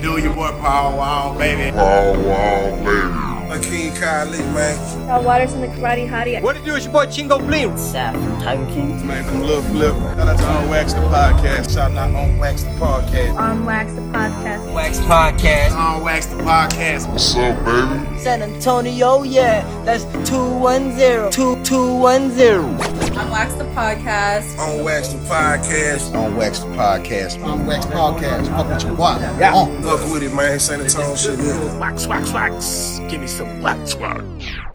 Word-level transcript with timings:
it 0.00 0.02
do, 0.02 0.18
your 0.18 0.34
boy 0.34 0.50
Paul 0.60 0.96
Wall, 0.96 1.38
baby. 1.38 1.76
Wow, 1.76 2.12
wow, 2.22 2.76
baby. 2.76 3.08
Akeem 3.50 3.90
Kylie, 3.92 4.38
man. 4.54 4.76
Paul 5.06 5.40
in 5.52 5.60
the 5.60 5.66
karate 5.68 6.08
hottie. 6.08 6.40
What 6.40 6.56
it 6.56 6.64
do? 6.64 6.74
It's 6.76 6.84
your 6.84 6.92
boy 6.92 7.06
Chingo 7.06 7.38
Bling. 7.44 7.70
Saff 7.70 8.12
from 8.12 8.40
Tiger 8.40 8.64
King. 8.66 9.06
Man, 9.06 9.28
I'm 9.28 9.42
Lil 9.42 9.62
Flip. 9.62 9.94
Shout 9.94 10.28
out 10.28 10.38
to 10.38 10.46
On 10.46 10.68
Wax 10.68 10.92
the 10.92 11.00
Podcast. 11.00 11.74
Shout 11.74 11.92
out 11.92 12.14
On 12.14 12.38
Wax 12.38 12.62
the 12.62 12.70
Podcast. 12.70 13.36
On 13.36 13.64
Wax 13.64 13.92
the 13.92 14.00
podcast. 14.00 14.72
Wax 14.72 14.98
Podcast. 15.00 15.72
On 15.72 16.02
Wax 16.04 16.26
the 16.26 16.36
Podcast. 16.36 17.10
What's 17.10 17.34
up, 17.36 17.64
baby? 17.64 18.18
San 18.20 18.42
Antonio, 18.42 19.24
yeah. 19.24 19.64
That's 19.84 20.04
210. 20.28 21.32
2210. 21.32 22.99
On 23.20 23.30
Wax 23.30 23.52
the 23.52 23.64
Podcast. 23.64 24.58
On 24.58 24.82
Wax 24.82 25.08
the 25.08 25.18
Podcast. 25.18 26.14
on 26.14 26.36
Wax 26.36 26.60
the 26.60 26.68
Podcast. 26.68 27.44
On 27.44 27.66
Wax 27.66 27.84
Podcast. 27.84 28.46
Fuck 28.48 28.68
with 28.68 28.82
your 28.82 28.94
boy. 28.94 29.16
Yeah. 29.38 29.54
On. 29.54 29.82
Fuck 29.82 30.10
with 30.10 30.22
it, 30.22 30.32
man. 30.32 30.58
San 30.58 30.80
Antonio 30.80 31.14
shit. 31.16 31.38
Yeah. 31.38 31.78
Wax, 31.78 32.06
wax, 32.06 32.32
wax. 32.32 32.98
Give 33.10 33.20
me 33.20 33.26
some 33.26 33.60
wax, 33.60 33.94
wax. 33.96 34.22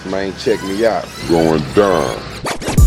Man, 0.05 0.31
check 0.37 0.61
me 0.61 0.85
out. 0.85 1.07
Going 1.27 1.63
down. 1.73 2.84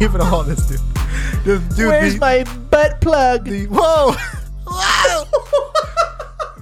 It 0.00 0.20
all 0.20 0.44
this 0.44 0.66
dude. 0.66 0.80
This 1.44 1.76
dude 1.76 1.88
Where's 1.88 2.14
the, 2.14 2.20
my 2.20 2.44
butt 2.70 3.00
plug? 3.00 3.44
the 3.44 3.66
whoa. 3.66 4.12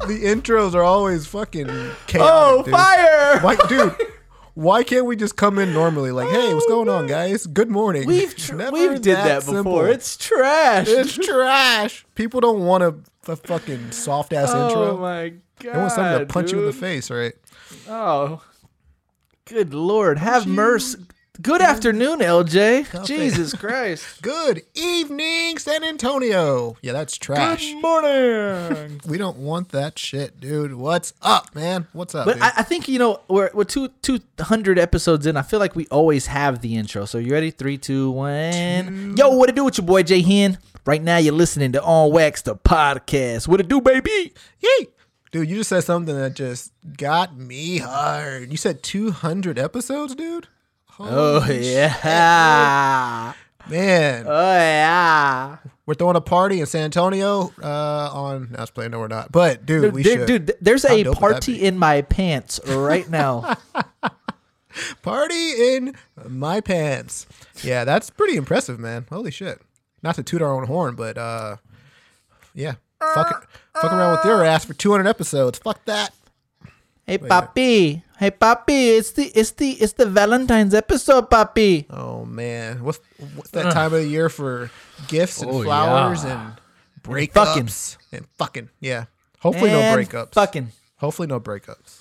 the 0.06 0.25
intros 0.25 0.75
are 0.75 0.83
always 0.83 1.27
fucking 1.27 1.67
chaotic. 2.07 2.33
oh, 2.33 2.62
dude. 2.62 2.73
fire! 2.73 3.41
Why, 3.41 3.57
dude? 3.69 3.95
Why 4.55 4.84
can't 4.84 5.05
we 5.05 5.17
just 5.17 5.37
come 5.37 5.59
in 5.59 5.75
normally? 5.75 6.12
Like, 6.12 6.31
hey, 6.31 6.55
what's 6.55 6.64
oh, 6.67 6.70
going 6.70 6.89
on, 6.89 7.07
guys? 7.07 7.47
Good 7.47 7.69
morning. 7.69 8.07
We've 8.07 8.34
tr- 8.34 8.55
Never 8.55 8.73
we've 8.73 9.03
did 9.03 9.17
that, 9.17 9.45
before. 9.45 9.87
It's 9.89 10.17
trash. 10.17 10.87
it's 10.89 11.12
trash. 11.12 12.07
People 12.14 12.41
don't 12.41 12.61
want 12.61 12.83
a 12.83 12.95
fucking 13.37 13.92
soft 13.92 14.33
ass 14.33 14.48
oh 14.53 14.67
intro. 14.67 14.97
Oh 14.97 14.98
my 14.98 15.34
god! 15.61 15.75
They 15.75 15.79
want 15.79 15.92
something 15.92 16.27
to 16.27 16.33
punch 16.33 16.53
you 16.53 16.61
in 16.61 16.64
the 16.64 16.73
face, 16.73 17.11
right? 17.11 17.34
Oh, 17.87 18.42
good 19.45 19.75
lord, 19.75 20.17
have 20.17 20.47
mercy. 20.47 21.01
Good 21.42 21.61
afternoon, 21.61 22.20
LJ. 22.20 23.05
Jesus 23.05 23.53
Christ. 23.53 24.23
Good 24.23 24.62
evening, 24.75 25.59
San 25.59 25.84
Antonio. 25.84 26.77
Yeah, 26.81 26.92
that's 26.92 27.17
trash. 27.19 27.73
Good 27.73 27.83
morning. 27.83 29.01
We 29.06 29.19
don't 29.19 29.37
want 29.39 29.69
that 29.70 29.98
shit, 29.98 30.41
dude. 30.41 30.75
What's 30.75 31.12
up, 31.23 31.55
man? 31.55 31.87
What's 31.92 32.14
up, 32.14 32.25
But? 32.27 32.41
I, 32.41 32.53
I 32.59 32.62
think 32.62 32.89
you 32.89 32.98
know 32.98 33.20
we're 33.29 33.51
we're 33.53 33.64
two 33.64 33.89
two 34.03 34.20
hundred 34.41 34.79
episodes 34.79 35.27
in. 35.27 35.37
I 35.37 35.42
feel 35.42 35.59
like 35.61 35.77
we 35.77 35.87
always 35.89 36.27
have 36.27 36.61
the 36.61 36.75
intro. 36.77 37.05
So 37.05 37.19
you 37.19 37.33
ready? 37.33 37.51
Three, 37.51 37.77
two, 37.79 38.11
one. 38.11 39.17
Yo, 39.17 39.29
what 39.31 39.48
it 39.48 39.55
do 39.55 39.64
with 39.64 39.79
your 39.79 39.87
boy 39.87 40.03
Jay 40.03 40.23
Hen? 40.23 40.59
Right 40.87 41.03
now 41.03 41.19
you're 41.19 41.34
listening 41.34 41.73
to 41.73 41.83
On 41.83 42.11
Wax 42.12 42.42
the 42.42 42.57
podcast. 42.57 43.47
What 43.47 43.61
it 43.61 43.69
do, 43.69 43.81
baby? 43.81 44.33
Yay! 44.61 44.87
Dude, 45.33 45.48
you 45.51 45.57
just 45.57 45.69
said 45.69 45.84
something 45.84 46.17
that 46.17 46.34
just 46.34 46.73
got 46.97 47.37
me 47.37 47.79
hard. 47.79 48.51
You 48.51 48.57
said 48.57 48.83
200 48.83 49.59
episodes, 49.59 50.14
dude? 50.14 50.48
Oh 50.98 51.44
yeah. 51.50 53.33
shit, 53.33 53.70
Man, 53.70 54.25
Oh 54.28 54.30
yeah. 54.56 55.56
we're 55.86 55.94
throwing 55.94 56.16
a 56.16 56.20
party 56.20 56.61
in 56.61 56.66
San 56.66 56.84
Antonio 56.84 57.52
uh, 57.62 58.11
on. 58.12 58.55
I 58.56 58.61
was 58.61 58.70
playing. 58.70 58.92
No, 58.92 59.00
we're 59.00 59.08
not. 59.08 59.33
But, 59.33 59.67
dude, 59.67 59.83
Dude, 59.83 59.94
we 59.94 60.02
should. 60.05 60.27
dude, 60.27 60.52
there's 60.61 60.86
How 60.86 60.95
a 60.95 61.02
dope 61.02 61.20
would 61.20 61.33
that 61.33 61.33
party 61.42 61.62
in 61.64 61.77
my 61.79 62.02
pants 62.02 62.61
right 62.67 63.08
now. 63.11 63.56
Party 65.02 65.74
in 65.74 65.95
my 66.29 66.61
pants. 66.61 67.27
Yeah, 67.62 67.85
that's 67.85 68.11
pretty 68.11 68.36
impressive, 68.36 68.79
man. 68.79 69.06
Holy 69.11 69.30
shit. 69.30 69.61
Not 70.02 70.17
to 70.17 70.23
toot 70.23 70.42
our 70.42 70.52
own 70.52 70.67
horn, 70.67 70.95
but 70.96 71.17
uh, 71.17 71.56
yeah. 72.55 72.74
Fuck, 73.14 73.30
it, 73.42 73.80
fuck 73.80 73.90
around 73.92 74.12
with 74.18 74.24
your 74.27 74.45
ass 74.45 74.64
for 74.67 74.74
200 74.74 75.06
episodes. 75.08 75.58
Fuck 75.61 75.83
that. 75.86 76.11
hey, 77.06 77.17
papi. 77.18 78.02
Hey, 78.19 78.31
papi. 78.31 78.97
It's 78.99 79.11
the 79.13 79.25
it's 79.27 79.51
the 79.53 79.71
it's 79.73 79.93
the 79.93 80.07
Valentine's 80.07 80.73
episode, 80.75 81.29
papi. 81.31 81.85
Oh 81.91 82.25
man, 82.25 82.83
what's 82.83 82.99
what's 83.35 83.51
that 83.51 83.73
time 83.73 83.93
of 83.93 84.01
the 84.01 84.09
year 84.09 84.29
for 84.29 84.71
gifts 85.09 85.43
and 85.43 85.51
Oh, 85.51 85.63
flowers 85.63 86.25
yeah. 86.25 86.47
and 86.49 86.55
breakups 87.03 87.33
fucking. 87.33 87.69
and 88.13 88.27
fucking 88.39 88.71
yeah. 88.81 89.05
Hopefully 89.41 89.71
And 89.71 89.81
no 89.81 90.03
breakups. 90.03 90.33
Fucking. 90.33 90.73
Hopefully 90.97 91.29
no 91.29 91.39
breakups. 91.41 92.01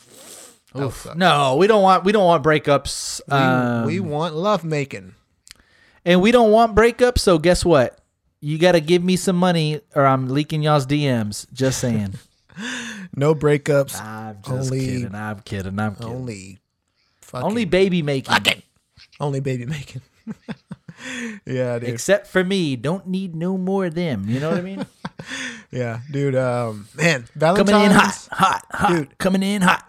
No, 1.16 1.56
we 1.58 1.68
don't 1.68 1.84
want 1.84 2.04
we 2.06 2.12
don't 2.12 2.26
want 2.26 2.44
breakups. 2.44 3.22
We, 3.28 3.34
Um, 3.38 3.86
we 3.86 4.00
want 4.00 4.36
love 4.36 4.64
making. 4.64 5.16
and 6.06 6.22
we 6.22 6.32
don't 6.32 6.52
want 6.52 6.76
breakups. 6.76 7.20
So 7.20 7.38
guess 7.38 7.64
what? 7.66 8.00
You 8.42 8.58
got 8.58 8.74
to 8.74 8.80
give 8.82 9.04
me 9.04 9.16
some 9.16 9.36
money, 9.38 9.82
or 9.96 10.06
I'm 10.06 10.28
leaking 10.30 10.62
y'all's 10.64 10.86
DMs. 10.86 11.46
Just 11.54 11.80
saying. 11.80 12.16
No 13.16 13.36
breakups. 13.36 14.00
I'm 14.02 14.38
just 14.42 14.72
Only- 14.72 14.80
kidding. 14.86 15.16
I'm 15.16 15.40
kidding. 15.42 15.80
I'm 15.80 15.96
kidding. 15.96 16.12
Only, 16.12 16.60
only 17.34 17.64
fucking 17.66 17.70
baby 17.70 18.02
making. 18.02 18.64
only 19.20 19.40
baby 19.40 19.66
making. 19.66 20.02
yeah, 21.46 21.80
dude. 21.80 21.90
Except 21.90 22.28
for 22.28 22.44
me, 22.44 22.76
don't 22.76 23.08
need 23.08 23.36
no 23.36 23.58
more 23.58 23.86
of 23.86 23.96
them. 23.96 24.26
You 24.28 24.40
know 24.40 24.50
what 24.50 24.60
I 24.60 24.62
mean? 24.62 24.86
yeah, 25.72 26.00
dude. 26.12 26.36
Um, 26.36 26.88
man, 26.96 27.26
Valentine's. 27.36 27.70
Coming 27.72 27.86
in 27.86 27.92
hot, 27.92 28.28
hot, 28.32 28.66
hot. 28.72 28.90
Dude. 28.92 29.18
Coming 29.18 29.44
in 29.44 29.62
hot. 29.62 29.86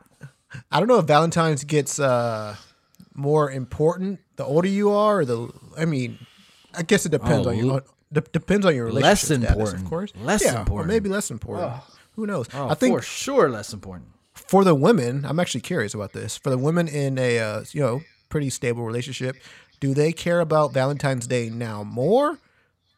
I 0.71 0.79
don't 0.79 0.89
know 0.89 0.99
if 0.99 1.07
Valentine's 1.07 1.65
gets 1.65 1.99
uh 1.99 2.57
more 3.15 3.51
important 3.51 4.21
the 4.37 4.45
older 4.45 4.69
you 4.69 4.91
are, 4.91 5.21
or 5.21 5.25
the. 5.25 5.49
I 5.79 5.85
mean, 5.85 6.19
I 6.77 6.83
guess 6.83 7.07
it 7.07 7.11
depends 7.11 7.47
Oh, 7.47 7.51
on 7.51 7.57
your. 7.57 7.83
depends 8.33 8.67
on 8.67 8.75
your 8.75 8.87
relationship 8.87 9.05
Less 9.05 9.21
status, 9.23 9.49
important. 9.51 9.83
of 9.83 9.89
course. 9.89 10.13
Less 10.21 10.45
yeah, 10.45 10.61
important. 10.61 10.91
or 10.91 10.93
maybe 10.93 11.09
less 11.09 11.31
important. 11.31 11.73
Who 12.17 12.27
knows? 12.27 12.47
Oh, 12.55 12.69
I 12.69 12.75
think 12.75 12.97
for 12.97 13.03
sure, 13.03 13.49
less 13.49 13.73
important. 13.73 14.09
for 14.35 14.65
the 14.65 14.75
women, 14.75 15.25
I'm 15.25 15.39
actually 15.41 15.61
curious 15.63 15.95
about 15.95 16.13
this. 16.13 16.37
For 16.37 16.51
the 16.51 16.59
women 16.59 16.89
in 16.89 17.19
a 17.19 17.39
uh, 17.39 17.65
you 17.73 17.81
know 17.81 18.01
pretty 18.29 18.51
stable 18.51 18.85
relationship, 18.85 19.37
do 19.81 19.95
they 19.95 20.13
care 20.13 20.41
about 20.41 20.73
Valentine's 20.73 21.27
Day 21.27 21.49
now 21.51 21.85
more, 21.85 22.39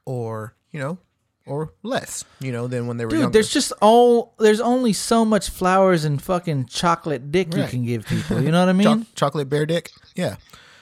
or 0.04 0.54
you 0.72 0.78
know, 0.80 0.98
or 1.46 1.72
less? 1.82 2.24
You 2.40 2.52
know, 2.52 2.66
than 2.68 2.86
when 2.86 2.96
they 2.96 3.04
were 3.04 3.10
Dude, 3.10 3.20
younger? 3.20 3.32
there's 3.32 3.50
just 3.52 3.72
all 3.80 4.34
there's 4.38 4.60
only 4.60 4.92
so 4.92 5.24
much 5.24 5.50
flowers 5.50 6.04
and 6.04 6.20
fucking 6.22 6.66
chocolate 6.66 7.30
dick 7.32 7.54
you 7.56 7.64
can 7.64 7.84
give 7.84 8.06
people. 8.06 8.40
You 8.42 8.50
know 8.52 8.60
what 8.64 8.74
I 8.74 8.82
Cho- 8.84 8.94
mean? 8.96 9.06
chocolate 9.14 9.48
bear 9.48 9.66
dick. 9.66 9.90
Yeah, 10.14 10.36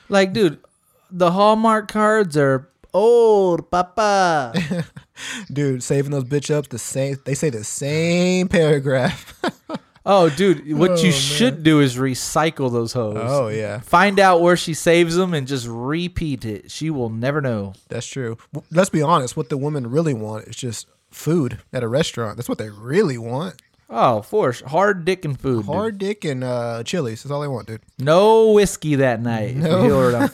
Like, 0.09 0.33
dude, 0.33 0.59
the 1.11 1.31
Hallmark 1.33 1.89
cards 1.89 2.37
are 2.37 2.69
old, 2.95 3.71
papa. 3.71 4.53
dude, 5.53 5.83
saving 5.83 6.11
those 6.13 6.25
bitch 6.25 6.51
ups 6.55 6.69
the 6.69 6.79
same. 6.79 7.17
They 7.25 7.35
say 7.35 7.51
the 7.51 7.65
same 7.65 8.49
paragraph. 8.49 9.41
oh, 10.07 10.29
dude, 10.31 10.77
what 10.77 10.91
Oh, 10.93 10.97
you 10.97 11.11
man. 11.11 11.13
should 11.13 11.63
do 11.63 11.81
is 11.81 11.97
recycle 11.97 12.71
those 12.73 12.93
hoes. 12.93 13.17
oh 13.21 13.49
yeah, 13.49 13.81
Find 13.81 14.19
out 14.21 14.41
where 14.41 14.57
she 14.57 14.75
saves 14.75 15.17
them 15.17 15.35
and 15.35 15.47
just 15.47 15.67
repeat 15.69 16.45
it. 16.45 16.71
She 16.71 16.91
will 16.91 17.11
never 17.11 17.41
know. 17.41 17.75
that's 17.89 18.07
true. 18.07 18.39
Let's 18.71 18.91
be 18.91 19.03
honest. 19.03 19.37
What 19.37 19.49
the 19.49 19.57
women 19.57 19.89
really 19.91 20.15
want 20.15 20.47
is 20.49 20.57
just 20.57 20.87
food 21.11 21.59
at 21.73 21.83
a 21.83 21.89
restaurant. 21.89 22.37
That's 22.37 22.49
what 22.49 22.59
they 22.59 22.69
really 22.71 23.17
want. 23.19 23.63
Oh, 23.89 24.21
for 24.23 24.53
sure. 24.53 24.67
Hard 24.69 25.05
dick 25.05 25.25
and 25.25 25.39
food. 25.39 25.65
dude. 25.65 25.75
Hard 25.75 25.99
dick 25.99 26.25
and 26.25 26.43
uh, 26.43 26.83
chilies. 26.83 27.23
That's 27.23 27.31
all 27.31 27.41
they 27.41 27.47
want, 27.49 27.69
dude. 27.69 27.83
No 28.01 28.51
whiskey 28.53 28.97
that 28.97 29.21
night. 29.23 29.55
No. 29.57 29.83
You 29.83 29.89
know 29.89 29.99
what 30.11 30.15
I'm, 30.15 30.31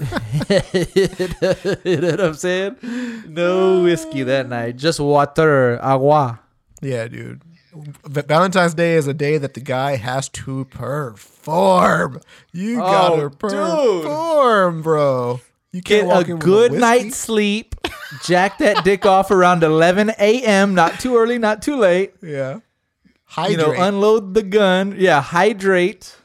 you 1.85 1.97
know 2.01 2.11
what 2.13 2.21
I'm 2.21 2.35
saying? 2.35 2.77
No 3.29 3.83
whiskey 3.83 4.23
that 4.23 4.49
night. 4.49 4.77
Just 4.77 5.01
water, 5.01 5.79
agua. 5.83 6.41
Yeah, 6.81 7.09
dude. 7.09 7.43
V- 7.75 8.23
Valentine's 8.23 8.75
Day 8.75 8.95
is 8.97 9.07
a 9.07 9.15
day 9.15 9.39
that 9.39 9.55
the 9.55 9.61
guy 9.61 9.97
has 9.97 10.29
to 10.31 10.65
perform. 10.67 12.21
You 12.53 12.77
gotta 12.77 13.15
Oh, 13.15 13.29
dude. 13.29 13.39
perform, 13.39 14.83
bro. 14.83 15.41
You 15.73 15.81
Get 15.81 16.01
can't 16.01 16.09
walk 16.09 16.27
a 16.29 16.31
in 16.33 16.37
with 16.37 16.45
good 16.45 16.71
whiskey. 16.73 16.81
night's 16.81 17.17
sleep. 17.17 17.75
Jack 18.25 18.59
that 18.59 18.85
dick 18.85 19.07
off 19.07 19.31
around 19.31 19.63
11 19.63 20.11
a.m. 20.19 20.75
Not 20.75 21.01
too 21.01 21.17
early, 21.17 21.39
not 21.39 21.63
too 21.63 21.77
late. 21.77 22.13
Yeah. 22.23 22.61
You 23.49 23.57
know, 23.57 23.73
unload 23.73 24.35
the 24.35 24.43
gun. 24.43 24.95
Yeah, 24.99 25.21
hydrate. 25.23 26.17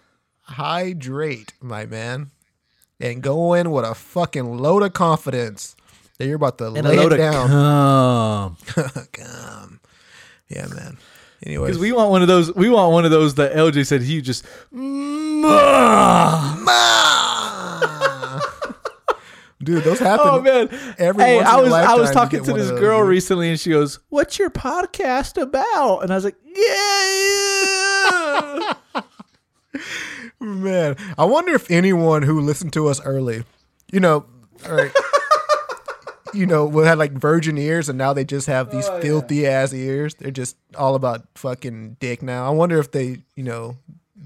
Hydrate, 0.41 1.53
my 1.61 1.85
man. 1.85 2.31
And 2.99 3.21
go 3.21 3.53
in 3.53 3.71
with 3.71 3.85
a 3.85 3.93
fucking 3.93 4.57
load 4.57 4.81
of 4.83 4.93
confidence 4.93 5.75
that 6.17 6.25
you're 6.25 6.35
about 6.37 6.57
to 6.57 6.65
And 6.73 6.85
a 6.85 6.89
lay 6.89 6.97
load 6.97 7.13
it 7.13 7.19
of 7.19 7.31
down. 7.31 7.47
cum. 7.47 8.57
Come. 9.13 9.79
Yeah, 10.49 10.67
man. 10.67 10.97
Anyways. 11.45 11.67
Because 11.67 11.79
we 11.81 11.91
want 11.91 12.09
one 12.09 12.21
of 12.23 12.27
those. 12.27 12.53
We 12.55 12.69
want 12.69 12.91
one 12.93 13.05
of 13.05 13.11
those 13.11 13.35
that 13.35 13.53
LJ 13.53 13.85
said 13.85 14.01
he 14.01 14.21
just. 14.21 14.43
Dude, 19.67 19.83
those 19.83 20.01
oh, 20.01 20.05
happen. 20.05 20.27
Oh 20.27 20.41
man! 20.41 20.69
every 20.97 21.23
hey, 21.23 21.37
in 21.39 21.43
was 21.43 21.73
I 21.73 21.95
was 21.95 22.11
talking 22.11 22.41
to 22.43 22.53
this 22.53 22.71
girl 22.71 23.01
dude. 23.01 23.09
recently, 23.09 23.49
and 23.49 23.59
she 23.59 23.71
goes, 23.71 23.99
"What's 24.09 24.39
your 24.39 24.49
podcast 24.49 25.39
about?" 25.39 25.99
And 25.99 26.11
I 26.11 26.15
was 26.15 26.23
like, 26.23 26.37
"Yeah." 26.55 28.73
Man, 30.39 30.95
I 31.17 31.25
wonder 31.25 31.53
if 31.53 31.69
anyone 31.69 32.23
who 32.23 32.39
listened 32.39 32.71
to 32.73 32.87
us 32.87 33.01
early, 33.01 33.43
you 33.91 33.99
know, 33.99 34.25
all 34.65 34.75
right, 34.75 34.91
you 36.33 36.45
know, 36.45 36.65
will 36.65 36.85
had 36.85 36.97
like 36.97 37.11
virgin 37.11 37.57
ears, 37.57 37.89
and 37.89 37.97
now 37.97 38.13
they 38.13 38.23
just 38.23 38.47
have 38.47 38.71
these 38.71 38.87
oh, 38.87 39.01
filthy 39.01 39.45
ass 39.45 39.73
ears. 39.73 40.15
They're 40.15 40.31
just 40.31 40.55
all 40.77 40.95
about 40.95 41.27
fucking 41.35 41.97
dick 41.99 42.21
now. 42.21 42.47
I 42.47 42.51
wonder 42.51 42.79
if 42.79 42.91
they, 42.91 43.23
you 43.35 43.43
know, 43.43 43.75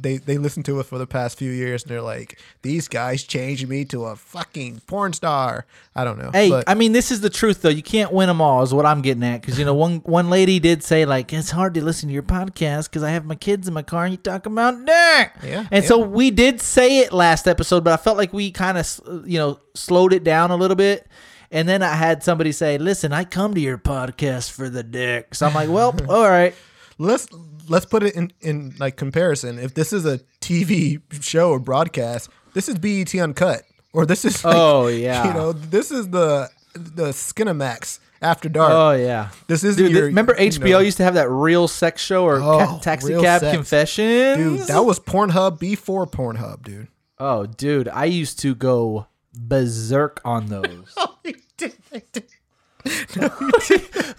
they 0.01 0.17
they 0.17 0.37
listen 0.37 0.63
to 0.63 0.79
us 0.79 0.87
for 0.87 0.97
the 0.97 1.07
past 1.07 1.37
few 1.37 1.51
years, 1.51 1.83
and 1.83 1.91
they're 1.91 2.01
like, 2.01 2.39
these 2.61 2.87
guys 2.87 3.23
changed 3.23 3.67
me 3.67 3.85
to 3.85 4.05
a 4.05 4.15
fucking 4.15 4.81
porn 4.87 5.13
star. 5.13 5.65
I 5.95 6.03
don't 6.03 6.17
know. 6.17 6.31
Hey, 6.31 6.49
but, 6.49 6.67
I 6.67 6.73
mean, 6.73 6.91
this 6.91 7.11
is 7.11 7.21
the 7.21 7.29
truth 7.29 7.61
though. 7.61 7.69
You 7.69 7.83
can't 7.83 8.11
win 8.11 8.27
them 8.27 8.41
all, 8.41 8.63
is 8.63 8.73
what 8.73 8.85
I'm 8.85 9.01
getting 9.01 9.23
at. 9.23 9.41
Because 9.41 9.59
you 9.59 9.65
know, 9.65 9.73
one 9.73 9.97
one 9.99 10.29
lady 10.29 10.59
did 10.59 10.83
say 10.83 11.05
like 11.05 11.31
it's 11.33 11.51
hard 11.51 11.73
to 11.75 11.83
listen 11.83 12.09
to 12.09 12.13
your 12.13 12.23
podcast 12.23 12.89
because 12.89 13.03
I 13.03 13.11
have 13.11 13.25
my 13.25 13.35
kids 13.35 13.67
in 13.67 13.73
my 13.73 13.83
car 13.83 14.05
and 14.05 14.13
you 14.13 14.17
talk 14.17 14.45
about 14.45 14.85
dick. 14.85 15.31
Yeah, 15.43 15.67
and 15.71 15.85
so 15.85 15.99
we 15.99 16.31
did 16.31 16.61
say 16.61 16.99
it 16.99 17.13
last 17.13 17.47
episode, 17.47 17.83
but 17.83 17.93
I 17.93 17.97
felt 17.97 18.17
like 18.17 18.33
we 18.33 18.51
kind 18.51 18.77
of 18.77 18.99
you 19.25 19.37
know 19.37 19.59
slowed 19.73 20.13
it 20.13 20.23
down 20.23 20.51
a 20.51 20.55
little 20.55 20.75
bit. 20.77 21.07
And 21.53 21.67
then 21.67 21.83
I 21.83 21.95
had 21.95 22.23
somebody 22.23 22.53
say, 22.53 22.77
"Listen, 22.77 23.11
I 23.11 23.25
come 23.25 23.53
to 23.55 23.59
your 23.59 23.77
podcast 23.77 24.51
for 24.51 24.69
the 24.69 24.83
dick." 24.83 25.35
So 25.35 25.45
I'm 25.45 25.53
like, 25.53 25.69
"Well, 25.69 25.93
all 26.09 26.29
right." 26.29 26.55
Let's 27.01 27.27
let's 27.67 27.85
put 27.85 28.03
it 28.03 28.15
in 28.15 28.31
in 28.41 28.75
like 28.79 28.95
comparison. 28.97 29.59
If 29.59 29.73
this 29.73 29.93
is 29.93 30.05
a 30.05 30.19
TV 30.39 31.01
show 31.23 31.51
or 31.51 31.59
broadcast, 31.59 32.29
this 32.53 32.69
is 32.69 32.75
BET 32.77 33.13
Uncut, 33.15 33.63
or 33.93 34.05
this 34.05 34.25
is 34.25 34.43
like, 34.43 34.55
Oh, 34.55 34.87
yeah. 34.87 35.27
you 35.27 35.33
know 35.33 35.51
this 35.53 35.91
is 35.91 36.09
the 36.09 36.49
the 36.73 37.07
Skinamax 37.09 37.99
After 38.21 38.47
Dark. 38.49 38.71
Oh 38.71 38.91
yeah. 38.91 39.29
This 39.47 39.63
isn't 39.63 39.81
Dude, 39.83 39.91
your- 39.91 40.01
th- 40.03 40.09
remember 40.09 40.35
you 40.39 40.49
HBO 40.51 40.69
know- 40.69 40.79
used 40.79 40.97
to 40.97 41.03
have 41.03 41.15
that 41.15 41.29
real 41.29 41.67
sex 41.67 42.01
show 42.01 42.23
or 42.23 42.37
Oh, 42.37 42.59
ca- 42.59 42.79
taxi 42.79 43.13
cab 43.19 43.41
Sex. 43.41 43.55
confessions? 43.55 44.37
dude, 44.37 44.67
that 44.67 44.85
was 44.85 44.99
Pornhub 44.99 45.59
before 45.59 46.05
Pornhub, 46.07 46.63
dude. 46.63 46.87
Oh, 47.19 47.45
dude, 47.45 47.87
I 47.89 48.05
used 48.05 48.39
to 48.39 48.55
go 48.55 49.07
berserk 49.33 50.21
on 50.25 50.47
those. 50.47 50.95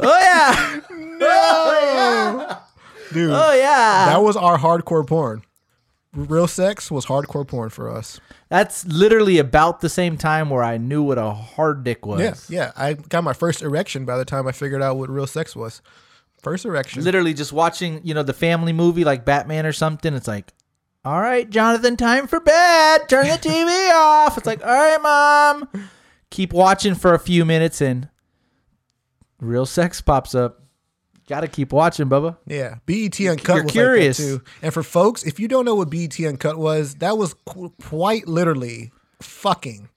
oh 0.00 0.18
yeah, 0.20 0.80
Dude, 3.12 3.30
oh 3.30 3.52
yeah. 3.52 4.06
that 4.06 4.22
was 4.22 4.36
our 4.36 4.58
hardcore 4.58 5.06
porn. 5.06 5.42
Real 6.14 6.46
sex 6.46 6.90
was 6.90 7.06
hardcore 7.06 7.46
porn 7.46 7.70
for 7.70 7.90
us. 7.90 8.20
That's 8.50 8.84
literally 8.86 9.38
about 9.38 9.80
the 9.80 9.88
same 9.88 10.18
time 10.18 10.50
where 10.50 10.62
I 10.62 10.76
knew 10.76 11.02
what 11.02 11.16
a 11.16 11.30
hard 11.30 11.84
dick 11.84 12.04
was. 12.04 12.50
Yeah, 12.50 12.66
yeah. 12.66 12.72
I 12.76 12.92
got 12.94 13.24
my 13.24 13.32
first 13.32 13.62
erection 13.62 14.04
by 14.04 14.18
the 14.18 14.26
time 14.26 14.46
I 14.46 14.52
figured 14.52 14.82
out 14.82 14.98
what 14.98 15.08
real 15.08 15.26
sex 15.26 15.56
was. 15.56 15.80
First 16.42 16.66
erection. 16.66 17.02
Literally 17.02 17.32
just 17.32 17.52
watching, 17.52 18.00
you 18.04 18.12
know, 18.12 18.22
the 18.22 18.34
family 18.34 18.72
movie 18.74 19.04
like 19.04 19.24
Batman 19.24 19.64
or 19.64 19.72
something. 19.72 20.12
It's 20.12 20.28
like, 20.28 20.52
all 21.04 21.20
right, 21.20 21.48
Jonathan, 21.48 21.96
time 21.96 22.26
for 22.26 22.40
bed. 22.40 23.08
Turn 23.08 23.28
the 23.28 23.34
TV 23.34 23.90
off. 23.94 24.36
It's 24.36 24.46
like, 24.46 24.62
all 24.62 24.68
right, 24.68 25.00
mom. 25.00 25.68
Keep 26.30 26.52
watching 26.52 26.94
for 26.94 27.14
a 27.14 27.18
few 27.18 27.44
minutes 27.44 27.80
and 27.80 28.08
real 29.40 29.66
sex 29.66 30.00
pops 30.00 30.34
up. 30.34 30.61
Gotta 31.32 31.48
keep 31.48 31.72
watching, 31.72 32.10
Bubba. 32.10 32.36
Yeah, 32.46 32.74
BET 32.84 33.18
Uncut 33.18 33.54
You're 33.54 33.62
was 33.64 33.72
curious. 33.72 34.20
like 34.20 34.28
too. 34.28 34.44
And 34.60 34.74
for 34.74 34.82
folks, 34.82 35.22
if 35.24 35.40
you 35.40 35.48
don't 35.48 35.64
know 35.64 35.74
what 35.74 35.88
BET 35.88 36.20
Uncut 36.20 36.58
was, 36.58 36.96
that 36.96 37.16
was 37.16 37.32
qu- 37.46 37.72
quite 37.82 38.28
literally 38.28 38.92
fucking. 39.22 39.88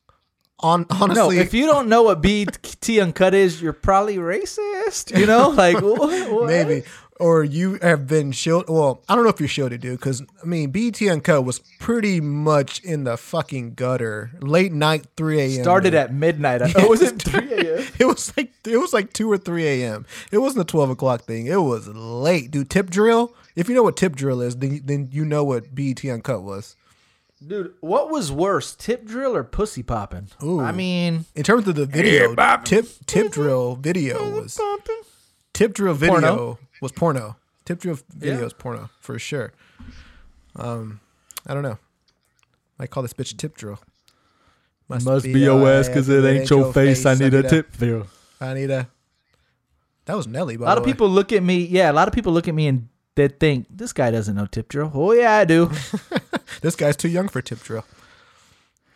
On 0.62 0.86
No, 0.90 0.98
honestly, 1.02 1.40
if 1.40 1.54
you 1.54 1.66
don't 1.66 1.90
know 1.90 2.04
what 2.04 2.22
BT 2.22 3.02
Uncut 3.02 3.34
is, 3.34 3.62
you're 3.62 3.74
probably 3.74 4.16
racist. 4.16 5.20
You 5.20 5.26
know, 5.26 5.50
like 5.58 5.82
what? 5.82 6.32
what? 6.32 6.48
maybe 6.48 6.84
or 7.20 7.44
you 7.44 7.80
have 7.82 8.08
been 8.08 8.32
shielded. 8.32 8.70
Well, 8.70 9.02
I 9.08 9.16
don't 9.16 9.24
know 9.24 9.30
if 9.30 9.40
you're 9.40 9.48
shielded, 9.50 9.82
dude, 9.82 10.00
because 10.00 10.22
I 10.22 10.46
mean, 10.46 10.72
BET 10.72 11.02
Uncut 11.02 11.46
was 11.46 11.60
pretty 11.80 12.20
much 12.20 12.82
in 12.82 13.06
the 13.06 13.18
fucking 13.18 13.76
gutter. 13.76 14.32
Late 14.42 14.74
night, 14.74 15.08
three 15.16 15.40
a.m. 15.40 15.64
started 15.64 15.92
dude. 15.92 16.00
at 16.00 16.14
midnight. 16.14 16.62
I, 16.62 16.74
oh, 16.78 16.90
was 16.90 17.02
it 17.02 17.22
three 17.22 17.54
a.m.? 17.54 17.86
It 18.00 18.06
was 18.06 18.36
like 18.36 18.52
it 18.66 18.78
was 18.78 18.94
like 18.94 19.14
two 19.14 19.32
or 19.32 19.38
three 19.38 19.66
a.m. 19.68 20.06
It 20.32 20.40
wasn't 20.40 20.64
a 20.64 20.72
twelve 20.72 20.90
o'clock 20.90 21.24
thing. 21.24 21.48
It 21.48 21.62
was 21.62 21.88
late, 21.88 22.52
dude. 22.52 22.70
Tip 22.70 22.90
drill. 22.90 23.34
If 23.56 23.70
you 23.70 23.76
know 23.76 23.84
what 23.84 23.96
tip 23.96 24.16
drill 24.16 24.42
is, 24.42 24.58
then 24.58 24.82
then 24.84 25.10
you 25.12 25.24
know 25.24 25.44
what 25.44 25.74
BET 25.74 26.04
Uncut 26.04 26.44
was. 26.44 26.76
Dude, 27.46 27.74
what 27.82 28.10
was 28.10 28.32
worse, 28.32 28.74
tip 28.76 29.06
drill 29.06 29.36
or 29.36 29.44
pussy 29.44 29.84
popping? 29.84 30.30
Ooh. 30.42 30.62
I 30.62 30.72
mean, 30.72 31.26
In 31.36 31.44
terms 31.44 31.68
of 31.68 31.76
the 31.76 31.86
video, 31.86 32.34
tip 32.64 32.88
tip 33.06 33.32
drill 33.32 33.76
video 33.76 34.42
was 34.42 34.60
tip 35.54 35.74
drill 35.74 35.94
video 35.94 36.20
Porno? 36.20 36.60
Was 36.82 36.92
porno. 36.92 37.38
Tip 37.66 37.80
drill 37.80 37.98
video 38.14 38.40
Yeah. 38.40 38.46
is 38.46 38.54
porno 38.54 38.90
for 39.00 39.18
sure. 39.20 39.54
Um, 40.56 41.00
I 41.48 41.54
don't 41.54 41.64
know. 41.64 41.78
I 42.80 42.88
call 42.88 43.04
this 43.04 43.14
bitch 43.14 43.36
tip 43.38 43.56
drill. 43.58 43.80
must 44.88 45.24
be 45.26 45.40
your 45.40 45.68
ass 45.70 45.88
because 45.88 46.08
it 46.10 46.24
ain't 46.24 46.50
your 46.50 46.72
face. 46.74 47.06
I 47.06 47.16
need 47.16 47.34
a 47.34 47.44
tip 47.44 47.76
drill. 47.78 48.08
I 48.40 48.54
need 48.54 48.70
a. 48.72 48.88
That 50.06 50.16
was 50.16 50.28
Nelly. 50.28 50.58
By 50.58 50.66
A 50.66 50.68
lot 50.68 50.78
of 50.78 50.86
way. 50.86 50.92
people 50.92 51.10
look 51.10 51.32
at 51.34 51.42
me. 51.42 51.58
Yeah, 51.66 51.92
a 51.92 51.94
lot 51.94 52.08
of 52.08 52.14
people 52.14 52.32
look 52.34 52.48
at 52.48 52.54
me 52.54 52.68
and 52.68 52.90
they 53.16 53.28
think 53.28 53.66
this 53.70 53.92
guy 53.94 54.12
doesn't 54.12 54.36
know 54.36 54.46
tip 54.46 54.68
drill. 54.70 54.92
Oh 54.94 55.12
yeah, 55.14 55.34
I 55.38 55.46
do. 55.46 55.72
This 56.62 56.76
guy's 56.76 56.96
too 56.96 57.10
young 57.10 57.28
for 57.28 57.42
tip 57.42 57.62
drill. 57.64 57.86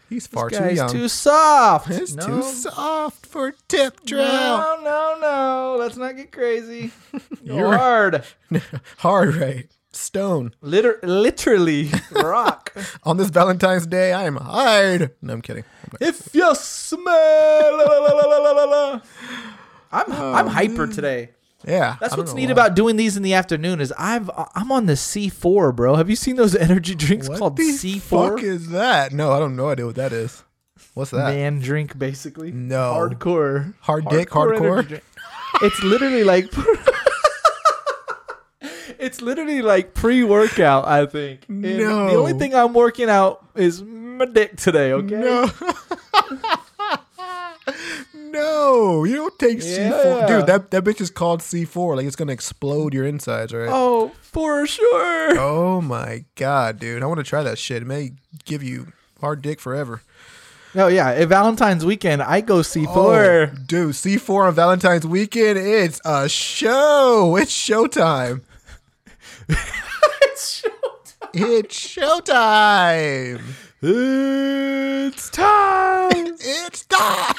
He's 0.09 0.25
far 0.27 0.50
This 0.50 0.57
too 0.59 0.73
young. 0.75 0.89
too 0.89 1.07
soft. 1.07 1.88
He's 1.88 2.15
no, 2.15 2.25
too 2.25 2.41
soft 2.41 3.25
for 3.27 3.53
tip 3.67 4.03
drill. 4.06 4.25
no, 4.27 4.79
no, 4.83 5.17
no. 5.21 5.75
Let's 5.79 5.97
not 5.97 6.15
get 6.17 6.31
crazy. 6.31 6.91
You're- 7.44 7.77
hard. 7.77 8.23
Hard 8.97 9.35
right. 9.35 9.67
Stone. 9.91 10.53
Liter- 10.61 11.00
literally 11.03 11.89
rock. 12.11 12.73
On 13.03 13.17
this 13.17 13.29
Valentine's 13.29 13.88
Day, 13.88 14.13
I 14.13 14.23
am 14.25 14.35
hard. 14.38 15.11
No, 15.21 15.33
I'm 15.33 15.41
kidding. 15.41 15.63
I'm 15.83 15.97
if 16.07 16.33
you 16.33 16.53
smell, 16.56 17.77
la, 17.77 17.83
la, 17.83 17.97
la, 17.97 18.25
la, 18.27 18.38
la, 18.38 18.51
la, 18.51 18.63
la. 18.65 19.01
I'm 19.91 20.06
oh, 20.09 20.33
I'm 20.33 20.47
hyper 20.47 20.85
today. 20.88 21.29
Yeah. 21.65 21.97
That's 22.00 22.15
what's 22.15 22.33
neat 22.33 22.45
why. 22.45 22.51
about 22.53 22.75
doing 22.75 22.95
these 22.95 23.17
in 23.17 23.23
the 23.23 23.33
afternoon 23.33 23.81
is 23.81 23.94
I've 23.97 24.29
I'm 24.56 24.71
on 24.71 24.85
the 24.85 24.94
C4, 24.94 25.75
bro. 25.75 25.95
Have 25.95 26.09
you 26.09 26.15
seen 26.15 26.35
those 26.35 26.56
energy 26.56 26.95
drinks 26.95 27.27
What 27.27 27.39
called 27.39 27.57
the 27.57 27.63
C4? 27.63 28.00
fuck 28.01 28.44
is 28.44 28.69
that? 28.69 29.11
No, 29.11 29.31
I 29.33 29.39
don't 29.39 29.56
know 29.56 29.69
idea 29.69 29.85
what 29.85 29.95
that 29.95 30.13
is. 30.13 30.44
What's 30.94 31.11
that? 31.11 31.33
Man 31.33 31.59
drink, 31.59 31.97
basically. 32.00 32.51
No. 32.51 32.94
hardcore, 32.94 33.73
Hard 33.81 34.07
dick, 34.09 34.29
hardcore? 34.29 35.01
It's 35.61 35.83
literally 35.83 36.23
like. 36.23 36.51
It's 38.97 39.21
literally 39.21 39.61
like 39.61 39.94
pre-workout, 39.94 40.85
I 40.85 41.06
think. 41.06 41.45
And 41.47 41.61
No. 41.61 42.09
The 42.09 42.16
only 42.16 42.33
thing 42.33 42.54
I'm 42.54 42.73
working 42.73 43.09
out 43.09 43.45
is 43.56 43.81
my 43.81 44.25
dick 44.25 44.57
today, 44.57 44.92
okay? 44.92 45.16
No. 45.16 45.49
no, 48.31 49.04
you 49.04 49.16
don't 49.16 49.38
take 49.40 49.59
C4. 49.59 50.28
Dude, 50.28 50.45
that, 50.48 50.71
that 50.71 50.83
bitch 50.83 51.02
is 51.02 51.09
called 51.09 51.42
C4. 51.42 51.95
Like, 51.98 52.06
it's 52.06 52.16
going 52.16 52.28
to 52.28 52.33
explode 52.33 52.94
your 52.94 53.06
insides, 53.06 53.54
right? 53.54 53.69
Oh, 53.71 54.12
for 54.21 54.66
sure. 54.68 55.38
Oh 55.40 55.81
my 55.81 56.26
god, 56.36 56.80
dude! 56.80 57.02
I 57.04 57.06
want 57.06 57.19
to 57.19 57.24
try 57.24 57.44
that 57.44 57.57
shit. 57.57 57.81
It 57.81 57.86
may 57.86 58.12
give 58.45 58.62
you 58.64 58.92
hard 59.21 59.42
dick 59.42 59.59
forever. 59.59 60.02
Oh 60.76 60.88
yeah, 60.88 61.09
at 61.09 61.28
Valentine's 61.28 61.83
weekend, 61.83 62.21
I 62.21 62.42
go 62.42 62.57
Oh, 62.57 62.62
C4. 62.62 63.66
dude, 63.68 63.95
C4 63.95 64.48
on 64.50 64.54
Valentine's 64.54 65.07
weekend. 65.07 65.57
It's 65.57 66.00
a 66.06 66.30
show. 66.30 67.36
It's 67.38 67.52
showtime. 67.52 68.42
It's 70.21 70.62
showtime. 70.62 71.30
It's 71.33 71.80
showtime. 71.98 73.42
It's 73.81 75.30
time. 75.30 76.09
It's 76.42 76.86
time. 76.86 77.36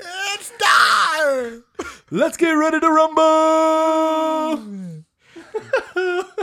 It's 0.00 0.52
time. 0.58 1.64
Let's 2.10 2.36
get 2.36 2.50
ready 2.52 2.80
to 2.80 2.90
rumble. 2.90 4.64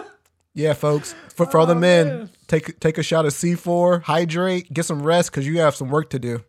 Yeah, 0.54 0.74
folks. 0.74 1.14
For, 1.36 1.46
for 1.46 1.60
all 1.60 1.68
the 1.68 1.76
oh, 1.76 1.80
men, 1.80 2.32
take 2.48 2.80
take 2.80 2.98
a 2.98 3.04
shot 3.04 3.28
of 3.28 3.34
C4, 3.34 4.02
hydrate, 4.02 4.74
get 4.74 4.86
some 4.86 5.04
rest 5.04 5.30
because 5.30 5.46
you 5.46 5.60
have 5.60 5.76
some 5.76 5.90
work 5.90 6.10
to 6.10 6.18
do. 6.20 6.44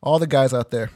All 0.00 0.20
the 0.20 0.28
guys 0.28 0.54
out 0.54 0.70
there, 0.70 0.92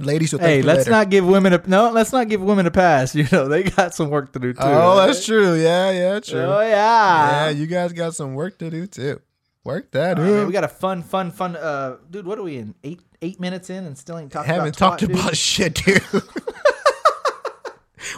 ladies. 0.00 0.32
Thank 0.32 0.42
Hey, 0.42 0.62
let's 0.62 0.78
later. 0.80 0.90
not 0.90 1.10
give 1.10 1.24
women 1.24 1.52
a 1.52 1.62
no. 1.68 1.92
Let's 1.92 2.12
not 2.12 2.28
give 2.28 2.42
women 2.42 2.66
a 2.66 2.72
pass. 2.72 3.14
You 3.20 3.24
know 3.30 3.46
they 3.46 3.62
got 3.62 3.94
some 3.94 4.10
work 4.10 4.32
to 4.32 4.40
do 4.40 4.52
too. 4.52 4.58
Oh, 4.62 4.96
that's 4.96 5.24
true. 5.24 5.54
Yeah, 5.54 5.92
yeah, 5.92 6.18
true. 6.18 6.40
Oh 6.40 6.60
Yeah, 6.60 6.70
yeah. 7.44 7.48
you 7.50 7.68
guys 7.68 7.92
got 7.92 8.16
some 8.16 8.34
work 8.34 8.58
to 8.58 8.68
do 8.68 8.88
too. 8.88 9.20
Work 9.64 9.90
that 9.92 10.18
Oh, 10.18 10.22
man, 10.22 10.46
we 10.46 10.52
got 10.52 10.64
a 10.64 10.68
fun, 10.68 11.02
fun, 11.02 11.30
fun. 11.30 11.54
Uh, 11.54 11.96
dude, 12.10 12.26
what 12.26 12.38
are 12.38 12.42
we 12.42 12.56
in? 12.56 12.74
Eight, 12.82 13.00
eight 13.20 13.38
minutes 13.38 13.68
in, 13.68 13.84
and 13.84 13.96
still 13.98 14.18
ain't 14.18 14.32
talked 14.32 14.46
Haven't 14.46 14.68
about 14.80 14.98
talked 14.98 15.02
twat, 15.02 15.08
dude? 15.08 15.18
about 15.20 15.36
shit, 15.36 15.74
dude. 15.74 16.02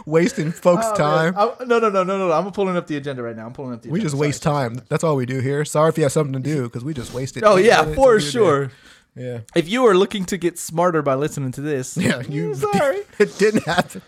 Wasting 0.05 0.51
folks' 0.53 0.85
Oh, 0.87 0.95
time. 0.95 1.35
man. 1.35 1.49
I- 1.59 1.63
no, 1.65 1.79
no, 1.79 1.89
no, 1.89 2.03
no, 2.03 2.17
no. 2.17 2.31
I'm 2.31 2.49
pulling 2.53 2.77
up 2.77 2.87
the 2.87 2.95
agenda 2.95 3.21
right 3.21 3.35
now. 3.35 3.45
I'm 3.45 3.51
pulling 3.53 3.73
up 3.73 3.81
the. 3.81 3.89
We 3.89 3.99
agenda. 3.99 4.05
just 4.05 4.15
Sorry. 4.17 4.27
waste 4.27 4.43
time. 4.43 4.81
That's 4.89 5.03
all 5.03 5.15
we 5.17 5.25
do 5.25 5.39
here. 5.41 5.65
Sorry 5.65 5.89
if 5.89 5.97
you 5.97 6.03
have 6.03 6.13
something 6.13 6.33
to 6.33 6.39
do 6.39 6.63
because 6.63 6.83
we 6.85 6.93
just 6.93 7.13
wasted. 7.13 7.43
oh 7.43 7.57
yeah, 7.57 7.83
for 7.93 8.11
your 8.13 8.19
day. 8.19 8.25
sure. 8.25 8.71
Yeah. 9.15 9.39
If 9.55 9.69
you 9.69 9.85
are 9.85 9.95
looking 9.95 10.25
to 10.25 10.37
get 10.37 10.57
smarter 10.57 11.01
by 11.01 11.15
listening 11.15 11.51
to 11.53 11.61
this, 11.61 11.97
Yeah. 11.97 12.21
You. 12.21 12.55
sorry. 12.73 13.01
it 13.19 13.37
didn't 13.37 13.65
happen. 13.65 14.01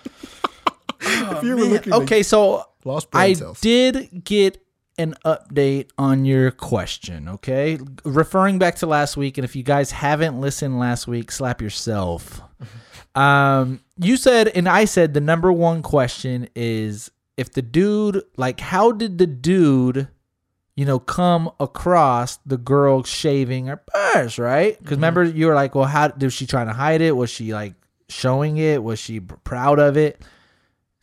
if 1.01 1.43
you 1.43 1.51
were 1.51 1.63
Man, 1.65 1.69
looking 1.73 1.93
okay, 1.93 2.23
so 2.23 2.65
lost 2.85 3.11
brain 3.11 3.23
I 3.31 3.33
cells. 3.33 3.59
did 3.61 4.23
get 4.23 4.64
an 4.97 5.15
update 5.25 5.89
on 5.97 6.25
your 6.25 6.51
question, 6.51 7.27
okay? 7.27 7.79
Referring 8.03 8.59
back 8.59 8.75
to 8.77 8.87
last 8.87 9.17
week, 9.17 9.37
and 9.37 9.45
if 9.45 9.55
you 9.55 9.63
guys 9.63 9.91
haven't 9.91 10.39
listened 10.39 10.79
last 10.79 11.07
week, 11.07 11.31
slap 11.31 11.61
yourself. 11.61 12.41
um, 13.15 13.81
you 13.97 14.17
said, 14.17 14.47
and 14.49 14.69
I 14.69 14.85
said, 14.85 15.13
the 15.13 15.21
number 15.21 15.51
one 15.51 15.81
question 15.81 16.47
is 16.55 17.11
if 17.37 17.51
the 17.51 17.61
dude, 17.61 18.23
like, 18.37 18.59
how 18.59 18.91
did 18.91 19.17
the 19.17 19.27
dude, 19.27 20.07
you 20.75 20.85
know, 20.85 20.99
come 20.99 21.51
across 21.59 22.37
the 22.45 22.57
girl 22.57 23.03
shaving 23.03 23.67
her 23.67 23.81
bush, 24.13 24.39
right? 24.39 24.77
Because 24.79 24.97
remember, 24.97 25.23
you 25.23 25.47
were 25.47 25.55
like, 25.55 25.75
well, 25.75 25.85
how 25.85 26.07
did 26.09 26.31
she 26.31 26.45
trying 26.45 26.67
to 26.67 26.73
hide 26.73 27.01
it? 27.01 27.15
Was 27.15 27.29
she 27.29 27.53
like 27.53 27.73
showing 28.07 28.57
it? 28.57 28.83
Was 28.83 28.99
she 28.99 29.19
proud 29.19 29.79
of 29.79 29.97
it? 29.97 30.21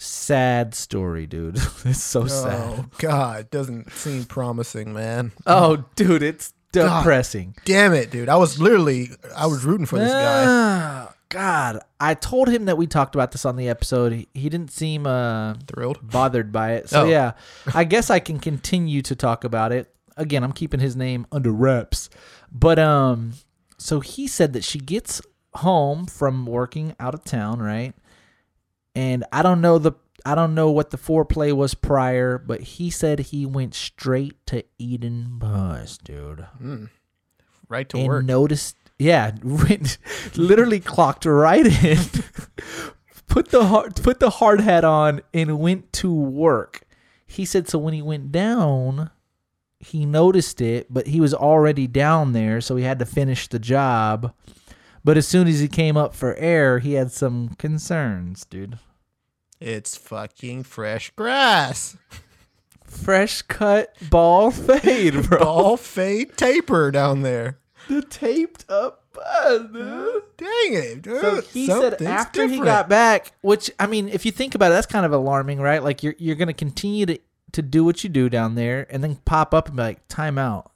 Sad 0.02 0.74
story, 0.74 1.26
dude. 1.26 1.56
it's 1.84 2.02
so 2.02 2.26
sad. 2.26 2.60
Oh 2.80 2.84
God, 2.98 3.50
doesn't 3.50 3.92
seem 3.92 4.24
promising, 4.24 4.92
man. 4.92 5.30
Oh, 5.46 5.84
dude, 5.94 6.22
it's 6.24 6.52
God. 6.72 7.00
depressing. 7.00 7.54
Damn 7.64 7.94
it, 7.94 8.10
dude. 8.10 8.28
I 8.28 8.36
was 8.36 8.60
literally, 8.60 9.10
I 9.36 9.46
was 9.46 9.64
rooting 9.64 9.86
for 9.86 9.98
this 10.00 10.10
guy. 10.10 10.44
Ah, 10.46 11.14
God, 11.28 11.80
I 12.00 12.14
told 12.14 12.48
him 12.48 12.64
that 12.64 12.76
we 12.76 12.86
talked 12.88 13.14
about 13.14 13.30
this 13.32 13.44
on 13.44 13.54
the 13.56 13.68
episode. 13.68 14.12
He, 14.12 14.28
he 14.34 14.48
didn't 14.48 14.72
seem 14.72 15.06
uh, 15.06 15.54
Thrilled. 15.68 15.98
bothered 16.02 16.50
by 16.50 16.72
it. 16.72 16.88
So 16.88 17.02
Oh. 17.02 17.04
yeah, 17.08 17.32
I 17.74 17.84
guess 17.84 18.10
I 18.10 18.18
can 18.18 18.38
continue 18.40 19.02
to 19.02 19.14
talk 19.14 19.44
about 19.44 19.70
it. 19.72 19.94
Again, 20.16 20.42
I'm 20.42 20.52
keeping 20.52 20.80
his 20.80 20.96
name 20.96 21.26
under 21.30 21.52
wraps. 21.52 22.10
But 22.50 22.78
um, 22.78 23.34
so 23.78 24.00
he 24.00 24.26
said 24.26 24.52
that 24.54 24.64
she 24.64 24.78
gets 24.78 25.22
home 25.54 26.06
from 26.06 26.44
working 26.44 26.94
out 26.98 27.14
of 27.14 27.22
town, 27.24 27.60
right? 27.62 27.94
And 28.94 29.24
I 29.32 29.42
don't 29.42 29.60
know 29.60 29.78
the 29.78 29.92
I 30.24 30.34
don't 30.34 30.54
know 30.54 30.70
what 30.70 30.90
the 30.90 30.98
foreplay 30.98 31.52
was 31.52 31.74
prior, 31.74 32.38
but 32.38 32.60
he 32.60 32.90
said 32.90 33.18
he 33.18 33.44
went 33.44 33.74
straight 33.74 34.44
to 34.46 34.64
Eden 34.78 35.38
bus, 35.38 35.98
dude. 35.98 36.46
Hmm. 36.58 36.84
Right 37.68 37.88
to 37.88 37.98
and 37.98 38.08
work. 38.08 38.24
noticed 38.24 38.76
yeah 38.98 39.32
went, 39.42 39.98
literally 40.36 40.78
clocked 40.78 41.24
right 41.24 41.66
in 41.84 41.98
put 43.26 43.48
the 43.48 43.64
hard 43.64 43.96
put 43.96 44.20
the 44.20 44.30
hard 44.30 44.60
hat 44.60 44.84
on 44.84 45.22
and 45.32 45.58
went 45.58 45.92
to 45.94 46.12
work. 46.12 46.82
He 47.26 47.44
said 47.44 47.68
so 47.68 47.78
when 47.78 47.94
he 47.94 48.02
went 48.02 48.30
down 48.30 49.10
he 49.80 50.06
noticed 50.06 50.60
it 50.60 50.86
but 50.92 51.08
he 51.08 51.20
was 51.20 51.34
already 51.34 51.88
down 51.88 52.32
there 52.32 52.60
so 52.60 52.76
he 52.76 52.84
had 52.84 53.00
to 53.00 53.04
finish 53.06 53.48
the 53.48 53.58
job 53.58 54.32
but 55.04 55.16
as 55.16 55.26
soon 55.26 55.46
as 55.48 55.60
he 55.60 55.68
came 55.68 55.96
up 55.96 56.14
for 56.14 56.34
air 56.36 56.78
he 56.78 56.92
had 56.94 57.10
some 57.12 57.50
concerns 57.58 58.44
dude 58.44 58.78
It's 59.60 59.96
fucking 59.96 60.64
fresh 60.64 61.10
grass. 61.16 61.96
fresh 62.84 63.42
cut 63.42 63.94
ball 64.10 64.50
fade 64.50 65.28
bro 65.28 65.38
Ball 65.38 65.76
fade 65.76 66.36
taper 66.36 66.90
down 66.90 67.22
there. 67.22 67.58
the 67.88 68.02
taped 68.02 68.64
up 68.68 69.04
bus, 69.12 69.62
dude 69.72 70.22
Dang 70.38 70.72
it, 70.74 71.02
dude. 71.02 71.20
So 71.20 71.40
he 71.42 71.66
said 71.66 71.80
Something's 71.98 72.08
after 72.08 72.42
he 72.44 72.48
different. 72.48 72.64
got 72.64 72.88
back, 72.88 73.32
which 73.42 73.70
I 73.78 73.86
mean, 73.86 74.08
if 74.08 74.24
you 74.26 74.32
think 74.32 74.54
about 74.54 74.72
it, 74.72 74.74
that's 74.74 74.86
kind 74.86 75.04
of 75.06 75.12
alarming, 75.12 75.60
right? 75.60 75.82
Like 75.82 76.02
you're 76.02 76.14
you're 76.18 76.34
gonna 76.36 76.52
continue 76.54 77.06
to 77.06 77.18
to 77.52 77.62
do 77.62 77.84
what 77.84 78.02
you 78.02 78.08
do 78.10 78.28
down 78.30 78.54
there, 78.56 78.86
and 78.90 79.04
then 79.04 79.16
pop 79.24 79.52
up 79.54 79.68
and 79.68 79.76
be 79.76 79.82
like, 79.82 80.08
"Time 80.08 80.38
out." 80.38 80.71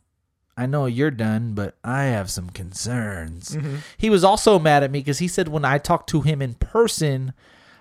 I 0.57 0.67
know 0.67 0.87
you're 0.87 1.11
done, 1.11 1.53
but 1.53 1.77
I 1.85 2.05
have 2.05 2.31
some 2.31 2.49
concerns. 2.51 3.51
Mm-hmm. 3.57 3.77
He 3.99 4.09
was 4.09 4.25
also 4.25 4.59
mad 4.59 4.83
at 4.83 4.91
me 4.91 5.01
because 5.01 5.19
he 5.19 5.29
said 5.29 5.49
when 5.49 5.65
I 5.67 5.77
talked 5.79 6.09
to 6.11 6.23
him 6.23 6.41
in 6.41 6.55
person, 6.55 7.35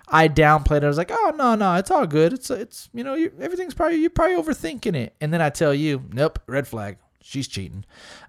I 0.08 0.28
downplayed. 0.28 0.78
it. 0.78 0.84
I 0.84 0.88
was 0.88 0.98
like, 0.98 1.10
"Oh 1.10 1.32
no, 1.36 1.54
no, 1.54 1.74
it's 1.76 1.90
all 1.90 2.06
good. 2.06 2.32
It's 2.34 2.50
it's 2.50 2.88
you 2.92 3.02
know 3.02 3.14
you, 3.14 3.32
everything's 3.40 3.74
probably 3.74 3.96
you're 3.96 4.10
probably 4.10 4.36
overthinking 4.36 4.94
it." 4.94 5.14
And 5.20 5.32
then 5.32 5.40
I 5.40 5.48
tell 5.50 5.72
you, 5.74 6.04
"Nope, 6.12 6.38
red 6.46 6.68
flag. 6.68 6.98
She's 7.22 7.48
cheating." 7.48 7.84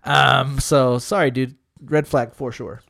Um, 0.05 0.59
so 0.59 0.97
sorry, 0.97 1.29
dude. 1.29 1.55
Red 1.83 2.07
flag 2.07 2.33
for 2.33 2.51
sure. 2.51 2.81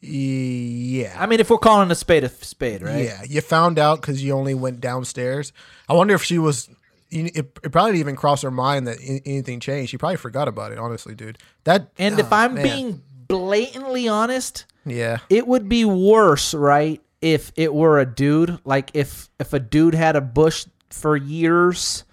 Yeah. 0.00 1.14
I 1.18 1.26
mean, 1.26 1.40
if 1.40 1.50
we're 1.50 1.58
calling 1.58 1.90
a 1.90 1.94
spade 1.94 2.24
a 2.24 2.28
spade, 2.28 2.82
right? 2.82 3.04
Yeah, 3.04 3.22
you 3.28 3.40
found 3.42 3.78
out 3.78 4.00
because 4.00 4.22
you 4.24 4.32
only 4.32 4.54
went 4.54 4.80
downstairs. 4.80 5.52
I 5.88 5.92
wonder 5.94 6.14
if 6.14 6.22
she 6.22 6.38
was. 6.38 6.70
You- 7.10 7.30
It, 7.34 7.58
it 7.64 7.72
probably 7.72 7.92
didn't 7.92 8.00
even 8.00 8.16
cross 8.16 8.42
her 8.42 8.50
mind 8.50 8.86
that 8.86 8.98
anything 9.26 9.60
changed. 9.60 9.90
She 9.90 9.98
probably 9.98 10.16
forgot 10.16 10.48
about 10.48 10.72
it. 10.72 10.78
Honestly, 10.78 11.14
dude. 11.14 11.38
That 11.64 11.90
And 11.98 12.18
if 12.18 12.32
oh, 12.32 12.36
I'm 12.36 12.54
man. 12.54 12.62
being 12.62 13.02
blatantly 13.28 14.08
honest, 14.08 14.64
yeah, 14.84 15.18
it 15.28 15.46
would 15.46 15.68
be 15.68 15.84
worse, 15.84 16.54
right? 16.54 17.00
If 17.20 17.52
it 17.56 17.74
were 17.74 17.98
a 18.00 18.06
dude, 18.06 18.58
like 18.64 18.90
if 18.94 19.28
if 19.38 19.52
a 19.52 19.60
dude 19.60 19.94
had 19.94 20.16
a 20.16 20.20
bush 20.20 20.66
for 20.90 21.16
years 21.16 22.04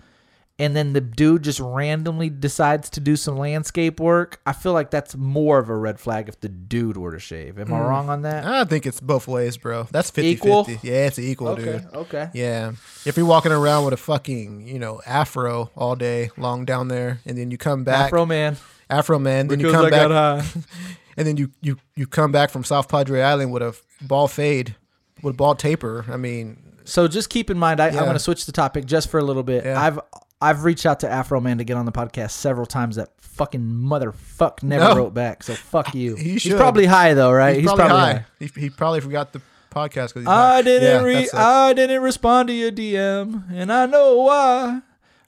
and 0.60 0.76
then 0.76 0.94
the 0.94 1.02
dude 1.02 1.44
just 1.44 1.60
randomly 1.60 2.30
decides 2.30 2.90
to 2.92 3.00
do 3.00 3.16
some 3.16 3.38
landscape 3.38 4.00
work, 4.00 4.42
I 4.46 4.54
feel 4.54 4.74
like 4.74 4.90
that's 4.92 5.16
more 5.16 5.60
of 5.60 5.70
a 5.70 5.76
red 5.76 6.00
flag 6.00 6.28
if 6.30 6.40
the 6.40 6.50
dude 6.50 6.98
were 6.98 7.12
to 7.12 7.20
shave. 7.20 7.60
Am 7.60 7.72
I 7.72 7.78
Mm. 7.80 7.88
wrong 7.90 8.10
on 8.10 8.22
that? 8.24 8.44
I 8.46 8.64
think 8.64 8.86
it's 8.88 9.00
both 9.00 9.28
ways, 9.28 9.56
bro. 9.58 9.88
That's 9.92 10.10
50 10.10 10.30
Equal? 10.30 10.64
50. 10.64 10.88
Yeah, 10.88 11.06
it's 11.08 11.20
equal, 11.20 11.50
Okay, 11.50 11.64
dude. 11.64 11.86
okay. 11.94 12.30
Yeah. 12.34 12.72
If 13.06 13.18
you're 13.18 13.26
walking 13.28 13.52
around 13.52 13.86
with 13.86 13.94
a 13.94 13.98
fucking, 13.98 14.68
you 14.68 14.80
know, 14.80 15.00
afro 15.06 15.70
all 15.76 15.96
day 15.96 16.32
long 16.38 16.66
down 16.66 16.88
there, 16.88 17.20
and 17.26 17.38
then 17.38 17.52
you 17.52 17.58
come 17.58 17.84
back, 17.84 18.08
Afro 18.08 18.26
man. 18.26 18.58
Afro 18.90 19.20
man, 19.20 19.48
then 19.50 19.60
you 19.60 19.72
come 19.72 19.86
I 19.86 19.90
back, 19.90 20.08
got 20.10 20.42
high. 20.42 20.62
and 21.18 21.28
then 21.28 21.38
you, 21.38 21.52
you, 21.62 21.78
you 21.96 22.08
come 22.08 22.32
back 22.32 22.50
from 22.50 22.64
South 22.64 22.88
Padre 22.90 23.22
Island 23.22 23.52
with 23.52 23.62
a 23.62 23.76
ball 24.02 24.28
fade, 24.28 24.76
with 25.22 25.34
a 25.36 25.38
ball 25.38 25.56
taper. 25.56 26.06
I 26.10 26.18
mean, 26.18 26.58
So 26.86 27.08
just 27.08 27.30
keep 27.30 27.50
in 27.50 27.58
mind, 27.60 27.80
I. 27.80 27.88
I'm 27.90 27.94
going 27.96 28.14
to 28.14 28.20
switch 28.20 28.46
the 28.46 28.52
topic 28.54 28.86
just 28.86 29.10
for 29.10 29.20
a 29.20 29.24
little 29.24 29.44
bit. 29.44 29.66
Yeah. 29.66 29.80
I've 29.82 30.00
I've 30.40 30.64
reached 30.64 30.86
out 30.86 31.00
to 31.02 31.08
Afroman 31.08 31.58
to 31.58 31.64
get 31.64 31.78
on 31.78 31.86
the 31.86 31.92
podcast 31.92 32.32
several 32.32 32.66
times. 32.66 32.96
That 32.98 33.10
fucking 33.20 33.62
motherfuck 33.62 34.62
never 34.64 34.86
No. 34.90 34.96
wrote 34.96 35.14
back. 35.14 35.44
So 35.44 35.54
fuck 35.56 35.96
you. 35.96 36.16
He 36.16 36.34
He's 36.38 36.54
probably 36.54 36.86
high 36.86 37.14
though, 37.14 37.32
right? 37.32 37.56
he's, 37.58 37.66
probably, 37.66 37.88
high. 37.88 38.26
He, 38.40 38.50
he 38.56 38.70
probably 38.70 39.02
forgot 39.02 39.34
the 39.34 39.42
podcast 39.72 40.14
because 40.14 40.28
I 40.28 40.62
didn't 40.62 40.84
yeah, 40.84 41.04
re- 41.04 41.30
I 41.34 41.74
didn't 41.74 42.02
respond 42.02 42.48
to 42.50 42.54
your 42.54 42.72
DM, 42.72 43.52
and 43.52 43.72
I 43.72 43.86
know 43.86 44.18
why. 44.18 44.82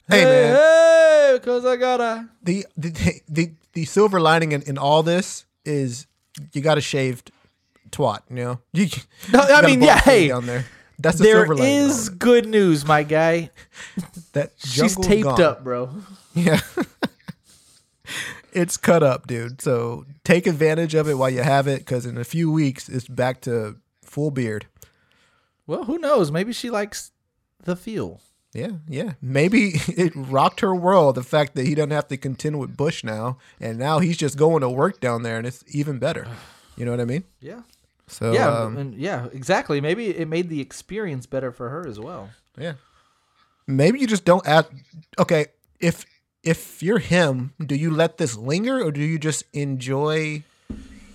Hey, 0.08 0.24
man. 0.24 0.56
hey, 0.56 1.32
because 1.39 1.66
I 1.66 1.75
gotta. 1.75 2.30
the 2.42 2.66
the 2.78 3.22
the, 3.28 3.51
the 3.74 3.86
silver 3.86 4.20
lining 4.20 4.51
in, 4.54 4.62
in 4.63 4.78
all 4.78 5.04
this 5.04 5.46
is 5.66 6.08
you 6.54 6.62
got 6.62 6.78
a 6.78 6.82
shaved 6.82 7.32
twat. 7.92 8.20
You 8.30 8.36
know, 8.36 8.60
you, 8.74 8.88
No, 9.32 9.48
you 9.48 9.54
I 9.54 9.62
mean, 9.66 9.82
yeah, 9.84 10.00
hey, 10.00 10.30
down 10.30 10.46
there. 10.48 10.66
That's 11.00 11.18
the 11.18 11.24
there 11.24 11.38
silver 11.46 11.56
lining. 11.56 11.75
in 11.77 11.84
all 11.84 11.89
is 11.89 12.08
of 12.08 12.13
it. 12.13 12.20
good 12.20 12.48
news, 12.48 12.86
my 12.86 13.03
guy. 13.03 13.50
that 14.34 14.51
She's 14.58 14.74
jungle's 14.75 15.08
taped 15.08 15.24
gone. 15.24 15.41
up, 15.41 15.63
bro. 15.63 15.89
Yeah. 16.36 16.60
it's 18.53 18.77
cut 18.77 19.03
up, 19.03 19.27
dude. 19.27 19.62
So 19.62 20.06
take 20.24 20.48
advantage 20.48 20.94
of 20.96 21.08
it 21.08 21.15
while 21.15 21.29
you 21.29 21.41
have 21.44 21.68
it, 21.68 21.79
because 21.79 22.06
in 22.06 22.18
a 22.18 22.24
few 22.24 22.51
weeks 22.51 22.88
it's 22.89 23.08
back 23.08 23.41
to 23.41 23.77
full 24.03 24.32
beard. 24.32 24.68
Well, 25.68 25.84
who 25.86 25.98
knows? 25.98 26.32
Maybe 26.32 26.53
she 26.53 26.70
likes 26.70 27.12
the 27.63 27.75
feel. 27.75 28.22
Yeah, 28.53 28.74
yeah. 28.88 29.13
Maybe 29.22 29.74
it 29.88 30.13
rocked 30.15 30.62
her 30.62 30.74
world 30.74 31.15
the 31.15 31.24
fact 31.24 31.56
that 31.56 31.65
he 31.68 31.75
doesn't 31.75 31.91
have 31.91 32.08
to 32.08 32.18
contend 32.18 32.60
with 32.60 32.75
Bush 32.75 33.03
now, 33.03 33.38
and 33.60 33.77
now 33.77 34.00
he's 34.00 34.18
just 34.18 34.38
going 34.38 34.62
to 34.62 34.70
work 34.70 35.00
down 35.00 35.24
there, 35.24 35.38
and 35.38 35.46
it's 35.46 35.63
even 35.68 36.00
better. 36.00 36.25
You 36.75 36.86
know 36.86 36.91
what 36.91 37.01
I 37.01 37.06
mean? 37.06 37.25
Yeah. 37.41 37.62
So 38.10 38.34
yeah, 38.34 38.48
um, 38.63 38.78
and 38.78 38.96
yeah, 38.96 39.28
exactly. 39.32 39.80
Maybe 39.82 40.08
it 40.10 40.28
made 40.28 40.50
the 40.50 40.60
experience 40.62 41.25
better 41.25 41.51
for 41.51 41.70
her 41.70 41.88
as 41.88 42.00
well. 42.00 42.30
Yeah. 42.58 42.74
Maybe 43.68 44.00
you 44.00 44.08
just 44.08 44.25
don't 44.25 44.46
add. 44.48 44.66
Okay, 45.20 45.48
if 45.80 46.06
if 46.44 46.82
you're 46.82 46.98
him, 47.00 47.54
do 47.63 47.75
you 47.75 47.92
let 47.92 48.18
this 48.18 48.36
linger 48.36 48.84
or 48.84 48.92
do 48.92 49.01
you 49.01 49.20
just 49.20 49.44
enjoy 49.54 50.44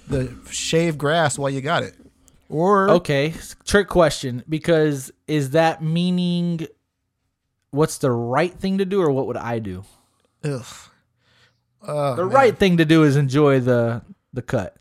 the 0.09 0.33
shaved 0.51 0.99
grass 0.99 1.37
while 1.39 1.51
you 1.51 1.61
got 1.61 1.83
it? 1.83 1.95
Or 2.49 2.91
Okay, 2.91 3.35
trick 3.65 3.89
question. 3.89 4.45
Because 4.49 5.11
is 5.27 5.51
that 5.51 5.83
meaning 5.83 6.67
what's 7.71 7.99
the 7.99 8.13
right 8.13 8.53
thing 8.55 8.79
to 8.79 8.85
do, 8.85 9.03
or 9.03 9.11
what 9.11 9.27
would 9.27 9.37
I 9.37 9.59
do? 9.59 9.85
ugh. 10.45 10.65
Oh, 11.87 12.15
The 12.17 12.25
man. 12.25 12.35
right 12.35 12.57
thing 12.57 12.77
to 12.79 12.85
do 12.85 13.03
is 13.03 13.17
enjoy 13.17 13.61
the 13.61 14.03
the 14.33 14.43
cut. 14.43 14.77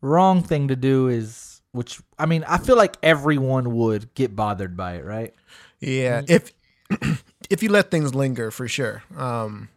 Wrong 0.00 0.42
thing 0.42 0.68
to 0.68 0.76
do 0.76 1.08
is 1.08 1.60
which 1.72 2.00
I 2.18 2.26
mean 2.26 2.44
I 2.44 2.58
feel 2.58 2.76
like 2.76 2.96
everyone 3.02 3.74
would 3.74 4.14
get 4.14 4.34
bothered 4.36 4.76
by 4.76 4.94
it, 4.94 5.04
right? 5.04 5.34
Yeah, 5.80 6.22
if 6.28 6.52
if 7.50 7.62
you 7.62 7.70
let 7.70 7.90
things 7.90 8.14
linger 8.14 8.50
for 8.50 8.66
sure. 8.68 9.02
Um, 9.16 9.68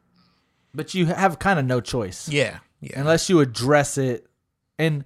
But 0.74 0.94
you 0.94 1.08
have 1.08 1.40
kind 1.40 1.60
of 1.60 1.66
no 1.66 1.82
choice. 1.82 2.30
yeah, 2.30 2.60
yeah, 2.80 3.00
unless 3.00 3.30
you 3.30 3.40
address 3.40 3.98
it 3.98 4.28
and 4.80 5.04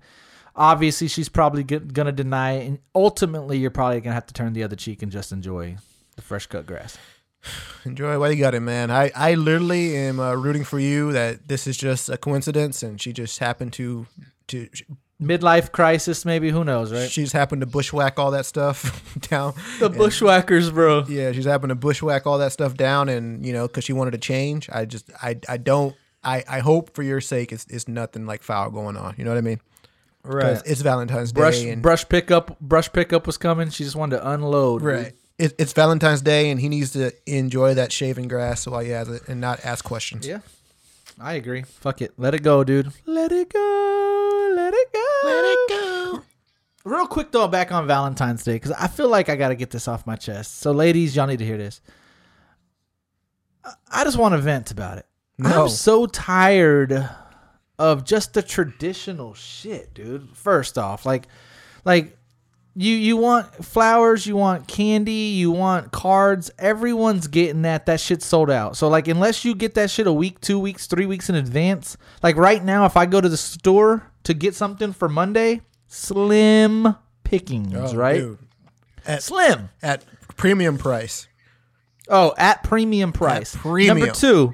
obviously 0.56 1.08
she's 1.08 1.28
probably 1.30 1.64
g- 1.64 1.80
gonna 1.80 2.12
deny 2.12 2.54
it 2.54 2.68
and 2.68 2.80
ultimately 2.94 3.58
you're 3.58 3.72
probably 3.72 4.00
gonna 4.02 4.14
have 4.14 4.28
to 4.28 4.34
turn 4.34 4.54
the 4.54 4.64
other 4.64 4.76
cheek 4.76 5.02
and 5.02 5.12
just 5.12 5.32
enjoy 5.32 5.76
the 6.16 6.22
fresh 6.22 6.46
cut 6.46 6.66
grass 6.66 6.98
Enjoy 7.86 8.18
while 8.20 8.32
you 8.32 8.40
got 8.40 8.56
it, 8.56 8.62
man. 8.62 8.90
I, 8.90 9.12
I 9.16 9.36
literally 9.36 9.96
am 9.96 10.20
uh, 10.20 10.34
rooting 10.34 10.64
for 10.64 10.80
you 10.80 11.12
that 11.12 11.48
this 11.48 11.68
is 11.68 11.78
just 11.78 12.10
a 12.10 12.18
coincidence 12.18 12.82
and 12.84 13.00
she 13.02 13.12
just 13.14 13.40
happened 13.40 13.74
to 13.74 14.08
to 14.48 14.68
Midlife 15.22 15.72
crisis, 15.72 16.26
maybe. 16.26 16.50
Who 16.50 16.64
knows, 16.66 16.92
right? 16.92 17.10
she's 17.10 17.32
happened 17.32 17.62
to 17.62 17.66
bushwhack 17.66 18.20
all 18.20 18.32
that 18.32 18.46
stuff 18.46 19.18
down. 19.30 19.54
the 19.80 19.90
bushwhackers, 19.90 20.72
bro. 20.72 21.06
Yeah, 21.08 21.32
she's 21.32 21.46
happened 21.46 21.70
to 21.70 21.76
bushwhack 21.76 22.28
all 22.28 22.38
that 22.40 22.52
stuff 22.52 22.76
down, 22.76 23.08
and 23.08 23.46
you 23.46 23.54
know, 23.54 23.66
because 23.68 23.86
she 23.86 23.94
wanted 23.94 24.12
to 24.12 24.18
change. 24.18 24.70
I 24.70 24.84
just, 24.86 25.10
I, 25.22 25.40
I 25.48 25.56
don't, 25.58 25.96
I, 26.22 26.44
I 26.50 26.60
hope 26.60 26.94
for 26.96 27.02
your 27.04 27.22
sake, 27.22 27.54
it's, 27.54 27.66
it's 27.70 27.88
nothing 27.88 28.26
like 28.26 28.44
foul 28.44 28.70
going 28.72 28.98
on. 28.98 29.16
You 29.18 29.24
know 29.24 29.32
what 29.32 29.38
I 29.38 29.42
mean? 29.42 29.62
Right. 30.24 30.62
It's 30.66 30.82
Valentine's 30.82 31.32
Day, 31.32 31.40
Brush 31.40 31.64
and 31.64 31.82
brush 31.82 32.10
pickup 32.10 32.60
brush 32.60 32.92
pickup 32.92 33.28
was 33.28 33.38
coming. 33.38 33.70
She 33.70 33.84
just 33.84 33.96
wanted 33.96 34.18
to 34.18 34.32
unload. 34.32 34.82
right. 34.82 35.14
It, 35.38 35.54
it's 35.60 35.74
Valentine's 35.74 36.22
Day, 36.22 36.50
and 36.50 36.60
he 36.60 36.68
needs 36.70 36.92
to 36.94 37.12
enjoy 37.26 37.74
that 37.76 37.92
shaving 37.92 38.28
grass 38.30 38.66
while 38.68 38.80
he 38.82 38.90
has 38.92 39.08
it, 39.10 39.28
and 39.28 39.40
not 39.40 39.64
ask 39.66 39.84
questions. 39.86 40.26
Yeah. 40.28 40.40
I 41.22 41.34
agree. 41.34 41.62
Fuck 41.64 42.02
it. 42.02 42.14
Let 42.18 42.34
it 42.34 42.42
go, 42.44 42.64
dude. 42.64 42.92
Let 43.06 43.32
it 43.32 43.52
go. 43.54 44.15
Let 45.26 45.44
it 45.46 45.70
go. 45.70 45.76
Let 45.76 46.14
it 46.14 46.18
go. 46.18 46.24
Real 46.90 47.08
quick 47.08 47.32
though, 47.32 47.48
back 47.48 47.72
on 47.72 47.88
Valentine's 47.88 48.44
Day 48.44 48.54
because 48.54 48.72
I 48.72 48.88
feel 48.88 49.10
like 49.10 49.28
I 49.30 49.36
got 49.36 49.50
to 49.50 49.56
get 49.56 49.72
this 49.72 49.88
off 49.88 50.06
my 50.06 50.16
chest. 50.16 50.58
So, 50.60 50.72
ladies, 50.72 51.16
y'all 51.16 51.26
need 51.28 51.40
to 51.40 51.46
hear 51.46 51.58
this. 51.58 51.82
I- 53.64 53.74
I 53.92 54.04
just 54.04 54.18
want 54.18 54.34
to 54.34 54.38
vent 54.40 54.72
about 54.72 54.98
it. 55.00 55.06
No. 55.38 55.64
I'm 55.64 55.70
so 55.70 56.06
tired 56.06 57.10
of 57.78 58.06
just 58.06 58.34
the 58.34 58.42
traditional 58.42 59.34
shit, 59.34 59.94
dude. 59.94 60.30
First 60.36 60.78
off, 60.78 61.06
like, 61.06 61.28
like 61.84 62.18
you 62.76 62.94
you 62.94 63.18
want 63.18 63.66
flowers, 63.66 64.26
you 64.28 64.36
want 64.38 64.68
candy, 64.68 65.12
you 65.12 65.50
want 65.52 65.92
cards. 65.92 66.52
Everyone's 66.60 67.28
getting 67.28 67.64
that. 67.64 67.86
That 67.88 68.00
shit's 68.00 68.26
sold 68.26 68.50
out. 68.52 68.78
So 68.78 68.88
like, 68.88 69.08
unless 69.08 69.44
you 69.44 69.56
get 69.56 69.74
that 69.74 69.90
shit 69.90 70.08
a 70.08 70.14
week, 70.14 70.40
two 70.40 70.60
weeks, 70.60 70.88
three 70.88 71.06
weeks 71.06 71.30
in 71.30 71.36
advance, 71.36 71.98
like 72.24 72.38
right 72.38 72.64
now, 72.64 72.86
if 72.86 72.96
I 72.96 73.06
go 73.06 73.20
to 73.20 73.28
the 73.30 73.38
store 73.38 74.10
to 74.26 74.34
get 74.34 74.54
something 74.56 74.94
for 74.94 75.08
Monday, 75.10 75.62
slim 75.88 76.96
pickings, 77.24 77.74
Oh, 77.76 77.96
right? 77.96 78.20
dude. 78.20 78.38
At, 79.06 79.24
Slim. 79.24 79.70
at 79.82 80.04
premium 80.36 80.78
price. 80.78 81.28
Oh, 82.10 82.34
at 82.38 82.64
premium 82.64 83.12
price. 83.12 83.56
premium. 83.56 83.98
Number 84.00 84.14
two, 84.14 84.54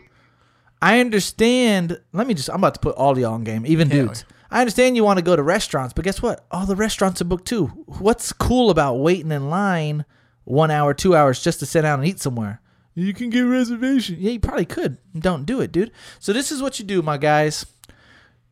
I 0.81 0.99
understand. 0.99 1.99
Let 2.13 2.27
me 2.27 2.33
just. 2.33 2.49
I'm 2.49 2.57
about 2.57 2.73
to 2.75 2.79
put 2.79 2.95
all 2.95 3.17
y'all 3.17 3.33
on 3.33 3.43
game, 3.43 3.65
even 3.65 3.89
Yeah. 3.89 4.03
dudes. 4.03 4.25
I 4.49 4.59
understand 4.59 4.97
you 4.97 5.03
want 5.05 5.17
to 5.19 5.23
go 5.23 5.35
to 5.35 5.43
restaurants, 5.43 5.93
but 5.93 6.03
guess 6.03 6.21
what? 6.21 6.45
All 6.51 6.65
the 6.65 6.75
restaurants 6.75 7.21
are 7.21 7.25
booked 7.25 7.45
too. 7.47 7.67
What's 7.99 8.33
cool 8.33 8.69
about 8.69 8.95
waiting 8.95 9.31
in 9.31 9.49
line 9.49 10.03
one 10.43 10.69
hour, 10.71 10.93
two 10.93 11.15
hours 11.15 11.41
just 11.41 11.59
to 11.59 11.65
sit 11.65 11.83
down 11.83 11.99
and 11.99 12.07
eat 12.07 12.19
somewhere? 12.19 12.59
You 12.93 13.13
can 13.13 13.29
get 13.29 13.43
a 13.43 13.47
reservation. 13.47 14.17
Yeah, 14.19 14.31
you 14.31 14.39
probably 14.41 14.65
could. 14.65 14.97
Don't 15.17 15.45
do 15.45 15.61
it, 15.61 15.71
dude. 15.71 15.91
So 16.19 16.33
this 16.33 16.51
is 16.51 16.61
what 16.61 16.77
you 16.79 16.83
do, 16.85 17.01
my 17.01 17.17
guys. 17.17 17.65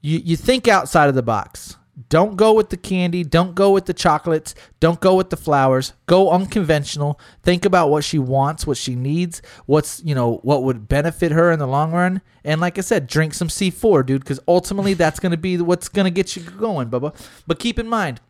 You 0.01 0.19
you 0.23 0.35
think 0.35 0.67
outside 0.67 1.09
of 1.09 1.15
the 1.15 1.23
box. 1.23 1.75
Don't 2.07 2.37
go 2.37 2.53
with 2.53 2.69
the 2.69 2.77
candy. 2.77 3.25
Don't 3.25 3.55
go 3.55 3.71
with 3.71 3.85
the 3.85 3.93
chocolates. 3.93 4.55
Don't 4.79 5.01
go 5.01 5.15
with 5.15 5.31
the 5.31 5.35
flowers. 5.37 5.91
Go 6.05 6.31
unconventional. 6.31 7.19
Think 7.43 7.65
about 7.65 7.89
what 7.89 8.05
she 8.05 8.17
wants, 8.17 8.65
what 8.65 8.77
she 8.77 8.95
needs, 8.95 9.41
what's 9.65 10.01
you 10.05 10.15
know 10.15 10.37
what 10.43 10.63
would 10.63 10.87
benefit 10.87 11.33
her 11.33 11.51
in 11.51 11.59
the 11.59 11.67
long 11.67 11.91
run. 11.91 12.21
And 12.45 12.61
like 12.61 12.77
I 12.77 12.81
said, 12.81 13.07
drink 13.07 13.33
some 13.33 13.49
C4, 13.49 14.05
dude, 14.05 14.21
because 14.21 14.39
ultimately 14.47 14.93
that's 14.93 15.19
gonna 15.19 15.35
be 15.37 15.57
what's 15.57 15.89
gonna 15.89 16.09
get 16.09 16.35
you 16.37 16.43
going, 16.43 16.89
Bubba. 16.89 17.13
But 17.45 17.59
keep 17.59 17.77
in 17.77 17.89
mind, 17.89 18.21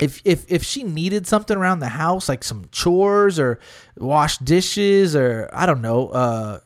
if 0.00 0.22
if 0.24 0.50
if 0.50 0.64
she 0.64 0.82
needed 0.82 1.26
something 1.26 1.56
around 1.56 1.80
the 1.80 1.88
house 1.88 2.28
like 2.28 2.42
some 2.42 2.64
chores 2.72 3.38
or 3.38 3.60
wash 3.98 4.38
dishes 4.38 5.14
or 5.14 5.50
I 5.52 5.66
don't 5.66 5.82
know, 5.82 6.08
uh 6.08 6.60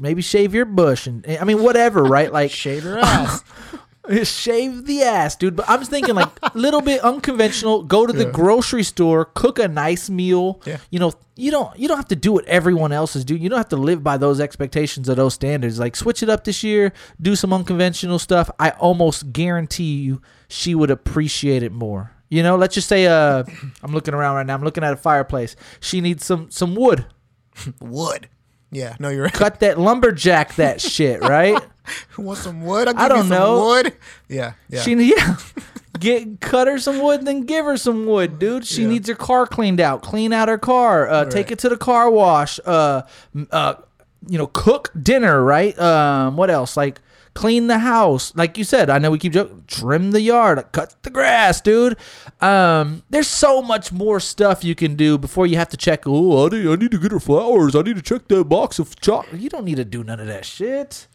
maybe 0.00 0.22
shave 0.22 0.54
your 0.54 0.64
bush 0.64 1.06
and 1.06 1.24
I 1.40 1.44
mean 1.44 1.62
whatever, 1.62 2.02
right? 2.02 2.32
Like 2.32 2.50
Shave 2.50 2.84
your 2.84 2.98
ass. 2.98 3.44
shave 4.24 4.86
the 4.86 5.02
ass, 5.02 5.36
dude. 5.36 5.56
But 5.56 5.68
I'm 5.68 5.80
just 5.80 5.90
thinking 5.90 6.14
like 6.14 6.28
a 6.42 6.52
little 6.54 6.80
bit 6.80 7.00
unconventional. 7.00 7.82
Go 7.82 8.06
to 8.06 8.12
the 8.12 8.26
grocery 8.26 8.82
store, 8.82 9.24
cook 9.24 9.58
a 9.58 9.68
nice 9.68 10.10
meal. 10.10 10.60
Yeah. 10.64 10.78
You 10.90 10.98
know, 10.98 11.12
you 11.36 11.50
don't 11.50 11.76
you 11.78 11.88
don't 11.88 11.96
have 11.96 12.08
to 12.08 12.16
do 12.16 12.32
what 12.32 12.44
everyone 12.44 12.92
else 12.92 13.16
is 13.16 13.24
doing. 13.24 13.42
You 13.42 13.48
don't 13.48 13.58
have 13.58 13.68
to 13.70 13.76
live 13.76 14.02
by 14.02 14.16
those 14.16 14.40
expectations 14.40 15.08
or 15.08 15.14
those 15.14 15.34
standards. 15.34 15.78
Like 15.78 15.96
switch 15.96 16.22
it 16.22 16.28
up 16.28 16.44
this 16.44 16.62
year, 16.62 16.92
do 17.20 17.34
some 17.34 17.52
unconventional 17.52 18.18
stuff. 18.18 18.50
I 18.58 18.70
almost 18.70 19.32
guarantee 19.32 19.96
you 19.96 20.20
she 20.48 20.74
would 20.74 20.90
appreciate 20.90 21.62
it 21.62 21.72
more. 21.72 22.12
You 22.28 22.42
know, 22.42 22.56
let's 22.56 22.74
just 22.74 22.88
say 22.88 23.06
uh 23.06 23.44
I'm 23.82 23.92
looking 23.92 24.14
around 24.14 24.36
right 24.36 24.46
now. 24.46 24.54
I'm 24.54 24.64
looking 24.64 24.84
at 24.84 24.92
a 24.92 24.96
fireplace. 24.96 25.56
She 25.80 26.00
needs 26.00 26.24
some 26.24 26.50
some 26.50 26.74
wood. 26.74 27.06
wood. 27.80 28.28
Yeah, 28.74 28.96
no, 28.98 29.08
you're 29.08 29.22
right. 29.24 29.32
Cut 29.32 29.60
that 29.60 29.78
lumberjack 29.78 30.56
that 30.56 30.80
shit, 30.92 31.20
right? 31.20 31.58
Want 32.18 32.38
some 32.38 32.62
wood? 32.64 32.88
I'll 32.88 32.94
give 32.94 33.02
I 33.02 33.08
don't 33.08 33.16
you 33.18 33.22
some 33.24 33.38
know. 33.38 33.64
wood. 33.66 33.92
Yeah, 34.28 34.52
yeah. 34.68 34.80
She 34.82 34.94
yeah. 35.14 35.36
Get 36.00 36.40
cut 36.40 36.66
her 36.66 36.78
some 36.78 37.00
wood, 37.00 37.24
then 37.24 37.42
give 37.42 37.64
her 37.66 37.76
some 37.76 38.04
wood, 38.06 38.38
dude. 38.40 38.66
She 38.66 38.82
Yeah. 38.82 38.88
needs 38.88 39.08
her 39.08 39.14
car 39.14 39.46
cleaned 39.46 39.80
out. 39.80 40.02
Clean 40.02 40.32
out 40.32 40.48
her 40.48 40.58
car. 40.58 41.08
Uh, 41.08 41.24
Take 41.24 41.46
Right. 41.46 41.52
it 41.52 41.58
to 41.60 41.68
the 41.68 41.76
car 41.76 42.10
wash. 42.10 42.58
Uh, 42.66 43.02
m- 43.34 43.46
uh, 43.52 43.74
you 44.28 44.36
know, 44.38 44.48
cook 44.48 44.90
dinner. 45.00 45.42
Right. 45.42 45.78
Um, 45.78 46.36
what 46.36 46.50
else? 46.50 46.76
Like 46.76 47.00
clean 47.34 47.66
the 47.66 47.78
house. 47.78 48.34
Like 48.34 48.56
you 48.56 48.64
said, 48.64 48.88
I 48.88 48.98
know 48.98 49.10
we 49.10 49.18
keep 49.18 49.32
joking. 49.32 49.64
Trim 49.66 50.12
the 50.12 50.20
yard. 50.20 50.64
Cut 50.72 50.94
the 51.02 51.10
grass, 51.10 51.60
dude. 51.60 51.96
Um, 52.40 53.02
there's 53.10 53.28
so 53.28 53.60
much 53.60 53.92
more 53.92 54.20
stuff 54.20 54.64
you 54.64 54.74
can 54.74 54.94
do 54.96 55.18
before 55.18 55.46
you 55.46 55.56
have 55.56 55.68
to 55.70 55.76
check. 55.76 56.04
Oh, 56.06 56.46
I 56.46 56.48
need, 56.50 56.66
I 56.66 56.76
need 56.76 56.90
to 56.92 56.98
get 56.98 57.12
her 57.12 57.20
flowers. 57.20 57.74
I 57.74 57.82
need 57.82 57.96
to 57.96 58.02
check 58.02 58.28
that 58.28 58.44
box 58.44 58.78
of 58.78 58.98
chocolate. 59.00 59.40
You 59.40 59.50
don't 59.50 59.64
need 59.64 59.76
to 59.76 59.84
do 59.84 60.04
none 60.04 60.20
of 60.20 60.26
that 60.26 60.44
shit. 60.44 61.06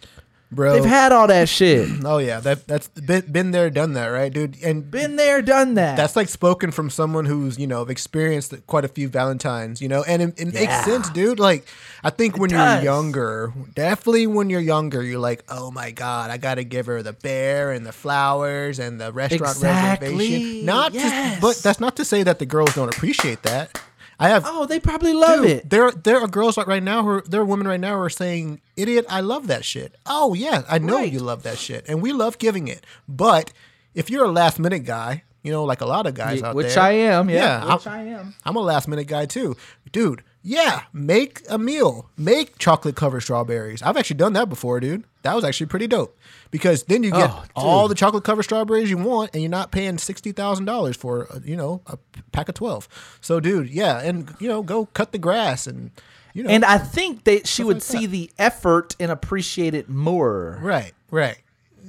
Bro. 0.52 0.74
They've 0.74 0.86
had 0.90 1.12
all 1.12 1.28
that 1.28 1.48
shit. 1.50 1.88
oh 2.06 2.18
yeah, 2.18 2.40
that 2.40 2.68
that's 2.68 2.88
been 2.90 3.32
been 3.32 3.52
there, 3.52 3.70
done 3.70 3.94
that, 3.94 4.08
right, 4.08 4.32
dude? 4.34 4.58
And 4.64 4.90
Been 4.90 5.16
there, 5.16 5.42
done 5.42 5.76
that. 5.76 5.96
that's 5.98 6.16
like 6.16 6.30
spoken 6.30 6.72
from 6.72 6.90
someone 6.90 7.26
who's 7.26 7.58
you 7.60 7.68
know 7.68 7.84
experienced 7.84 8.54
quite 8.68 8.86
a 8.86 8.88
few 8.88 9.08
Valentines, 9.08 9.82
you 9.82 9.88
know, 9.88 10.04
and 10.04 10.22
it, 10.22 10.34
it 10.40 10.54
Yeah. 10.54 10.60
makes 10.62 10.86
sense, 10.86 11.10
dude. 11.12 11.40
Like 11.40 11.66
I 12.04 12.10
think 12.10 12.38
when 12.38 12.50
does. 12.50 12.84
you're 12.84 12.92
younger, 12.94 13.54
definitely 13.76 14.28
when 14.28 14.50
you're 14.50 14.62
younger, 14.62 15.04
you're 15.04 15.20
like, 15.20 15.44
oh 15.50 15.72
my 15.72 15.92
god, 15.92 16.32
I 16.32 16.38
gotta 16.38 16.64
give 16.64 16.86
her 16.88 17.04
the 17.04 17.14
bear 17.14 17.72
and 17.72 17.86
the 17.86 17.92
flowers 17.92 18.80
and 18.80 19.00
the 19.00 19.12
restaurant 19.12 19.56
Exactly. 19.56 20.10
reservation. 20.10 20.66
Not, 20.66 20.94
Yes. 20.94 21.36
to, 21.36 21.42
but 21.42 21.58
that's 21.58 21.80
not 21.80 21.96
to 21.98 22.06
say 22.06 22.24
that 22.24 22.40
the 22.40 22.46
girls 22.46 22.74
don't 22.76 22.94
appreciate 22.94 23.44
that. 23.44 23.80
I 24.20 24.30
have 24.30 24.44
Oh, 24.46 24.66
they 24.66 24.80
probably 24.80 25.14
love 25.14 25.42
Dude, 25.44 25.50
it. 25.52 25.70
There, 25.70 25.92
there 25.92 26.20
are 26.20 26.28
girls 26.28 26.58
like 26.58 26.68
right 26.68 26.84
now 26.84 27.04
who 27.04 27.10
are, 27.10 27.22
there 27.22 27.42
are 27.42 27.46
women 27.46 27.68
right 27.68 27.80
now 27.80 27.96
who 27.96 28.02
are 28.02 28.10
saying, 28.10 28.60
"Idiot, 28.76 29.06
I 29.10 29.22
love 29.22 29.48
that 29.48 29.64
shit." 29.64 29.96
Oh 30.06 30.34
yeah, 30.34 30.64
I 30.70 30.78
know 30.78 30.98
Right. 30.98 31.12
you 31.12 31.20
love 31.20 31.44
that 31.44 31.58
shit, 31.58 31.86
and 31.88 32.02
we 32.02 32.12
love 32.12 32.38
giving 32.38 32.68
it. 32.68 32.86
But 33.08 33.54
if 33.96 34.10
you're 34.10 34.26
a 34.26 34.32
last 34.32 34.60
minute 34.60 34.84
guy, 34.84 35.24
you 35.42 35.52
know, 35.54 35.64
like 35.64 35.80
a 35.80 35.86
lot 35.86 36.06
of 36.06 36.16
guys 36.16 36.44
out 36.44 36.54
which 36.54 36.66
there, 36.68 36.72
which 36.72 36.78
I 36.78 36.92
am, 36.92 37.30
yeah, 37.30 37.74
which 37.76 37.88
I'm, 37.88 37.94
I 37.94 38.04
am. 38.04 38.36
I'm 38.46 38.56
a 38.58 38.60
last 38.62 38.88
minute 38.90 39.08
guy 39.08 39.26
too, 39.26 39.56
dude. 39.94 40.22
Yeah, 40.42 40.84
make 40.94 41.42
a 41.50 41.58
meal, 41.58 42.10
make 42.18 42.58
chocolate 42.58 42.96
covered 42.96 43.22
strawberries. 43.22 43.82
I've 43.82 43.98
actually 43.98 44.18
done 44.18 44.34
that 44.34 44.48
before, 44.48 44.80
dude. 44.80 45.04
That 45.24 45.36
was 45.36 45.44
actually 45.44 45.66
pretty 45.68 45.88
dope 45.88 46.18
because 46.50 46.84
then 46.84 47.04
you 47.04 47.12
get 47.12 47.30
Oh, 47.30 47.44
all 47.56 47.88
the 47.90 47.96
chocolate 47.96 48.24
covered 48.24 48.44
strawberries 48.44 48.90
you 48.90 48.98
want, 48.98 49.32
and 49.34 49.44
you're 49.44 49.50
not 49.52 49.72
paying 49.72 49.98
sixty 49.98 50.32
thousand 50.32 50.64
dollars 50.66 50.96
for 50.96 51.28
uh, 51.32 51.40
you 51.44 51.58
know 51.58 51.82
a 51.88 51.98
pack 52.32 52.48
of 52.48 52.56
twelve. 52.56 52.88
So, 53.20 53.42
dude, 53.42 53.70
yeah, 53.70 54.00
and 54.00 54.34
you 54.40 54.48
know, 54.48 54.64
go 54.64 54.86
cut 54.86 55.12
the 55.12 55.18
grass 55.18 55.68
and 55.68 55.92
you 56.34 56.44
know, 56.44 56.50
And 56.50 56.64
I 56.64 56.78
think 56.78 57.26
that 57.26 57.46
she 57.48 57.64
would 57.66 57.78
like 57.78 57.84
see 57.84 58.06
that. 58.06 58.12
the 58.12 58.32
effort 58.40 58.96
and 58.98 59.12
appreciate 59.12 59.74
it 59.74 59.90
more. 59.90 60.58
right, 60.62 60.94
right. 61.12 61.40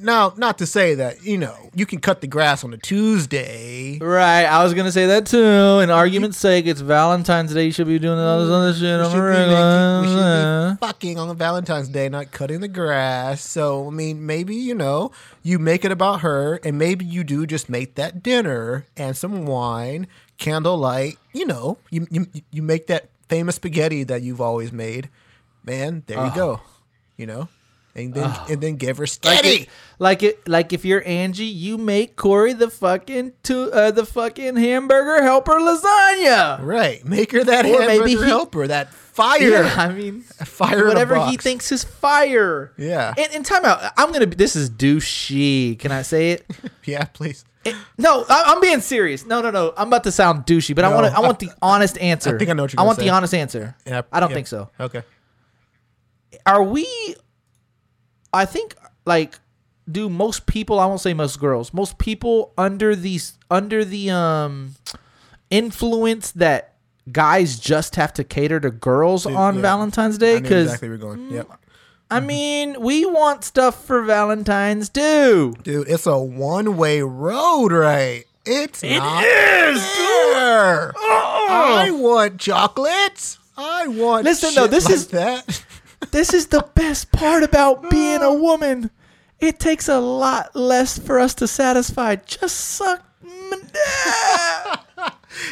Now, 0.02 0.32
not 0.36 0.58
to 0.58 0.66
say 0.66 0.94
that 0.94 1.24
you 1.24 1.36
know 1.36 1.70
you 1.74 1.84
can 1.84 2.00
cut 2.00 2.20
the 2.20 2.26
grass 2.26 2.64
on 2.64 2.72
a 2.72 2.78
Tuesday. 2.78 3.98
Right, 3.98 4.44
I 4.44 4.64
was 4.64 4.74
gonna 4.74 4.92
say 4.92 5.06
that 5.06 5.26
too. 5.26 5.80
In 5.80 5.90
argument's 5.90 6.38
sake, 6.38 6.66
it's 6.66 6.80
Valentine's 6.80 7.52
Day. 7.52 7.66
You 7.66 7.72
should 7.72 7.86
be 7.86 7.98
doing 7.98 8.18
all 8.18 8.40
this 8.40 8.50
other 8.50 8.74
shit 8.74 9.00
on 9.00 9.10
should, 9.10 9.20
the 9.20 9.30
be 9.30 9.52
making, 9.52 10.00
we 10.00 10.16
should 10.16 10.80
be 10.80 10.86
fucking 10.86 11.18
on 11.18 11.28
a 11.28 11.34
Valentine's 11.34 11.88
Day, 11.88 12.08
not 12.08 12.30
cutting 12.30 12.60
the 12.60 12.68
grass. 12.68 13.42
So, 13.42 13.86
I 13.88 13.90
mean, 13.90 14.24
maybe, 14.26 14.56
you 14.56 14.74
know, 14.74 15.12
you 15.42 15.58
make 15.58 15.84
it 15.84 15.92
about 15.92 16.20
her, 16.20 16.60
and 16.64 16.78
maybe 16.78 17.04
you 17.04 17.22
do 17.22 17.46
just 17.46 17.68
make 17.68 17.96
that 17.96 18.22
dinner 18.22 18.86
and 18.96 19.16
some 19.16 19.44
wine, 19.44 20.06
candlelight. 20.38 21.18
You 21.32 21.46
know, 21.46 21.78
you, 21.90 22.06
you, 22.10 22.26
you 22.50 22.62
make 22.62 22.86
that 22.86 23.08
famous 23.28 23.56
spaghetti 23.56 24.04
that 24.04 24.22
you've 24.22 24.40
always 24.40 24.72
made. 24.72 25.08
Man, 25.64 26.04
there 26.06 26.24
you 26.24 26.34
go. 26.34 26.60
You 27.16 27.26
know? 27.26 27.48
And 27.92 28.14
then, 28.14 28.32
and 28.48 28.60
then 28.60 28.76
give 28.76 28.98
her 28.98 29.02
Like 29.02 29.08
steady. 29.08 29.48
it, 29.62 29.68
like 29.98 30.22
it, 30.22 30.48
like 30.48 30.72
if 30.72 30.84
you're 30.84 31.02
Angie, 31.06 31.44
you 31.44 31.76
make 31.76 32.14
Corey 32.14 32.52
the 32.52 32.70
fucking 32.70 33.32
to 33.44 33.70
uh, 33.72 33.90
the 33.90 34.06
fucking 34.06 34.54
hamburger 34.56 35.22
helper 35.22 35.54
lasagna. 35.54 36.62
Right. 36.62 37.04
Make 37.04 37.32
her 37.32 37.42
that 37.42 37.66
Or 37.66 37.80
maybe 37.80 37.92
hamburger 38.12 38.24
he- 38.24 38.30
helper, 38.30 38.66
that 38.68 38.92
fire. 38.94 39.40
Yeah, 39.42 39.74
I 39.76 39.92
mean, 39.92 40.20
Fire 40.44 40.86
whatever 40.86 41.26
he 41.26 41.36
thinks 41.36 41.72
is 41.72 41.82
fire. 41.82 42.72
Yeah. 42.78 43.12
And, 43.18 43.34
and 43.34 43.44
time 43.44 43.64
out. 43.64 43.92
I'm 43.96 44.12
gonna. 44.12 44.26
This 44.26 44.54
is 44.54 44.70
douchey. 44.70 45.76
Can 45.78 45.90
I 45.90 46.02
say 46.02 46.30
it? 46.32 46.46
Yeah, 46.84 47.04
please. 47.04 47.44
It- 47.64 47.74
no, 47.98 48.24
I, 48.28 48.44
I'm 48.46 48.60
being 48.60 48.80
serious. 48.80 49.26
No, 49.26 49.42
no, 49.42 49.50
no. 49.50 49.74
I'm 49.76 49.88
about 49.88 50.04
to 50.04 50.12
sound 50.12 50.46
douchey, 50.46 50.74
but 50.76 50.84
I 50.84 50.94
want. 50.94 51.06
I 51.12 51.16
I- 51.16 51.20
want 51.20 51.40
the 51.40 51.50
honest 51.60 51.98
answer. 51.98 52.36
I 52.36 52.38
think 52.38 52.50
I 52.50 52.54
know 52.54 52.62
what 52.62 52.72
you're 52.72 52.80
I 52.80 52.84
want 52.84 52.98
say. 52.98 53.04
the 53.06 53.10
honest 53.10 53.34
answer. 53.34 53.76
Yeah, 53.84 54.02
I 54.12 54.20
don't 54.20 54.30
yeah. 54.30 54.34
think 54.36 54.46
so. 54.46 54.70
Okay. 54.78 55.02
are 56.46 56.62
we? 56.62 56.86
I 58.32 58.44
think 58.44 58.74
like 59.06 59.38
do 59.90 60.08
most 60.08 60.46
people? 60.46 60.78
I 60.78 60.86
won't 60.86 61.00
say 61.00 61.14
most 61.14 61.40
girls. 61.40 61.72
Most 61.74 61.98
people 61.98 62.52
under 62.56 62.94
these 62.94 63.38
under 63.50 63.84
the 63.84 64.10
um 64.10 64.74
influence 65.50 66.30
that 66.32 66.74
guys 67.10 67.58
just 67.58 67.96
have 67.96 68.12
to 68.14 68.24
cater 68.24 68.60
to 68.60 68.70
girls 68.70 69.26
on 69.26 69.56
yeah. 69.56 69.62
Valentine's 69.62 70.18
Day 70.18 70.40
because 70.40 70.66
exactly 70.66 70.88
you're 70.88 70.98
going. 70.98 71.30
Yep. 71.30 71.48
I 72.10 72.20
mean 72.20 72.80
we 72.80 73.04
want 73.06 73.44
stuff 73.44 73.84
for 73.84 74.02
Valentine's 74.02 74.88
too. 74.88 75.54
Dude, 75.62 75.88
it's 75.88 76.06
a 76.06 76.18
one 76.18 76.76
way 76.76 77.02
road, 77.02 77.72
right? 77.72 78.24
It's 78.46 78.82
it 78.82 78.96
not 78.96 79.22
fair. 79.22 80.92
I 80.96 81.90
want 81.92 82.40
chocolates. 82.40 83.38
I 83.56 83.88
want. 83.88 84.24
Listen, 84.24 84.54
though, 84.54 84.66
this 84.66 84.86
like 84.86 84.94
is- 84.94 85.08
that. 85.08 85.64
This 86.10 86.34
is 86.34 86.48
the 86.48 86.68
best 86.74 87.12
part 87.12 87.42
about 87.42 87.90
being 87.90 88.22
a 88.22 88.32
woman. 88.32 88.90
It 89.38 89.58
takes 89.58 89.88
a 89.88 90.00
lot 90.00 90.54
less 90.56 90.98
for 90.98 91.18
us 91.18 91.34
to 91.34 91.46
satisfy. 91.46 92.16
Just 92.16 92.56
suck. 92.56 93.04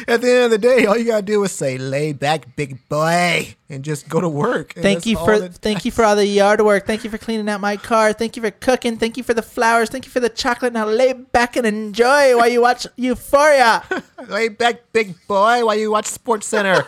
At 0.07 0.21
the 0.21 0.29
end 0.29 0.45
of 0.45 0.51
the 0.51 0.57
day, 0.57 0.85
all 0.85 0.97
you 0.97 1.05
gotta 1.05 1.21
do 1.21 1.43
is 1.43 1.51
say 1.51 1.77
"lay 1.77 2.13
back, 2.13 2.55
big 2.55 2.87
boy," 2.89 3.55
and 3.69 3.83
just 3.83 4.09
go 4.09 4.19
to 4.21 4.29
work. 4.29 4.73
And 4.75 4.83
Thank 4.83 5.05
you 5.05 5.15
for 5.17 5.47
thank 5.47 5.85
you 5.85 5.91
for 5.91 6.03
all 6.03 6.15
the 6.15 6.25
yard 6.25 6.61
work. 6.61 6.85
Thank 6.85 7.03
you 7.03 7.09
for 7.09 7.17
cleaning 7.17 7.47
out 7.49 7.61
my 7.61 7.77
car. 7.77 8.13
Thank 8.13 8.35
you 8.35 8.43
for 8.43 8.51
cooking. 8.51 8.97
Thank 8.97 9.17
you 9.17 9.23
for 9.23 9.33
the 9.33 9.41
flowers. 9.41 9.89
Thank 9.89 10.05
you 10.05 10.11
for 10.11 10.19
the 10.19 10.29
chocolate. 10.29 10.73
Now 10.73 10.85
lay 10.85 11.13
back 11.13 11.55
and 11.55 11.65
enjoy 11.65 12.35
while 12.37 12.47
you 12.47 12.61
watch 12.61 12.85
Euphoria. 12.97 13.83
lay 14.27 14.49
back, 14.49 14.91
big 14.91 15.15
boy, 15.27 15.65
while 15.65 15.75
you 15.77 15.91
watch 15.91 16.07
Sports 16.07 16.47
Center. 16.47 16.85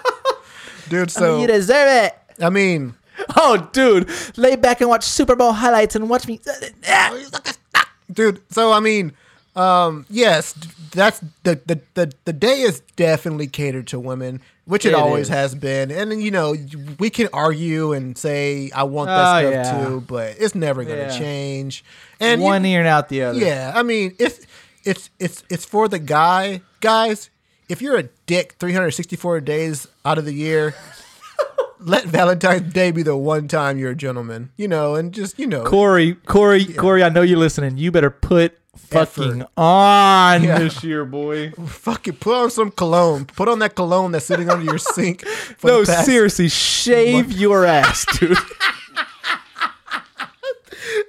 Dude, 0.90 1.10
so 1.10 1.40
you 1.40 1.48
deserve 1.48 2.06
it. 2.06 2.44
I 2.44 2.50
mean, 2.50 2.96
Oh, 3.38 3.70
dude, 3.72 4.10
lay 4.38 4.56
back 4.56 4.82
and 4.82 4.90
watch 4.90 5.04
Super 5.04 5.36
Bowl 5.36 5.52
highlights 5.54 5.96
and 5.96 6.10
watch 6.10 6.28
me. 6.28 6.40
dude. 8.14 8.42
So 8.52 8.72
I 8.72 8.80
mean, 8.80 9.14
um, 9.56 10.06
yes, 10.10 10.54
that's 10.92 11.20
the 11.44 11.60
the 11.66 11.82
the 11.94 12.14
the 12.26 12.34
day 12.34 12.62
is 12.62 12.82
definitely 12.96 13.48
catered 13.48 13.88
to 13.88 14.00
women, 14.00 14.42
which 14.66 14.86
it, 14.86 14.90
It 14.90 14.96
always 14.96 15.24
is. 15.24 15.30
has 15.30 15.56
been. 15.56 15.92
And 15.92 16.22
you 16.22 16.32
know, 16.32 16.56
we 17.00 17.10
can 17.10 17.30
argue 17.34 17.94
and 17.94 18.18
say 18.18 18.72
I 18.76 18.84
want 18.84 19.10
Oh, 19.10 19.16
that 19.16 19.40
stuff 19.42 19.54
yeah. 19.54 19.86
too, 19.88 20.02
but 20.02 20.36
it's 20.40 20.56
never 20.56 20.84
gonna 20.84 21.04
Yeah. 21.04 21.18
change. 21.18 21.84
And 22.20 22.42
One 22.42 22.64
you, 22.64 22.72
ear 22.72 22.80
and 22.80 22.88
out 22.88 23.10
the 23.10 23.24
other. 23.24 23.40
yeah, 23.40 23.72
I 23.76 23.84
mean, 23.84 24.16
it's 24.20 24.46
it's 24.84 25.10
it's 25.20 25.44
it's 25.50 25.66
for 25.66 25.88
the 25.88 26.00
guy, 26.00 26.62
guys. 26.80 27.30
If 27.70 27.82
you're 27.82 27.98
a 27.98 28.04
dick 28.26 28.56
364 28.60 29.40
days 29.42 29.88
out 30.06 30.18
of 30.18 30.26
the 30.26 30.34
year. 30.34 30.76
Let 31.84 32.06
Valentine's 32.06 32.72
Day 32.74 32.92
be 32.92 33.02
the 33.04 33.18
one 33.18 33.48
time 33.48 33.78
you're 33.78 33.92
a 33.92 33.96
gentleman, 33.96 34.52
you 34.56 34.68
know, 34.68 34.96
and 34.96 35.12
just 35.14 35.40
you 35.40 35.48
know, 35.48 35.64
Corey, 35.64 36.14
Corey, 36.26 36.66
Corey, 36.66 37.04
I 37.04 37.10
know 37.10 37.22
you're 37.24 37.40
listening. 37.40 37.78
You 37.78 37.92
better 37.92 38.12
put 38.12 38.58
fucking 38.78 39.42
Effort. 39.42 39.48
on 39.58 40.44
Yeah. 40.44 40.60
this 40.60 40.84
year, 40.84 41.06
boy. 41.06 41.52
Fucking 41.52 42.16
put 42.18 42.36
on 42.36 42.52
some 42.52 42.70
cologne. 42.72 43.26
Put 43.26 43.48
on 43.50 43.60
that 43.60 43.76
cologne 43.76 44.12
that's 44.12 44.26
sitting 44.26 44.50
under 44.50 44.64
your 44.64 44.78
sink. 44.78 45.24
No, 45.64 45.84
seriously, 45.84 46.50
shave 46.50 47.32
your 47.32 47.66
ass, 47.66 48.06
dude. 48.20 48.38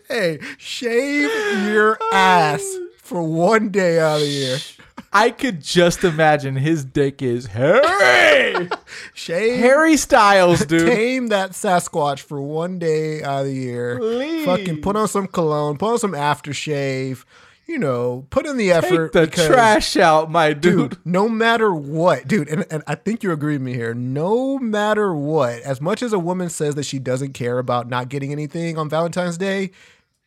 Hey, 0.08 0.38
shave 0.58 1.30
your 1.68 1.98
ass 2.12 2.62
for 2.98 3.22
one 3.22 3.70
day 3.70 3.98
out 3.98 4.16
of 4.16 4.20
the 4.22 4.26
year. 4.28 4.58
I 5.12 5.30
could 5.30 5.60
just 5.62 6.04
imagine 6.04 6.56
his 6.56 6.84
dick 6.84 7.20
is 7.22 7.46
hairy, 7.46 8.68
Shave. 9.14 9.60
Harry 9.60 9.96
Styles, 9.96 10.60
dude. 10.66 10.86
Tame 10.86 11.26
that 11.28 11.50
Sasquatch 11.50 12.20
for 12.20 12.40
one 12.40 12.78
day 12.78 13.22
out 13.22 13.40
of 13.40 13.46
the 13.46 13.54
year. 13.54 13.98
Please. 13.98 14.44
Fucking 14.46 14.80
put 14.80 14.96
on 14.96 15.08
some 15.08 15.26
cologne. 15.26 15.76
Put 15.76 15.92
on 15.92 15.98
some 15.98 16.12
aftershave. 16.12 17.24
You 17.66 17.78
know, 17.78 18.26
put 18.30 18.44
in 18.44 18.56
the 18.56 18.72
effort. 18.72 19.12
Take 19.12 19.22
the 19.22 19.26
because- 19.30 19.46
trash 19.46 19.96
out, 19.96 20.30
my 20.30 20.52
dude. 20.52 20.90
Dude, 20.90 20.98
no 21.06 21.28
matter 21.28 21.72
what, 21.72 22.26
dude, 22.26 22.48
and, 22.48 22.66
and 22.70 22.82
I 22.86 22.96
think 22.96 23.22
you 23.22 23.30
agree 23.32 23.54
with 23.54 23.62
me 23.62 23.72
here. 23.74 23.94
No 23.94 24.58
matter 24.58 25.14
what, 25.14 25.60
as 25.62 25.80
much 25.80 26.02
as 26.02 26.12
a 26.12 26.18
woman 26.18 26.50
says 26.50 26.74
that 26.74 26.84
she 26.84 26.98
doesn't 26.98 27.34
care 27.34 27.58
about 27.58 27.88
not 27.88 28.08
getting 28.08 28.32
anything 28.32 28.76
on 28.78 28.88
Valentine's 28.90 29.38
Day, 29.38 29.70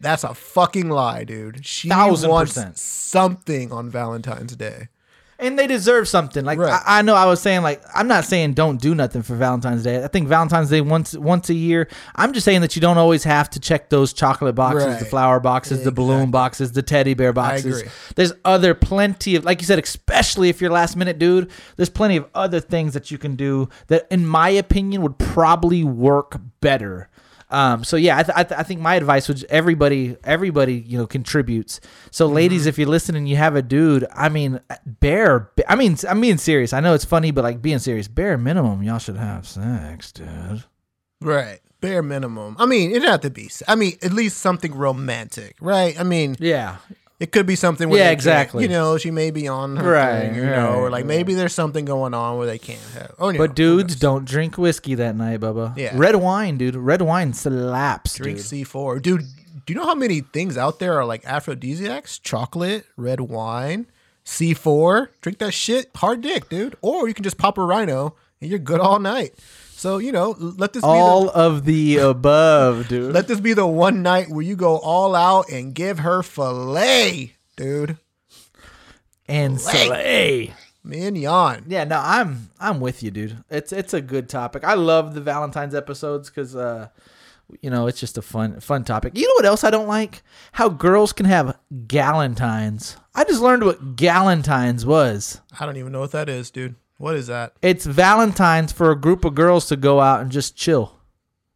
that's 0.05 0.23
a 0.23 0.33
fucking 0.33 0.89
lie, 0.89 1.23
dude. 1.23 1.65
She 1.65 1.89
Thousand 1.89 2.29
wants 2.29 2.53
percent. 2.53 2.77
something 2.77 3.71
on 3.71 3.89
Valentine's 3.89 4.55
Day. 4.55 4.89
And 5.37 5.59
they 5.59 5.67
deserve 5.67 6.07
something. 6.07 6.45
Like 6.45 6.57
Right. 6.57 6.81
I, 6.85 6.99
I 6.99 7.01
know, 7.01 7.13
I 7.13 7.25
was 7.25 7.41
saying 7.41 7.61
like 7.61 7.81
I'm 7.93 8.07
not 8.07 8.23
saying 8.23 8.53
don't 8.53 8.79
do 8.79 8.95
nothing 8.95 9.21
for 9.21 9.35
Valentine's 9.35 9.83
Day. 9.83 10.01
I 10.01 10.07
think 10.07 10.29
Valentine's 10.29 10.69
Day 10.69 10.79
once 10.79 11.13
once 11.13 11.49
a 11.49 11.53
year. 11.53 11.89
I'm 12.15 12.31
just 12.31 12.45
saying 12.45 12.61
that 12.61 12.77
you 12.77 12.81
don't 12.81 12.97
always 12.97 13.25
have 13.25 13.49
to 13.49 13.59
check 13.59 13.89
those 13.89 14.13
chocolate 14.13 14.55
boxes, 14.55 14.97
the 14.99 15.03
flower 15.05 15.41
boxes, 15.41 15.83
the 15.83 15.91
balloon 15.91 16.31
boxes, 16.31 16.71
the 16.71 16.81
teddy 16.81 17.15
bear 17.15 17.33
boxes. 17.33 17.83
There's 18.15 18.31
other 18.45 18.73
plenty 18.73 19.35
of 19.35 19.43
like 19.43 19.59
you 19.59 19.67
said, 19.67 19.77
especially 19.77 20.47
if 20.47 20.61
you're 20.61 20.71
last 20.71 20.95
minute 20.95 21.19
dude. 21.19 21.51
There's 21.75 21.89
plenty 21.89 22.15
of 22.15 22.27
other 22.33 22.61
things 22.61 22.93
that 22.93 23.11
you 23.11 23.17
can 23.17 23.35
do 23.35 23.67
that, 23.87 24.07
in 24.09 24.25
my 24.25 24.47
opinion, 24.47 25.01
would 25.01 25.17
probably 25.19 25.83
work 25.83 26.39
better. 26.61 27.09
Um, 27.49 27.83
so 27.83 27.95
yeah, 27.97 28.17
I, 28.17 28.23
th- 28.23 28.37
I, 28.37 28.43
th- 28.43 28.59
I 28.59 28.63
think 28.63 28.81
my 28.81 28.95
advice 28.95 29.27
would 29.27 29.43
everybody, 29.45 30.17
everybody, 30.23 30.75
you 30.75 30.97
know, 30.97 31.05
contributes. 31.07 31.79
So 32.11 32.25
Mm-hmm. 32.25 32.35
ladies, 32.35 32.65
if 32.65 32.77
you're 32.77 32.87
listening, 32.87 33.27
you 33.27 33.35
have 33.35 33.55
a 33.55 33.61
dude. 33.61 34.05
I 34.13 34.29
mean, 34.29 34.59
bare. 34.85 35.51
I 35.67 35.75
mean, 35.75 35.95
I'm 36.09 36.19
being 36.21 36.37
serious. 36.37 36.73
I 36.73 36.79
know 36.79 36.93
it's 36.95 37.05
funny, 37.05 37.31
but 37.31 37.43
like 37.43 37.61
being 37.61 37.79
serious, 37.79 38.07
bare 38.07 38.37
minimum, 38.37 38.81
y'all 38.83 38.97
should 38.99 39.17
have 39.17 39.47
sex, 39.47 40.11
dude. 40.11 40.63
Right. 41.21 41.59
Bare 41.81 42.01
minimum. 42.01 42.55
I 42.59 42.65
mean, 42.65 42.91
it 42.95 43.03
have 43.03 43.21
to 43.21 43.29
be. 43.29 43.49
I 43.67 43.75
mean, 43.75 43.97
at 44.01 44.11
least 44.11 44.37
something 44.39 44.73
romantic, 44.73 45.55
right? 45.61 45.99
I 45.99 46.03
mean, 46.03 46.35
Yeah, 46.39 46.77
it 47.19 47.31
could 47.31 47.45
be 47.45 47.55
something. 47.55 47.89
Where 47.89 47.99
Yeah, 47.99 48.11
exactly. 48.11 48.63
You 48.63 48.69
know, 48.69 48.97
she 48.97 49.11
may 49.11 49.31
be 49.31 49.47
on 49.47 49.77
her 49.77 49.91
Right, 49.91 50.19
thing, 50.21 50.35
you 50.35 50.45
know, 50.45 50.75
or 50.75 50.83
right, 50.83 50.91
like 50.91 51.05
maybe 51.05 51.33
there's 51.33 51.53
something 51.53 51.85
going 51.85 52.13
on 52.13 52.37
where 52.37 52.47
they 52.47 52.57
can't 52.59 52.81
have. 52.93 53.15
Oh, 53.19 53.31
know, 53.31 53.37
but 53.37 53.55
dudes 53.55 53.95
don't 53.95 54.25
drink 54.25 54.57
whiskey 54.57 54.95
that 54.95 55.15
night, 55.15 55.39
Bubba. 55.39 55.77
Yeah. 55.77 55.91
red 55.95 56.17
wine, 56.17 56.57
dude. 56.57 56.75
Red 56.75 57.01
wine 57.01 57.33
slaps, 57.33 58.15
drink 58.15 58.37
dude. 58.37 58.67
C4. 58.67 59.01
Dude, 59.01 59.21
do 59.65 59.73
you 59.73 59.79
know 59.79 59.85
how 59.85 59.95
many 59.95 60.21
things 60.21 60.57
out 60.57 60.79
there 60.79 60.93
are 60.93 61.05
like 61.05 61.25
aphrodisiacs? 61.25 62.19
Chocolate, 62.19 62.85
red 62.97 63.21
wine, 63.21 63.87
C4. 64.25 65.07
Drink 65.21 65.39
that 65.39 65.53
shit, 65.53 65.89
hard 65.95 66.21
dick, 66.21 66.49
dude. 66.49 66.75
Or 66.81 67.07
you 67.07 67.13
can 67.13 67.23
just 67.23 67.37
pop 67.37 67.57
a 67.57 67.61
rhino 67.63 68.15
and 68.41 68.49
you're 68.49 68.59
good 68.59 68.79
all 68.79 68.99
night. 68.99 69.33
So, 69.77 69.97
you 69.97 70.13
know, 70.13 70.35
let 70.39 70.71
this 70.71 70.85
All 70.85 71.25
be 71.25 71.31
of 71.33 71.65
the 71.65 71.97
above, 71.97 72.87
dude. 72.87 73.13
let 73.13 73.27
this 73.27 73.41
be 73.41 73.53
the 73.53 73.67
one 73.67 74.01
night 74.01 74.29
where 74.29 74.41
you 74.41 74.55
go 74.55 74.77
all 74.77 75.13
out 75.15 75.49
and 75.49 75.75
give 75.75 75.99
her 75.99 76.23
filet, 76.23 77.35
dude. 77.57 77.97
and 79.27 79.59
slay. 79.59 80.53
Mignon. 80.81 81.65
Yeah, 81.67 81.83
no, 81.83 81.99
I'm 82.01 82.51
I'm 82.57 82.79
with 82.79 83.03
you, 83.03 83.11
dude. 83.11 83.43
It's 83.49 83.73
it's 83.73 83.93
a 83.93 83.99
good 84.01 84.29
topic. 84.29 84.63
I 84.63 84.75
love 84.75 85.13
the 85.13 85.21
Valentine's 85.21 85.75
episodes 85.75 86.29
because 86.29 86.55
uh, 86.55 86.87
you 87.59 87.69
know, 87.69 87.87
it's 87.87 87.99
just 87.99 88.17
a 88.17 88.21
fun 88.21 88.61
fun 88.61 88.85
topic. 88.85 89.17
You 89.17 89.27
know 89.27 89.33
what 89.35 89.45
else 89.45 89.65
I 89.65 89.71
don't 89.71 89.87
like? 89.87 90.23
How 90.53 90.69
girls 90.69 91.11
can 91.11 91.25
have 91.25 91.59
galentines. 91.87 92.95
I 93.13 93.25
just 93.25 93.41
learned 93.41 93.65
what 93.65 93.97
galentines 93.97 94.85
was. 94.85 95.41
I 95.59 95.65
don't 95.65 95.75
even 95.77 95.91
know 95.91 95.99
what 95.99 96.13
that 96.13 96.29
is, 96.29 96.49
dude. 96.49 96.75
What 96.97 97.15
is 97.15 97.27
that? 97.27 97.53
It's 97.61 97.85
Valentine's 97.85 98.71
for 98.71 98.89
a 98.91 98.95
group 98.95 99.25
of 99.25 99.35
girls 99.35 99.65
to 99.67 99.75
go 99.75 99.99
out 99.99 100.21
and 100.21 100.31
just 100.31 100.55
chill. 100.55 100.97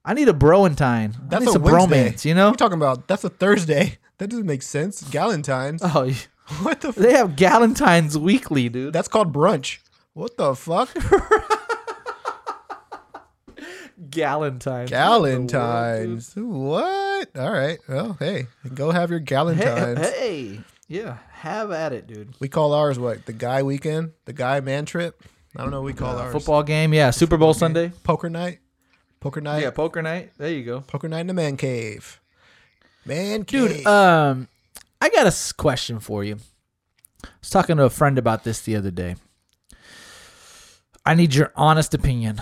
I 0.03 0.13
need 0.13 0.27
a 0.27 0.33
broentine. 0.33 1.15
I 1.15 1.19
That's 1.29 1.45
need 1.45 1.49
a 1.49 1.53
some 1.53 1.61
Wednesday. 1.61 2.09
bromance, 2.11 2.25
you 2.25 2.33
know? 2.33 2.47
What 2.47 2.55
are 2.55 2.65
talking 2.65 2.77
about? 2.77 3.07
That's 3.07 3.23
a 3.23 3.29
Thursday. 3.29 3.97
That 4.19 4.29
doesn't 4.31 4.47
make 4.47 4.63
sense. 4.63 5.01
Galentine's. 5.03 5.81
Oh, 5.81 6.03
y- 6.07 6.13
what 6.61 6.81
the? 6.81 6.89
F- 6.89 6.95
they 6.95 7.13
have 7.13 7.37
galentines 7.37 8.17
weekly, 8.17 8.67
dude. 8.67 8.91
That's 8.91 9.07
called 9.07 9.31
brunch. 9.33 9.77
What 10.11 10.35
the 10.35 10.55
fuck? 10.55 10.89
Galentines. 14.09 14.89
Galentine's. 14.89 16.33
What? 16.35 17.29
All 17.37 17.51
right. 17.51 17.79
Well, 17.87 18.17
hey, 18.19 18.47
go 18.73 18.91
have 18.91 19.09
your 19.09 19.19
Hey, 19.19 19.25
Galentine's. 19.25 20.09
hey, 20.09 20.59
yeah, 20.89 21.17
have 21.31 21.71
at 21.71 21.93
it, 21.93 22.07
dude. 22.07 22.33
We 22.39 22.49
call 22.49 22.73
ours 22.73 22.97
what? 22.97 23.27
The 23.27 23.33
guy 23.33 23.61
weekend? 23.61 24.11
The 24.25 24.33
guy 24.33 24.59
man 24.59 24.85
trip? 24.85 25.23
I 25.55 25.61
don't 25.61 25.69
know. 25.71 25.81
What 25.81 25.85
we 25.85 25.93
call 25.93 26.17
ours 26.17 26.33
Football 26.33 26.63
game, 26.63 26.93
yeah. 26.93 27.11
Super 27.11 27.37
Bowl 27.37 27.53
Sunday. 27.53 27.91
poker 28.03 28.29
night. 28.29 28.59
Poker 29.19 29.39
night. 29.39 29.61
Yeah, 29.61 29.69
poker 29.69 30.01
night. 30.01 30.31
There 30.37 30.49
you 30.49 30.63
go. 30.65 30.81
poker 30.81 31.07
night 31.07 31.21
in 31.21 31.27
the 31.27 31.33
man 31.33 31.57
cave. 31.57 32.19
Man 33.05 33.43
Dude, 33.43 33.85
um, 33.85 34.47
I 34.99 35.09
got 35.09 35.27
a 35.27 35.53
question 35.55 35.99
for 35.99 36.23
you. 36.23 36.37
I 37.23 37.29
was 37.39 37.49
talking 37.49 37.77
to 37.77 37.83
a 37.83 37.89
friend 37.89 38.17
about 38.17 38.43
this 38.43 38.61
the 38.61 38.75
other 38.75 38.91
day. 38.91 39.15
I 41.05 41.13
need 41.13 41.35
your 41.35 41.51
honest 41.55 41.93
opinion. 41.93 42.41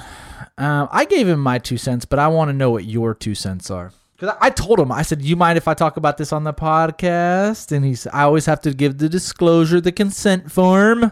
Um, 0.57 0.87
I 0.91 1.05
gave 1.05 1.27
him 1.27 1.39
my 1.39 1.59
two 1.59 1.77
cents, 1.77 2.05
but 2.05 2.17
I 2.19 2.27
want 2.27 2.49
to 2.49 2.53
know 2.53 2.71
what 2.71 2.85
your 2.85 3.13
two 3.13 3.35
cents 3.35 3.69
are. 3.69 3.91
Because 4.17 4.35
I 4.41 4.49
told 4.49 4.79
him, 4.79 4.91
I 4.91 5.03
said, 5.03 5.21
"You 5.21 5.35
mind 5.35 5.57
if 5.57 5.67
I 5.67 5.75
talk 5.75 5.95
about 5.97 6.17
this 6.17 6.33
on 6.33 6.43
the 6.43 6.53
podcast?" 6.53 7.71
And 7.71 7.85
he's, 7.85 8.07
"I 8.07 8.23
always 8.23 8.47
have 8.47 8.59
to 8.61 8.73
give 8.73 8.97
the 8.97 9.07
disclosure, 9.09 9.79
the 9.79 9.91
consent 9.91 10.51
form." 10.51 11.11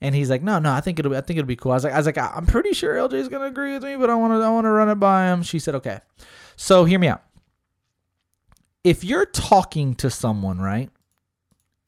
And 0.00 0.14
he's 0.14 0.30
like, 0.30 0.42
"No, 0.42 0.58
no, 0.58 0.72
I 0.72 0.80
think 0.80 0.98
it'll, 0.98 1.14
I 1.14 1.20
think 1.20 1.38
it'll 1.38 1.46
be 1.46 1.56
cool." 1.56 1.72
I 1.72 1.74
was 1.74 1.84
like, 1.84 1.92
"I 1.92 1.96
was 1.98 2.06
like, 2.06 2.16
I'm 2.18 2.46
pretty 2.46 2.72
sure 2.72 2.94
LJ's 2.94 3.28
gonna 3.28 3.46
agree 3.46 3.74
with 3.74 3.82
me, 3.82 3.96
but 3.96 4.08
I 4.08 4.14
want 4.14 4.32
to, 4.32 4.36
I 4.44 4.48
want 4.50 4.64
to 4.64 4.70
run 4.70 4.88
it 4.88 4.94
by 4.94 5.26
him." 5.26 5.42
She 5.42 5.58
said, 5.58 5.74
"Okay." 5.74 5.98
So 6.56 6.84
hear 6.86 6.98
me 6.98 7.08
out. 7.08 7.22
If 8.82 9.04
you're 9.04 9.26
talking 9.26 9.94
to 9.96 10.08
someone, 10.08 10.58
right, 10.58 10.88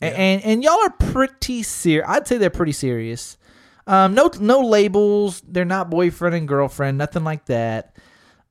A- 0.03 0.07
and 0.19 0.43
and 0.45 0.63
y'all 0.63 0.79
are 0.83 0.91
pretty 0.91 1.63
serious, 1.63 2.07
I'd 2.07 2.27
say 2.27 2.37
they're 2.37 2.51
pretty 2.51 2.73
serious. 2.73 3.39
Um, 3.87 4.13
no 4.15 4.31
no 4.39 4.61
labels. 4.61 5.41
They're 5.49 5.65
not 5.65 5.89
boyfriend 5.89 6.35
and 6.35 6.47
girlfriend, 6.47 6.99
nothing 6.99 7.25
like 7.25 7.47
that. 7.47 7.97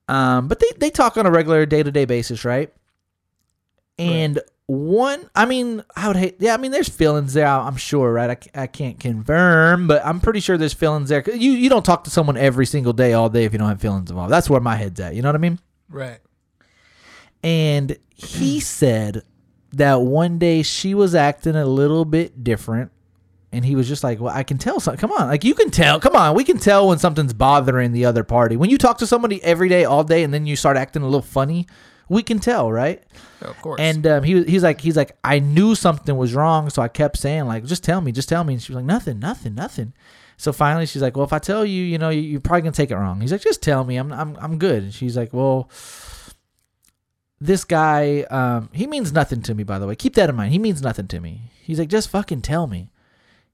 Um, 0.10 0.48
but 0.48 0.60
they 0.60 0.72
they 0.78 0.90
talk 0.90 1.18
on 1.18 1.26
a 1.26 1.32
regular 1.32 1.66
day 1.68 1.84
to 1.84 1.92
day 1.92 2.06
basis, 2.06 2.44
right? 2.44 2.74
And 4.00 4.40
one, 4.66 5.30
I 5.36 5.46
mean, 5.46 5.84
I 5.96 6.08
would 6.08 6.16
hate. 6.16 6.38
Yeah, 6.40 6.54
I 6.54 6.58
mean, 6.58 6.72
there's 6.72 6.90
feelings 6.90 7.34
there. 7.34 7.48
I'm 7.48 7.76
sure, 7.76 8.12
right? 8.12 8.50
I 8.56 8.68
can't 8.68 9.00
confirm, 9.00 9.88
but 9.88 10.06
I'm 10.06 10.20
pretty 10.20 10.40
sure 10.40 10.58
there's 10.58 10.74
feelings 10.74 11.10
there. 11.10 11.24
You 11.30 11.52
you 11.52 11.70
don't 11.70 11.86
talk 11.86 12.06
to 12.06 12.10
someone 12.10 12.38
every 12.38 12.66
single 12.66 12.94
day, 12.94 13.14
all 13.14 13.30
day 13.30 13.46
if 13.46 13.54
you 13.54 13.60
don't 13.60 13.68
have 13.68 13.82
feelings 13.82 14.10
involved. 14.10 14.32
That's 14.32 14.50
where 14.50 14.62
my 14.62 14.76
head's 14.76 15.00
at. 15.00 15.16
You 15.16 15.22
know 15.22 15.30
what 15.30 15.36
I 15.36 15.40
mean? 15.40 15.60
Right. 15.90 16.20
And 17.44 17.98
he 18.16 18.60
said 18.60 19.24
that 19.74 20.02
one 20.02 20.40
day 20.40 20.64
she 20.64 20.94
was 20.94 21.14
acting 21.14 21.56
a 21.56 21.66
little 21.66 22.06
bit 22.06 22.44
different. 22.44 22.92
And 23.52 23.66
he 23.66 23.76
was 23.76 23.88
just 23.88 24.04
like, 24.04 24.20
Well, 24.20 24.34
I 24.34 24.44
can 24.44 24.58
tell 24.58 24.80
something. 24.80 25.00
Come 25.00 25.12
on. 25.12 25.28
Like, 25.28 25.44
you 25.44 25.56
can 25.56 25.72
tell. 25.72 26.00
Come 26.00 26.16
on. 26.16 26.36
We 26.36 26.44
can 26.44 26.60
tell 26.60 26.88
when 26.88 27.00
something's 27.00 27.34
bothering 27.34 27.92
the 27.94 28.06
other 28.06 28.24
party. 28.24 28.56
When 28.58 28.70
you 28.70 28.78
talk 28.78 29.00
to 29.00 29.08
somebody 29.08 29.44
every 29.44 29.70
day, 29.70 29.86
all 29.86 30.04
day, 30.04 30.24
and 30.24 30.34
then 30.34 30.46
you 30.46 30.56
start 30.56 30.78
acting 30.78 31.02
a 31.02 31.06
little 31.06 31.22
funny, 31.24 31.66
we 32.10 32.22
can 32.24 32.40
tell, 32.40 32.72
right? 32.72 33.04
Of 33.42 33.60
course. 33.62 33.80
And 33.80 34.06
um, 34.06 34.24
he 34.24 34.44
he's 34.44 34.64
like 34.64 34.82
he's 34.82 34.96
like 34.98 35.18
I 35.24 35.40
knew 35.40 35.74
something 35.76 36.16
was 36.18 36.34
wrong, 36.36 36.70
so 36.70 36.82
I 36.82 36.88
kept 36.90 37.18
saying 37.18 37.46
like 37.46 37.66
just 37.66 37.84
tell 37.84 38.02
me, 38.02 38.12
just 38.12 38.30
tell 38.30 38.44
me. 38.44 38.54
And 38.54 38.62
she 38.62 38.72
was 38.72 38.78
like 38.78 38.86
nothing, 38.86 39.20
nothing, 39.20 39.56
nothing. 39.56 39.94
So 40.38 40.54
finally 40.54 40.86
she's 40.86 41.02
like, 41.02 41.18
well, 41.18 41.26
if 41.26 41.34
I 41.34 41.40
tell 41.40 41.66
you, 41.66 41.84
you 41.84 41.98
know, 41.98 42.10
you- 42.10 42.22
you're 42.22 42.40
probably 42.42 42.62
gonna 42.62 42.72
take 42.72 42.92
it 42.92 42.96
wrong. 42.96 43.20
He's 43.22 43.32
like, 43.32 43.42
just 43.42 43.62
tell 43.64 43.84
me, 43.84 43.98
I'm 43.98 44.12
I'm 44.14 44.38
I'm 44.40 44.58
good. 44.60 44.84
And 44.84 44.94
she's 44.94 45.18
like, 45.18 45.34
well, 45.34 45.70
this 47.42 47.64
guy, 47.64 48.22
um, 48.30 48.70
he 48.74 48.86
means 48.86 49.12
nothing 49.14 49.42
to 49.44 49.54
me. 49.56 49.64
By 49.64 49.80
the 49.80 49.88
way, 49.88 49.96
keep 49.96 50.16
that 50.16 50.30
in 50.30 50.36
mind. 50.36 50.52
He 50.52 50.60
means 50.60 50.82
nothing 50.82 51.08
to 51.08 51.20
me. 51.20 51.52
He's 51.62 51.80
like, 51.80 51.90
just 51.90 52.10
fucking 52.10 52.42
tell 52.42 52.68
me. 52.68 52.90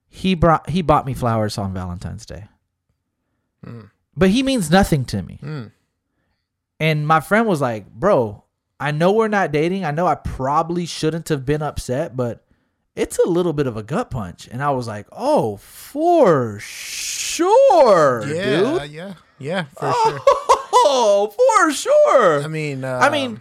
He 0.08 0.34
brought 0.34 0.70
he 0.70 0.82
bought 0.82 1.04
me 1.06 1.14
flowers 1.14 1.58
on 1.58 1.72
Valentine's 1.74 2.24
Day, 2.26 2.44
but 4.16 4.30
he 4.30 4.42
means 4.42 4.70
nothing 4.70 5.04
to 5.06 5.22
me. 5.22 5.38
Mm. 5.42 5.72
And 6.80 7.06
my 7.06 7.20
friend 7.20 7.46
was 7.46 7.60
like, 7.60 7.90
Bro, 7.90 8.44
I 8.80 8.90
know 8.92 9.12
we're 9.12 9.28
not 9.28 9.52
dating. 9.52 9.84
I 9.84 9.90
know 9.90 10.06
I 10.06 10.14
probably 10.14 10.86
shouldn't 10.86 11.28
have 11.28 11.44
been 11.44 11.62
upset, 11.62 12.16
but 12.16 12.44
it's 12.94 13.18
a 13.18 13.28
little 13.28 13.52
bit 13.52 13.66
of 13.66 13.76
a 13.76 13.82
gut 13.82 14.10
punch. 14.10 14.48
And 14.50 14.62
I 14.62 14.70
was 14.70 14.86
like, 14.86 15.06
Oh, 15.12 15.56
for 15.56 16.58
sure, 16.60 18.26
yeah, 18.26 18.78
dude. 18.80 18.90
yeah, 18.90 19.14
yeah, 19.38 19.64
for 19.76 19.92
sure. 20.04 20.20
Oh, 20.88 21.34
for 21.36 21.72
sure. 21.72 22.42
I 22.42 22.46
mean, 22.46 22.84
uh, 22.84 23.00
I 23.02 23.10
mean, 23.10 23.40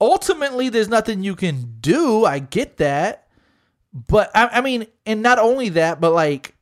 ultimately, 0.00 0.68
there's 0.68 0.88
nothing 0.88 1.22
you 1.24 1.34
can 1.34 1.76
do. 1.80 2.24
I 2.24 2.38
get 2.38 2.76
that. 2.78 3.26
But 3.92 4.30
I, 4.34 4.48
I 4.48 4.60
mean, 4.60 4.86
and 5.04 5.22
not 5.22 5.38
only 5.38 5.70
that, 5.70 6.00
but 6.00 6.12
like, 6.12 6.54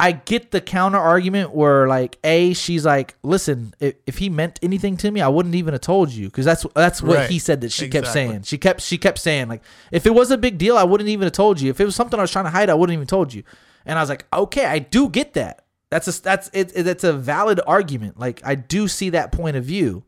I 0.00 0.10
get 0.10 0.50
the 0.50 0.60
counter 0.60 0.98
argument 0.98 1.52
where 1.54 1.86
like 1.86 2.18
a 2.24 2.52
she's 2.54 2.84
like, 2.84 3.14
listen, 3.22 3.72
if, 3.78 3.94
if 4.06 4.18
he 4.18 4.28
meant 4.28 4.58
anything 4.60 4.96
to 4.98 5.10
me, 5.10 5.20
I 5.20 5.28
wouldn't 5.28 5.54
even 5.54 5.72
have 5.72 5.82
told 5.82 6.10
you 6.10 6.26
because 6.26 6.44
that's 6.44 6.66
that's 6.74 7.00
what 7.00 7.16
Right. 7.16 7.30
he 7.30 7.38
said 7.38 7.60
that 7.60 7.70
she 7.70 7.88
kept 7.88 8.08
saying. 8.08 8.42
She 8.42 8.58
kept 8.58 8.80
she 8.80 8.98
kept 8.98 9.18
saying 9.20 9.46
like, 9.48 9.62
if 9.92 10.04
it 10.06 10.10
was 10.12 10.32
a 10.32 10.36
big 10.36 10.58
deal, 10.58 10.76
I 10.76 10.82
wouldn't 10.82 11.08
even 11.08 11.26
have 11.26 11.32
told 11.32 11.60
you. 11.60 11.70
If 11.70 11.80
it 11.80 11.84
was 11.84 11.94
something 11.94 12.18
I 12.18 12.22
was 12.22 12.32
trying 12.32 12.46
to 12.46 12.50
hide, 12.50 12.70
I 12.70 12.74
wouldn't 12.74 12.94
even 12.94 13.06
told 13.06 13.32
you. 13.32 13.44
And 13.86 13.96
I 13.96 14.02
was 14.02 14.08
like, 14.08 14.26
okay, 14.32 14.64
I 14.66 14.80
do 14.80 15.08
get 15.08 15.34
that. 15.34 15.64
That's 15.90 16.08
a 16.08 16.22
that's 16.22 16.50
it, 16.52 16.72
it. 16.74 16.88
It's 16.88 17.04
a 17.04 17.12
valid 17.12 17.60
argument. 17.64 18.18
Like 18.18 18.40
I 18.44 18.56
do 18.56 18.88
see 18.88 19.10
that 19.10 19.30
point 19.30 19.56
of 19.56 19.64
view, 19.64 20.02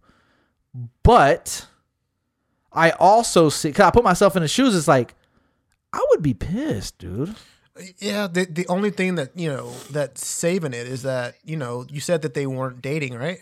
but 1.04 1.66
I 2.72 2.90
also 2.90 3.48
see. 3.48 3.70
Cause 3.72 3.86
I 3.86 3.90
put 3.92 4.02
myself 4.04 4.34
in 4.34 4.42
the 4.42 4.48
shoes. 4.48 4.74
It's 4.74 4.88
like 4.88 5.14
I 5.92 6.04
would 6.10 6.22
be 6.22 6.34
pissed, 6.34 6.98
dude. 6.98 7.34
yeah. 7.98 8.26
The 8.26 8.44
the 8.46 8.66
only 8.68 8.90
thing 8.90 9.14
that 9.16 9.30
you 9.38 9.48
know 9.48 9.70
that's 9.90 10.26
saving 10.26 10.74
it 10.74 10.86
is 10.86 11.02
that 11.02 11.36
you 11.44 11.56
know 11.56 11.86
you 11.90 12.00
said 12.00 12.22
that 12.22 12.34
they 12.34 12.46
weren't 12.46 12.82
dating, 12.82 13.14
right? 13.14 13.38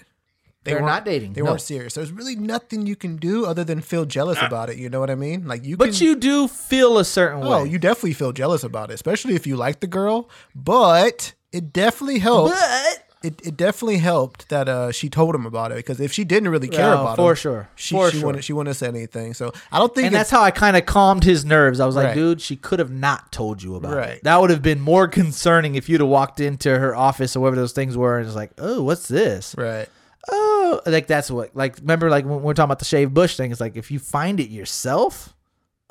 They 0.64 0.70
They're 0.72 0.80
weren't- 0.80 0.86
not 0.94 1.04
dating, 1.04 1.34
They 1.34 1.42
no. 1.42 1.50
weren't 1.50 1.60
serious. 1.60 1.92
There's 1.92 2.10
really 2.10 2.36
nothing 2.36 2.86
you 2.86 2.96
can 2.96 3.16
do 3.16 3.44
other 3.44 3.64
than 3.64 3.82
feel 3.82 4.06
jealous 4.06 4.40
about 4.40 4.70
it. 4.70 4.78
You 4.78 4.88
know 4.88 4.98
what 4.98 5.10
I 5.10 5.14
mean? 5.14 5.46
Like 5.46 5.62
you. 5.62 5.76
But 5.76 5.92
can, 5.92 6.06
you 6.06 6.16
do 6.16 6.48
feel 6.48 6.96
a 6.98 7.04
certain 7.04 7.42
oh, 7.44 7.50
way. 7.50 7.56
Oh, 7.58 7.64
you 7.64 7.78
definitely 7.78 8.14
feel 8.14 8.32
jealous 8.32 8.64
about 8.64 8.90
it, 8.90 8.94
especially 8.94 9.34
if 9.34 9.46
you 9.46 9.56
like 9.56 9.80
the 9.80 9.86
girl. 9.86 10.30
But 10.54 11.34
it 11.52 11.70
definitely 11.72 12.18
helps. 12.18 12.52
but 12.52 13.03
It, 13.24 13.40
it 13.46 13.56
definitely 13.56 13.98
helped 13.98 14.48
that 14.50 14.68
uh, 14.68 14.92
she 14.92 15.08
told 15.08 15.34
him 15.34 15.46
about 15.46 15.72
it 15.72 15.76
because 15.76 15.98
if 15.98 16.12
she 16.12 16.24
didn't 16.24 16.50
really 16.50 16.68
care 16.68 16.88
Yeah, 16.92 17.00
about 17.00 17.16
for 17.16 17.30
him, 17.30 17.36
sure. 17.36 17.68
she 17.74 17.94
For 17.94 18.10
she 18.10 18.18
sure. 18.18 18.26
wouldn't 18.26 18.44
she 18.44 18.52
wouldn't 18.52 18.68
have 18.68 18.76
said 18.76 18.94
anything. 18.94 19.32
So 19.34 19.52
I 19.72 19.78
don't 19.78 19.94
think 19.94 20.06
and 20.08 20.14
that's 20.14 20.28
how 20.30 20.42
I 20.42 20.50
kind 20.50 20.76
of 20.76 20.84
calmed 20.86 21.24
his 21.24 21.44
nerves. 21.44 21.80
I 21.80 21.86
was 21.86 21.96
like, 21.96 22.08
Right. 22.08 22.14
dude, 22.14 22.40
she 22.42 22.56
could 22.56 22.78
have 22.80 22.90
not 22.90 23.32
told 23.32 23.62
you 23.62 23.76
about 23.76 23.94
Right. 23.96 24.10
it. 24.18 24.24
That 24.24 24.40
would 24.40 24.50
have 24.50 24.60
been 24.62 24.80
more 24.80 25.08
concerning 25.08 25.74
if 25.74 25.88
you'd 25.88 26.00
have 26.02 26.08
walked 26.10 26.38
into 26.40 26.78
her 26.78 26.94
office 26.94 27.34
or 27.34 27.40
whatever 27.40 27.56
those 27.56 27.72
things 27.72 27.96
were 27.96 28.18
and 28.18 28.26
it's 28.26 28.36
like, 28.36 28.50
oh, 28.58 28.82
what's 28.82 29.08
this? 29.08 29.54
right. 29.56 29.88
Oh, 30.30 30.80
like 30.86 31.06
that's 31.06 31.30
what, 31.30 31.54
like, 31.54 31.76
remember, 31.78 32.08
like 32.10 32.24
when 32.24 32.42
we're 32.42 32.54
talking 32.54 32.64
about 32.68 32.78
the 32.78 32.84
shaved 32.86 33.12
bush 33.12 33.36
thing, 33.36 33.50
it's 33.52 33.60
like 33.60 33.76
if 33.76 33.90
you 33.90 33.98
find 33.98 34.40
it 34.40 34.48
yourself, 34.50 35.34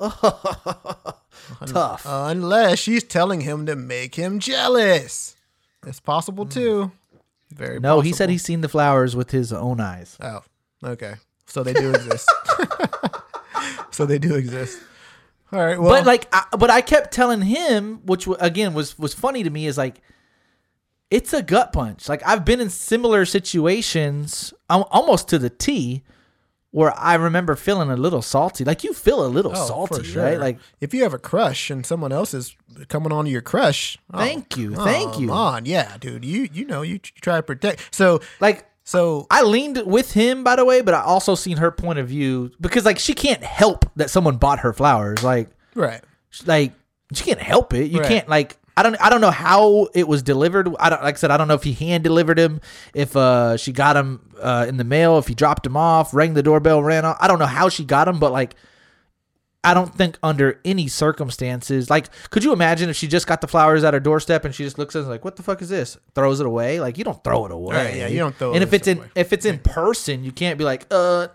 tough. 1.66 2.02
Unless 2.04 2.78
she's 2.80 3.04
telling 3.04 3.42
him 3.42 3.66
to 3.66 3.76
make 3.76 4.14
him 4.16 4.38
jealous. 4.38 5.36
It's 5.86 6.00
possible 6.00 6.46
too. 6.46 6.92
Very 7.54 7.78
no, 7.78 8.00
he 8.00 8.12
said 8.12 8.30
he's 8.30 8.42
seen 8.42 8.60
the 8.62 8.68
flowers 8.68 9.14
with 9.14 9.30
his 9.30 9.52
own 9.52 9.80
eyes. 9.80 10.16
Oh, 10.20 10.42
okay. 10.82 11.14
So 11.46 11.62
they 11.62 11.72
do 11.72 11.90
exist. 11.90 12.28
so 13.90 14.06
they 14.06 14.18
do 14.18 14.34
exist. 14.34 14.80
All 15.52 15.60
right. 15.60 15.78
Well, 15.78 15.90
but 15.90 16.04
like, 16.04 16.26
I, 16.32 16.44
but 16.58 16.70
I 16.70 16.80
kept 16.80 17.12
telling 17.12 17.42
him, 17.42 18.00
which 18.04 18.26
again 18.40 18.74
was 18.74 18.98
was 18.98 19.14
funny 19.14 19.44
to 19.44 19.50
me, 19.50 19.66
is 19.66 19.78
like, 19.78 20.00
it's 21.10 21.32
a 21.32 21.42
gut 21.42 21.72
punch. 21.72 22.08
Like 22.08 22.26
I've 22.26 22.44
been 22.44 22.60
in 22.60 22.70
similar 22.70 23.24
situations, 23.24 24.52
al- 24.68 24.88
almost 24.90 25.28
to 25.28 25.38
the 25.38 25.50
T, 25.50 26.02
where 26.74 26.92
I 26.98 27.14
remember 27.14 27.54
feeling 27.54 27.88
a 27.88 27.96
little 27.96 28.20
salty. 28.20 28.64
Like 28.64 28.82
you 28.82 28.92
feel 28.92 29.24
a 29.24 29.28
little 29.28 29.52
oh, 29.54 29.66
salty, 29.68 30.02
sure. 30.02 30.24
right? 30.24 30.40
Like, 30.40 30.58
if 30.80 30.92
you 30.92 31.04
have 31.04 31.14
a 31.14 31.20
crush 31.20 31.70
and 31.70 31.86
someone 31.86 32.10
else 32.10 32.34
is 32.34 32.56
coming 32.88 33.12
on 33.12 33.26
to 33.26 33.30
your 33.30 33.42
crush, 33.42 33.96
oh, 34.12 34.18
Thank 34.18 34.56
you, 34.56 34.74
thank 34.74 35.12
come 35.12 35.22
you. 35.22 35.30
On, 35.30 35.66
yeah, 35.66 35.96
dude. 35.98 36.24
You 36.24 36.48
you 36.52 36.64
know 36.64 36.82
you 36.82 36.98
try 36.98 37.36
to 37.36 37.44
protect. 37.44 37.94
So 37.94 38.22
like 38.40 38.66
so 38.82 39.28
I 39.30 39.42
leaned 39.42 39.82
with 39.86 40.14
him, 40.14 40.42
by 40.42 40.56
the 40.56 40.64
way, 40.64 40.80
but 40.80 40.94
I 40.94 41.02
also 41.02 41.36
seen 41.36 41.58
her 41.58 41.70
point 41.70 42.00
of 42.00 42.08
view 42.08 42.50
because 42.60 42.84
like 42.84 42.98
she 42.98 43.14
can't 43.14 43.44
help 43.44 43.88
that 43.94 44.10
someone 44.10 44.38
bought 44.38 44.58
her 44.58 44.72
flowers. 44.72 45.22
Like, 45.22 45.50
right. 45.76 46.02
like 46.44 46.72
she 47.12 47.22
can't 47.22 47.40
help 47.40 47.72
it. 47.72 47.92
You 47.92 48.00
Right. 48.00 48.08
can't 48.08 48.28
like 48.28 48.56
I 48.76 48.82
don't 48.82 48.96
I 49.00 49.08
don't 49.08 49.20
know 49.20 49.30
how 49.30 49.88
it 49.94 50.08
was 50.08 50.22
delivered. 50.22 50.68
I 50.80 50.90
don't 50.90 51.02
like 51.02 51.14
I 51.14 51.18
said 51.18 51.30
I 51.30 51.36
don't 51.36 51.48
know 51.48 51.54
if 51.54 51.62
he 51.62 51.72
hand 51.72 52.04
delivered 52.04 52.38
him, 52.38 52.60
if 52.92 53.16
uh 53.16 53.56
she 53.56 53.72
got 53.72 53.96
him 53.96 54.20
uh 54.40 54.66
in 54.68 54.76
the 54.76 54.84
mail, 54.84 55.18
if 55.18 55.28
he 55.28 55.34
dropped 55.34 55.66
him 55.66 55.76
off, 55.76 56.12
rang 56.12 56.34
the 56.34 56.42
doorbell, 56.42 56.82
ran 56.82 57.04
off. 57.04 57.16
I 57.20 57.28
don't 57.28 57.38
know 57.38 57.46
how 57.46 57.68
she 57.68 57.84
got 57.84 58.08
him, 58.08 58.18
but 58.18 58.32
like 58.32 58.54
I 59.64 59.72
don't 59.72 59.94
think 59.94 60.18
under 60.22 60.60
any 60.64 60.88
circumstances, 60.88 61.88
like, 61.88 62.08
could 62.28 62.44
you 62.44 62.52
imagine 62.52 62.90
if 62.90 62.96
she 62.96 63.08
just 63.08 63.26
got 63.26 63.40
the 63.40 63.48
flowers 63.48 63.82
at 63.82 63.94
her 63.94 64.00
doorstep 64.00 64.44
and 64.44 64.54
she 64.54 64.62
just 64.62 64.78
looks 64.78 64.94
at 64.94 65.04
it 65.04 65.06
like, 65.06 65.24
"What 65.24 65.36
the 65.36 65.42
fuck 65.42 65.62
is 65.62 65.70
this?" 65.70 65.96
Throws 66.14 66.38
it 66.38 66.46
away. 66.46 66.80
Like, 66.80 66.98
you 66.98 67.04
don't 67.04 67.24
throw 67.24 67.46
it 67.46 67.50
away. 67.50 67.74
Right, 67.74 67.96
yeah, 67.96 68.06
you 68.08 68.18
don't 68.18 68.36
throw 68.36 68.52
And 68.52 68.62
if 68.62 68.74
it's 68.74 68.86
in 68.86 69.02
if 69.14 69.32
it's 69.32 69.46
in 69.46 69.58
person, 69.60 70.22
you 70.22 70.32
can't 70.32 70.58
be 70.58 70.64
like, 70.64 70.86
"Uh, 70.90 71.28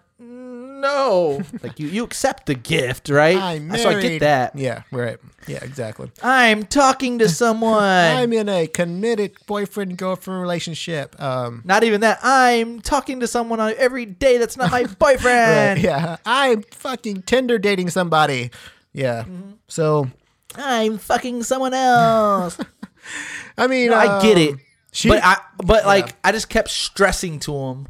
no." 0.81 1.41
like 1.61 1.79
you 1.79 1.87
you 1.87 2.03
accept 2.03 2.45
the 2.45 2.55
gift, 2.55 3.09
right? 3.09 3.37
I'm 3.37 3.67
married. 3.67 3.81
so 3.81 3.89
I 3.89 4.01
get 4.01 4.19
that. 4.19 4.55
Yeah. 4.55 4.83
Right. 4.91 5.17
Yeah. 5.47 5.63
Exactly. 5.63 6.11
I'm 6.23 6.63
talking 6.63 7.19
to 7.19 7.29
someone. 7.29 7.83
I'm 7.83 8.33
in 8.33 8.49
a 8.49 8.67
committed 8.67 9.33
boyfriend 9.47 9.97
girlfriend 9.97 10.41
relationship. 10.41 11.19
Um. 11.21 11.61
Not 11.65 11.83
even 11.83 12.01
that. 12.01 12.19
I'm 12.23 12.81
talking 12.81 13.19
to 13.21 13.27
someone 13.27 13.59
on 13.59 13.73
every 13.77 14.05
day 14.05 14.37
that's 14.37 14.57
not 14.57 14.71
my 14.71 14.83
boyfriend. 14.99 15.77
Right, 15.77 15.83
yeah. 15.83 16.17
I'm 16.25 16.63
fucking 16.63 17.23
Tinder 17.23 17.59
dating 17.59 17.89
somebody. 17.89 18.51
Yeah. 18.93 19.23
Mm-hmm. 19.23 19.51
So 19.67 20.09
I'm 20.55 20.97
fucking 20.97 21.43
someone 21.43 21.73
else. 21.73 22.57
I 23.57 23.67
mean, 23.67 23.93
I 23.93 24.21
get 24.21 24.37
it. 24.37 24.51
um, 24.53 24.61
She, 24.91 25.09
but 25.09 25.23
I 25.23 25.37
but 25.57 25.85
like. 25.85 26.15
I 26.23 26.31
just 26.31 26.49
kept 26.49 26.69
stressing 26.69 27.39
to 27.41 27.53
him 27.55 27.87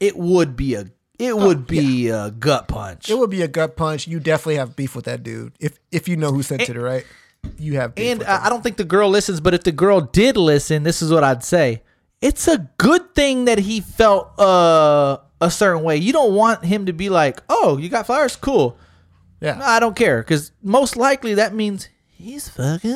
it 0.00 0.16
would 0.16 0.56
be 0.56 0.74
a 0.74 0.86
it 1.18 1.36
would 1.36 1.66
be 1.66 2.08
a 2.08 2.30
gut 2.30 2.68
punch. 2.68 3.10
Oh, 3.10 3.14
it 3.16 3.18
would 3.18 3.30
be 3.30 3.42
a 3.42 3.48
gut 3.48 3.76
punch. 3.76 4.06
You 4.06 4.20
definitely 4.20 4.56
have 4.56 4.76
beef 4.76 4.94
with 4.94 5.06
that 5.06 5.22
dude. 5.22 5.52
If 5.60 5.78
if 5.90 6.08
you 6.08 6.16
know 6.16 6.32
who 6.32 6.42
sent 6.42 6.68
it, 6.68 6.78
right? 6.78 7.04
You 7.58 7.76
have 7.76 7.94
beef 7.94 8.10
and 8.12 8.22
uh. 8.22 8.40
I 8.42 8.48
don't 8.48 8.62
think 8.62 8.76
the 8.76 8.84
girl 8.84 9.08
listens, 9.08 9.40
but 9.40 9.54
if 9.54 9.62
the 9.64 9.72
girl 9.72 10.00
did 10.00 10.36
listen, 10.36 10.82
this 10.82 11.00
is 11.02 11.12
what 11.12 11.24
I'd 11.24 11.44
say. 11.44 11.82
It's 12.20 12.48
a 12.48 12.68
good 12.78 13.14
thing 13.14 13.44
that 13.44 13.58
he 13.58 13.80
felt 13.80 14.38
uh 14.40 15.18
a 15.40 15.50
certain 15.50 15.82
way. 15.82 15.96
You 15.98 16.12
don't 16.12 16.34
want 16.34 16.64
him 16.64 16.86
to 16.86 16.92
be 16.92 17.08
like, 17.08 17.42
"Oh, 17.48 17.76
you 17.76 17.88
got 17.88 18.06
flowers? 18.06 18.36
Cool." 18.36 18.76
yeah. 19.40 19.56
No, 19.56 19.64
I 19.64 19.80
don't 19.80 19.94
care 19.94 20.22
cuz 20.22 20.50
most 20.62 20.96
likely 20.96 21.34
that 21.34 21.54
means 21.54 21.88
he's 22.08 22.48
fucking 22.48 22.90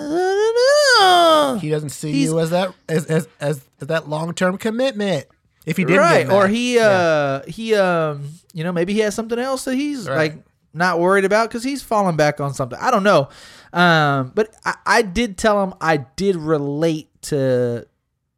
he 1.61 1.69
doesn't 1.71 1.91
see 1.91 2.13
he's- 2.13 2.31
you 2.31 2.39
as 2.41 2.51
that 2.51 2.73
as 2.89 3.05
as 3.07 3.29
as, 3.41 3.61
as 3.81 3.89
that 3.89 4.09
long 4.09 4.33
term 4.35 4.57
commitment. 4.59 5.27
If 5.67 5.77
he 5.77 5.85
didn't, 5.85 6.01
right, 6.01 6.27
get 6.27 6.33
or 6.33 6.49
he 6.49 6.79
uh 6.79 7.43
he 7.47 7.75
um 7.75 8.29
you 8.55 8.65
know 8.65 8.73
maybe 8.73 8.93
he 8.95 9.01
has 9.01 9.15
something 9.15 9.39
else 9.39 9.65
that 9.65 9.75
he's 9.75 10.09
Right. 10.09 10.17
like 10.35 10.45
not 10.73 11.01
worried 11.01 11.25
about 11.25 11.49
because 11.49 11.63
he's 11.65 11.83
falling 11.83 12.17
back 12.17 12.41
on 12.41 12.55
something. 12.55 12.79
I 12.81 12.91
don't 12.91 13.03
know, 13.03 13.29
um, 13.73 14.33
but 14.35 14.55
I, 14.65 14.75
I 14.87 15.03
did 15.03 15.37
tell 15.37 15.63
him 15.63 15.75
I 15.81 15.99
did 16.17 16.37
relate 16.37 17.09
to 17.23 17.87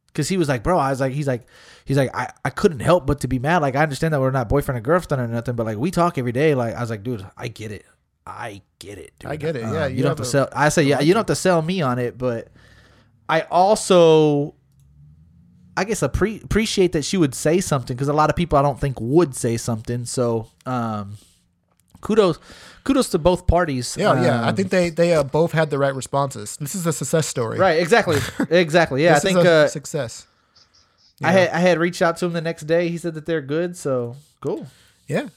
because 0.07 0.27
he 0.29 0.37
was 0.37 0.49
like, 0.49 0.63
bro, 0.63 0.77
I 0.77 0.89
was 0.89 0.99
like, 0.99 1.13
he's 1.13 1.27
like. 1.27 1.47
He's 1.85 1.97
like, 1.97 2.15
I, 2.15 2.31
I 2.45 2.49
couldn't 2.49 2.79
help 2.79 3.05
but 3.05 3.19
to 3.19 3.27
be 3.27 3.39
mad. 3.39 3.61
Like, 3.61 3.75
I 3.75 3.83
understand 3.83 4.13
that 4.13 4.21
we're 4.21 4.31
not 4.31 4.47
boyfriend 4.47 4.77
and 4.77 4.85
girlfriend 4.85 5.21
or 5.21 5.27
nothing, 5.27 5.57
but 5.57 5.65
like, 5.65 5.77
we 5.77 5.91
talk 5.91 6.17
every 6.17 6.31
day. 6.31 6.55
Like, 6.55 6.75
I 6.75 6.79
was 6.79 6.89
like, 6.89 7.03
dude, 7.03 7.27
I 7.35 7.49
get 7.49 7.73
it. 7.73 7.83
I 8.25 8.61
get 8.79 8.97
it. 8.97 9.11
Dude. 9.19 9.29
I 9.29 9.35
get 9.35 9.57
it. 9.57 9.65
Um, 9.65 9.73
Yeah, 9.73 9.87
you, 9.87 9.97
you 9.97 10.03
don't 10.03 10.11
have 10.11 10.17
have 10.19 10.25
to 10.25 10.31
sell. 10.31 10.47
I 10.53 10.69
say, 10.69 10.83
yeah, 10.83 11.01
you 11.01 11.13
don't 11.13 11.19
have 11.19 11.25
to 11.25 11.35
sell 11.35 11.61
me 11.61 11.81
on 11.81 11.99
it, 11.99 12.17
but 12.17 12.47
I 13.27 13.41
also, 13.51 14.55
I 15.75 15.83
guess, 15.85 16.01
appre- 16.01 16.43
appreciate 16.43 16.91
that 16.91 17.03
she 17.03 17.17
would 17.17 17.33
say 17.33 17.59
something 17.59 17.95
because 17.95 18.07
a 18.07 18.13
lot 18.13 18.29
of 18.29 18.35
people 18.35 18.57
I 18.59 18.61
don't 18.61 18.79
think 18.79 18.97
would 19.01 19.35
say 19.35 19.57
something. 19.57 20.05
So, 20.05 20.47
um, 20.65 21.17
kudos, 22.01 22.37
kudos 22.83 23.09
to 23.09 23.19
both 23.19 23.47
parties. 23.47 23.95
Yeah, 23.97 24.21
yeah. 24.21 24.41
I 24.45 24.49
Um, 24.49 24.55
think 24.55 24.69
they 24.69 24.89
they 24.91 25.13
uh, 25.13 25.23
both 25.23 25.51
had 25.51 25.69
the 25.69 25.77
right 25.79 25.95
responses. 25.95 26.57
This 26.57 26.75
is 26.75 26.85
a 26.85 26.93
success 26.93 27.27
story. 27.27 27.57
right, 27.57 27.79
exactly, 27.79 28.19
exactly. 28.49 29.03
Yeah, 29.03 29.15
This 29.15 29.25
I 29.25 29.27
is 29.29 29.33
think 29.35 29.45
a 29.47 29.51
uh, 29.51 29.67
success. 29.67 30.27
I 31.23 31.31
had 31.31 31.49
I 31.49 31.59
had 31.59 31.77
reached 31.79 32.01
out 32.01 32.17
to 32.17 32.25
him 32.25 32.33
the 32.33 32.41
next 32.41 32.63
day. 32.63 32.89
He 32.89 32.97
said 32.97 33.13
that 33.15 33.25
they're 33.25 33.41
good. 33.41 33.75
So 33.77 34.15
cool. 34.41 34.67
Yeah, 35.07 35.27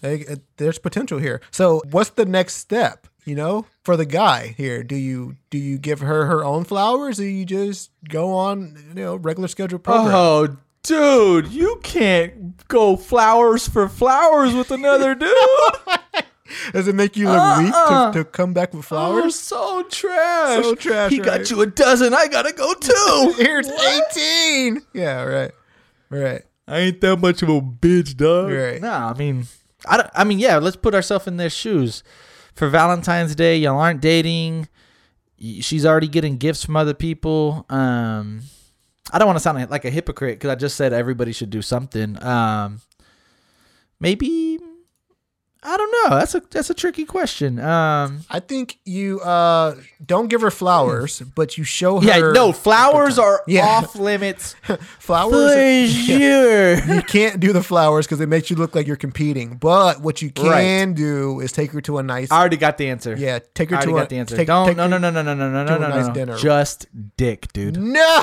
there's 0.58 0.78
potential 0.78 1.18
here. 1.18 1.40
So, 1.50 1.82
what's 1.90 2.10
the 2.10 2.24
next 2.24 2.54
step? 2.56 3.06
You 3.26 3.34
know, 3.34 3.66
for 3.84 3.96
the 3.96 4.06
guy 4.06 4.54
here, 4.56 4.82
do 4.84 4.94
you 4.94 5.36
do 5.50 5.58
you 5.58 5.78
give 5.78 5.98
her 6.00 6.26
her 6.26 6.44
own 6.44 6.62
flowers, 6.64 7.18
or 7.18 7.28
you 7.28 7.44
just 7.44 7.90
go 8.08 8.32
on, 8.32 8.76
you 8.88 8.94
know, 9.02 9.16
regular 9.16 9.48
scheduled 9.48 9.82
program? 9.82 10.14
Oh, 10.14 10.56
dude, 10.84 11.48
you 11.48 11.80
can't 11.82 12.56
go 12.68 12.96
flowers 12.96 13.66
for 13.68 13.88
flowers 13.88 14.54
with 14.54 14.70
another 14.70 15.16
dude. 15.16 15.34
Does 16.72 16.86
it 16.86 16.94
make 16.94 17.16
you 17.16 17.26
look 17.26 17.36
Uh-uh. 17.40 17.62
weak 17.62 17.72
to, 17.72 17.76
uh-uh. 17.78 18.12
to 18.12 18.24
come 18.24 18.54
back 18.54 18.72
with 18.72 18.84
Flowers 18.84 19.18
flowers? 19.18 19.34
so 19.34 19.82
trash. 19.90 20.62
So 20.62 20.74
trash, 20.76 21.10
He 21.10 21.18
right? 21.20 21.26
got 21.40 21.50
you 21.50 21.60
a 21.62 21.66
dozen. 21.66 22.14
I 22.14 22.28
gotta 22.28 22.52
go 22.52 22.72
too. 22.74 23.34
Here's 23.42 23.68
eighteen. 23.68 24.82
Yeah, 24.94 25.24
right, 25.24 25.50
right, 26.10 26.42
I 26.68 26.78
ain't 26.78 27.00
that 27.00 27.16
much 27.16 27.42
of 27.42 27.48
a 27.48 27.60
bitch, 27.60 28.16
dog. 28.16 28.52
Right. 28.52 28.80
Nah, 28.80 29.10
I 29.10 29.14
mean, 29.18 29.46
I, 29.84 29.96
don't- 29.96 30.10
I 30.14 30.22
mean, 30.22 30.38
yeah. 30.38 30.58
Let's 30.58 30.76
put 30.76 30.94
ourselves 30.94 31.26
in 31.26 31.36
their 31.38 31.50
shoes. 31.50 32.04
For 32.56 32.68
Valentine's 32.68 33.34
Day, 33.34 33.58
y'all 33.58 33.78
aren't 33.78 34.00
dating. 34.00 34.68
She's 35.38 35.84
already 35.84 36.08
getting 36.08 36.38
gifts 36.38 36.64
from 36.64 36.74
other 36.74 36.94
people. 36.94 37.66
Um, 37.68 38.40
I 39.12 39.18
don't 39.18 39.26
want 39.26 39.36
to 39.36 39.40
sound 39.40 39.70
like 39.70 39.84
a 39.84 39.90
hypocrite 39.90 40.38
because 40.38 40.48
I 40.48 40.54
just 40.54 40.74
said 40.74 40.94
everybody 40.94 41.32
should 41.32 41.50
do 41.50 41.60
something. 41.60 42.20
Um, 42.24 42.80
maybe 44.00 44.58
I 45.68 45.76
don't 45.76 45.90
know. 46.10 46.16
That's 46.18 46.34
a 46.36 46.42
that's 46.50 46.70
a 46.70 46.74
tricky 46.74 47.04
question. 47.04 47.58
Um, 47.58 48.20
I 48.30 48.38
think 48.40 48.78
you 48.84 49.20
uh 49.20 49.74
don't 50.04 50.28
give 50.28 50.40
her 50.42 50.50
flowers, 50.52 51.20
but 51.34 51.58
you 51.58 51.64
show 51.64 52.00
her. 52.00 52.06
yeah, 52.06 52.30
no, 52.32 52.52
flowers 52.52 53.18
are 53.18 53.42
Yeah. 53.48 53.66
off 53.66 53.96
limits 53.96 54.54
flowers. 55.00 55.52
for 56.06 56.12
yeah. 56.12 56.94
You 56.94 57.02
can't 57.02 57.40
do 57.40 57.52
the 57.52 57.62
flowers 57.62 58.06
because 58.06 58.20
it 58.20 58.28
makes 58.28 58.48
you 58.48 58.56
look 58.56 58.74
like 58.76 58.86
you're 58.86 58.96
competing. 58.96 59.56
But 59.56 60.00
what 60.02 60.22
you 60.22 60.30
can 60.30 60.46
Right. 60.90 60.94
do 60.94 61.40
is 61.40 61.50
take 61.52 61.72
her 61.72 61.80
to 61.82 61.98
a 61.98 62.02
nice. 62.02 62.30
I 62.30 62.38
already 62.38 62.56
got 62.58 62.78
the 62.78 62.88
answer. 62.88 63.16
yeah, 63.16 63.40
take 63.54 63.70
her 63.70 63.76
I 63.76 63.82
to 63.84 63.90
a. 63.96 64.00
got 64.00 64.08
the 64.08 64.18
answer. 64.18 64.36
Take, 64.36 64.46
Don't 64.46 64.68
take 64.68 64.76
no 64.76 64.86
no 64.86 64.98
no 64.98 65.10
no 65.10 65.22
no 65.22 65.34
no 65.34 65.50
no 65.50 65.64
no 65.64 65.78
no 65.78 65.78
no 65.78 65.88
nice 65.88 66.06
no. 66.06 66.14
dinner. 66.14 66.36
Just 66.38 66.86
dick, 67.16 67.52
dude. 67.52 67.76
No. 67.76 68.22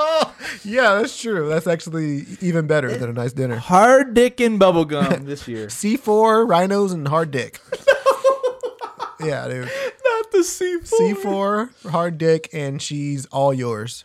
yeah, 0.64 0.94
that's 0.94 1.20
true. 1.20 1.48
That's 1.48 1.66
actually 1.66 2.26
even 2.40 2.66
better 2.66 2.94
than 2.96 3.10
a 3.10 3.12
nice 3.12 3.32
dinner. 3.32 3.56
Hard 3.56 4.14
dick 4.14 4.40
and 4.40 4.60
bubblegum 4.60 5.24
this 5.26 5.46
year. 5.48 5.66
C4, 5.68 6.48
rhinos, 6.48 6.92
and 6.92 7.06
hard 7.08 7.30
dick. 7.30 7.60
yeah, 9.20 9.46
dude. 9.48 9.68
Not 10.04 10.30
the 10.32 10.42
seafood. 10.44 11.16
C4, 11.16 11.90
hard 11.90 12.18
dick, 12.18 12.48
and 12.52 12.80
she's 12.80 13.26
all 13.26 13.52
yours. 13.52 14.04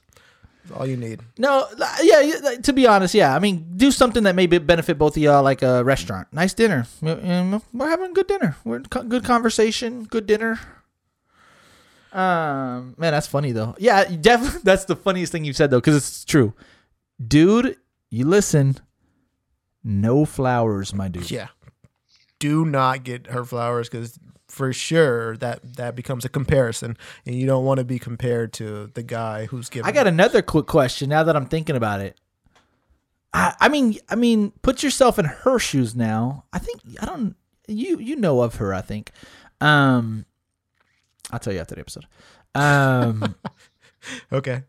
That's 0.64 0.80
all 0.80 0.88
you 0.88 0.98
need. 0.98 1.22
No, 1.38 1.68
uh, 1.80 1.96
yeah, 2.02 2.22
yeah, 2.22 2.56
To 2.64 2.74
be 2.74 2.88
honest, 2.88 3.14
yeah. 3.14 3.36
I 3.36 3.40
mean, 3.40 3.66
do 3.78 3.92
something 3.92 4.24
that 4.24 4.36
maybe 4.36 4.58
benefit 4.58 4.98
both 4.98 5.16
of 5.16 5.22
y'all, 5.24 5.44
like 5.44 5.62
a 5.62 5.84
restaurant, 5.84 6.28
nice 6.34 6.54
dinner. 6.54 6.88
We- 7.02 7.14
We're 7.14 7.90
having 7.90 8.12
a 8.12 8.14
good 8.14 8.28
dinner. 8.28 8.58
We're 8.66 8.78
in 8.78 8.86
co- 8.88 9.04
good 9.04 9.24
conversation, 9.24 10.06
good 10.06 10.26
dinner. 10.26 10.60
Um, 12.16 12.96
man, 12.98 13.12
that's 13.12 13.28
funny 13.28 13.52
though. 13.52 13.76
Yeah, 13.78 14.06
definitely. 14.06 14.62
That's 14.64 14.86
the 14.86 14.96
funniest 14.96 15.34
thing 15.34 15.44
you've 15.44 15.58
said 15.58 15.70
though, 15.70 15.80
because 15.80 15.98
it's 15.98 16.24
true, 16.24 16.54
dude. 17.26 17.76
You 18.10 18.26
listen. 18.26 18.78
No 19.84 20.24
flowers, 20.24 20.94
my 20.94 21.10
dude. 21.10 21.30
Yeah. 21.30 21.50
Do 22.40 22.66
not 22.66 23.04
get 23.04 23.28
her 23.28 23.44
flowers 23.44 23.90
because 23.90 24.18
for 24.48 24.72
sure 24.72 25.36
that 25.38 25.76
that 25.76 25.96
becomes 25.96 26.24
a 26.24 26.30
comparison, 26.30 26.96
and 27.26 27.36
you 27.36 27.46
don't 27.46 27.66
want 27.66 27.80
to 27.80 27.84
be 27.84 28.00
compared 28.00 28.54
to 28.54 28.88
the 28.94 29.04
guy 29.04 29.48
who's 29.48 29.70
giving. 29.70 29.86
I 29.86 29.92
got 29.92 30.08
another 30.08 30.42
quick 30.42 30.68
question 30.68 31.10
now 31.10 31.24
that 31.24 31.36
I'm 31.36 31.48
thinking 31.48 31.76
about 31.76 32.00
it. 32.00 32.18
I, 33.34 33.54
I 33.60 33.68
mean, 33.68 33.98
I 34.08 34.16
mean, 34.16 34.52
put 34.62 34.84
yourself 34.84 35.20
in 35.20 35.26
her 35.26 35.60
shoes 35.60 35.96
now. 35.96 36.46
I 36.54 36.60
think 36.60 36.80
I 37.02 37.06
don't. 37.06 37.36
You 37.68 38.00
you 38.00 38.16
know 38.16 38.42
of 38.42 38.56
her. 38.56 38.74
I 38.74 38.82
think. 38.82 39.12
Um, 39.60 40.26
I'll 41.32 41.40
tell 41.40 41.54
you 41.54 41.60
after 41.60 41.76
the 41.76 41.82
episode. 41.82 42.06
Um, 42.54 43.36
okay. 44.32 44.64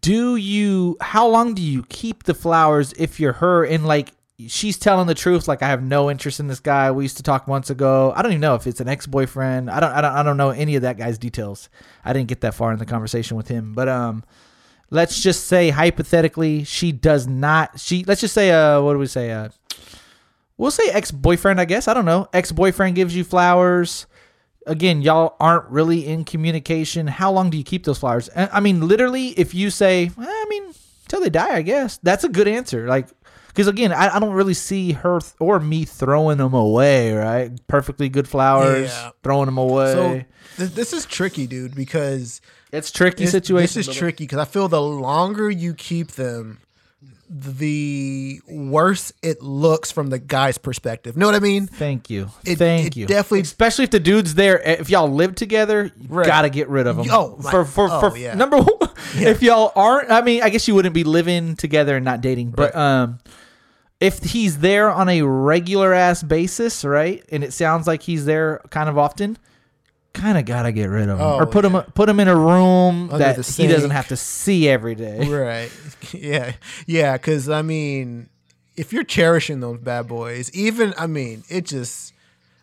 do 0.00 0.36
you? 0.36 0.96
How 1.00 1.26
long 1.28 1.54
do 1.54 1.62
you 1.62 1.84
keep 1.84 2.24
the 2.24 2.34
flowers 2.34 2.92
if 2.94 3.20
you're 3.20 3.34
her? 3.34 3.64
And 3.64 3.86
like, 3.86 4.12
she's 4.48 4.78
telling 4.78 5.06
the 5.06 5.14
truth. 5.14 5.48
Like, 5.48 5.62
I 5.62 5.68
have 5.68 5.82
no 5.82 6.10
interest 6.10 6.40
in 6.40 6.48
this 6.48 6.60
guy. 6.60 6.90
We 6.90 7.04
used 7.04 7.16
to 7.18 7.22
talk 7.22 7.48
months 7.48 7.70
ago. 7.70 8.12
I 8.14 8.22
don't 8.22 8.32
even 8.32 8.40
know 8.40 8.54
if 8.54 8.66
it's 8.66 8.80
an 8.80 8.88
ex 8.88 9.06
boyfriend. 9.06 9.70
I 9.70 9.80
don't. 9.80 9.92
I 9.92 10.00
don't. 10.00 10.12
I 10.12 10.22
don't 10.22 10.36
know 10.36 10.50
any 10.50 10.76
of 10.76 10.82
that 10.82 10.98
guy's 10.98 11.18
details. 11.18 11.68
I 12.04 12.12
didn't 12.12 12.28
get 12.28 12.40
that 12.42 12.54
far 12.54 12.72
in 12.72 12.78
the 12.78 12.86
conversation 12.86 13.36
with 13.36 13.48
him. 13.48 13.74
But 13.74 13.88
um, 13.88 14.24
let's 14.90 15.22
just 15.22 15.46
say 15.46 15.70
hypothetically, 15.70 16.64
she 16.64 16.92
does 16.92 17.26
not. 17.26 17.80
She 17.80 18.04
let's 18.04 18.20
just 18.20 18.34
say 18.34 18.50
uh, 18.50 18.80
what 18.82 18.92
do 18.94 18.98
we 18.98 19.06
say 19.06 19.30
uh. 19.30 19.48
We'll 20.56 20.70
say 20.70 20.88
ex 20.90 21.10
boyfriend, 21.10 21.58
I 21.58 21.64
guess. 21.64 21.88
I 21.88 21.94
don't 21.94 22.04
know. 22.04 22.28
Ex 22.34 22.52
boyfriend 22.52 22.94
gives 22.94 23.16
you 23.16 23.24
flowers. 23.24 24.06
Again, 24.66 25.02
y'all 25.02 25.36
aren't 25.40 25.68
really 25.70 26.06
in 26.06 26.24
communication. 26.24 27.06
How 27.06 27.32
long 27.32 27.50
do 27.50 27.56
you 27.58 27.64
keep 27.64 27.84
those 27.84 27.98
flowers? 27.98 28.28
I 28.36 28.60
mean, 28.60 28.86
literally, 28.86 29.28
if 29.28 29.54
you 29.54 29.70
say, 29.70 30.06
"Eh, 30.06 30.10
I 30.18 30.46
mean, 30.50 30.74
till 31.08 31.20
they 31.20 31.30
die, 31.30 31.56
I 31.56 31.62
guess 31.62 31.98
that's 32.02 32.24
a 32.24 32.28
good 32.28 32.46
answer. 32.46 32.86
Like, 32.86 33.08
because 33.48 33.66
again, 33.66 33.90
I, 33.92 34.16
I 34.16 34.20
don't 34.20 34.32
really 34.34 34.54
see 34.54 34.92
her 34.92 35.18
th- 35.20 35.32
or 35.40 35.58
me 35.60 35.84
throwing 35.84 36.38
them 36.38 36.54
away. 36.54 37.12
Right? 37.12 37.50
Perfectly 37.68 38.08
good 38.08 38.28
flowers, 38.28 38.90
Yeah. 38.90 39.10
throwing 39.24 39.46
them 39.46 39.58
away. 39.58 39.92
So 39.94 40.24
th- 40.64 40.74
this 40.74 40.92
is 40.92 41.04
tricky, 41.06 41.46
dude, 41.46 41.74
because 41.74 42.40
it's 42.70 42.90
tricky 42.92 43.24
this, 43.24 43.32
situation. 43.32 43.80
This 43.80 43.88
is 43.88 43.96
tricky 43.96 44.24
because 44.24 44.38
I 44.38 44.44
feel 44.44 44.68
the 44.68 44.80
longer 44.82 45.50
you 45.50 45.74
keep 45.74 46.12
them, 46.12 46.60
the 47.32 48.40
worse 48.48 49.12
it 49.22 49.40
looks 49.40 49.92
from 49.92 50.10
the 50.10 50.18
guy's 50.18 50.58
perspective. 50.58 51.16
Know 51.16 51.26
what 51.26 51.36
I 51.36 51.38
mean? 51.38 51.68
Thank 51.68 52.10
you. 52.10 52.28
It- 52.44 52.56
Thank 52.58 52.88
it 52.88 52.96
you. 52.96 53.06
definitely- 53.06 53.42
especially 53.42 53.84
if 53.84 53.90
the 53.90 54.00
dude's 54.00 54.34
there. 54.34 54.58
If 54.58 54.90
y'all 54.90 55.08
live 55.08 55.36
together, 55.36 55.92
you 55.96 56.08
Right. 56.08 56.26
gotta 56.26 56.50
get 56.50 56.68
rid 56.68 56.88
of 56.88 56.96
them. 56.96 57.06
Oh, 57.10 57.38
my- 57.40 57.50
for 57.52 57.64
for, 57.64 57.88
oh, 57.88 58.10
for 58.10 58.16
yeah. 58.16 58.34
number 58.34 58.56
one, 58.58 58.90
if 59.14 59.42
y'all 59.42 59.70
aren't, 59.76 60.10
I 60.10 60.22
mean, 60.22 60.42
I 60.42 60.48
guess 60.48 60.66
you 60.66 60.74
wouldn't 60.74 60.94
be 60.94 61.04
living 61.04 61.54
together 61.54 61.94
and 61.94 62.04
not 62.04 62.20
dating, 62.20 62.50
but 62.50 62.74
um, 62.74 63.18
if 64.00 64.18
he's 64.24 64.58
there 64.58 64.90
on 64.90 65.08
a 65.08 65.22
regular 65.22 65.94
ass 65.94 66.24
basis, 66.24 66.84
right, 66.84 67.22
and 67.30 67.44
it 67.44 67.52
sounds 67.52 67.86
like 67.86 68.02
he's 68.02 68.24
there 68.24 68.60
kind 68.70 68.88
of 68.88 68.98
often. 68.98 69.38
Kind 70.12 70.36
of 70.38 70.44
gotta 70.44 70.72
get 70.72 70.86
rid 70.86 71.08
of 71.08 71.18
him, 71.18 71.24
Oh, 71.24 71.36
or 71.38 71.46
put 71.46 71.64
him 71.64 71.72
put 71.94 72.08
him 72.08 72.18
in 72.20 72.26
a 72.28 72.34
room 72.36 73.10
Under 73.12 73.18
that 73.18 73.46
he 73.46 73.66
doesn't 73.68 73.90
have 73.92 74.08
to 74.08 74.16
see 74.16 74.68
every 74.68 74.94
day. 74.94 75.26
Right. 75.28 75.70
Yeah. 76.12 76.52
Yeah. 76.86 77.12
Because 77.16 77.48
I 77.48 77.62
mean, 77.62 78.28
if 78.76 78.92
you're 78.92 79.04
cherishing 79.04 79.60
those 79.60 79.78
bad 79.78 80.08
boys, 80.08 80.50
even 80.52 80.94
I 80.98 81.06
mean, 81.06 81.44
it 81.48 81.64
just. 81.66 82.12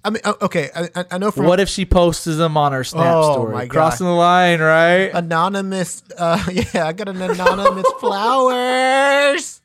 I 0.06 0.10
mean, 0.10 0.22
okay. 0.41 0.70
I, 0.76 1.06
I- 1.12 1.18
know 1.18 1.32
from 1.32 1.45
What 1.48 1.60
if 1.60 1.68
she 1.68 1.86
posts 1.86 2.24
them 2.26 2.56
on 2.56 2.72
her 2.72 2.84
Snap 2.84 3.14
Oh, 3.16 3.34
story, 3.34 3.54
my 3.54 3.66
God. 3.66 3.72
crossing 3.72 4.08
the 4.08 4.14
line, 4.14 4.62
right? 4.62 5.12
anonymous. 5.14 6.02
Uh, 6.18 6.41
yeah, 6.52 6.86
I 6.88 6.93
got 6.93 7.10
an 7.10 7.22
anonymous 7.22 7.86
flowers. 8.00 9.62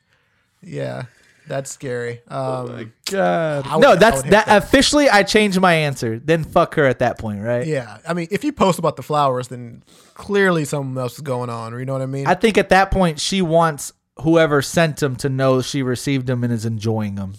Yeah, 0.63 1.05
that's 1.47 1.71
scary. 1.71 2.23
Um, 2.29 2.93
God. 3.07 3.67
Would- 3.67 3.81
no, 3.81 3.97
that's 3.97 4.23
that, 4.23 4.47
that. 4.47 4.63
officially 4.63 5.09
I 5.09 5.23
changed 5.23 5.61
my 5.61 5.75
answer. 5.75 6.19
Then 6.19 6.45
fuck 6.45 6.75
her 6.77 6.85
at 6.85 7.01
that 7.01 7.19
point, 7.19 7.43
right? 7.43 7.67
yeah, 7.67 7.99
I 8.09 8.15
mean, 8.15 8.29
if 8.31 8.45
you 8.45 8.53
post 8.53 8.79
about 8.79 8.97
the 8.97 9.03
flowers, 9.03 9.49
then 9.49 9.83
clearly 10.15 10.65
something 10.65 10.97
else 11.01 11.15
is 11.15 11.21
going 11.21 11.51
on. 11.51 11.79
You 11.79 11.85
know 11.85 11.93
what 11.93 12.03
I 12.03 12.07
mean? 12.07 12.27
I 12.27 12.35
think 12.35 12.59
at 12.59 12.69
that 12.71 12.91
point 12.91 13.21
she 13.21 13.43
wants 13.43 13.93
whoever 14.21 14.63
sent 14.63 14.99
them 14.99 15.17
to 15.17 15.29
know 15.29 15.63
she 15.63 15.83
received 15.83 16.27
them 16.27 16.45
and 16.45 16.53
is 16.53 16.65
enjoying 16.65 17.15
them. 17.17 17.35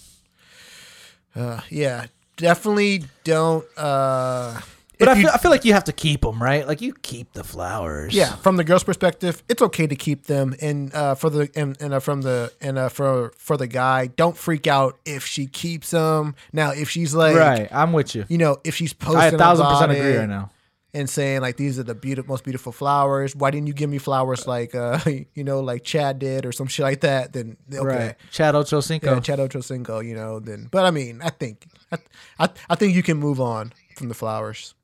Uh, 1.36 1.62
yeah, 1.70 2.08
definitely 2.38 3.06
don't. 3.24 3.66
Uh, 3.78 4.60
But 5.06 5.10
I 5.10 5.16
you- 5.16 5.22
feel, 5.24 5.32
I 5.34 5.38
feel 5.38 5.52
like 5.52 5.66
you 5.66 5.74
have 5.74 5.84
to 5.86 5.94
keep 5.94 6.22
them, 6.22 6.42
right? 6.42 6.68
Like 6.68 6.82
you 6.82 6.94
keep 7.02 7.34
the 7.34 7.44
flowers. 7.44 8.14
Yeah, 8.14 8.36
from 8.38 8.58
the 8.58 8.64
girl's 8.64 8.84
perspective, 8.84 9.44
it's 9.50 9.62
okay 9.62 9.88
to 9.88 9.96
keep 9.96 10.26
them, 10.28 10.56
and 10.62 10.94
uh, 10.94 11.16
for 11.16 11.30
the 11.30 11.50
and, 11.56 11.76
and 11.82 11.94
uh, 11.94 12.00
from 12.00 12.22
the 12.22 12.52
and 12.62 12.78
uh, 12.78 12.90
for 12.90 13.32
for 13.38 13.58
the 13.58 13.68
guy, 13.68 14.08
don't 14.08 14.38
freak 14.38 14.68
out 14.68 15.00
if 15.06 15.26
she 15.26 15.48
keeps 15.48 15.92
them. 15.92 16.36
Now, 16.52 16.72
if 16.72 16.90
she's 16.90 17.14
like, 17.14 17.36
right. 17.36 17.68
I'm 17.72 17.94
with 17.94 18.16
you. 18.16 18.26
you 18.30 18.38
know, 18.38 18.58
if 18.64 18.76
she's 18.76 18.94
posting 18.94 19.20
I 19.22 19.28
a 19.28 19.38
thousand 19.38 19.66
percent 19.68 19.92
agree 19.92 20.18
right 20.18 20.30
now. 20.30 20.50
and 20.96 21.10
saying 21.10 21.42
like 21.42 21.58
these 21.58 21.80
are 21.80 21.84
the 21.84 21.96
beautiful, 21.96 22.32
most 22.34 22.44
beautiful 22.44 22.72
flowers. 22.72 23.36
Why 23.36 23.50
didn't 23.52 23.68
you 23.68 23.74
give 23.74 23.90
me 23.90 23.98
flowers 23.98 24.46
like 24.48 24.76
uh, 24.76 25.00
you 25.34 25.44
know, 25.44 25.60
like 25.62 25.84
Chad 25.84 26.20
did 26.20 26.46
or 26.46 26.52
some 26.52 26.68
shit 26.68 26.84
like 26.84 27.02
that? 27.02 27.34
Then 27.34 27.58
okay, 27.74 27.84
Right. 27.86 28.16
Chad 28.32 28.54
Ocho 28.56 28.80
Cinco. 28.80 29.14
yeah, 29.14 29.20
Chad 29.20 29.40
Ochocinco, 29.40 30.06
you 30.06 30.16
know. 30.16 30.40
Then, 30.40 30.68
but 30.72 30.86
I 30.86 30.92
mean, 30.92 31.22
I 31.24 31.30
think 31.30 31.66
I, 31.92 31.98
I 32.40 32.50
I 32.70 32.76
think 32.76 32.94
you 32.96 33.02
can 33.04 33.18
move 33.18 33.42
on 33.42 33.74
from 33.98 34.08
the 34.10 34.16
flowers. 34.16 34.76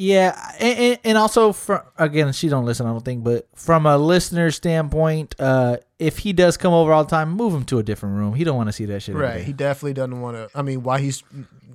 Yeah, 0.00 0.40
and, 0.60 0.98
and, 1.02 1.18
also 1.18 1.52
from 1.52 1.80
again, 1.98 2.32
she 2.32 2.48
don't 2.48 2.64
listen, 2.64 2.86
I 2.86 2.90
don't 2.90 3.04
think, 3.04 3.24
but 3.24 3.48
from 3.56 3.84
a 3.84 3.98
listener 3.98 4.52
standpoint, 4.52 5.34
uh, 5.40 5.78
if 5.98 6.18
he 6.18 6.32
does 6.32 6.56
come 6.56 6.72
over 6.72 6.92
all 6.92 7.02
the 7.02 7.10
time, 7.10 7.32
move 7.32 7.52
him 7.52 7.64
to 7.64 7.80
a 7.80 7.82
different 7.82 8.14
room. 8.14 8.34
He 8.34 8.44
don't 8.44 8.56
want 8.56 8.68
to 8.68 8.72
see 8.72 8.84
that 8.84 9.02
shit. 9.02 9.16
Right. 9.16 9.42
He 9.42 9.52
definitely 9.52 9.94
doesn't 9.94 10.20
want 10.20 10.36
to. 10.36 10.56
I 10.56 10.62
mean, 10.62 10.84
why 10.84 11.00
he's, 11.00 11.24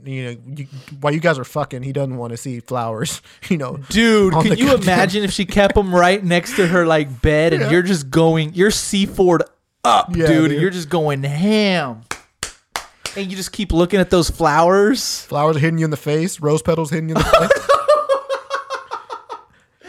you 0.05 0.23
know, 0.23 0.37
you, 0.55 0.67
while 1.01 1.13
you 1.13 1.19
guys 1.19 1.37
are 1.37 1.43
fucking, 1.43 1.83
he 1.83 1.91
doesn't 1.91 2.15
want 2.15 2.31
to 2.31 2.37
see 2.37 2.61
flowers. 2.61 3.21
You 3.49 3.57
know, 3.57 3.75
Dude, 3.89 4.33
can 4.33 4.57
you 4.57 4.73
imagine 4.73 5.25
if 5.25 5.31
she 5.31 5.45
kept 5.45 5.75
him 5.75 5.93
right 5.93 6.23
next 6.23 6.55
to 6.55 6.65
her 6.65 6.85
like 6.85 7.21
bed 7.21 7.51
and 7.51 7.69
you're 7.69 7.83
just 7.83 8.09
going, 8.09 8.53
you're 8.53 8.71
Seaford 8.71 9.43
up, 9.83 10.15
Yeah, 10.15 10.27
dude, 10.27 10.51
dude. 10.51 10.61
You're 10.61 10.71
just 10.71 10.87
going 10.87 11.23
ham, 11.23 12.03
and 13.17 13.29
you 13.29 13.35
just 13.35 13.51
keep 13.51 13.73
looking 13.73 13.99
at 13.99 14.09
those 14.09 14.29
flowers. 14.29 15.25
flowers 15.25 15.57
hitting 15.57 15.77
you 15.77 15.83
in 15.85 15.91
the 15.91 15.97
face, 15.97 16.39
rose 16.39 16.61
petals 16.61 16.89
hitting 16.89 17.09
you 17.09 17.15
in 17.15 17.21
the 17.21 17.25
face. 17.25 17.69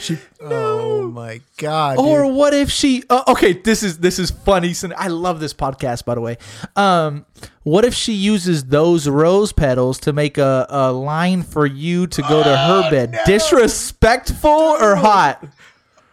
she. 0.04 0.18
Oh 0.40 1.08
my 1.10 1.40
god. 1.56 1.98
Or 1.98 2.22
dude. 2.24 2.34
what 2.34 2.54
if 2.54 2.70
she? 2.70 3.02
Uh, 3.10 3.22
okay, 3.28 3.52
this 3.54 3.82
is 3.82 3.98
this 3.98 4.18
is 4.18 4.30
funny. 4.30 4.74
I 4.96 5.08
love 5.08 5.40
this 5.40 5.52
podcast, 5.54 6.04
by 6.04 6.14
the 6.14 6.20
way. 6.20 6.36
Um, 6.76 7.26
what 7.62 7.84
if 7.84 7.94
she 7.94 8.12
uses 8.12 8.64
those 8.64 9.08
rose 9.08 9.52
petals 9.52 9.98
to 10.00 10.12
make 10.12 10.38
a, 10.38 10.66
a 10.68 10.92
line 10.92 11.42
for 11.42 11.66
you 11.66 12.06
to 12.06 12.22
go 12.22 12.42
to 12.42 12.52
Oh, 12.52 12.82
her 12.82 12.90
bed? 12.90 13.18
Disrespectful 13.26 14.50
or 14.50 14.96
hot? 14.96 15.44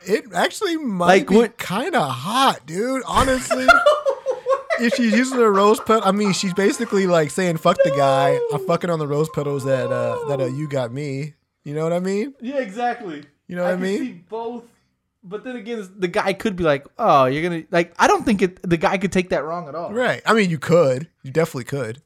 It 0.04 0.26
actually 0.34 0.78
might 0.78 1.06
Like, 1.08 1.28
be 1.28 1.48
kind 1.64 1.96
of 1.96 2.10
hot, 2.10 2.66
dude. 2.66 3.04
Honestly. 3.08 3.68
If 4.80 4.96
she's 4.96 5.14
using 5.14 5.38
the 5.38 5.48
rose 5.50 5.80
petal, 5.80 6.02
I 6.04 6.12
mean, 6.12 6.34
she's 6.34 6.56
basically 6.56 7.06
like 7.06 7.30
saying 7.30 7.58
"fuck 7.58 7.78
the 7.84 7.92
guy." 7.92 8.40
I'm 8.52 8.66
fucking 8.66 8.90
on 8.90 8.98
the 8.98 9.06
rose 9.06 9.30
petals 9.30 9.64
that 9.66 9.92
uh, 9.92 10.26
that 10.28 10.42
uh, 10.42 10.46
you 10.46 10.68
got 10.68 10.92
me. 10.92 11.36
You 11.64 11.76
know 11.76 11.84
what 11.84 11.94
I 11.94 12.00
mean? 12.00 12.34
Yeah, 12.42 12.58
exactly. 12.58 13.26
You 13.52 13.58
know 13.58 13.64
what 13.64 13.74
I, 13.74 13.76
mean? 13.76 14.24
both. 14.30 14.64
But 15.26 15.44
then 15.44 15.58
again, 15.58 15.88
the 15.98 16.08
guy 16.08 16.32
could 16.32 16.56
be 16.56 16.64
like, 16.64 16.88
"Oh, 16.98 17.26
you're 17.26 17.44
gonna 17.44 17.64
like." 17.70 17.94
I 18.00 18.08
don't 18.08 18.24
think 18.24 18.42
it. 18.42 18.68
The 18.68 18.78
guy 18.78 18.98
could 18.98 19.12
take 19.12 19.30
that 19.32 19.44
wrong 19.44 19.68
at 19.68 19.76
all. 19.76 19.92
Right. 19.92 20.22
I 20.26 20.34
mean, 20.34 20.50
you 20.50 20.58
could. 20.58 21.10
You 21.22 21.32
definitely 21.32 21.66
could. 21.66 22.02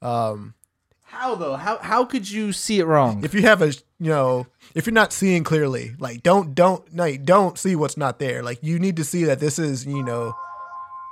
Um, 0.00 0.54
How 1.02 1.34
though? 1.34 1.56
How 1.56 1.76
how 1.78 2.06
could 2.06 2.30
you 2.30 2.52
see 2.54 2.78
it 2.80 2.86
wrong? 2.86 3.22
if 3.22 3.34
you 3.34 3.42
have 3.42 3.60
a, 3.60 3.68
you 3.98 4.08
know, 4.08 4.46
if 4.74 4.86
you're 4.86 4.94
not 4.94 5.12
seeing 5.12 5.44
clearly, 5.44 5.94
like 5.98 6.22
don't 6.22 6.54
don't 6.54 6.96
like 6.96 7.24
don't 7.24 7.58
see 7.58 7.76
what's 7.76 7.98
not 7.98 8.18
there. 8.18 8.42
Like 8.42 8.58
you 8.62 8.78
need 8.78 8.96
to 8.96 9.04
see 9.04 9.24
that 9.24 9.38
this 9.38 9.58
is, 9.58 9.84
you 9.84 10.02
know, 10.02 10.34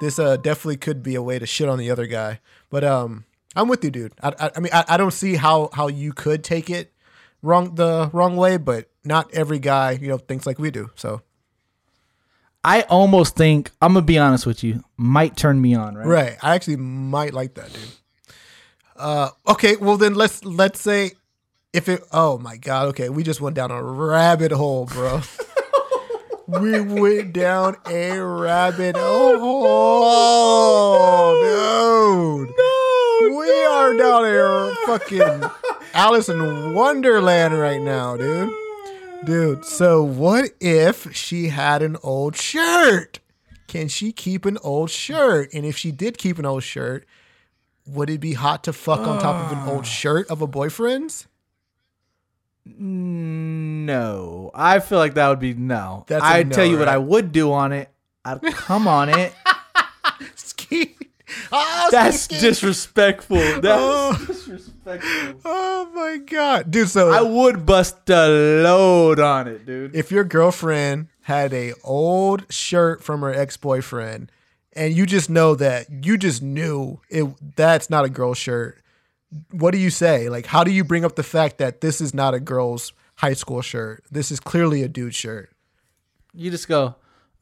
this 0.00 0.18
uh 0.18 0.38
definitely 0.38 0.78
could 0.78 1.02
be 1.02 1.14
a 1.14 1.22
way 1.22 1.38
to 1.38 1.44
shit 1.44 1.68
on 1.68 1.78
the 1.78 1.90
other 1.90 2.06
guy. 2.06 2.40
But 2.70 2.84
um, 2.84 3.26
I'm 3.54 3.68
with 3.68 3.84
you, 3.84 3.90
dude. 3.90 4.14
I 4.22 4.32
I, 4.40 4.50
I 4.56 4.60
mean, 4.60 4.72
I, 4.72 4.84
I 4.88 4.96
don't 4.96 5.12
see 5.12 5.34
how 5.36 5.68
how 5.74 5.88
you 5.88 6.14
could 6.14 6.42
take 6.42 6.70
it 6.70 6.90
wrong 7.42 7.74
the 7.74 8.10
wrong 8.14 8.34
way, 8.36 8.56
but 8.56 8.88
not 9.08 9.32
every 9.34 9.58
guy, 9.58 9.92
you 9.92 10.06
know, 10.08 10.18
thinks 10.18 10.46
like 10.46 10.58
we 10.60 10.70
do. 10.70 10.90
So 10.94 11.22
I 12.62 12.82
almost 12.82 13.34
think 13.34 13.70
I'm 13.80 13.94
gonna 13.94 14.04
be 14.04 14.18
honest 14.18 14.46
with 14.46 14.62
you. 14.62 14.84
Might 14.96 15.36
turn 15.36 15.60
me 15.60 15.74
on, 15.74 15.96
right? 15.96 16.06
Right. 16.06 16.36
I 16.42 16.54
actually 16.54 16.76
might 16.76 17.34
like 17.34 17.54
that, 17.54 17.72
dude. 17.72 17.82
Uh 18.94 19.30
okay, 19.48 19.76
well 19.76 19.96
then 19.96 20.14
let's 20.14 20.44
let's 20.44 20.80
say 20.80 21.12
if 21.72 21.88
it 21.88 22.02
oh 22.12 22.38
my 22.38 22.56
god, 22.56 22.88
okay, 22.88 23.08
we 23.08 23.22
just 23.22 23.40
went 23.40 23.56
down 23.56 23.70
a 23.70 23.82
rabbit 23.82 24.52
hole, 24.52 24.84
bro. 24.86 25.22
we 26.46 26.80
went 26.80 27.32
down 27.32 27.76
a 27.86 28.18
rabbit 28.20 28.96
hole, 28.98 29.24
dude. 31.40 32.54
No, 32.56 33.38
we 33.38 33.64
are 33.64 33.94
down 33.94 34.24
a 34.26 34.74
fucking 34.86 35.50
Alice 35.94 36.28
in 36.28 36.74
Wonderland 36.74 37.58
right 37.58 37.80
now, 37.80 38.16
dude. 38.16 38.52
Dude, 39.24 39.64
so 39.64 40.02
what 40.02 40.52
if 40.60 41.12
she 41.14 41.48
had 41.48 41.82
an 41.82 41.96
old 42.02 42.36
shirt? 42.36 43.18
Can 43.66 43.88
she 43.88 44.12
keep 44.12 44.44
an 44.44 44.58
old 44.62 44.90
shirt? 44.90 45.52
And 45.52 45.66
if 45.66 45.76
she 45.76 45.92
did 45.92 46.18
keep 46.18 46.38
an 46.38 46.46
old 46.46 46.62
shirt, 46.62 47.04
would 47.86 48.08
it 48.10 48.18
be 48.20 48.34
hot 48.34 48.64
to 48.64 48.72
fuck 48.72 49.00
on 49.00 49.20
top 49.20 49.50
of 49.50 49.58
an 49.58 49.68
old 49.68 49.80
ah. 49.80 49.82
shirt 49.82 50.28
of 50.30 50.40
a 50.40 50.46
boyfriend's? 50.46 51.26
No, 52.64 54.50
I 54.54 54.78
feel 54.78 54.98
like 54.98 55.14
that 55.14 55.28
would 55.28 55.40
be 55.40 55.54
no. 55.54 56.04
That's 56.06 56.22
a 56.22 56.26
I'd 56.26 56.48
no, 56.48 56.54
tell 56.54 56.64
you 56.64 56.78
what 56.78 56.86
right? 56.86 56.94
I 56.94 56.98
would 56.98 57.32
do 57.32 57.52
on 57.52 57.72
it. 57.72 57.90
I'd 58.24 58.42
come 58.42 58.86
on 58.86 59.08
it. 59.08 59.32
Ah, 61.52 61.86
ski. 61.86 61.88
Oh, 61.88 61.88
That's 61.92 62.20
ski. 62.20 62.38
disrespectful. 62.40 63.36
That's 63.36 63.64
Oh. 63.66 64.24
disrespectful. 64.26 65.40
Oh 65.44 65.90
my 65.94 66.16
god, 66.24 66.70
dude! 66.70 66.88
So 66.88 67.10
I 67.10 67.20
would 67.22 67.66
bust 67.66 68.08
a 68.10 68.28
load 68.62 69.20
on 69.20 69.46
it, 69.48 69.66
dude. 69.66 69.94
if 69.94 70.10
your 70.10 70.24
girlfriend 70.24 71.08
had 71.22 71.52
a 71.52 71.74
old 71.84 72.46
shirt 72.50 73.02
from 73.04 73.20
her 73.20 73.32
ex-boyfriend 73.34 74.32
and 74.72 74.94
you 74.94 75.04
just 75.04 75.28
know 75.28 75.54
that 75.54 75.86
you 76.04 76.16
just 76.16 76.40
knew 76.42 77.00
it 77.10 77.26
that's 77.56 77.90
not 77.90 78.06
a 78.06 78.08
girl's 78.08 78.38
shirt 78.38 78.78
what 79.50 79.72
do 79.72 79.78
you 79.78 79.90
say 79.90 80.30
like 80.30 80.46
how 80.46 80.64
do 80.64 80.70
you 80.70 80.82
bring 80.82 81.04
up 81.04 81.16
the 81.16 81.22
fact 81.22 81.58
that 81.58 81.82
this 81.82 82.00
is 82.00 82.14
not 82.14 82.32
a 82.32 82.40
girl's 82.40 82.94
high 83.16 83.34
school 83.34 83.60
shirt 83.60 84.02
this 84.10 84.30
is 84.30 84.40
clearly 84.40 84.82
a 84.82 84.88
dude 84.88 85.14
shirt 85.14 85.50
You 86.32 86.50
just 86.50 86.66
go, 86.66 86.94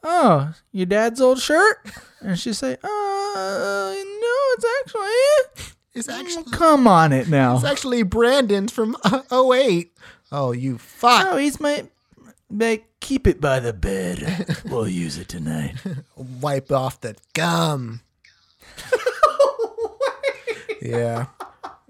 oh, 0.02 0.52
your 0.72 0.86
dad's 0.86 1.20
old 1.20 1.38
shirt, 1.40 1.78
and 2.20 2.36
she 2.38 2.52
say, 2.52 2.76
oh, 2.82 3.15
uh, 3.36 3.94
no, 3.94 4.36
it's 4.54 4.64
actually. 4.80 5.74
it's 5.94 6.08
actually 6.08 6.52
Come 6.52 6.86
on 6.86 7.12
it 7.12 7.28
now. 7.28 7.56
it's 7.56 7.64
actually 7.64 8.02
brandon's 8.02 8.72
from 8.72 8.96
uh, 9.04 9.20
08 9.52 9.92
oh 10.32 10.52
you 10.52 10.78
fuck 10.78 11.26
Oh, 11.30 11.36
he's 11.36 11.60
my. 11.60 11.86
Like, 12.48 12.86
keep 13.00 13.26
it 13.26 13.40
by 13.40 13.58
the 13.60 13.72
bed. 13.72 14.56
we'll 14.66 14.88
use 14.88 15.18
it 15.18 15.28
tonight. 15.28 15.74
wipe 16.16 16.70
off 16.70 17.00
the 17.00 17.16
gum 17.34 18.00
yeah 20.82 21.26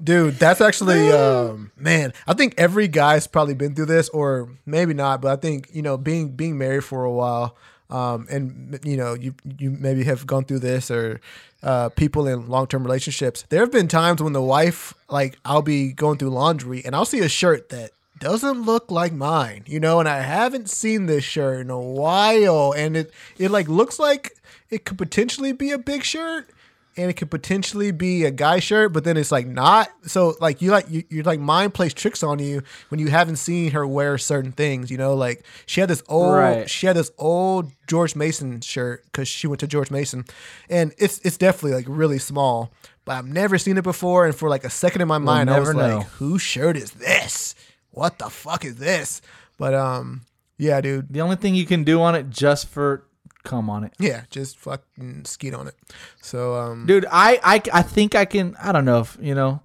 dude 0.03 0.35
that's 0.35 0.61
actually 0.61 1.11
um 1.11 1.73
man 1.77 2.13
i 2.27 2.35
think 2.35 2.55
every 2.59 2.87
guy's 2.87 3.27
probably 3.27 3.55
been 3.55 3.75
through 3.75 3.87
this 3.87 4.09
or 4.11 4.49
maybe 4.65 4.95
not 4.95 5.21
but 5.21 5.33
i 5.33 5.37
think 5.41 5.69
you 5.73 5.83
know 5.83 5.97
being 5.97 6.37
being 6.37 6.57
married 6.59 6.85
for 6.85 7.05
a 7.05 7.11
while 7.13 7.57
um 7.91 8.27
and 8.31 8.81
you 8.85 8.97
know 8.97 9.15
you 9.15 9.35
you 9.59 9.71
maybe 9.71 10.05
have 10.05 10.27
gone 10.27 10.45
through 10.45 10.59
this 10.59 10.91
or 10.91 11.21
uh 11.63 11.89
people 11.91 12.27
in 12.27 12.49
long-term 12.49 12.83
relationships. 12.83 13.45
There 13.49 13.61
have 13.61 13.73
been 13.73 13.89
times 13.89 14.23
when 14.23 14.33
the 14.33 14.43
wife 14.43 14.95
like 15.09 15.39
i'll 15.45 15.63
be 15.63 15.93
going 15.93 16.19
through 16.19 16.31
laundry 16.31 16.85
and 16.85 16.95
i'll 16.97 17.05
see 17.05 17.21
a 17.21 17.29
shirt 17.29 17.69
that 17.69 17.93
doesn't 18.19 18.63
look 18.63 18.91
like 18.91 19.13
mine 19.13 19.63
you 19.67 19.79
know 19.79 20.01
and 20.01 20.09
i 20.09 20.21
haven't 20.21 20.71
seen 20.71 21.05
this 21.07 21.23
shirt 21.23 21.61
in 21.61 21.71
a 21.71 21.79
while. 21.81 22.73
And 22.73 22.97
it 22.97 23.13
it 23.39 23.51
like 23.51 23.69
looks 23.69 23.99
like 23.99 24.33
it 24.71 24.85
could 24.85 24.99
potentially 24.99 25.53
be 25.53 25.71
a 25.71 25.79
big 25.79 26.03
shirt 26.03 26.51
and 26.97 27.11
it 27.11 27.15
could 27.15 27.31
potentially 27.31 27.91
be 27.91 28.25
a 28.25 28.31
guy 28.31 28.59
shirt, 28.59 28.93
but 28.93 29.05
then 29.05 29.17
it's 29.17 29.31
like 29.33 29.47
not. 29.47 29.89
So 30.07 30.35
like 30.41 30.63
you 30.63 30.71
like 30.71 30.89
you, 30.91 31.05
you're 31.11 31.25
like 31.25 31.41
mind 31.41 31.75
plays 31.75 31.93
tricks 31.95 32.23
on 32.23 32.39
you 32.39 32.63
when 32.89 32.99
you 33.01 33.09
haven't 33.09 33.37
seen 33.37 33.73
her 33.73 33.87
wear 33.87 34.19
certain 34.19 34.53
things. 34.53 34.91
You 34.91 34.99
know, 34.99 35.15
like 35.15 35.45
she 35.67 35.81
had 35.81 35.91
this 35.91 36.03
old 36.09 36.35
Right. 36.35 36.71
she 36.71 36.87
had 36.87 36.97
this 36.97 37.11
old 37.19 37.71
George 37.87 38.17
Mason 38.17 38.61
shirt 38.61 39.05
because 39.07 39.29
she 39.29 39.47
went 39.47 39.61
to 39.61 39.67
George 39.67 39.91
Mason, 39.91 40.25
and 40.71 40.95
it's 40.99 41.19
it's 41.21 41.37
definitely 41.37 41.75
like 41.75 41.87
really 41.89 42.19
small. 42.19 42.73
But 43.05 43.19
I've 43.19 43.27
never 43.29 43.57
seen 43.59 43.77
it 43.79 43.85
before, 43.85 44.27
and 44.27 44.35
for 44.35 44.49
like 44.49 44.65
a 44.65 44.71
second 44.71 45.01
in 45.03 45.09
my 45.09 45.19
mind, 45.19 45.49
I 45.51 45.61
was 45.61 45.73
know. 45.75 45.99
like, 45.99 46.07
"Whose 46.09 46.43
shirt 46.43 46.77
is 46.77 46.91
this? 46.93 47.55
What 47.91 48.19
the 48.19 48.29
fuck 48.31 48.65
is 48.65 48.77
this?" 48.77 49.23
But 49.59 49.75
um, 49.75 50.23
yeah, 50.59 50.81
dude, 50.81 51.07
The 51.13 51.21
only 51.21 51.37
thing 51.37 51.55
you 51.55 51.67
can 51.67 51.85
do 51.85 52.03
on 52.03 52.15
it 52.15 52.31
just 52.31 52.69
for 52.69 53.05
come 53.47 53.71
on 53.71 53.85
it. 53.85 53.93
yeah, 53.99 54.25
just 54.31 54.59
fucking 54.59 55.25
skeet 55.25 55.55
on 55.55 55.67
it. 55.69 55.75
So 56.21 56.55
um, 56.57 56.85
Dude, 56.87 57.07
I, 57.11 57.41
I, 57.43 57.63
I 57.73 57.83
think 57.83 58.15
I 58.15 58.25
can 58.25 58.57
I 58.63 58.73
don't 58.73 58.85
know 58.85 59.01
if 59.01 59.17
you 59.21 59.35
know. 59.35 59.61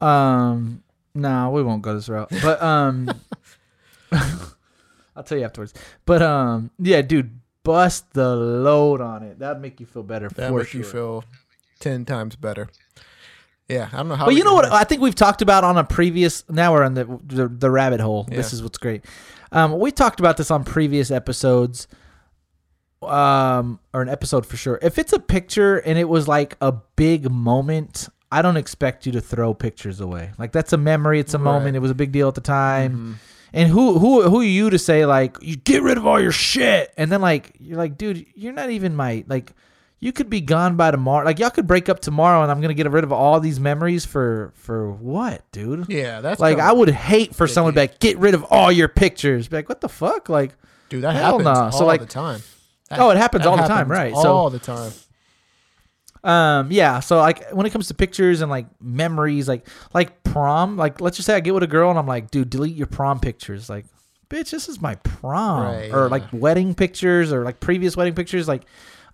Um 0.00 0.82
no, 1.14 1.50
we 1.50 1.62
won't 1.62 1.82
go 1.82 1.94
this 1.94 2.08
route. 2.08 2.30
But 2.42 2.62
um 2.62 3.10
I'll 5.16 5.22
tell 5.24 5.38
you 5.38 5.44
afterwards. 5.44 5.74
But 6.06 6.22
um 6.22 6.70
yeah, 6.78 7.02
dude, 7.02 7.38
bust 7.62 8.12
the 8.12 8.34
load 8.36 9.00
on 9.00 9.22
it. 9.22 9.38
That'd 9.38 9.60
make 9.60 9.80
you 9.80 9.86
feel 9.86 10.02
better 10.02 10.28
That 10.28 10.48
for 10.48 10.58
makes 10.58 10.70
sure. 10.70 10.80
you 10.80 10.86
feel 10.86 11.24
ten 11.80 12.04
times 12.04 12.36
better. 12.36 12.68
Yeah, 13.68 13.88
I 13.92 13.98
don't 13.98 14.08
know 14.08 14.16
how. 14.16 14.26
But 14.26 14.34
you 14.34 14.42
know 14.42 14.54
what? 14.54 14.72
I 14.72 14.82
think 14.82 15.00
we've 15.00 15.14
talked 15.14 15.42
about 15.42 15.62
on 15.62 15.78
a 15.78 15.84
previous. 15.84 16.48
Now 16.48 16.72
we're 16.72 16.82
on 16.82 16.94
the 16.94 17.04
the, 17.24 17.46
the 17.48 17.70
rabbit 17.70 18.00
hole. 18.00 18.24
This 18.24 18.52
is 18.52 18.62
what's 18.62 18.78
great. 18.78 19.04
Um, 19.52 19.78
we 19.78 19.92
talked 19.92 20.18
about 20.20 20.36
this 20.36 20.50
on 20.50 20.64
previous 20.64 21.10
episodes, 21.10 21.86
um, 23.02 23.80
or 23.92 24.02
an 24.02 24.08
episode 24.08 24.46
for 24.46 24.56
sure. 24.56 24.78
If 24.82 24.98
it's 24.98 25.12
a 25.12 25.18
picture 25.18 25.78
and 25.78 25.98
it 25.98 26.08
was 26.08 26.28
like 26.28 26.56
a 26.60 26.72
big 26.96 27.30
moment, 27.30 28.08
I 28.30 28.42
don't 28.42 28.56
expect 28.56 29.06
you 29.06 29.12
to 29.12 29.20
throw 29.20 29.54
pictures 29.54 30.00
away. 30.00 30.30
Like 30.38 30.52
that's 30.52 30.72
a 30.72 30.76
memory. 30.76 31.20
It's 31.20 31.34
a 31.34 31.38
moment. 31.38 31.64
Right. 31.64 31.68
Mm-hmm. 31.70 31.76
It 31.76 31.82
was 31.82 31.90
a 31.90 31.96
big 31.96 32.12
deal 32.12 32.28
at 32.28 32.34
the 32.34 32.40
time. 32.40 33.18
And 33.52 33.68
who 33.68 33.98
who 33.98 34.22
who 34.22 34.40
are 34.40 34.44
you 34.44 34.70
to 34.70 34.78
say 34.78 35.06
like 35.06 35.36
you 35.40 35.56
get 35.56 35.82
rid 35.82 35.98
of 35.98 36.06
all 36.06 36.20
your 36.20 36.30
shit? 36.32 36.92
And 36.96 37.10
then 37.10 37.20
like 37.20 37.56
you're 37.58 37.78
like, 37.78 37.98
dude, 37.98 38.26
you're 38.34 38.52
not 38.52 38.70
even 38.70 38.94
my 38.94 39.24
like. 39.26 39.52
You 40.02 40.12
could 40.12 40.30
be 40.30 40.40
gone 40.40 40.76
by 40.76 40.92
tomorrow. 40.92 41.26
Like 41.26 41.38
y'all 41.38 41.50
could 41.50 41.66
break 41.66 41.90
up 41.90 42.00
tomorrow, 42.00 42.42
and 42.42 42.50
I'm 42.50 42.62
gonna 42.62 42.72
get 42.72 42.90
rid 42.90 43.04
of 43.04 43.12
all 43.12 43.38
these 43.38 43.60
memories 43.60 44.06
for 44.06 44.50
for 44.54 44.90
what, 44.90 45.42
dude? 45.52 45.90
Yeah, 45.90 46.22
that's 46.22 46.40
like 46.40 46.58
I 46.58 46.72
would 46.72 46.88
hate 46.88 47.34
for 47.34 47.46
someone 47.46 47.74
to 47.74 47.76
be 47.76 47.82
like, 47.82 47.98
get 48.00 48.16
rid 48.16 48.32
of 48.32 48.42
all 48.44 48.72
your 48.72 48.88
pictures. 48.88 49.46
Be 49.48 49.56
like, 49.56 49.68
what 49.68 49.82
the 49.82 49.90
fuck? 49.90 50.30
Like, 50.30 50.54
dude. 50.88 51.04
That 51.04 51.16
happens 51.16 51.44
nah. 51.44 51.64
all 51.64 51.72
So, 51.72 51.84
like- 51.84 52.00
the 52.00 52.06
time. 52.06 52.40
Oh, 52.92 53.10
it 53.10 53.16
happens 53.16 53.44
that 53.44 53.50
all 53.50 53.56
the 53.56 53.66
time, 53.66 53.88
right. 53.88 54.14
So- 54.14 54.32
All 54.32 54.50
the 54.50 54.58
time. 54.58 54.92
Um, 56.22 56.70
yeah. 56.70 57.00
So 57.00 57.18
like 57.18 57.48
when 57.50 57.66
it 57.66 57.70
comes 57.70 57.88
to 57.88 57.94
pictures 57.94 58.42
and 58.42 58.50
like 58.50 58.66
memories, 58.80 59.48
like 59.48 59.66
like 59.94 60.22
prom, 60.22 60.76
like 60.76 61.00
let's 61.00 61.16
just 61.16 61.26
say 61.26 61.34
I 61.34 61.40
get 61.40 61.54
with 61.54 61.62
a 61.62 61.68
girl 61.68 61.90
and 61.90 61.98
I'm 61.98 62.06
like, 62.06 62.30
dude, 62.30 62.50
delete 62.50 62.76
your 62.76 62.86
prom 62.88 63.20
pictures. 63.20 63.70
Like, 63.70 63.86
bitch, 64.28 64.50
this 64.50 64.68
is 64.68 64.80
my 64.80 64.96
prom. 64.96 65.62
Right, 65.62 65.90
or 65.90 66.02
yeah. 66.02 66.08
like 66.08 66.24
wedding 66.32 66.74
pictures 66.74 67.32
or 67.32 67.44
like 67.44 67.60
previous 67.60 67.96
wedding 67.96 68.14
pictures. 68.14 68.48
Like, 68.48 68.64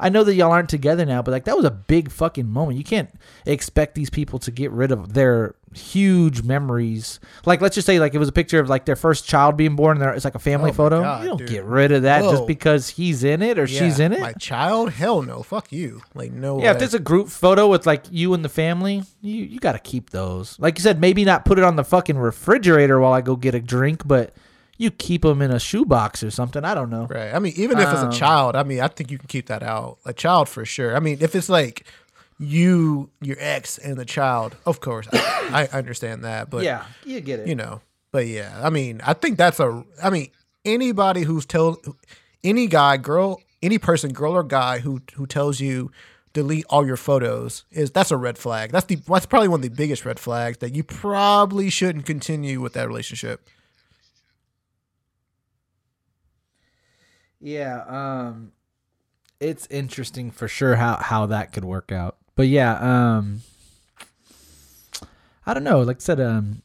I 0.01 0.09
know 0.09 0.25
that 0.25 0.35
y'all 0.35 0.51
aren't 0.51 0.69
together 0.69 1.05
now, 1.07 1.23
but 1.23 1.31
like 1.31 1.45
that 1.45 1.57
was 1.57 1.65
a 1.65 1.71
big 1.71 2.11
fucking 2.11 2.49
moment. 2.49 2.77
You 2.79 2.85
can't 2.85 3.11
expect 3.45 3.95
these 3.95 4.11
people 4.11 4.39
to 4.41 4.51
get 4.51 4.73
rid 4.73 4.91
of 4.91 5.15
their 5.15 5.55
huge 5.77 6.43
memories. 6.43 7.21
Like, 7.45 7.61
let's 7.61 7.75
just 7.75 7.87
say 7.87 8.01
like 8.01 8.15
it 8.15 8.19
was 8.19 8.29
a 8.29 8.33
picture 8.33 8.59
of 8.61 8.69
like 8.69 8.85
their 8.87 8.97
first 8.97 9.27
child 9.27 9.57
being 9.57 9.77
born. 9.77 9.97
And 9.99 10.03
there- 10.03 10.15
it's 10.15 10.25
like 10.25 10.35
a 10.35 10.39
family 10.41 10.71
Oh 10.71 10.75
photo. 10.75 11.03
God, 11.03 11.23
you 11.23 11.29
don't 11.29 11.39
dude. 11.39 11.49
get 11.49 11.65
rid 11.65 11.93
of 11.93 12.03
that 12.03 12.23
Whoa. 12.23 12.31
just 12.33 12.47
because 12.47 12.89
he's 12.89 13.23
in 13.25 13.43
it 13.43 13.59
or 13.59 13.67
she's 13.67 14.01
in 14.01 14.13
it. 14.13 14.21
My 14.21 14.33
child? 14.33 14.93
Hell 14.93 15.23
no. 15.23 15.43
Fuck 15.43 15.71
you. 15.73 16.03
Like 16.15 16.33
no. 16.33 16.61
Yeah, 16.61 16.71
if 16.71 16.77
way. 16.77 16.79
there's 16.81 16.95
a 16.95 16.99
group 16.99 17.29
photo 17.29 17.69
with 17.69 17.87
like 17.87 18.05
you 18.11 18.35
and 18.35 18.45
the 18.45 18.49
family, 18.49 19.03
you 19.21 19.45
you 19.45 19.61
got 19.61 19.73
to 19.73 19.79
keep 19.79 20.11
those. 20.11 20.59
Like 20.59 20.79
you 20.79 20.83
said, 20.83 21.01
maybe 21.01 21.25
not 21.25 21.45
put 21.45 21.59
it 21.59 21.65
on 21.65 21.77
the 21.77 21.85
fucking 21.85 22.17
refrigerator 22.19 22.99
while 22.99 23.13
I 23.13 23.21
go 23.21 23.37
get 23.37 23.55
a 23.55 23.61
drink, 23.61 24.07
but 24.07 24.35
you 24.79 24.91
keep 24.91 25.23
them 25.23 25.41
in 25.41 25.51
a 25.51 25.59
shoebox 25.59 26.23
or 26.23 26.31
something. 26.31 26.63
I 26.65 26.75
don't 26.75 26.91
know. 26.91 27.07
Right. 27.07 27.33
I 27.35 27.39
mean, 27.39 27.55
even 27.57 27.79
if 27.79 27.89
it's 27.89 28.01
Um, 28.03 28.11
a 28.11 28.13
child, 28.13 28.57
I 28.57 28.63
mean, 28.63 28.81
I 28.81 28.89
think 28.89 29.11
you 29.11 29.17
can 29.19 29.27
keep 29.27 29.47
that 29.47 29.63
out. 29.63 29.99
A 30.05 30.13
child 30.13 30.49
for 30.51 30.67
sure. 30.67 30.95
I 30.95 31.01
mean, 31.01 31.17
if 31.21 31.35
it's 31.35 31.49
like 31.49 31.87
you, 32.39 33.11
your 33.21 33.37
ex, 33.39 33.79
and 33.79 33.97
the 33.97 34.05
child, 34.05 34.57
of 34.67 34.81
course, 34.81 35.09
I, 35.13 35.69
I 35.73 35.79
understand 35.79 36.25
that. 36.25 36.51
But 36.51 36.65
yeah, 36.65 36.85
you 37.05 37.21
get 37.21 37.41
it. 37.41 37.49
you 37.49 37.55
know, 37.55 37.81
but 38.13 38.27
yeah, 38.27 38.61
I 38.63 38.71
mean, 38.71 39.01
I 39.05 39.15
think 39.15 39.39
that's 39.39 39.61
a. 39.61 39.85
I 40.03 40.11
mean, 40.11 40.29
anybody 40.65 41.23
who's 41.23 41.47
told 41.47 41.79
any 42.45 42.67
guy, 42.67 42.97
girl, 42.99 43.41
any 43.63 43.79
person, 43.79 44.13
girl 44.13 44.33
or 44.33 44.43
guy 44.43 44.81
who 44.81 45.01
who 45.15 45.27
tells 45.27 45.61
you 45.61 45.91
delete 46.33 46.67
all 46.69 46.87
your 46.87 46.99
photos 46.99 47.65
is 47.71 47.91
that's 47.91 48.11
a 48.11 48.17
red 48.19 48.37
flag. 48.37 48.71
That's 48.71 48.85
the 48.85 48.97
that's 48.97 49.25
probably 49.25 49.49
one 49.49 49.61
of 49.61 49.63
the 49.63 49.71
biggest 49.71 50.05
red 50.05 50.21
flags 50.21 50.59
that 50.59 50.75
you 50.75 50.83
probably 50.85 51.71
shouldn't 51.71 52.05
continue 52.05 52.61
with 52.61 52.75
that 52.75 52.87
relationship. 52.87 53.49
Yeah, 57.41 57.83
um 57.87 58.53
it's 59.41 59.67
interesting 59.71 60.31
for 60.31 60.49
sure 60.49 60.77
how 60.77 60.97
how 60.97 61.27
that 61.27 61.53
could 61.53 61.65
work 61.65 61.93
out. 61.93 62.17
But 62.37 62.49
yeah, 62.49 63.17
um 63.17 63.41
I 65.47 65.55
don't 65.55 65.65
know, 65.65 65.81
like 65.81 65.97
I 65.97 66.01
said 66.01 66.21
um 66.21 66.63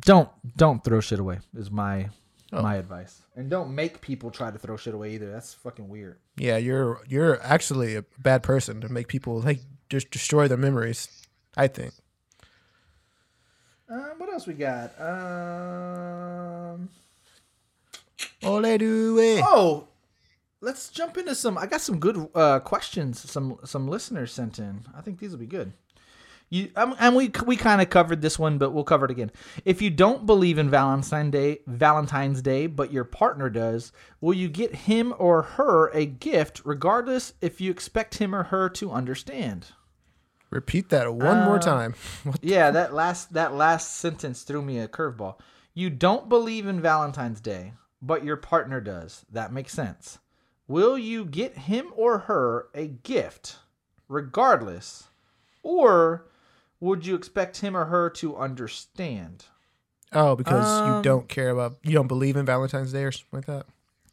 don't 0.00 0.28
don't 0.56 0.82
throw 0.82 1.00
shit 1.00 1.20
away 1.20 1.38
is 1.54 1.70
my 1.70 2.08
my 2.50 2.76
advice. 2.76 3.22
And 3.36 3.48
don't 3.48 3.74
make 3.74 4.00
people 4.00 4.30
try 4.30 4.50
to 4.50 4.58
throw 4.58 4.76
shit 4.76 4.94
away 4.94 5.14
either. 5.14 5.30
That's 5.30 5.54
fucking 5.54 5.88
weird. 5.88 6.18
Yeah, 6.36 6.56
you're 6.56 7.00
you're 7.06 7.40
actually 7.42 7.94
a 7.96 8.04
bad 8.18 8.42
person 8.42 8.80
to 8.80 8.88
make 8.88 9.08
people 9.08 9.40
like 9.40 9.60
just 9.88 10.10
destroy 10.10 10.48
their 10.48 10.58
memories. 10.58 11.08
I 11.56 11.68
think. 11.68 11.92
Um 13.88 14.14
what 14.16 14.32
else 14.32 14.46
we 14.46 14.54
got? 14.54 14.98
Um 15.00 16.88
Ole 18.42 18.78
do 18.78 19.18
it. 19.18 19.44
Oh, 19.46 19.88
let's 20.62 20.88
jump 20.88 21.18
into 21.18 21.34
some. 21.34 21.58
I 21.58 21.66
got 21.66 21.82
some 21.82 21.98
good 21.98 22.28
uh, 22.34 22.60
questions. 22.60 23.30
Some 23.30 23.58
some 23.64 23.86
listeners 23.88 24.32
sent 24.32 24.58
in. 24.58 24.84
I 24.96 25.02
think 25.02 25.18
these 25.18 25.32
will 25.32 25.38
be 25.38 25.46
good. 25.46 25.74
You 26.48 26.70
um, 26.76 26.94
and 26.98 27.14
we 27.16 27.30
we 27.46 27.56
kind 27.56 27.80
of 27.82 27.90
covered 27.90 28.20
this 28.22 28.38
one, 28.38 28.58
but 28.58 28.72
we'll 28.72 28.84
cover 28.84 29.06
it 29.06 29.10
again. 29.10 29.30
If 29.64 29.80
you 29.82 29.90
don't 29.90 30.26
believe 30.26 30.58
in 30.58 30.68
Valentine's 30.70 31.32
Day, 31.32 31.60
Valentine's 31.66 32.42
Day, 32.42 32.66
but 32.66 32.92
your 32.92 33.04
partner 33.04 33.48
does, 33.50 33.90
will 34.20 34.34
you 34.34 34.48
get 34.48 34.74
him 34.74 35.14
or 35.18 35.42
her 35.42 35.88
a 35.94 36.04
gift, 36.06 36.60
regardless 36.64 37.32
if 37.40 37.60
you 37.60 37.70
expect 37.70 38.16
him 38.18 38.34
or 38.34 38.44
her 38.44 38.68
to 38.70 38.90
understand? 38.92 39.68
Repeat 40.50 40.90
that 40.90 41.14
one 41.14 41.38
Uh, 41.38 41.44
more 41.46 41.58
time. 41.58 41.94
Yeah, 42.42 42.70
that 42.70 42.92
last 42.92 43.32
that 43.32 43.54
last 43.54 43.96
sentence 43.96 44.42
threw 44.42 44.60
me 44.60 44.78
a 44.78 44.88
curveball. 44.88 45.36
You 45.72 45.88
don't 45.88 46.28
believe 46.28 46.66
in 46.66 46.82
Valentine's 46.82 47.40
Day, 47.40 47.72
but 48.02 48.24
your 48.26 48.36
partner 48.36 48.82
does. 48.82 49.24
That 49.32 49.54
makes 49.54 49.72
sense. 49.72 50.18
Will 50.72 50.96
you 50.96 51.24
get 51.24 51.56
him 51.58 51.92
or 51.96 52.20
her 52.20 52.68
a 52.74 52.86
gift 52.86 53.56
regardless? 54.08 55.08
Or 55.62 56.26
would 56.80 57.06
you 57.06 57.14
expect 57.14 57.58
him 57.60 57.76
or 57.76 57.84
her 57.86 58.08
to 58.10 58.36
understand? 58.36 59.44
Oh, 60.12 60.34
because 60.36 60.80
Um, 60.80 60.86
you 60.86 61.02
don't 61.02 61.28
care 61.28 61.50
about 61.50 61.76
you 61.82 61.92
don't 61.92 62.06
believe 62.08 62.36
in 62.36 62.44
Valentine's 62.46 62.92
Day 62.92 63.04
or 63.04 63.12
something 63.12 63.38
like 63.38 63.46
that. 63.46 63.66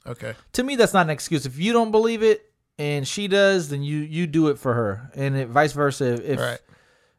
Okay. 0.08 0.34
To 0.54 0.64
me 0.64 0.76
that's 0.76 0.94
not 0.94 1.06
an 1.06 1.10
excuse. 1.10 1.46
If 1.46 1.58
you 1.60 1.74
don't 1.74 1.92
believe 1.92 2.24
it 2.24 2.52
and 2.78 3.08
she 3.08 3.28
does, 3.28 3.70
then 3.70 3.84
you 3.84 3.98
you 3.98 4.28
do 4.28 4.48
it 4.50 4.58
for 4.58 4.74
her. 4.74 5.12
And 5.16 5.36
it, 5.36 5.48
vice 5.50 5.74
versa 5.74 6.06
if 6.32 6.40
Right. 6.40 6.60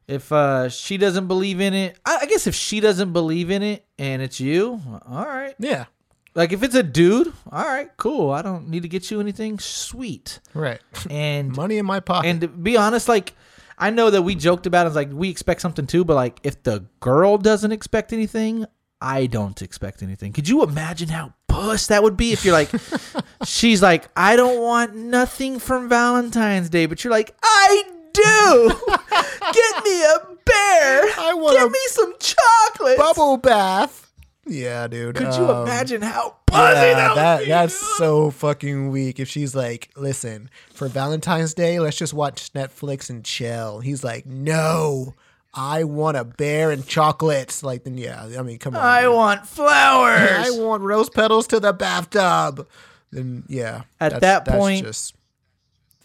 if 0.08 0.32
uh 0.32 0.68
she 0.70 0.96
doesn't 0.96 1.28
believe 1.28 1.60
in 1.60 1.74
it, 1.74 1.98
I, 2.06 2.20
I 2.22 2.26
guess 2.26 2.46
if 2.46 2.54
she 2.54 2.80
doesn't 2.80 3.12
believe 3.12 3.50
in 3.50 3.62
it 3.62 3.84
and 3.98 4.22
it's 4.22 4.40
you, 4.40 4.80
all 5.06 5.26
right. 5.26 5.54
Yeah. 5.58 5.86
Like 6.34 6.52
if 6.52 6.62
it's 6.62 6.74
a 6.74 6.82
dude, 6.82 7.32
all 7.50 7.64
right, 7.64 7.90
cool. 7.96 8.30
I 8.30 8.42
don't 8.42 8.68
need 8.68 8.82
to 8.82 8.88
get 8.88 9.10
you 9.10 9.20
anything. 9.20 9.58
Sweet. 9.58 10.40
Right. 10.54 10.80
And 11.10 11.54
Money 11.56 11.78
in 11.78 11.86
my 11.86 12.00
pocket. 12.00 12.28
and 12.28 12.40
to 12.42 12.48
be 12.48 12.76
honest, 12.76 13.08
like 13.08 13.34
I 13.78 13.90
know 13.90 14.10
that 14.10 14.22
we 14.22 14.34
joked 14.34 14.66
about 14.66 14.86
it, 14.86 14.88
it's 14.88 14.96
like 14.96 15.10
we 15.12 15.28
expect 15.30 15.60
something 15.60 15.86
too, 15.86 16.04
but 16.04 16.14
like 16.14 16.38
if 16.42 16.62
the 16.62 16.84
girl 17.00 17.36
doesn't 17.38 17.72
expect 17.72 18.12
anything, 18.12 18.66
I 19.00 19.26
don't 19.26 19.60
expect 19.62 20.02
anything. 20.02 20.32
Could 20.32 20.48
you 20.48 20.62
imagine 20.62 21.08
how 21.08 21.34
puss 21.48 21.88
that 21.88 22.02
would 22.02 22.16
be 22.16 22.32
if 22.32 22.44
you're 22.44 22.52
like 22.54 22.70
she's 23.44 23.82
like, 23.82 24.08
I 24.16 24.36
don't 24.36 24.60
want 24.62 24.94
nothing 24.94 25.58
from 25.58 25.88
Valentine's 25.88 26.68
Day, 26.68 26.86
but 26.86 27.02
you're 27.02 27.10
like, 27.10 27.34
I 27.42 27.82
do. 28.12 28.68
Get 29.52 29.84
me 29.84 30.02
a 30.04 30.18
bear. 30.44 31.02
I 31.18 31.34
want 31.34 31.56
Get 31.56 31.66
a 31.66 31.70
me 31.70 31.78
some 31.86 32.14
chocolate. 32.20 32.98
Bubble 32.98 33.36
bath. 33.36 34.09
Yeah, 34.50 34.86
dude. 34.88 35.16
Could 35.16 35.34
you 35.36 35.48
Um, 35.48 35.62
imagine 35.62 36.02
how 36.02 36.36
pussy 36.46 36.60
Yeah, 36.60 36.94
that, 36.94 37.08
would 37.10 37.16
that 37.16 37.38
be, 37.40 37.48
that's 37.48 37.78
dude? 37.78 37.96
so 37.98 38.30
fucking 38.30 38.90
weak. 38.90 39.20
If 39.20 39.28
she's 39.28 39.54
like, 39.54 39.90
listen, 39.96 40.50
for 40.74 40.88
Valentine's 40.88 41.54
Day, 41.54 41.78
let's 41.80 41.96
just 41.96 42.12
watch 42.12 42.52
Netflix 42.52 43.08
and 43.10 43.24
chill. 43.24 43.80
He's 43.80 44.02
like, 44.02 44.26
no, 44.26 45.14
I 45.54 45.84
want 45.84 46.16
a 46.16 46.24
bear 46.24 46.70
and 46.70 46.86
chocolates. 46.86 47.62
Like, 47.62 47.84
then 47.84 47.96
yeah, 47.96 48.28
I 48.38 48.42
mean, 48.42 48.58
come 48.58 48.74
on. 48.76 48.82
I 48.84 49.02
dude. 49.02 49.14
want 49.14 49.46
flowers. 49.46 50.30
I 50.32 50.50
want 50.50 50.82
rose 50.82 51.08
petals 51.08 51.46
to 51.48 51.60
the 51.60 51.72
bathtub. 51.72 52.66
Then 53.12 53.44
yeah, 53.48 53.82
At 54.00 54.20
that 54.20 54.46
point- 54.46 54.84
just 54.84 55.14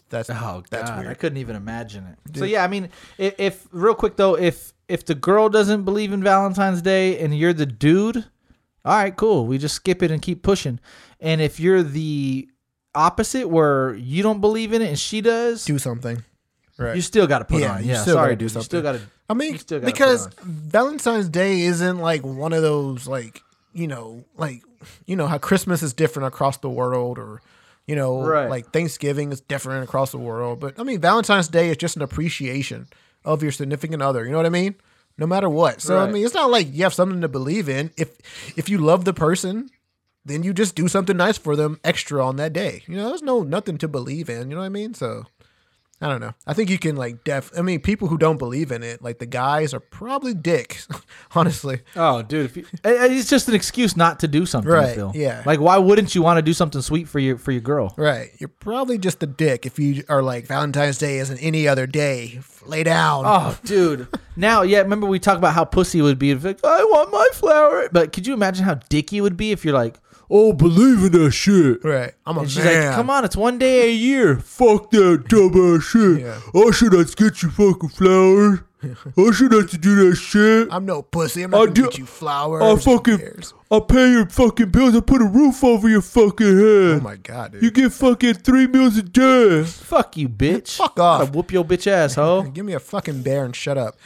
that's 0.08 0.30
Oh 0.30 0.62
that's 0.70 0.88
god, 0.88 1.06
I 1.06 1.14
couldn't 1.14 1.38
even 1.38 1.56
imagine 1.56 2.06
it. 2.06 2.38
So 2.38 2.44
yeah, 2.44 2.62
I 2.62 2.68
mean, 2.68 2.90
if, 3.18 3.34
if 3.38 3.68
real 3.72 3.94
quick 3.96 4.14
though, 4.16 4.36
if 4.36 4.72
if 4.88 5.04
the 5.04 5.16
girl 5.16 5.48
doesn't 5.48 5.82
believe 5.84 6.12
in 6.12 6.22
Valentine's 6.22 6.80
Day 6.80 7.18
and 7.18 7.36
you're 7.36 7.52
the 7.52 7.66
dude, 7.66 8.24
all 8.86 8.96
right, 8.96 9.14
cool. 9.16 9.46
We 9.46 9.58
just 9.58 9.74
skip 9.74 10.02
it 10.02 10.10
and 10.10 10.22
keep 10.22 10.42
pushing. 10.42 10.80
And 11.20 11.40
if 11.40 11.58
you're 11.60 11.82
the 11.82 12.48
opposite, 12.94 13.48
where 13.48 13.94
you 13.94 14.22
don't 14.22 14.40
believe 14.40 14.72
in 14.72 14.80
it 14.82 14.88
and 14.88 14.98
she 14.98 15.20
does, 15.20 15.64
Do 15.64 15.78
something, 15.78 16.22
right? 16.78 16.94
you 16.96 17.02
still 17.02 17.26
got 17.26 17.40
to 17.40 17.44
put 17.44 17.60
Yeah, 17.60 17.74
on. 17.74 17.84
you 17.84 17.90
Yeah, 17.90 18.02
still 18.02 18.14
sorry, 18.14 18.28
gotta 18.34 18.36
do 18.36 18.48
dude. 18.48 18.56
You 18.56 18.62
still 18.62 18.82
got 18.82 18.92
to. 18.92 19.00
I 19.28 19.34
mean, 19.34 19.58
still 19.58 19.80
gotta 19.80 19.90
put 19.92 19.94
it 19.94 19.94
because. 19.94 20.28
Valentine's 20.44 21.28
Day 21.28 21.62
isn't 21.62 21.98
like 21.98 22.22
one 22.24 22.52
of 22.52 22.62
those 22.62 23.06
like 23.08 23.42
you 23.72 23.86
know 23.88 24.24
like 24.36 24.62
you 25.06 25.16
know 25.16 25.26
how 25.26 25.38
Christmas 25.38 25.82
is 25.82 25.92
different 25.92 26.28
across 26.28 26.58
the 26.58 26.70
world 26.70 27.18
or 27.18 27.42
you 27.86 27.96
know 27.96 28.20
Right. 28.22 28.48
like 28.48 28.72
Thanksgiving 28.72 29.32
is 29.32 29.40
different 29.40 29.82
across 29.84 30.12
the 30.12 30.18
world. 30.18 30.60
But 30.60 30.78
I 30.78 30.82
mean, 30.84 31.00
Valentine's 31.00 31.48
Day 31.48 31.70
is 31.70 31.76
just 31.76 31.96
an 31.96 32.02
appreciation 32.02 32.86
of 33.24 33.42
your 33.42 33.52
significant 33.52 34.00
other. 34.02 34.24
You 34.24 34.30
know 34.30 34.36
what 34.36 34.46
I 34.46 34.50
mean? 34.50 34.76
No 35.18 35.26
matter 35.26 35.48
what. 35.48 35.80
So 35.80 35.98
I 35.98 36.10
mean, 36.10 36.24
it's 36.24 36.34
not 36.34 36.50
like 36.50 36.74
you 36.74 36.82
have 36.82 36.94
something 36.94 37.20
to 37.22 37.28
believe 37.28 37.68
in. 37.68 37.90
If 37.96 38.10
if 38.56 38.68
you 38.68 38.78
love 38.78 39.04
the 39.04 39.14
person. 39.14 39.70
Then 40.24 40.42
you 40.42 40.52
just 40.52 40.74
do 40.74 40.88
something 40.88 41.16
nice 41.16 41.38
for 41.38 41.54
them 41.54 41.78
extra 41.84 42.26
on 42.26 42.34
that 42.34 42.52
day. 42.52 42.82
You 42.88 42.96
know, 42.96 43.10
there's 43.10 43.22
no 43.22 43.44
nothing 43.44 43.78
to 43.78 43.86
believe 43.86 44.28
in. 44.28 44.50
You 44.50 44.56
know 44.56 44.60
what 44.62 44.66
I 44.66 44.70
mean? 44.70 44.92
So 44.92 45.26
I 46.00 46.08
don't 46.08 46.20
know. 46.20 46.34
I 46.46 46.52
think 46.52 46.68
you 46.68 46.78
can 46.78 46.94
like 46.94 47.24
def. 47.24 47.50
I 47.56 47.62
mean, 47.62 47.80
people 47.80 48.08
who 48.08 48.18
don't 48.18 48.36
believe 48.38 48.70
in 48.70 48.82
it, 48.82 49.00
like 49.02 49.18
the 49.18 49.24
guys, 49.26 49.72
are 49.72 49.80
probably 49.80 50.34
dicks. 50.34 50.86
honestly, 51.34 51.80
Oh, 51.96 52.20
dude, 52.22 52.44
if 52.44 52.56
you, 52.56 52.66
it's 52.84 53.30
just 53.30 53.48
an 53.48 53.54
excuse 53.54 53.96
not 53.96 54.20
to 54.20 54.28
do 54.28 54.44
something. 54.44 54.70
Right, 54.70 54.98
yeah. 55.14 55.42
Like, 55.46 55.58
why 55.58 55.78
wouldn't 55.78 56.14
you 56.14 56.20
want 56.20 56.36
to 56.36 56.42
do 56.42 56.52
something 56.52 56.82
sweet 56.82 57.08
for 57.08 57.18
your 57.18 57.38
for 57.38 57.50
your 57.52 57.62
girl? 57.62 57.94
right? 57.96 58.30
You're 58.38 58.48
probably 58.48 58.98
just 58.98 59.22
a 59.22 59.26
dick 59.26 59.64
if 59.64 59.78
you 59.78 60.04
are 60.08 60.22
like 60.22 60.46
Valentine's 60.46 60.98
Day 60.98 61.16
isn't 61.18 61.38
any 61.38 61.66
other 61.66 61.86
day. 61.86 62.40
Lay 62.66 62.82
down. 62.82 63.24
Oh, 63.26 63.58
dude. 63.64 64.06
Now, 64.38 64.60
yeah, 64.60 64.80
remember 64.82 65.06
we 65.06 65.18
talked 65.18 65.38
about 65.38 65.54
how 65.54 65.64
pussy 65.64 66.02
would 66.02 66.18
be 66.18 66.30
if 66.30 66.44
like, 66.44 66.62
I 66.62 66.84
want 66.84 67.10
my 67.10 67.26
flower. 67.32 67.88
But 67.90 68.12
could 68.12 68.26
you 68.26 68.34
imagine 68.34 68.66
how 68.66 68.74
dicky 68.90 69.22
would 69.22 69.34
be 69.38 69.50
if 69.50 69.64
you're 69.64 69.72
like, 69.72 69.98
oh, 70.30 70.52
believe 70.52 71.04
in 71.04 71.12
that 71.22 71.30
shit. 71.32 71.84
Right. 71.84 72.12
I'm 72.26 72.36
a 72.36 72.40
And 72.40 72.50
she's 72.50 72.64
man. 72.64 72.86
like, 72.86 72.94
come 72.96 73.10
on, 73.10 73.24
it's 73.24 73.36
one 73.36 73.58
day 73.58 73.88
a 73.88 73.92
year. 73.92 74.36
Fuck 74.38 74.90
that 74.90 75.24
dumbass 75.28 75.82
shit. 75.82 76.20
Yeah. 76.22 76.40
I 76.54 76.70
should 76.72 76.92
have 76.92 77.10
to 77.14 77.16
get 77.24 77.42
you 77.42 77.50
fucking 77.50 77.88
flowers. 77.90 78.60
I 78.82 79.30
should 79.32 79.52
have 79.52 79.70
to 79.70 79.78
do 79.78 80.10
that 80.10 80.16
shit. 80.16 80.68
I'm 80.70 80.84
no 80.84 81.02
pussy. 81.02 81.42
I'm 81.42 81.54
I 81.54 81.58
not 81.58 81.64
gonna 81.64 81.74
do- 81.74 81.82
get 81.84 81.98
you 81.98 82.06
flowers. 82.06 82.62
I 82.62 82.70
Who 82.70 82.76
fucking. 82.76 83.42
I 83.68 83.80
pay 83.80 84.10
your 84.12 84.26
fucking 84.28 84.68
bills. 84.70 84.94
I 84.94 85.00
put 85.00 85.20
a 85.22 85.24
roof 85.24 85.64
over 85.64 85.88
your 85.88 86.02
fucking 86.02 86.46
head. 86.46 86.96
Oh 86.96 87.00
my 87.02 87.16
god, 87.16 87.52
dude. 87.52 87.62
You 87.62 87.70
get 87.72 87.92
fucking 87.92 88.34
three 88.34 88.66
meals 88.68 88.96
a 88.98 89.02
day. 89.02 89.64
Fuck 89.64 90.16
you, 90.18 90.28
bitch. 90.28 90.76
Fuck 90.76 91.00
off. 91.00 91.20
I'll 91.22 91.26
whoop 91.26 91.50
your 91.52 91.64
bitch 91.64 91.86
ass, 91.88 92.14
ho. 92.14 92.42
Give 92.42 92.64
me 92.64 92.74
a 92.74 92.78
fucking 92.78 93.22
bear 93.22 93.44
and 93.44 93.56
shut 93.56 93.76
up. 93.78 93.96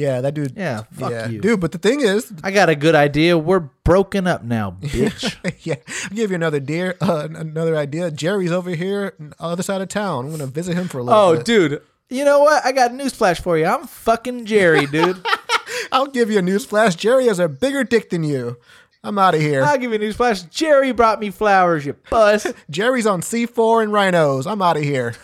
Yeah, 0.00 0.22
that 0.22 0.32
dude. 0.32 0.54
Yeah, 0.56 0.84
fuck 0.92 1.10
yeah, 1.10 1.28
you. 1.28 1.40
dude. 1.42 1.60
But 1.60 1.72
the 1.72 1.78
thing 1.78 2.00
is, 2.00 2.32
I 2.42 2.50
got 2.52 2.70
a 2.70 2.74
good 2.74 2.94
idea. 2.94 3.36
We're 3.36 3.60
broken 3.60 4.26
up 4.26 4.42
now, 4.42 4.70
bitch. 4.80 5.36
yeah, 5.66 5.76
I'll 6.04 6.16
give 6.16 6.30
you 6.30 6.36
another 6.36 6.58
dear, 6.58 6.96
uh, 7.02 7.28
another 7.34 7.76
idea. 7.76 8.10
Jerry's 8.10 8.50
over 8.50 8.70
here, 8.70 9.14
other 9.38 9.62
side 9.62 9.82
of 9.82 9.88
town. 9.88 10.24
I'm 10.24 10.30
gonna 10.30 10.46
visit 10.46 10.74
him 10.74 10.88
for 10.88 11.00
a 11.00 11.02
little 11.02 11.20
oh, 11.20 11.36
bit. 11.36 11.44
dude. 11.44 11.82
You 12.08 12.24
know 12.24 12.40
what? 12.40 12.64
I 12.64 12.72
got 12.72 12.92
a 12.92 12.94
newsflash 12.94 13.40
for 13.40 13.58
you. 13.58 13.66
I'm 13.66 13.86
fucking 13.86 14.46
Jerry, 14.46 14.86
dude. 14.86 15.24
I'll 15.92 16.06
give 16.06 16.30
you 16.30 16.38
a 16.38 16.42
news 16.42 16.64
flash. 16.64 16.96
Jerry 16.96 17.26
has 17.26 17.38
a 17.38 17.48
bigger 17.48 17.84
dick 17.84 18.10
than 18.10 18.24
you. 18.24 18.56
I'm 19.04 19.18
out 19.18 19.34
of 19.34 19.40
here. 19.40 19.62
I'll 19.62 19.78
give 19.78 19.92
you 19.92 19.96
a 19.96 20.00
newsflash. 20.00 20.48
Jerry 20.50 20.92
brought 20.92 21.20
me 21.20 21.30
flowers, 21.30 21.86
you 21.86 21.92
puss. 21.92 22.46
Jerry's 22.68 23.06
on 23.06 23.20
C4 23.20 23.84
and 23.84 23.92
rhinos. 23.92 24.46
I'm 24.46 24.60
out 24.60 24.76
of 24.76 24.82
here. 24.82 25.14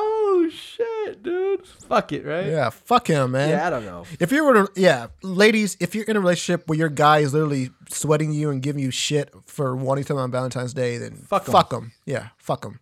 Oh, 0.00 0.50
shit, 0.52 1.22
dude. 1.22 1.66
Fuck 1.66 2.12
it, 2.12 2.24
right? 2.24 2.46
Yeah, 2.46 2.70
fuck 2.70 3.08
him, 3.08 3.32
man. 3.32 3.50
Yeah, 3.50 3.66
I 3.66 3.70
don't 3.70 3.84
know. 3.84 4.04
If 4.20 4.30
you 4.32 4.44
were 4.44 4.66
to, 4.66 4.72
yeah, 4.80 5.08
ladies, 5.22 5.76
if 5.80 5.94
you're 5.94 6.04
in 6.04 6.16
a 6.16 6.20
relationship 6.20 6.68
where 6.68 6.78
your 6.78 6.88
guy 6.88 7.18
is 7.18 7.32
literally 7.32 7.70
sweating 7.90 8.32
you 8.32 8.50
and 8.50 8.62
giving 8.62 8.82
you 8.82 8.90
shit 8.90 9.32
for 9.46 9.74
wanting 9.76 10.04
something 10.04 10.22
on 10.22 10.30
Valentine's 10.30 10.74
Day, 10.74 10.98
then 10.98 11.16
Fuck 11.16 11.48
'em. 11.48 11.52
fuck 11.52 11.72
him. 11.72 11.92
Yeah, 12.06 12.28
fuck 12.38 12.64
him. 12.64 12.80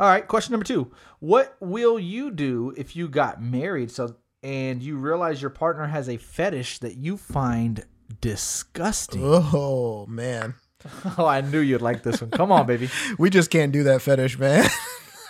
All 0.00 0.08
right, 0.08 0.26
question 0.26 0.52
number 0.52 0.64
two. 0.64 0.90
What 1.20 1.56
will 1.60 1.98
you 2.00 2.30
do 2.30 2.74
if 2.76 2.96
you 2.96 3.08
got 3.08 3.40
married 3.42 3.90
so 3.90 4.16
and 4.42 4.82
you 4.82 4.96
realize 4.96 5.40
your 5.40 5.50
partner 5.50 5.86
has 5.86 6.08
a 6.08 6.16
fetish 6.16 6.78
that 6.80 6.96
you 6.96 7.16
find 7.16 7.84
disgusting? 8.20 9.20
Oh 9.24 10.06
man, 10.06 10.54
Oh, 11.18 11.26
I 11.26 11.42
knew 11.42 11.60
you'd 11.60 11.82
like 11.82 12.02
this 12.02 12.20
one. 12.20 12.30
Come 12.30 12.50
on, 12.50 12.66
baby. 12.66 12.88
we 13.18 13.30
just 13.30 13.50
can't 13.50 13.70
do 13.70 13.84
that 13.84 14.02
fetish, 14.02 14.38
man. 14.38 14.68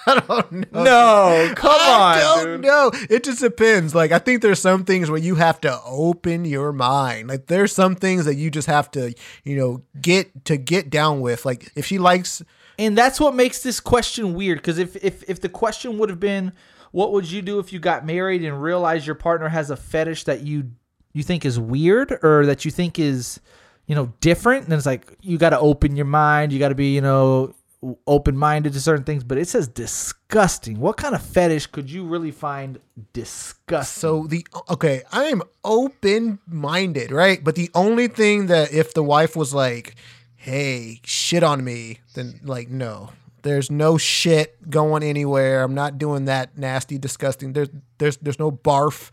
I 0.06 0.20
don't 0.20 0.72
know. 0.72 0.82
No, 0.84 1.52
come 1.54 1.70
I 1.80 1.90
on, 1.90 2.18
I 2.18 2.20
don't 2.20 2.44
dude. 2.44 2.60
know. 2.62 2.90
It 3.08 3.24
just 3.24 3.40
depends. 3.40 3.94
Like 3.94 4.10
I 4.12 4.18
think 4.18 4.42
there's 4.42 4.60
some 4.60 4.84
things 4.84 5.10
where 5.10 5.20
you 5.20 5.36
have 5.36 5.60
to 5.62 5.80
open 5.84 6.44
your 6.44 6.72
mind. 6.72 7.28
Like 7.28 7.46
there's 7.46 7.72
some 7.72 7.94
things 7.94 8.24
that 8.24 8.34
you 8.34 8.50
just 8.50 8.66
have 8.68 8.90
to, 8.92 9.14
you 9.44 9.56
know, 9.56 9.82
get 10.00 10.44
to 10.46 10.56
get 10.56 10.90
down 10.90 11.20
with. 11.20 11.44
Like 11.46 11.70
if 11.76 11.86
she 11.86 11.98
likes 11.98 12.42
And 12.78 12.96
that's 12.98 13.20
what 13.20 13.34
makes 13.34 13.62
this 13.62 13.78
question 13.80 14.34
weird. 14.34 14.58
Because 14.58 14.78
if, 14.78 14.96
if 15.04 15.22
if 15.28 15.40
the 15.40 15.48
question 15.48 15.98
would 15.98 16.08
have 16.08 16.20
been, 16.20 16.52
"What 16.90 17.12
would 17.12 17.30
you 17.30 17.42
do 17.42 17.58
if 17.60 17.72
you 17.72 17.78
got 17.78 18.04
married 18.04 18.42
and 18.44 18.60
realized 18.62 19.06
your 19.06 19.14
partner 19.14 19.48
has 19.48 19.70
a 19.70 19.76
fetish 19.76 20.24
that 20.24 20.40
you 20.46 20.70
you 21.12 21.22
think 21.22 21.44
is 21.44 21.60
weird 21.60 22.18
or 22.22 22.46
that 22.46 22.64
you 22.64 22.70
think 22.70 22.98
is 22.98 23.38
you 23.86 23.94
know 23.94 24.12
different?" 24.20 24.68
Then 24.68 24.78
it's 24.78 24.86
like 24.86 25.12
you 25.20 25.38
got 25.38 25.50
to 25.50 25.60
open 25.60 25.94
your 25.96 26.06
mind. 26.06 26.52
You 26.52 26.58
got 26.58 26.70
to 26.70 26.74
be 26.74 26.94
you 26.94 27.00
know 27.02 27.54
open 28.06 28.36
minded 28.36 28.72
to 28.72 28.80
certain 28.80 29.04
things. 29.04 29.24
But 29.24 29.38
it 29.38 29.48
says 29.48 29.68
disgusting. 29.68 30.78
What 30.78 30.96
kind 30.96 31.14
of 31.14 31.22
fetish 31.22 31.66
could 31.66 31.90
you 31.90 32.04
really 32.04 32.30
find 32.30 32.78
disgusting? 33.12 34.00
So 34.00 34.26
the 34.26 34.46
okay, 34.70 35.02
I 35.12 35.24
am 35.24 35.42
open 35.64 36.38
minded, 36.46 37.10
right? 37.10 37.42
But 37.42 37.54
the 37.54 37.70
only 37.74 38.08
thing 38.08 38.46
that 38.46 38.72
if 38.72 38.94
the 38.94 39.02
wife 39.02 39.36
was 39.36 39.52
like, 39.52 39.96
"Hey, 40.36 41.00
shit 41.04 41.42
on 41.42 41.64
me," 41.64 42.00
then 42.14 42.40
like 42.42 42.68
no, 42.68 43.10
there's 43.42 43.70
no 43.70 43.98
shit 43.98 44.70
going 44.70 45.02
anywhere. 45.02 45.62
I'm 45.62 45.74
not 45.74 45.98
doing 45.98 46.24
that 46.26 46.56
nasty, 46.56 46.98
disgusting. 46.98 47.52
There's 47.52 47.68
there's 47.98 48.16
there's 48.18 48.38
no 48.38 48.50
barf 48.50 49.10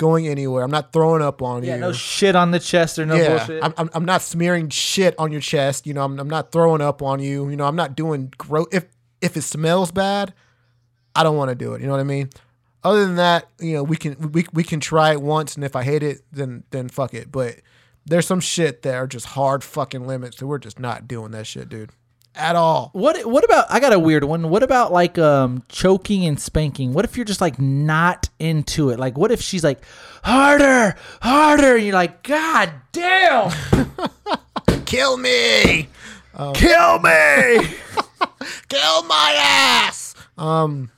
going 0.00 0.26
anywhere. 0.26 0.64
I'm 0.64 0.70
not 0.70 0.94
throwing 0.94 1.20
up 1.20 1.42
on 1.42 1.62
yeah, 1.62 1.74
you. 1.74 1.80
no 1.82 1.92
shit 1.92 2.34
on 2.34 2.52
the 2.52 2.58
chest 2.58 2.98
or 2.98 3.04
no 3.04 3.16
yeah, 3.16 3.36
bullshit. 3.36 3.62
I'm, 3.62 3.74
I'm 3.76 3.90
I'm 3.92 4.04
not 4.06 4.22
smearing 4.22 4.70
shit 4.70 5.14
on 5.18 5.30
your 5.30 5.42
chest. 5.42 5.86
You 5.86 5.92
know, 5.92 6.02
I'm 6.02 6.18
I'm 6.18 6.30
not 6.30 6.52
throwing 6.52 6.80
up 6.80 7.02
on 7.02 7.20
you. 7.20 7.50
You 7.50 7.56
know, 7.56 7.66
I'm 7.66 7.76
not 7.76 7.96
doing 7.96 8.32
gross. 8.38 8.66
If 8.72 8.86
if 9.20 9.36
it 9.36 9.42
smells 9.42 9.92
bad, 9.92 10.32
I 11.14 11.22
don't 11.22 11.36
want 11.36 11.50
to 11.50 11.54
do 11.54 11.74
it. 11.74 11.82
You 11.82 11.86
know 11.86 11.92
what 11.92 12.00
I 12.00 12.04
mean? 12.04 12.30
Other 12.82 13.04
than 13.04 13.16
that, 13.16 13.46
you 13.60 13.74
know, 13.74 13.82
we 13.82 13.96
can 13.96 14.32
we 14.32 14.46
we 14.54 14.64
can 14.64 14.80
try 14.80 15.12
it 15.12 15.20
once, 15.20 15.54
and 15.54 15.64
if 15.64 15.76
I 15.76 15.84
hate 15.84 16.02
it, 16.02 16.22
then 16.32 16.64
then 16.70 16.88
fuck 16.88 17.12
it. 17.12 17.30
But 17.30 17.56
there's 18.06 18.26
some 18.26 18.40
shit 18.40 18.80
that 18.82 18.94
are 18.94 19.06
just 19.06 19.26
hard 19.26 19.62
fucking 19.62 20.06
limits 20.06 20.38
that 20.38 20.46
we're 20.46 20.58
just 20.58 20.80
not 20.80 21.06
doing 21.06 21.32
that 21.32 21.46
shit, 21.46 21.68
dude, 21.68 21.90
at 22.34 22.56
all. 22.56 22.90
What 22.92 23.24
what 23.26 23.44
about 23.44 23.66
I 23.70 23.80
got 23.80 23.92
a 23.92 23.98
weird 23.98 24.24
one. 24.24 24.48
What 24.48 24.62
about 24.62 24.92
like 24.92 25.18
um 25.18 25.62
choking 25.68 26.24
and 26.26 26.40
spanking? 26.40 26.92
What 26.92 27.04
if 27.04 27.16
you're 27.16 27.24
just 27.24 27.40
like 27.40 27.58
not 27.58 28.28
into 28.38 28.90
it? 28.90 28.98
Like 28.98 29.18
what 29.18 29.30
if 29.30 29.40
she's 29.40 29.64
like 29.64 29.82
harder, 30.22 30.96
harder 31.20 31.76
and 31.76 31.84
you're 31.84 31.94
like 31.94 32.22
god 32.22 32.72
damn. 32.92 33.50
Kill 34.86 35.16
me, 35.16 35.88
Kill 36.54 36.98
me. 36.98 37.68
kill 38.68 39.02
my 39.04 39.34
ass. 39.38 40.14
Um, 40.36 40.90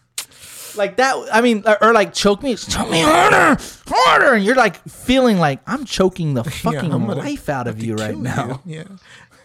like 0.77 0.97
that 0.97 1.17
I 1.33 1.41
mean 1.41 1.65
or, 1.81 1.93
like 1.93 2.15
choke 2.15 2.43
me, 2.43 2.57
choke 2.57 2.91
me 2.91 3.01
harder, 3.01 3.61
harder 3.87 4.35
and 4.35 4.45
you're 4.45 4.57
like 4.57 4.77
feeling 4.89 5.39
like 5.39 5.61
I'm 5.67 5.85
choking 5.85 6.35
the 6.35 6.45
fucking 6.65 6.93
I'm 6.93 7.07
life 7.07 7.49
out 7.49 7.69
of 7.69 7.83
you 7.83 7.95
right 7.95 8.17
now. 8.17 8.63
you. 8.65 8.77
Yeah, 8.77 8.85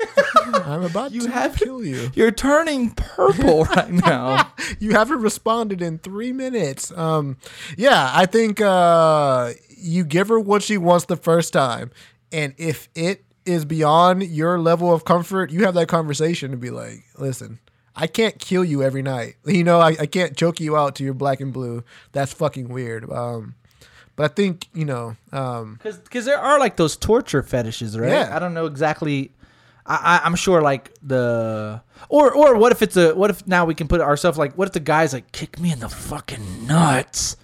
I'm 0.54 0.84
about 0.84 1.12
You 1.12 1.22
to 1.22 1.30
haven't- 1.30 1.60
kill 1.66 1.84
you. 1.84 2.10
You're 2.14 2.32
turning 2.32 2.92
purple 2.92 3.64
right 3.76 3.90
now. 3.92 4.52
you 4.80 4.92
haven't 4.92 5.22
responded 5.22 5.82
in 5.82 6.00
three 6.00 6.32
minutes. 6.32 6.92
Um, 6.92 7.38
yeah, 7.78 8.12
I 8.14 8.26
think 8.26 8.62
uh, 8.62 9.52
you 9.78 10.04
give 10.06 10.28
her 10.30 10.40
what 10.40 10.64
she 10.64 10.78
wants 10.78 11.06
the 11.06 11.18
first 11.18 11.54
time, 11.54 11.92
and 12.32 12.54
if 12.58 12.90
it 12.96 13.24
is 13.46 13.64
beyond 13.66 14.24
your 14.24 14.60
level 14.60 14.94
of 14.94 15.06
comfort, 15.06 15.52
you 15.52 15.64
have 15.66 15.74
that 15.76 15.88
conversation 15.88 16.52
to 16.52 16.58
be 16.58 16.70
like, 16.70 17.04
listen. 17.18 17.60
I 18.00 18.06
can't 18.06 18.38
kill 18.38 18.64
you 18.64 18.84
every 18.84 19.02
night. 19.02 19.38
You 19.44 19.64
know, 19.64 19.80
I, 19.80 19.96
I 20.00 20.06
can't 20.06 20.38
choke 20.38 20.60
you 20.60 20.78
out 20.78 20.94
to 20.98 21.04
your 21.04 21.16
black 21.16 21.40
and 21.42 21.52
blue. 21.52 21.84
That's 22.12 22.32
fucking 22.32 22.70
weird. 22.70 23.12
Um, 23.12 23.56
but 24.16 24.30
I 24.30 24.34
think, 24.36 24.68
you 24.72 24.86
know, 24.86 25.16
um, 25.32 25.80
Because 25.82 26.26
there 26.26 26.38
are 26.38 26.60
like 26.60 26.76
those 26.76 26.96
torture 26.96 27.42
fetishes, 27.42 27.98
right? 27.98 28.12
Yeah. 28.12 28.30
I 28.36 28.38
don't 28.38 28.54
know 28.54 28.68
exactly. 28.68 29.32
I, 29.88 30.22
I'm 30.24 30.36
sure 30.36 30.62
like 30.62 30.94
the 31.02 31.82
or 32.10 32.34
or 32.34 32.58
what 32.58 32.74
if 32.74 32.82
it's 32.82 32.98
a 32.98 33.16
what 33.16 33.30
if 33.30 33.48
now 33.48 33.66
we 33.66 33.74
can 33.74 33.88
put 33.88 34.02
ourselves 34.02 34.38
like 34.38 34.54
what 34.56 34.68
if 34.68 34.74
the 34.74 34.82
guy's 34.82 35.14
like 35.14 35.32
kick 35.32 35.60
me 35.60 35.72
in 35.72 35.80
the 35.80 35.90
fucking 35.90 36.68
nuts, 36.68 37.38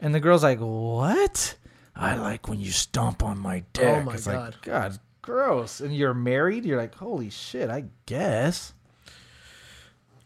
and 0.00 0.14
the 0.14 0.20
girl's 0.20 0.42
like 0.42 0.58
what? 0.58 1.54
I 1.94 2.16
like 2.16 2.48
when 2.48 2.60
you 2.60 2.70
stomp 2.70 3.22
on 3.22 3.38
my 3.38 3.64
dick. 3.74 3.84
Oh 3.84 4.02
my 4.02 4.14
it's 4.14 4.26
God. 4.26 4.54
like 4.54 4.62
God, 4.62 4.98
gross. 5.20 5.80
And 5.80 5.94
you're 5.94 6.14
married. 6.14 6.64
You're 6.64 6.78
like 6.78 6.94
holy 6.94 7.28
shit. 7.28 7.68
I 7.68 7.84
guess. 8.06 8.72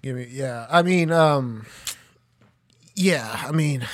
Give 0.02 0.14
me, 0.14 0.28
yeah. 0.30 0.68
I 0.70 0.82
mean, 0.82 1.10
um, 1.10 1.66
yeah. 2.94 3.42
I 3.44 3.50
mean, 3.50 3.84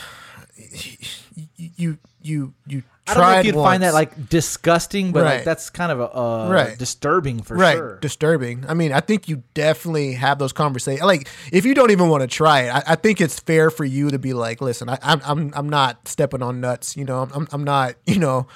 you, 1.56 1.96
you, 2.20 2.52
you 2.66 2.82
I 3.06 3.14
don't 3.14 3.22
know 3.22 3.38
if 3.40 3.46
you'd 3.46 3.54
find 3.56 3.82
that 3.82 3.94
like 3.94 4.28
disgusting, 4.28 5.10
but 5.12 5.24
like 5.24 5.44
that's 5.44 5.70
kind 5.70 5.90
of 5.90 6.00
a 6.00 6.16
uh, 6.16 6.48
Right. 6.50 6.78
disturbing 6.78 7.42
for 7.42 7.56
right 7.56 7.76
sure. 7.76 7.98
disturbing. 8.00 8.64
I 8.68 8.74
mean, 8.74 8.92
I 8.92 9.00
think 9.00 9.28
you 9.28 9.42
definitely 9.54 10.12
have 10.12 10.38
those 10.38 10.52
conversations. 10.52 11.04
Like, 11.04 11.28
if 11.52 11.64
you 11.66 11.74
don't 11.74 11.90
even 11.90 12.08
want 12.08 12.20
to 12.22 12.28
try 12.28 12.60
it, 12.62 12.70
I, 12.70 12.82
I 12.92 12.94
think 12.94 13.20
it's 13.20 13.40
fair 13.40 13.70
for 13.70 13.84
you 13.84 14.10
to 14.10 14.18
be 14.18 14.32
like, 14.34 14.60
listen, 14.60 14.88
I, 14.88 14.98
I'm, 15.02 15.20
I'm, 15.24 15.52
I'm 15.54 15.68
not 15.68 16.06
stepping 16.06 16.42
on 16.42 16.60
nuts. 16.60 16.96
You 16.96 17.04
know, 17.04 17.28
I'm, 17.34 17.48
I'm 17.50 17.64
not, 17.64 17.94
you 18.06 18.18
know, 18.20 18.46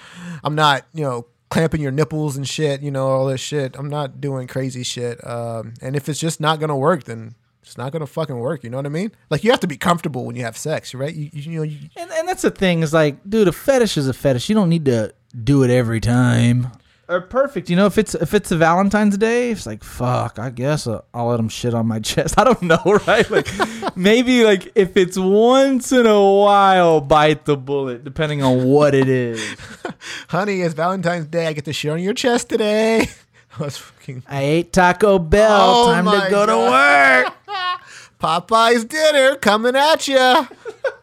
I'm 0.45 0.55
not, 0.55 0.85
you 0.95 1.03
know. 1.03 1.27
Clamping 1.49 1.81
your 1.81 1.93
nipples 1.93 2.37
and 2.37 2.47
shit, 2.47 2.83
you 2.83 2.91
know, 2.91 3.07
all 3.07 3.27
this 3.27 3.41
shit. 3.41 3.77
I'm 3.79 3.89
not 3.89 4.21
doing 4.21 4.49
crazy 4.49 4.83
shit. 4.83 5.25
Um, 5.25 5.75
and 5.81 5.95
if 5.95 6.09
it's 6.09 6.19
just 6.19 6.41
not 6.41 6.59
gonna 6.59 6.77
work, 6.77 7.05
then 7.05 7.37
it's 7.67 7.77
not 7.77 7.91
gonna 7.93 8.07
fucking 8.07 8.39
work. 8.39 8.63
You 8.63 8.71
know 8.71 8.77
what 8.77 8.87
I 8.87 8.91
mean? 8.91 9.11
Like 9.29 9.43
you 9.43 9.51
have 9.51 9.61
to 9.61 9.67
be 9.67 9.77
comfortable 9.77 10.25
when 10.25 10.37
you 10.37 10.45
have 10.45 10.57
sex, 10.57 10.95
right? 10.95 11.13
You, 11.13 11.31
you, 11.33 11.43
you 11.51 11.57
know, 11.59 11.63
you, 11.65 11.79
And, 11.97 12.11
and 12.13 12.29
that's 12.29 12.43
the 12.43 12.51
thing 12.53 12.83
is 12.83 12.93
like, 12.95 13.19
dude, 13.29 13.49
a 13.49 13.53
fetish 13.53 13.97
is 13.97 14.09
a 14.09 14.15
fetish. 14.15 14.49
You 14.49 14.55
don't 14.55 14.69
need 14.69 14.85
to 14.85 15.13
do 15.43 15.65
it 15.65 15.71
every 15.71 16.01
time. 16.01 16.69
are 17.09 17.21
perfect. 17.21 17.69
You 17.69 17.75
know, 17.75 17.87
if 17.87 17.99
it's 17.99 18.15
if 18.15 18.35
it's 18.35 18.53
a 18.53 18.57
Valentine's 18.57 19.19
Day, 19.19 19.51
it's 19.51 19.67
like 19.67 19.83
fuck. 19.83 20.39
I 20.39 20.51
guess 20.51 20.87
uh, 20.87 21.03
I'll 21.13 21.27
let 21.27 21.41
him 21.41 21.49
shit 21.49 21.75
on 21.75 21.87
my 21.89 21.99
chest. 22.11 22.39
I 22.39 22.45
don't 22.45 22.63
know, 22.63 23.01
right? 23.07 23.29
Like 23.29 23.49
maybe 23.97 24.45
like 24.45 24.71
if 24.77 24.97
it's 24.97 25.19
once 25.19 25.91
in 25.91 26.07
a 26.07 26.23
while, 26.23 27.01
bite 27.01 27.47
the 27.47 27.57
bullet, 27.57 28.05
depending 28.05 28.43
on 28.45 28.65
what 28.65 28.95
it 28.95 29.09
is. 29.09 29.41
Honey, 30.29 30.61
it's 30.63 30.75
Valentine's 30.75 31.27
Day. 31.27 31.49
I 31.49 31.53
get 31.53 31.65
to 31.65 31.73
shit 31.73 31.91
on 31.91 32.01
your 32.01 32.15
chest 32.15 32.49
today. 32.49 33.09
I 33.61 33.63
was 33.63 33.77
fucking 33.79 34.23
I 34.29 34.43
ate 34.43 34.73
Taco 34.73 35.19
Bell. 35.19 35.61
Oh 35.61 35.93
Time 35.93 36.05
to 36.05 36.27
go 36.31 36.47
to 36.47 36.57
work. 36.57 37.33
Popeye's 38.21 38.85
dinner 38.85 39.37
coming 39.37 39.77
at 39.77 40.07
ya. 40.09 40.47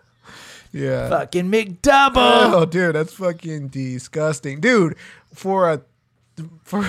yeah. 0.72 1.10
Fucking 1.10 1.52
McDouble. 1.52 2.14
Oh, 2.16 2.66
dude, 2.66 2.96
that's 2.96 3.14
fucking 3.14 3.68
disgusting, 3.70 4.60
dude. 4.60 4.96
For 5.34 5.72
a 5.72 5.82
for 6.64 6.84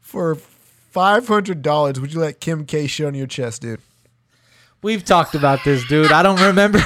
for 0.00 0.34
five 0.34 1.28
hundred 1.28 1.62
dollars, 1.62 2.00
would 2.00 2.12
you 2.12 2.20
let 2.20 2.40
Kim 2.40 2.66
K 2.66 2.86
shit 2.86 3.06
on 3.06 3.14
your 3.14 3.26
chest, 3.26 3.62
dude? 3.62 3.80
We've 4.82 5.04
talked 5.04 5.34
about 5.34 5.64
this, 5.64 5.86
dude. 5.86 6.12
I 6.12 6.22
don't 6.22 6.40
remember. 6.40 6.80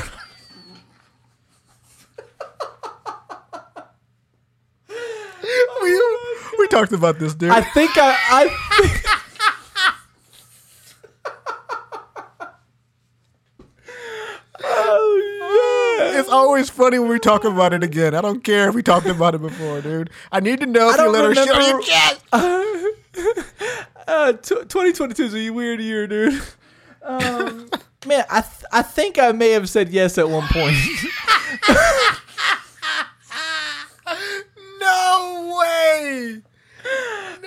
we 5.82 6.02
we 6.58 6.59
talked 6.70 6.92
about 6.92 7.18
this, 7.18 7.34
dude. 7.34 7.50
I 7.50 7.60
think 7.60 7.90
I. 7.96 8.16
I 8.30 8.48
think, 8.82 9.04
oh, 14.62 16.12
it's 16.18 16.28
always 16.28 16.70
funny 16.70 16.98
when 16.98 17.08
we 17.08 17.18
talk 17.18 17.44
about 17.44 17.72
it 17.72 17.82
again. 17.82 18.14
I 18.14 18.20
don't 18.20 18.42
care 18.44 18.68
if 18.68 18.74
we 18.74 18.82
talked 18.82 19.06
about 19.06 19.34
it 19.34 19.40
before, 19.42 19.80
dude. 19.80 20.10
I 20.32 20.40
need 20.40 20.60
to 20.60 20.66
know 20.66 20.90
if 20.90 20.96
you 20.98 21.08
let 21.10 21.24
her 21.24 21.32
your 21.32 21.46
remember- 21.56 21.82
chest. 21.82 22.24
Uh, 24.08 24.32
t- 24.32 24.56
2022 24.56 25.22
is 25.22 25.34
a 25.36 25.50
weird 25.50 25.80
year, 25.80 26.04
dude. 26.08 26.42
Um, 27.02 27.70
man, 28.06 28.24
I 28.28 28.40
th- 28.40 28.64
I 28.72 28.82
think 28.82 29.20
I 29.20 29.30
may 29.30 29.50
have 29.50 29.68
said 29.70 29.90
yes 29.90 30.18
at 30.18 30.28
one 30.28 30.48
point. 30.48 30.74
No 34.80 35.56
way. 35.60 36.42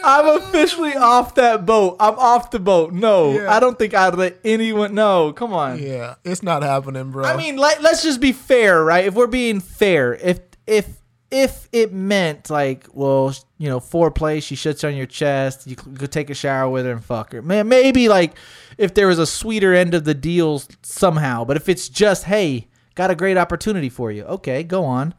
I'm 0.04 0.38
officially 0.42 0.96
off 0.96 1.36
that 1.36 1.66
boat. 1.66 1.98
I'm 2.00 2.18
off 2.20 2.52
the 2.52 2.60
boat. 2.60 2.94
No, 2.94 3.34
Yeah. 3.40 3.54
I 3.54 3.60
don't 3.60 3.78
think 3.80 3.94
I'd 3.94 4.16
let 4.16 4.40
anyone. 4.44 4.94
No, 4.94 5.34
come 5.34 5.54
on. 5.54 5.80
Yeah, 5.82 6.16
it's 6.24 6.44
not 6.44 6.62
happening, 6.64 7.12
bro. 7.12 7.24
I 7.24 7.38
mean, 7.38 7.58
let, 7.58 7.82
let's 7.82 8.04
just 8.04 8.20
be 8.20 8.32
fair, 8.32 8.84
right? 8.84 9.06
If 9.06 9.14
we're 9.14 9.28
being 9.28 9.60
fair, 9.60 10.16
if 10.16 10.40
if 10.68 10.88
if 11.32 11.68
it 11.72 11.92
meant 11.92 12.50
like, 12.52 12.86
well, 12.94 13.34
you 13.58 13.68
know, 13.68 13.80
foreplay, 13.80 14.42
she 14.44 14.56
shits 14.56 14.88
on 14.88 14.96
your 14.96 15.08
chest, 15.08 15.66
you 15.66 15.76
could 15.76 16.12
take 16.12 16.30
a 16.30 16.36
shower 16.36 16.70
with 16.70 16.86
her 16.86 16.92
and 16.92 17.04
fuck 17.04 17.32
her. 17.34 17.42
Man, 17.42 17.68
maybe 17.68 18.08
like 18.08 18.34
if 18.78 18.94
there 18.94 19.08
was 19.08 19.18
a 19.18 19.26
sweeter 19.26 19.74
end 19.74 19.96
of 19.96 20.04
the 20.04 20.14
deal 20.14 20.62
somehow. 20.84 21.44
But 21.44 21.58
if 21.58 21.68
it's 21.70 21.90
just, 21.90 22.26
hey, 22.26 22.68
got 22.94 23.10
a 23.10 23.16
great 23.16 23.38
opportunity 23.38 23.90
for 23.90 24.12
you, 24.12 24.24
okay, 24.26 24.62
go 24.64 24.86
on. 24.86 25.16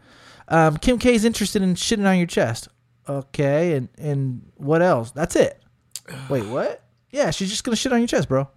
Um, 0.46 0.76
Kim 0.76 0.98
is 1.02 1.24
interested 1.24 1.62
in 1.62 1.74
shitting 1.74 2.06
on 2.06 2.18
your 2.18 2.26
chest, 2.26 2.68
okay, 3.08 3.74
and 3.74 3.88
and 3.98 4.50
what 4.56 4.82
else? 4.82 5.10
That's 5.10 5.36
it. 5.36 5.62
Wait, 6.28 6.46
what? 6.46 6.82
Yeah, 7.10 7.30
she's 7.30 7.50
just 7.50 7.64
gonna 7.64 7.76
shit 7.76 7.92
on 7.92 8.00
your 8.00 8.08
chest, 8.08 8.28
bro. 8.28 8.48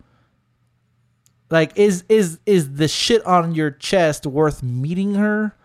Like, 1.50 1.78
is 1.78 2.04
is 2.10 2.40
is 2.46 2.74
the 2.74 2.88
shit 2.88 3.26
on 3.26 3.56
your 3.56 3.72
chest 3.72 4.26
worth 4.26 4.64
meeting 4.64 5.16
her? 5.16 5.56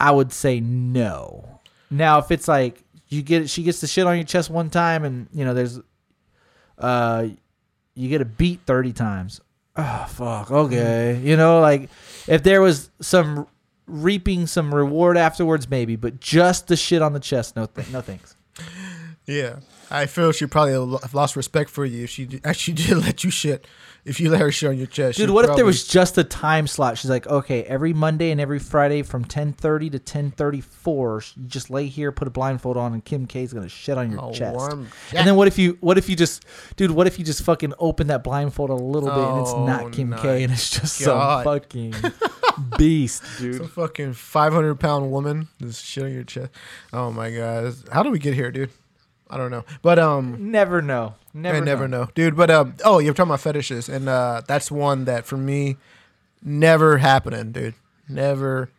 I 0.00 0.10
would 0.10 0.32
say 0.32 0.60
no. 0.60 1.60
Now, 1.90 2.18
if 2.18 2.30
it's 2.30 2.48
like 2.48 2.82
you 3.08 3.22
get 3.22 3.48
she 3.48 3.62
gets 3.62 3.80
the 3.80 3.86
shit 3.86 4.06
on 4.06 4.16
your 4.16 4.24
chest 4.24 4.50
one 4.50 4.70
time, 4.70 5.04
and 5.04 5.28
you 5.32 5.44
know 5.44 5.54
there's, 5.54 5.78
uh, 6.78 7.28
you 7.94 8.08
get 8.08 8.20
a 8.20 8.24
beat 8.24 8.60
thirty 8.66 8.92
times. 8.92 9.40
Oh 9.76 10.06
fuck. 10.08 10.50
Okay, 10.50 11.20
you 11.22 11.36
know, 11.36 11.60
like 11.60 11.90
if 12.26 12.42
there 12.42 12.60
was 12.60 12.90
some 13.00 13.46
reaping 13.86 14.46
some 14.46 14.74
reward 14.74 15.16
afterwards, 15.16 15.68
maybe, 15.68 15.96
but 15.96 16.20
just 16.20 16.68
the 16.68 16.76
shit 16.76 17.02
on 17.02 17.12
the 17.12 17.20
chest, 17.20 17.56
no, 17.56 17.66
th- 17.66 17.88
no 17.90 18.00
thanks. 18.00 18.36
Yeah, 19.26 19.56
I 19.90 20.06
feel 20.06 20.32
she 20.32 20.46
probably 20.46 20.76
lo- 20.76 21.00
lost 21.12 21.34
respect 21.36 21.70
for 21.70 21.84
you 21.84 22.04
if 22.04 22.10
she 22.10 22.40
actually 22.44 22.74
did 22.74 22.96
let 22.98 23.24
you 23.24 23.30
shit. 23.30 23.66
If 24.06 24.20
you 24.20 24.28
let 24.28 24.40
her 24.42 24.52
shit 24.52 24.68
on 24.68 24.76
your 24.76 24.86
chest, 24.86 25.16
Dude, 25.16 25.30
what 25.30 25.46
if 25.48 25.56
there 25.56 25.64
was 25.64 25.88
just 25.88 26.18
a 26.18 26.24
time 26.24 26.66
slot? 26.66 26.98
She's 26.98 27.08
like, 27.08 27.26
okay, 27.26 27.62
every 27.62 27.94
Monday 27.94 28.30
and 28.32 28.38
every 28.38 28.58
Friday 28.58 29.00
from 29.02 29.24
ten 29.24 29.54
thirty 29.54 29.88
to 29.88 29.98
ten 29.98 30.30
thirty 30.30 30.60
four, 30.60 31.22
you 31.36 31.46
just 31.46 31.70
lay 31.70 31.86
here, 31.86 32.12
put 32.12 32.28
a 32.28 32.30
blindfold 32.30 32.76
on, 32.76 32.92
and 32.92 33.02
Kim 33.02 33.24
K's 33.26 33.54
gonna 33.54 33.66
shit 33.66 33.96
on 33.96 34.12
your 34.12 34.28
A 34.28 34.34
chest. 34.34 34.56
warm 34.56 34.88
And 35.14 35.26
then 35.26 35.36
what 35.36 35.48
if 35.48 35.56
you, 35.58 35.78
what 35.80 35.96
if 35.96 36.10
you 36.10 36.16
just, 36.16 36.44
dude, 36.76 36.90
what 36.90 37.06
if 37.06 37.18
you 37.18 37.24
just 37.24 37.42
fucking 37.44 37.72
open 37.78 38.08
that 38.08 38.22
blindfold 38.22 38.68
a 38.68 38.74
little 38.74 39.08
bit 39.08 39.24
and 39.24 39.40
it's 39.40 39.52
Oh, 39.52 39.64
not 39.66 39.90
Kim 39.92 40.12
K 40.18 40.42
and 40.42 40.52
it's 40.52 40.68
just 40.68 41.02
God. 41.02 41.44
some 41.44 41.54
fucking 41.54 41.94
beast, 42.76 43.22
dude. 43.38 43.56
some 43.56 43.68
fucking 43.68 44.12
five 44.12 44.52
hundred 44.52 44.74
pound 44.80 45.10
woman 45.10 45.48
just 45.62 45.82
shit 45.82 46.04
on 46.04 46.12
your 46.12 46.24
chest? 46.24 46.50
Oh 46.92 47.10
my 47.10 47.30
god, 47.30 47.74
how 47.90 48.02
do 48.02 48.10
we 48.10 48.18
get 48.18 48.34
here, 48.34 48.50
dude? 48.52 48.68
I 49.34 49.36
don't 49.36 49.50
know, 49.50 49.64
but 49.82 49.98
um, 49.98 50.52
Never 50.52 50.80
know. 50.80 51.14
Never, 51.34 51.56
I 51.56 51.60
never 51.60 51.88
know. 51.88 52.08
dude. 52.14 52.36
But 52.36 52.50
um, 52.50 52.74
oh, 52.84 53.00
you're 53.00 53.12
talking 53.14 53.30
about 53.30 53.40
fetishes, 53.40 53.88
and 53.88 54.08
uh, 54.08 54.42
that's 54.46 54.70
one 54.70 55.06
that 55.06 55.26
for 55.26 55.36
me 55.36 55.76
never 56.42 56.98
happening, 56.98 57.50
dude. 57.52 57.74
Never, 58.08 58.70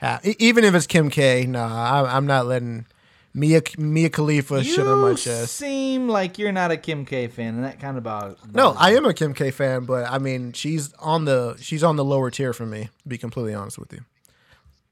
ha- 0.00 0.20
even 0.38 0.64
if 0.64 0.74
it's 0.74 0.86
Kim 0.86 1.08
K. 1.08 1.46
Nah, 1.46 2.04
I, 2.04 2.16
I'm 2.16 2.26
not 2.26 2.44
letting 2.46 2.84
Mia 3.32 3.62
Mia 3.78 4.10
Khalifa 4.10 4.62
shit 4.62 4.80
on 4.86 4.98
my 4.98 5.10
You 5.10 5.16
chest. 5.16 5.56
seem 5.56 6.08
like 6.08 6.38
you're 6.38 6.52
not 6.52 6.70
a 6.70 6.76
Kim 6.76 7.06
K 7.06 7.28
fan, 7.28 7.54
and 7.54 7.64
that 7.64 7.80
kind 7.80 7.96
of 7.96 8.02
bothers. 8.02 8.36
No, 8.52 8.74
I 8.78 8.94
am 8.94 9.06
a 9.06 9.14
Kim 9.14 9.32
K 9.32 9.50
fan, 9.50 9.84
but 9.86 10.04
I 10.10 10.18
mean, 10.18 10.52
she's 10.52 10.92
on 10.94 11.24
the 11.24 11.56
she's 11.60 11.82
on 11.82 11.96
the 11.96 12.04
lower 12.04 12.30
tier 12.30 12.52
for 12.52 12.66
me. 12.66 12.90
To 13.04 13.08
be 13.08 13.16
completely 13.16 13.54
honest 13.54 13.78
with 13.78 13.92
you. 13.92 14.00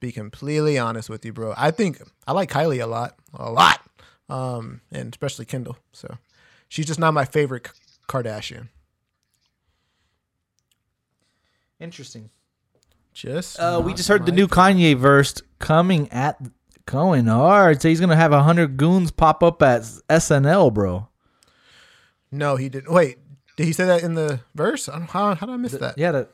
Be 0.01 0.12
completely 0.12 0.79
honest 0.79 1.11
with 1.11 1.27
you, 1.27 1.35
bro. 1.35 1.53
I 1.59 1.71
think 1.73 2.01
I 2.27 2.33
like 2.33 2.49
Kylie 2.51 2.83
a 2.83 2.87
lot, 2.87 3.16
a 3.35 3.51
lot, 3.53 3.81
um, 4.31 4.81
and 4.93 5.12
especially 5.12 5.45
Kendall. 5.45 5.76
So 5.93 6.18
she's 6.68 6.87
just 6.87 7.01
not 7.01 7.12
my 7.14 7.24
favorite 7.24 7.68
Kardashian. 8.09 8.68
Interesting. 11.78 12.31
Just 13.12 13.59
Uh, 13.59 13.81
we 13.85 13.95
just 13.95 14.09
heard 14.09 14.26
the 14.26 14.33
new 14.33 14.47
Kanye 14.47 14.97
verse 14.97 15.35
coming 15.59 16.11
at 16.12 16.41
going 16.87 17.26
hard. 17.26 17.83
So 17.83 17.89
he's 17.89 18.01
gonna 18.01 18.16
have 18.16 18.33
a 18.33 18.43
hundred 18.43 18.76
goons 18.76 19.11
pop 19.11 19.43
up 19.43 19.62
at 19.62 19.83
SNL, 20.09 20.72
bro. 20.72 21.09
No, 22.31 22.57
he 22.57 22.68
didn't. 22.68 22.93
Wait, 22.93 23.18
did 23.57 23.66
he 23.66 23.72
say 23.72 23.85
that 23.87 24.03
in 24.03 24.14
the 24.14 24.41
verse? 24.55 24.89
I 24.89 24.99
don't, 24.99 25.11
how 25.11 25.35
how 25.35 25.47
did 25.47 25.53
I 25.53 25.57
miss 25.57 25.72
that? 25.72 25.99
Yeah. 25.99 26.12
That, 26.12 26.31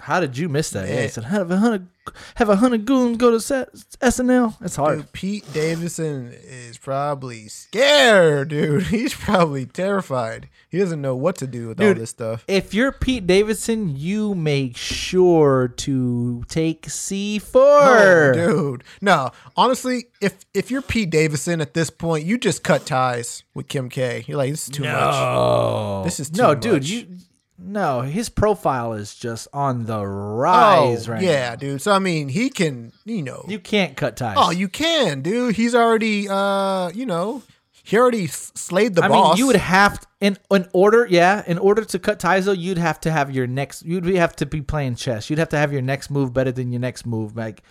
how 0.00 0.20
did 0.20 0.36
you 0.38 0.48
miss 0.48 0.70
that? 0.70 0.88
Yeah, 0.88 1.02
he 1.02 1.08
said 1.08 1.24
have 1.24 1.50
a 1.50 1.56
hundred 1.58 1.88
have 2.36 2.48
a 2.48 2.56
hundred 2.56 2.84
goons 2.86 3.16
go 3.16 3.30
to 3.32 3.40
set, 3.40 3.72
SNL. 3.74 4.56
It's 4.62 4.76
hard. 4.76 4.98
Dude, 4.98 5.12
Pete 5.12 5.52
Davidson 5.52 6.32
is 6.44 6.78
probably 6.78 7.48
scared, 7.48 8.48
dude. 8.48 8.82
He's 8.86 9.14
probably 9.14 9.66
terrified. 9.66 10.48
He 10.68 10.78
doesn't 10.78 11.00
know 11.00 11.16
what 11.16 11.36
to 11.36 11.46
do 11.46 11.68
with 11.68 11.80
all 11.80 11.94
this 11.94 12.10
stuff. 12.10 12.44
If 12.46 12.74
you're 12.74 12.92
Pete 12.92 13.26
Davidson, 13.26 13.96
you 13.96 14.34
make 14.34 14.76
sure 14.76 15.68
to 15.68 16.44
take 16.48 16.88
C 16.88 17.38
four. 17.38 17.62
Oh, 17.62 18.32
dude. 18.32 18.84
No, 19.00 19.30
honestly, 19.56 20.06
if 20.20 20.36
if 20.54 20.70
you're 20.70 20.82
Pete 20.82 21.10
Davidson 21.10 21.60
at 21.60 21.74
this 21.74 21.90
point, 21.90 22.24
you 22.24 22.38
just 22.38 22.62
cut 22.62 22.86
ties 22.86 23.42
with 23.54 23.68
Kim 23.68 23.88
K. 23.88 24.24
You're 24.26 24.38
like, 24.38 24.50
this 24.50 24.68
is 24.68 24.74
too 24.74 24.82
much. 24.84 24.92
No, 24.92 26.02
This 26.04 26.20
is 26.20 26.32
no, 26.32 26.54
too 26.54 26.78
dude. 26.78 26.88
You 26.88 27.18
no, 27.58 28.02
his 28.02 28.28
profile 28.28 28.92
is 28.92 29.14
just 29.14 29.48
on 29.52 29.86
the 29.86 30.04
rise 30.04 31.08
Oh, 31.08 31.12
right 31.12 31.22
yeah, 31.22 31.50
now. 31.50 31.56
dude. 31.56 31.82
So 31.82 31.92
I 31.92 31.98
mean, 31.98 32.28
he 32.28 32.50
can, 32.50 32.92
you 33.04 33.22
know. 33.22 33.44
You 33.48 33.58
can't 33.58 33.96
cut 33.96 34.16
ties. 34.16 34.36
oh, 34.38 34.50
you 34.50 34.68
can, 34.68 35.22
dude. 35.22 35.56
He's 35.56 35.74
already, 35.74 36.28
uh, 36.28 36.90
you 36.90 37.06
know, 37.06 37.42
he 37.82 37.96
already 37.96 38.26
slayed 38.26 38.94
the 38.94 39.04
I 39.04 39.08
boss. 39.08 39.30
mean, 39.34 39.38
you 39.38 39.46
would 39.46 39.56
have 39.56 40.00
to, 40.00 40.06
in 40.20 40.36
in 40.50 40.66
order, 40.72 41.06
yeah, 41.08 41.42
in 41.46 41.56
order 41.58 41.84
to 41.84 41.98
cut 41.98 42.18
ties 42.18 42.44
though, 42.46 42.52
you'd 42.52 42.78
have 42.78 42.98
to 43.00 43.10
have 43.12 43.30
your 43.34 43.46
next. 43.46 43.84
You'd 43.84 44.04
have 44.16 44.34
to 44.36 44.46
be 44.46 44.60
playing 44.60 44.96
chess. 44.96 45.30
You'd 45.30 45.38
have 45.38 45.50
to 45.50 45.58
have 45.58 45.72
your 45.72 45.82
next 45.82 46.10
move 46.10 46.32
better 46.34 46.50
than 46.52 46.72
your 46.72 46.80
next 46.80 47.06
move. 47.06 47.36
Like 47.36 47.62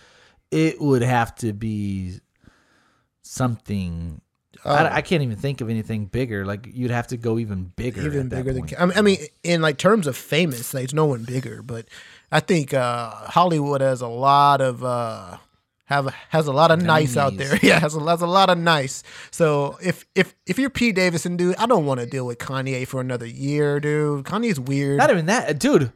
it 0.50 0.80
would 0.80 1.02
have 1.02 1.34
to 1.36 1.52
be 1.52 2.18
something. 3.22 4.20
I, 4.66 4.96
I 4.96 5.02
can't 5.02 5.22
even 5.22 5.36
think 5.36 5.60
of 5.60 5.70
anything 5.70 6.06
bigger. 6.06 6.44
Like 6.44 6.68
you'd 6.72 6.90
have 6.90 7.08
to 7.08 7.16
go 7.16 7.38
even 7.38 7.72
bigger. 7.76 8.02
even 8.02 8.28
bigger 8.28 8.52
than. 8.52 8.68
I 8.78 8.86
mean, 8.86 8.98
I 8.98 9.02
mean, 9.02 9.18
in 9.42 9.62
like 9.62 9.78
terms 9.78 10.06
of 10.06 10.16
famous, 10.16 10.72
there's 10.72 10.94
no 10.94 11.06
one 11.06 11.24
bigger. 11.24 11.62
But 11.62 11.86
I 12.32 12.40
think 12.40 12.74
uh, 12.74 13.10
Hollywood 13.10 13.80
has 13.80 14.00
a 14.00 14.08
lot 14.08 14.60
of 14.60 14.84
uh, 14.84 15.38
have 15.86 16.12
has 16.30 16.46
a 16.46 16.52
lot 16.52 16.70
of 16.70 16.82
nice 16.82 17.16
out 17.16 17.36
there. 17.36 17.58
Yeah, 17.62 17.78
has 17.78 17.96
a, 17.96 18.00
has 18.00 18.22
a 18.22 18.26
lot 18.26 18.50
of 18.50 18.58
nice. 18.58 19.02
So 19.30 19.78
if 19.82 20.04
if 20.14 20.34
if 20.46 20.58
you're 20.58 20.70
Pete 20.70 20.96
Davidson, 20.96 21.36
dude, 21.36 21.56
I 21.56 21.66
don't 21.66 21.86
want 21.86 22.00
to 22.00 22.06
deal 22.06 22.26
with 22.26 22.38
Kanye 22.38 22.86
for 22.86 23.00
another 23.00 23.26
year, 23.26 23.80
dude. 23.80 24.24
Kanye's 24.24 24.60
weird. 24.60 24.98
Not 24.98 25.10
even 25.10 25.26
that, 25.26 25.58
dude. 25.58 25.92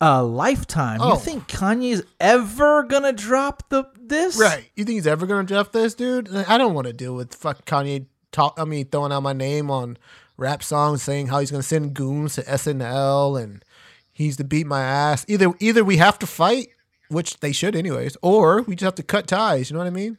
A 0.00 0.22
lifetime. 0.22 1.00
Oh. 1.00 1.14
You 1.14 1.20
think 1.20 1.46
Kanye's 1.46 2.02
ever 2.20 2.84
gonna 2.84 3.12
drop 3.12 3.68
the 3.68 3.84
this? 4.00 4.38
Right. 4.38 4.70
You 4.74 4.84
think 4.84 4.94
he's 4.94 5.06
ever 5.06 5.26
gonna 5.26 5.44
drop 5.44 5.72
this, 5.72 5.94
dude? 5.94 6.34
I 6.34 6.58
don't 6.58 6.74
want 6.74 6.86
to 6.86 6.92
deal 6.92 7.14
with 7.14 7.34
fuck 7.34 7.64
Kanye 7.66 8.06
talk. 8.32 8.54
I 8.58 8.64
mean, 8.64 8.86
throwing 8.86 9.12
out 9.12 9.22
my 9.22 9.32
name 9.32 9.70
on 9.70 9.98
rap 10.36 10.62
songs, 10.62 11.02
saying 11.02 11.28
how 11.28 11.40
he's 11.40 11.50
gonna 11.50 11.62
send 11.62 11.94
goons 11.94 12.34
to 12.36 12.42
SNL 12.42 13.42
and 13.42 13.64
he's 14.12 14.36
to 14.38 14.44
beat 14.44 14.66
my 14.66 14.82
ass. 14.82 15.24
Either 15.28 15.52
either 15.60 15.84
we 15.84 15.98
have 15.98 16.18
to 16.20 16.26
fight, 16.26 16.68
which 17.08 17.40
they 17.40 17.52
should 17.52 17.76
anyways, 17.76 18.16
or 18.22 18.62
we 18.62 18.74
just 18.74 18.84
have 18.84 18.94
to 18.96 19.02
cut 19.02 19.26
ties. 19.26 19.70
You 19.70 19.74
know 19.74 19.80
what 19.80 19.86
I 19.86 19.90
mean? 19.90 20.18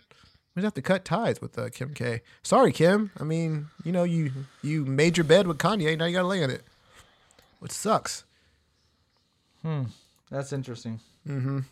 We 0.55 0.61
just 0.61 0.67
have 0.67 0.73
to 0.75 0.81
cut 0.81 1.03
ties 1.03 1.41
with 1.41 1.57
uh, 1.57 1.69
Kim 1.69 1.93
K. 1.93 2.21
Sorry, 2.43 2.71
Kim. 2.71 3.11
I 3.19 3.23
mean, 3.23 3.67
you 3.83 3.91
know, 3.91 4.03
you 4.03 4.31
you 4.61 4.85
made 4.85 5.17
your 5.17 5.23
bed 5.23 5.47
with 5.47 5.57
Kanye. 5.57 5.97
Now 5.97 6.05
you 6.05 6.13
gotta 6.13 6.27
lay 6.27 6.43
in 6.43 6.51
it, 6.51 6.61
which 7.59 7.71
sucks. 7.71 8.23
That's 10.31 10.53
interesting. 10.53 10.99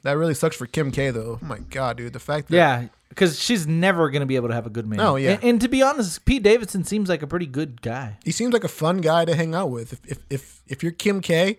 That 0.03 0.13
really 0.13 0.33
sucks 0.33 0.55
for 0.55 0.65
Kim 0.65 0.91
K. 0.91 1.11
Though. 1.11 1.39
Oh 1.41 1.45
my 1.45 1.59
god, 1.59 1.97
dude. 1.97 2.13
The 2.13 2.19
fact 2.19 2.47
that 2.49 2.55
Yeah, 2.55 2.87
because 3.09 3.39
she's 3.39 3.67
never 3.67 4.09
gonna 4.09 4.25
be 4.25 4.35
able 4.35 4.47
to 4.49 4.53
have 4.55 4.65
a 4.65 4.69
good 4.71 4.87
man. 4.87 4.99
Oh, 4.99 5.15
yeah. 5.15 5.33
And, 5.33 5.43
and 5.43 5.61
to 5.61 5.67
be 5.69 5.81
honest, 5.83 6.25
Pete 6.25 6.41
Davidson 6.43 6.83
seems 6.83 7.07
like 7.09 7.21
a 7.21 7.27
pretty 7.27 7.45
good 7.45 7.81
guy. 7.81 8.17
he 8.23 8.31
seems 8.31 8.51
like 8.53 8.63
a 8.63 8.67
fun 8.69 8.97
guy 9.01 9.25
to 9.25 9.35
hang 9.35 9.53
out 9.53 9.69
with. 9.69 9.93
If 9.93 9.99
if 10.07 10.17
if, 10.29 10.61
if 10.67 10.83
you're 10.83 10.91
Kim 10.91 11.21
K, 11.21 11.57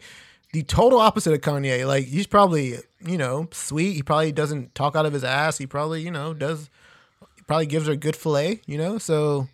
the 0.52 0.62
total 0.64 0.98
opposite 0.98 1.32
of 1.32 1.40
Kanye. 1.40 1.86
Like 1.86 2.06
he's 2.06 2.26
probably 2.26 2.78
you 3.06 3.18
know 3.18 3.48
sweet. 3.52 3.92
He 3.94 4.02
probably 4.02 4.32
doesn't 4.32 4.74
talk 4.74 4.96
out 4.96 5.06
of 5.06 5.12
his 5.12 5.22
ass. 5.24 5.58
He 5.58 5.66
probably 5.66 6.02
you 6.02 6.10
know 6.10 6.34
does. 6.34 6.68
He 7.36 7.42
probably 7.42 7.66
gives 7.66 7.86
her 7.86 7.92
a 7.92 7.96
good 7.96 8.16
fillet. 8.16 8.60
You 8.66 8.78
know, 8.78 8.98
so 8.98 9.46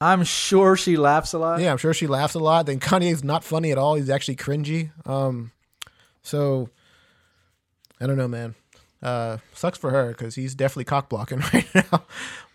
I'm 0.00 0.24
sure 0.24 0.76
she 0.76 0.96
laughs 0.96 1.32
a 1.34 1.38
lot. 1.38 1.60
yeah, 1.60 1.70
I'm 1.70 1.78
sure 1.78 1.94
she 1.94 2.06
laughs 2.08 2.34
a 2.34 2.40
lot. 2.40 2.66
Then 2.66 2.80
Kanye's 2.80 3.22
not 3.22 3.44
funny 3.44 3.70
at 3.70 3.78
all. 3.78 3.94
He's 3.94 4.10
actually 4.10 4.36
cringy. 4.36 4.90
Um, 5.06 5.52
so 6.26 6.68
I 8.00 8.06
don't 8.06 8.16
know, 8.16 8.28
man. 8.28 8.54
Uh, 9.02 9.38
sucks 9.52 9.78
for 9.78 9.90
her 9.90 10.08
because 10.08 10.34
he's 10.34 10.54
definitely 10.54 10.84
cock 10.84 11.08
blocking 11.08 11.38
right 11.54 11.66
now. 11.74 12.04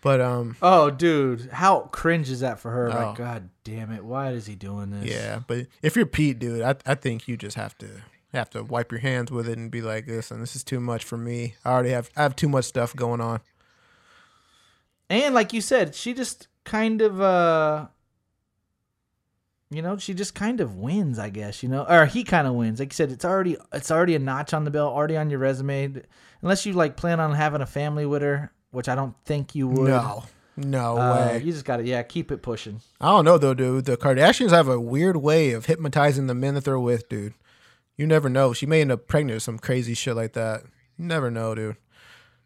But 0.02 0.20
um, 0.20 0.56
Oh, 0.60 0.90
dude, 0.90 1.48
how 1.52 1.88
cringe 1.92 2.28
is 2.28 2.40
that 2.40 2.58
for 2.60 2.70
her? 2.70 2.90
Oh. 2.92 3.06
Like, 3.06 3.16
god 3.16 3.48
damn 3.64 3.90
it, 3.92 4.04
why 4.04 4.32
is 4.32 4.46
he 4.46 4.54
doing 4.54 4.90
this? 4.90 5.10
Yeah, 5.10 5.40
but 5.46 5.68
if 5.82 5.96
you're 5.96 6.04
Pete, 6.06 6.38
dude, 6.38 6.62
I 6.62 6.74
I 6.84 6.94
think 6.94 7.26
you 7.28 7.36
just 7.36 7.56
have 7.56 7.78
to 7.78 7.88
have 8.34 8.50
to 8.50 8.62
wipe 8.62 8.90
your 8.92 9.00
hands 9.00 9.30
with 9.30 9.48
it 9.48 9.56
and 9.56 9.70
be 9.70 9.80
like, 9.82 10.06
listen, 10.06 10.40
this 10.40 10.56
is 10.56 10.64
too 10.64 10.80
much 10.80 11.04
for 11.04 11.16
me. 11.16 11.54
I 11.64 11.70
already 11.70 11.90
have 11.90 12.10
I 12.16 12.22
have 12.22 12.36
too 12.36 12.48
much 12.48 12.66
stuff 12.66 12.94
going 12.94 13.20
on. 13.20 13.40
And 15.08 15.34
like 15.34 15.52
you 15.52 15.60
said, 15.60 15.94
she 15.94 16.12
just 16.12 16.48
kind 16.64 17.00
of 17.00 17.20
uh 17.20 17.86
you 19.74 19.82
know, 19.82 19.96
she 19.96 20.14
just 20.14 20.34
kind 20.34 20.60
of 20.60 20.76
wins, 20.76 21.18
I 21.18 21.30
guess, 21.30 21.62
you 21.62 21.68
know. 21.68 21.84
Or 21.88 22.06
he 22.06 22.24
kind 22.24 22.46
of 22.46 22.54
wins. 22.54 22.78
Like 22.80 22.92
you 22.92 22.96
said, 22.96 23.10
it's 23.10 23.24
already 23.24 23.56
it's 23.72 23.90
already 23.90 24.14
a 24.14 24.18
notch 24.18 24.52
on 24.54 24.64
the 24.64 24.70
belt, 24.70 24.92
already 24.94 25.16
on 25.16 25.30
your 25.30 25.38
resume. 25.38 26.02
Unless 26.42 26.66
you 26.66 26.72
like 26.72 26.96
plan 26.96 27.20
on 27.20 27.32
having 27.34 27.60
a 27.60 27.66
family 27.66 28.04
with 28.06 28.22
her, 28.22 28.52
which 28.70 28.88
I 28.88 28.94
don't 28.94 29.14
think 29.24 29.54
you 29.54 29.68
would. 29.68 29.88
No, 29.88 30.24
no 30.56 30.96
Uh, 30.98 31.16
way. 31.32 31.42
you 31.44 31.52
just 31.52 31.64
got 31.64 31.76
to 31.78 31.84
yeah, 31.84 32.02
keep 32.02 32.30
it 32.32 32.42
pushing. 32.42 32.80
I 33.00 33.06
don't 33.10 33.24
know 33.24 33.38
though, 33.38 33.54
dude. 33.54 33.84
The 33.84 33.96
Kardashians 33.96 34.50
have 34.50 34.68
a 34.68 34.80
weird 34.80 35.16
way 35.16 35.52
of 35.52 35.66
hypnotizing 35.66 36.26
the 36.26 36.34
men 36.34 36.54
that 36.54 36.64
they're 36.64 36.78
with, 36.80 37.08
dude. 37.08 37.34
You 37.96 38.06
never 38.06 38.28
know. 38.28 38.52
She 38.52 38.66
may 38.66 38.80
end 38.80 38.90
up 38.90 39.06
pregnant 39.06 39.36
or 39.36 39.40
some 39.40 39.58
crazy 39.58 39.94
shit 39.94 40.16
like 40.16 40.32
that. 40.32 40.62
You 40.96 41.04
never 41.04 41.30
know, 41.30 41.54
dude. 41.54 41.76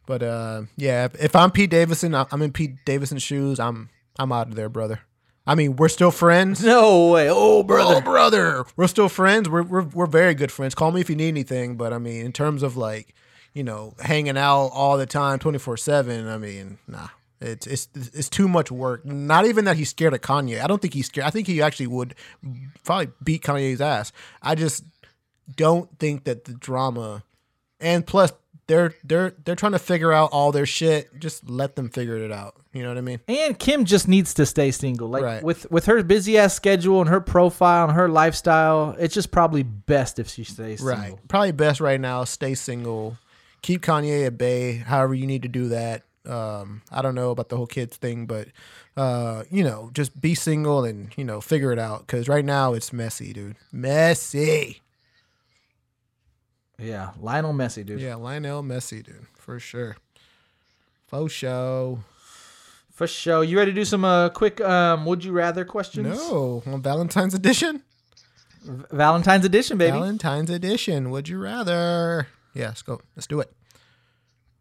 But 0.06 0.22
uh, 0.22 0.62
yeah, 0.76 1.06
if, 1.06 1.14
if 1.22 1.36
I'm 1.36 1.50
Pete 1.50 1.70
Davidson, 1.70 2.14
I'm 2.14 2.42
in 2.42 2.52
Pete 2.52 2.84
Davidson's 2.84 3.22
shoes. 3.22 3.58
I'm 3.58 3.88
I'm 4.18 4.30
out 4.32 4.48
of 4.48 4.54
there, 4.54 4.68
brother. 4.68 5.00
I 5.46 5.54
mean, 5.54 5.76
we're 5.76 5.88
still 5.88 6.10
friends. 6.10 6.64
No 6.64 7.10
way. 7.12 7.30
Oh, 7.30 7.58
oh 7.58 7.62
brother. 7.62 7.96
Oh, 7.96 8.00
brother. 8.00 8.64
We're 8.76 8.88
still 8.88 9.08
friends. 9.08 9.48
We're, 9.48 9.62
we're 9.62 9.82
we're 9.84 10.06
very 10.06 10.34
good 10.34 10.50
friends. 10.50 10.74
Call 10.74 10.90
me 10.92 11.00
if 11.00 11.08
you 11.08 11.16
need 11.16 11.28
anything. 11.28 11.76
But 11.76 11.92
I 11.92 11.98
mean, 11.98 12.26
in 12.26 12.32
terms 12.32 12.62
of 12.62 12.76
like, 12.76 13.14
you 13.54 13.62
know, 13.62 13.94
hanging 14.00 14.36
out 14.36 14.68
all 14.68 14.96
the 14.96 15.06
time, 15.06 15.38
twenty 15.38 15.58
four 15.58 15.76
seven. 15.76 16.26
I 16.28 16.38
mean, 16.38 16.78
nah. 16.88 17.08
It's 17.38 17.66
it's 17.66 17.88
it's 17.94 18.30
too 18.30 18.48
much 18.48 18.70
work. 18.72 19.04
Not 19.04 19.44
even 19.46 19.66
that 19.66 19.76
he's 19.76 19.90
scared 19.90 20.14
of 20.14 20.22
Kanye. 20.22 20.62
I 20.62 20.66
don't 20.66 20.80
think 20.80 20.94
he's 20.94 21.06
scared. 21.06 21.26
I 21.26 21.30
think 21.30 21.46
he 21.46 21.60
actually 21.60 21.88
would 21.88 22.14
probably 22.82 23.12
beat 23.22 23.42
Kanye's 23.42 23.82
ass. 23.82 24.10
I 24.40 24.54
just 24.54 24.84
don't 25.54 25.98
think 25.98 26.24
that 26.24 26.46
the 26.46 26.54
drama, 26.54 27.24
and 27.78 28.06
plus 28.06 28.32
they're 28.68 28.94
they're 29.04 29.32
they're 29.44 29.54
trying 29.56 29.72
to 29.72 29.78
figure 29.78 30.12
out 30.12 30.30
all 30.32 30.52
their 30.52 30.66
shit. 30.66 31.18
Just 31.20 31.48
let 31.48 31.76
them 31.76 31.88
figure 31.88 32.16
it 32.16 32.32
out. 32.32 32.54
You 32.72 32.82
know 32.82 32.88
what 32.88 32.98
I 32.98 33.02
mean? 33.02 33.20
And 33.28 33.58
Kim 33.58 33.84
just 33.84 34.06
needs 34.08 34.34
to 34.34 34.44
stay 34.46 34.70
single. 34.70 35.08
Like 35.08 35.22
Right. 35.22 35.42
with 35.42 35.70
with 35.70 35.86
her 35.86 36.02
busy 36.02 36.36
ass 36.36 36.54
schedule 36.54 37.00
and 37.00 37.08
her 37.08 37.20
profile 37.20 37.84
and 37.88 37.92
her 37.96 38.08
lifestyle, 38.08 38.94
it's 38.98 39.14
just 39.14 39.30
probably 39.30 39.62
best 39.62 40.18
if 40.18 40.28
she 40.28 40.44
stays 40.44 40.80
Right. 40.80 40.98
single. 40.98 41.20
Probably 41.28 41.52
best 41.52 41.80
right 41.80 42.00
now. 42.00 42.24
Stay 42.24 42.54
single. 42.54 43.16
Keep 43.62 43.82
Kanye 43.82 44.26
at 44.26 44.36
bay. 44.36 44.76
However 44.76 45.14
you 45.14 45.26
need 45.26 45.42
to 45.42 45.48
do 45.48 45.68
that. 45.68 46.02
Um, 46.26 46.82
I 46.90 47.02
don't 47.02 47.14
know 47.14 47.30
about 47.30 47.50
the 47.50 47.56
whole 47.56 47.68
kids 47.68 47.96
thing, 47.96 48.26
but 48.26 48.48
uh, 48.96 49.44
you 49.50 49.62
know, 49.62 49.90
just 49.92 50.20
be 50.20 50.34
single 50.34 50.84
and 50.84 51.12
you 51.16 51.24
know 51.24 51.40
figure 51.40 51.72
it 51.72 51.78
out. 51.78 52.00
Because 52.00 52.28
right 52.28 52.44
now 52.44 52.72
it's 52.74 52.92
messy, 52.92 53.32
dude. 53.32 53.54
Messy. 53.72 54.82
Yeah, 56.78 57.10
Lionel 57.20 57.54
Messi, 57.54 57.84
dude. 57.84 58.00
Yeah, 58.00 58.16
Lionel 58.16 58.62
Messi, 58.62 59.02
dude, 59.02 59.26
for 59.34 59.58
sure. 59.58 59.96
Faux 61.06 61.32
show. 61.32 62.00
For 62.92 63.06
show. 63.06 63.40
You 63.42 63.58
ready 63.58 63.70
to 63.72 63.74
do 63.74 63.84
some 63.84 64.04
uh, 64.04 64.28
quick 64.30 64.60
um, 64.60 65.04
would 65.06 65.24
you 65.24 65.32
rather 65.32 65.64
questions? 65.64 66.06
No, 66.18 66.62
on 66.66 66.82
Valentine's 66.82 67.34
edition. 67.34 67.82
V- 68.62 68.84
Valentine's 68.90 69.44
edition, 69.44 69.78
baby. 69.78 69.92
Valentine's 69.92 70.50
edition. 70.50 71.10
Would 71.10 71.28
you 71.28 71.38
rather? 71.38 72.26
Yeah, 72.54 72.68
let's 72.68 72.82
go. 72.82 73.00
Let's 73.14 73.26
do 73.26 73.40
it. 73.40 73.52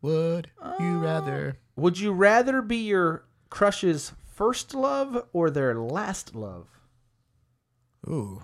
Would 0.02 0.52
you 0.80 0.98
rather? 1.00 1.58
would 1.76 1.98
you 2.00 2.12
rather 2.14 2.62
be 2.62 2.78
your 2.78 3.26
crush's 3.50 4.12
first 4.34 4.74
love 4.76 5.26
or 5.34 5.50
their 5.50 5.74
last 5.76 6.36
love? 6.36 6.68
Ooh. 8.08 8.44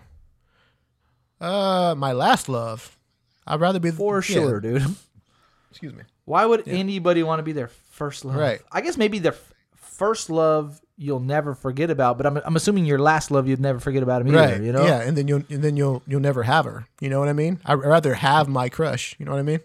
Uh, 1.39 1.93
my 1.97 2.11
last 2.13 2.49
love. 2.49 2.97
I'd 3.45 3.59
rather 3.59 3.79
be 3.79 3.91
For 3.91 4.17
yeah, 4.17 4.21
sure, 4.21 4.59
dude. 4.59 4.83
Excuse 5.71 5.93
me. 5.93 6.03
Why 6.25 6.45
would 6.45 6.67
anybody 6.67 7.23
want 7.23 7.39
to 7.39 7.43
be 7.43 7.53
their 7.53 7.67
first 7.67 8.25
love? 8.25 8.35
Right. 8.35 8.61
I 8.71 8.81
guess 8.81 8.97
maybe 8.97 9.19
their 9.19 9.33
f- 9.33 9.53
first 9.75 10.29
love 10.29 10.81
you'll 10.97 11.19
never 11.19 11.55
forget 11.55 11.89
about, 11.89 12.17
but 12.17 12.27
I'm, 12.27 12.37
I'm 12.37 12.55
assuming 12.55 12.85
your 12.85 12.99
last 12.99 13.31
love 13.31 13.47
you'd 13.47 13.59
never 13.59 13.79
forget 13.79 14.03
about 14.03 14.21
him 14.21 14.27
either. 14.27 14.37
Right. 14.37 14.61
You 14.61 14.71
know? 14.71 14.85
Yeah, 14.85 15.01
and 15.01 15.17
then 15.17 15.27
you'll 15.27 15.43
and 15.49 15.63
then 15.63 15.77
you'll 15.77 16.03
you'll 16.07 16.21
never 16.21 16.43
have 16.43 16.65
her. 16.65 16.87
You 16.99 17.09
know 17.09 17.19
what 17.19 17.29
I 17.29 17.33
mean? 17.33 17.59
I'd 17.65 17.75
rather 17.75 18.13
have 18.13 18.47
my 18.47 18.69
crush. 18.69 19.15
You 19.17 19.25
know 19.25 19.31
what 19.31 19.39
I 19.39 19.43
mean? 19.43 19.61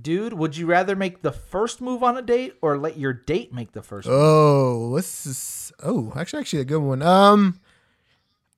Dude, 0.00 0.32
would 0.32 0.56
you 0.56 0.66
rather 0.66 0.96
make 0.96 1.22
the 1.22 1.30
first 1.30 1.80
move 1.80 2.02
on 2.02 2.16
a 2.16 2.22
date 2.22 2.54
or 2.60 2.76
let 2.76 2.98
your 2.98 3.12
date 3.12 3.54
make 3.54 3.72
the 3.72 3.82
first? 3.82 4.08
move? 4.08 4.16
Oh, 4.18 4.96
this 4.96 5.24
is 5.24 5.72
oh, 5.82 6.12
actually 6.16 6.40
actually 6.40 6.60
a 6.60 6.64
good 6.64 6.82
one. 6.82 7.00
Um, 7.00 7.60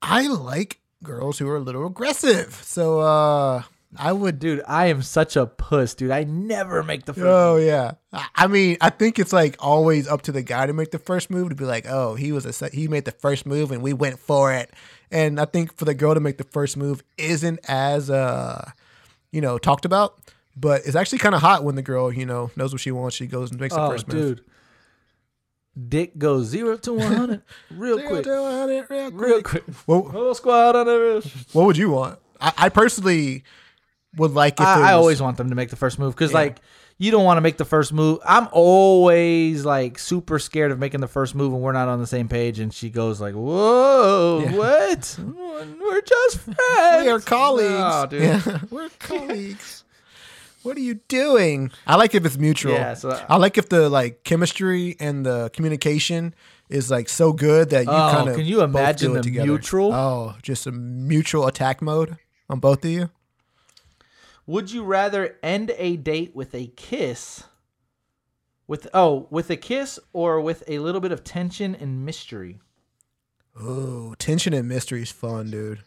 I 0.01 0.29
like 0.29 0.80
girls 1.03 1.38
who 1.38 1.48
are 1.48 1.57
a 1.57 1.61
little 1.61 1.86
aggressive. 1.86 2.55
So 2.64 3.01
uh, 3.01 3.62
I 3.96 4.12
would 4.12 4.38
Dude, 4.38 4.62
I 4.68 4.86
am 4.86 5.03
such 5.03 5.36
a 5.36 5.46
puss, 5.46 5.94
dude. 5.94 6.11
I 6.11 6.24
never 6.24 6.82
make 6.82 7.05
the 7.07 7.14
first. 7.14 7.24
Oh 7.26 7.57
yeah. 7.57 7.92
I- 8.12 8.26
I 8.36 8.46
mean, 8.46 8.76
I 8.80 8.90
think 8.90 9.18
it's 9.18 9.32
like 9.32 9.57
always 9.59 10.09
up 10.09 10.22
to 10.22 10.32
the 10.32 10.42
guy 10.42 10.66
to 10.66 10.72
make 10.72 10.90
the 10.90 10.98
first 10.98 11.30
move 11.30 11.51
to 11.51 11.55
be 11.55 11.64
like, 11.64 11.86
oh, 11.88 12.14
he 12.14 12.32
was 12.32 12.44
a 12.62 12.68
he 12.70 12.88
made 12.88 13.05
the 13.05 13.12
first 13.12 13.46
move 13.46 13.70
and 13.72 13.82
we 13.82 13.92
went 13.92 14.18
for 14.18 14.53
it. 14.53 14.70
And 15.11 15.40
I 15.40 15.44
think 15.44 15.76
for 15.76 15.84
the 15.84 15.94
girl 15.94 16.14
to 16.14 16.20
make 16.20 16.38
the 16.38 16.44
first 16.44 16.76
move 16.76 17.03
isn't 17.18 17.61
as 17.68 18.09
uh, 18.11 18.70
you 19.32 19.40
know, 19.40 19.59
talked 19.59 19.84
about, 19.84 20.18
but 20.57 20.82
it's 20.86 20.94
actually 20.96 21.18
kind 21.18 21.34
of 21.34 21.40
hot 21.40 21.64
when 21.64 21.74
the 21.74 21.82
girl 21.82 22.12
you 22.12 22.26
know 22.26 22.51
knows 22.57 22.72
what 22.72 22.80
she 22.80 22.90
wants. 22.92 23.16
She 23.16 23.26
goes 23.26 23.51
and 23.51 23.61
makes 23.61 23.74
the 23.74 23.80
Oh, 23.82 23.90
first 23.90 24.07
move. 24.09 24.36
dude. 24.36 24.44
Dick 25.89 26.18
goes 26.18 26.47
zero 26.47 26.77
to 26.79 26.93
100 26.95 27.43
real 27.71 27.97
Zero 27.97 28.09
quick. 28.09 28.25
to 28.25 28.43
100 28.43 28.91
real 28.91 29.11
Real 29.12 29.43
quick. 29.43 29.64
quick. 29.64 29.77
What, 29.87 30.11
Whole 30.12 30.35
squad 30.35 30.77
on 30.77 30.87
the 30.87 31.33
what 31.53 31.66
would 31.66 31.77
you 31.77 31.91
want? 31.91 32.18
I, 32.41 32.53
I 32.57 32.68
personally 32.71 33.45
would 34.16 34.33
like 34.33 34.55
if 34.55 34.61
it 34.66 34.68
I, 34.68 34.91
I 34.91 34.93
always 34.95 35.23
want 35.23 35.37
them 35.37 35.51
to 35.51 35.55
make 35.55 35.71
the 35.71 35.77
first 35.77 35.99
move 35.99 36.14
because, 36.14 36.33
like, 36.35 36.59
you 36.99 37.11
don't 37.12 37.25
want 37.25 37.37
to 37.39 37.41
make 37.41 37.57
the 37.57 37.64
first 37.64 37.93
move. 37.93 38.18
I'm 38.27 38.49
always 38.53 39.64
like 39.64 39.99
super 39.99 40.39
scared 40.39 40.71
of 40.73 40.79
making 40.79 41.01
the 41.01 41.07
first 41.09 41.35
move 41.35 41.53
and 41.53 41.62
we're 41.62 41.73
not 41.73 41.89
on 41.89 42.01
the 42.01 42.07
same 42.07 42.29
page. 42.29 42.59
And 42.59 42.75
she 42.75 42.91
goes 42.91 43.21
like, 43.21 43.35
"Whoa, 43.35 44.41
Yeah. 44.45 44.57
what? 44.57 45.18
We're 45.81 46.01
just 46.03 46.39
friends. 46.41 47.05
we 47.05 47.09
are 47.11 47.21
colleagues. 47.21 47.71
No, 47.71 48.07
dude. 48.09 48.23
Yeah, 48.23 48.59
we're 48.71 48.89
colleagues. 48.99 49.80
What 50.62 50.76
are 50.76 50.80
you 50.80 50.94
doing? 51.08 51.70
I 51.86 51.96
like 51.96 52.14
if 52.14 52.24
it's 52.24 52.36
mutual. 52.38 52.72
Yeah, 52.72 52.94
so- 52.94 53.11
uh, 53.11 53.26
I 53.28 53.36
like 53.36 53.58
if 53.58 53.68
the 53.68 53.88
like 53.88 54.24
chemistry 54.24 54.96
and 55.00 55.24
the 55.24 55.50
communication 55.52 56.34
is 56.68 56.90
like 56.90 57.08
so 57.08 57.32
good 57.32 57.70
that 57.70 57.84
you 57.84 57.90
Oh, 57.92 58.11
kind 58.14 58.28
of 58.28 58.36
can 58.36 58.44
you 58.44 58.62
imagine 58.62 59.12
the 59.14 59.22
mutual? 59.30 59.92
Oh, 59.92 60.36
just 60.42 60.66
a 60.66 60.72
mutual 60.72 61.46
attack 61.46 61.82
mode 61.82 62.16
on 62.48 62.61
both 62.61 62.84
of 62.84 62.90
you. 62.90 63.11
Would 64.46 64.70
you 64.72 64.82
rather 64.84 65.36
end 65.42 65.72
a 65.76 65.96
date 65.96 66.34
with 66.34 66.54
a 66.54 66.68
kiss? 66.76 67.44
With 68.66 68.88
oh, 68.94 69.26
with 69.30 69.50
a 69.50 69.56
kiss 69.56 69.98
or 70.12 70.40
with 70.40 70.62
a 70.68 70.78
little 70.78 71.00
bit 71.00 71.12
of 71.12 71.24
tension 71.24 71.74
and 71.74 72.04
mystery? 72.04 72.61
Oh, 73.61 74.14
tension 74.18 74.52
and 74.54 74.68
mystery 74.68 75.02
is 75.02 75.11
fun, 75.11 75.50
dude. 75.50 75.80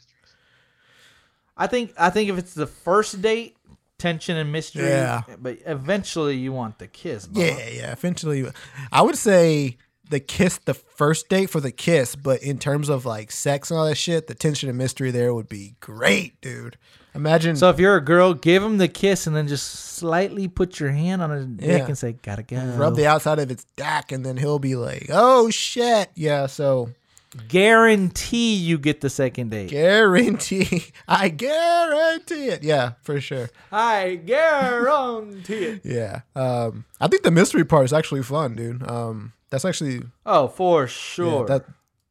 I 1.56 1.68
think 1.68 1.94
I 1.98 2.10
think 2.10 2.30
if 2.30 2.38
it's 2.38 2.54
the 2.54 2.68
first 2.68 3.22
date, 3.22 3.56
tension 4.04 4.36
and 4.38 4.52
mystery. 4.52 4.84
Yeah. 4.90 5.22
But 5.40 5.60
eventually 5.66 6.36
you 6.36 6.52
want 6.52 6.78
the 6.80 6.88
kiss. 6.88 7.26
bro. 7.28 7.42
Yeah, 7.44 7.70
yeah. 7.70 7.92
Eventually, 7.94 8.46
I 8.92 9.02
would 9.02 9.18
say 9.18 9.78
the 10.10 10.20
kiss, 10.20 10.58
the 10.66 10.74
first 10.74 11.30
date 11.30 11.50
for 11.50 11.62
the 11.62 11.72
kiss, 11.72 12.16
but 12.16 12.44
in 12.44 12.60
terms 12.60 12.90
of 12.90 13.06
like 13.06 13.32
sex 13.32 13.72
and 13.72 13.80
all 13.80 13.86
that 13.86 13.96
shit, 13.96 14.28
the 14.28 14.36
tension 14.36 14.68
and 14.70 14.78
mystery 14.78 15.10
there 15.12 15.34
would 15.34 15.48
be 15.48 15.76
great, 15.80 16.40
dude. 16.42 16.78
Imagine. 17.16 17.56
So 17.56 17.70
if 17.70 17.80
you're 17.80 17.96
a 17.96 18.02
girl, 18.04 18.34
give 18.34 18.62
him 18.64 18.78
the 18.78 18.88
kiss 18.88 19.26
and 19.28 19.36
then 19.36 19.48
just 19.48 19.68
slightly 19.70 20.48
put 20.48 20.80
your 20.80 20.92
hand 20.92 21.22
on 21.22 21.30
his 21.30 21.46
Yeah. 21.60 21.78
neck 21.78 21.88
and 21.88 21.98
say, 21.98 22.14
"Gotta 22.22 22.44
go." 22.44 22.58
rub 22.76 22.96
the 22.96 23.06
outside 23.08 23.40
of 23.40 23.50
its 23.52 23.66
dack, 23.78 24.12
and 24.12 24.26
then 24.26 24.36
he'll 24.38 24.60
be 24.60 24.76
like, 24.76 25.08
"Oh 25.12 25.50
shit, 25.52 26.10
yeah." 26.16 26.48
So 26.48 26.90
Guarantee 27.48 28.56
you 28.56 28.78
get 28.78 29.02
the 29.02 29.10
second 29.10 29.50
date. 29.52 29.70
guarantee, 29.70 30.86
I 31.08 31.30
guarantee 31.30 32.48
it. 32.48 32.64
Yeah, 32.64 32.94
for 33.02 33.20
sure. 33.20 33.50
I 33.72 34.16
guarantee 34.26 35.54
it. 35.66 35.82
Yeah. 35.86 36.22
Um, 36.36 36.86
I 37.02 37.08
think 37.08 37.24
the 37.24 37.32
mystery 37.32 37.64
part 37.66 37.86
is 37.86 37.94
actually 37.94 38.24
fun, 38.24 38.56
dude. 38.56 38.88
Um, 38.90 39.34
that's 39.50 39.66
actually 39.66 40.04
Oh, 40.26 40.48
for 40.48 40.84
yeah, 40.84 40.88
sure. 40.88 41.46
that 41.48 41.66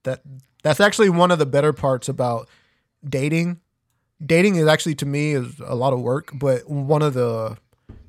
that 0.04 0.22
that's 0.62 0.80
actually 0.80 1.10
one 1.10 1.30
of 1.30 1.38
the 1.38 1.46
better 1.46 1.72
parts 1.72 2.08
about 2.08 2.48
dating. 3.08 3.60
Dating 4.24 4.56
is 4.56 4.66
actually 4.66 4.94
to 4.96 5.06
me 5.06 5.32
is 5.32 5.58
a 5.64 5.74
lot 5.74 5.92
of 5.92 6.00
work, 6.00 6.30
but 6.34 6.68
one 6.68 7.02
of 7.02 7.14
the 7.14 7.56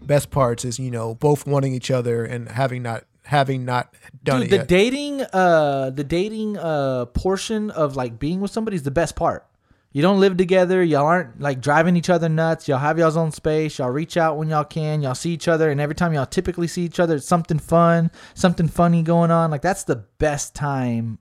best 0.01 0.29
parts 0.31 0.65
is 0.65 0.79
you 0.79 0.91
know 0.91 1.15
both 1.15 1.47
wanting 1.47 1.73
each 1.73 1.89
other 1.91 2.25
and 2.25 2.49
having 2.49 2.83
not 2.83 3.05
having 3.23 3.65
not 3.65 3.93
done 4.23 4.41
Dude, 4.41 4.47
it 4.47 4.49
the 4.51 4.55
yet. 4.57 4.67
dating, 4.67 5.21
uh, 5.33 5.89
the 5.91 6.03
dating 6.03 6.57
uh 6.57 7.05
portion 7.07 7.71
of 7.71 7.95
like 7.95 8.19
being 8.19 8.41
with 8.41 8.51
somebody 8.51 8.75
is 8.75 8.83
the 8.83 8.91
best 8.91 9.15
part. 9.15 9.45
You 9.91 10.01
don't 10.01 10.19
live 10.19 10.37
together. 10.37 10.81
Y'all 10.83 11.05
aren't 11.05 11.39
like 11.39 11.61
driving 11.61 11.95
each 11.95 12.09
other 12.09 12.27
nuts. 12.27 12.67
Y'all 12.67 12.79
have 12.79 12.97
y'all's 12.97 13.15
own 13.15 13.31
space. 13.31 13.77
Y'all 13.77 13.91
reach 13.91 14.17
out 14.17 14.37
when 14.37 14.49
y'all 14.49 14.63
can. 14.63 15.03
Y'all 15.03 15.13
see 15.13 15.31
each 15.31 15.47
other, 15.47 15.69
and 15.69 15.79
every 15.79 15.93
time 15.93 16.13
y'all 16.13 16.25
typically 16.25 16.67
see 16.67 16.81
each 16.83 16.99
other, 16.99 17.15
it's 17.17 17.27
something 17.27 17.59
fun, 17.59 18.09
something 18.33 18.67
funny 18.67 19.03
going 19.03 19.29
on. 19.29 19.51
Like 19.51 19.61
that's 19.61 19.83
the 19.83 19.97
best 20.17 20.55
time 20.55 21.19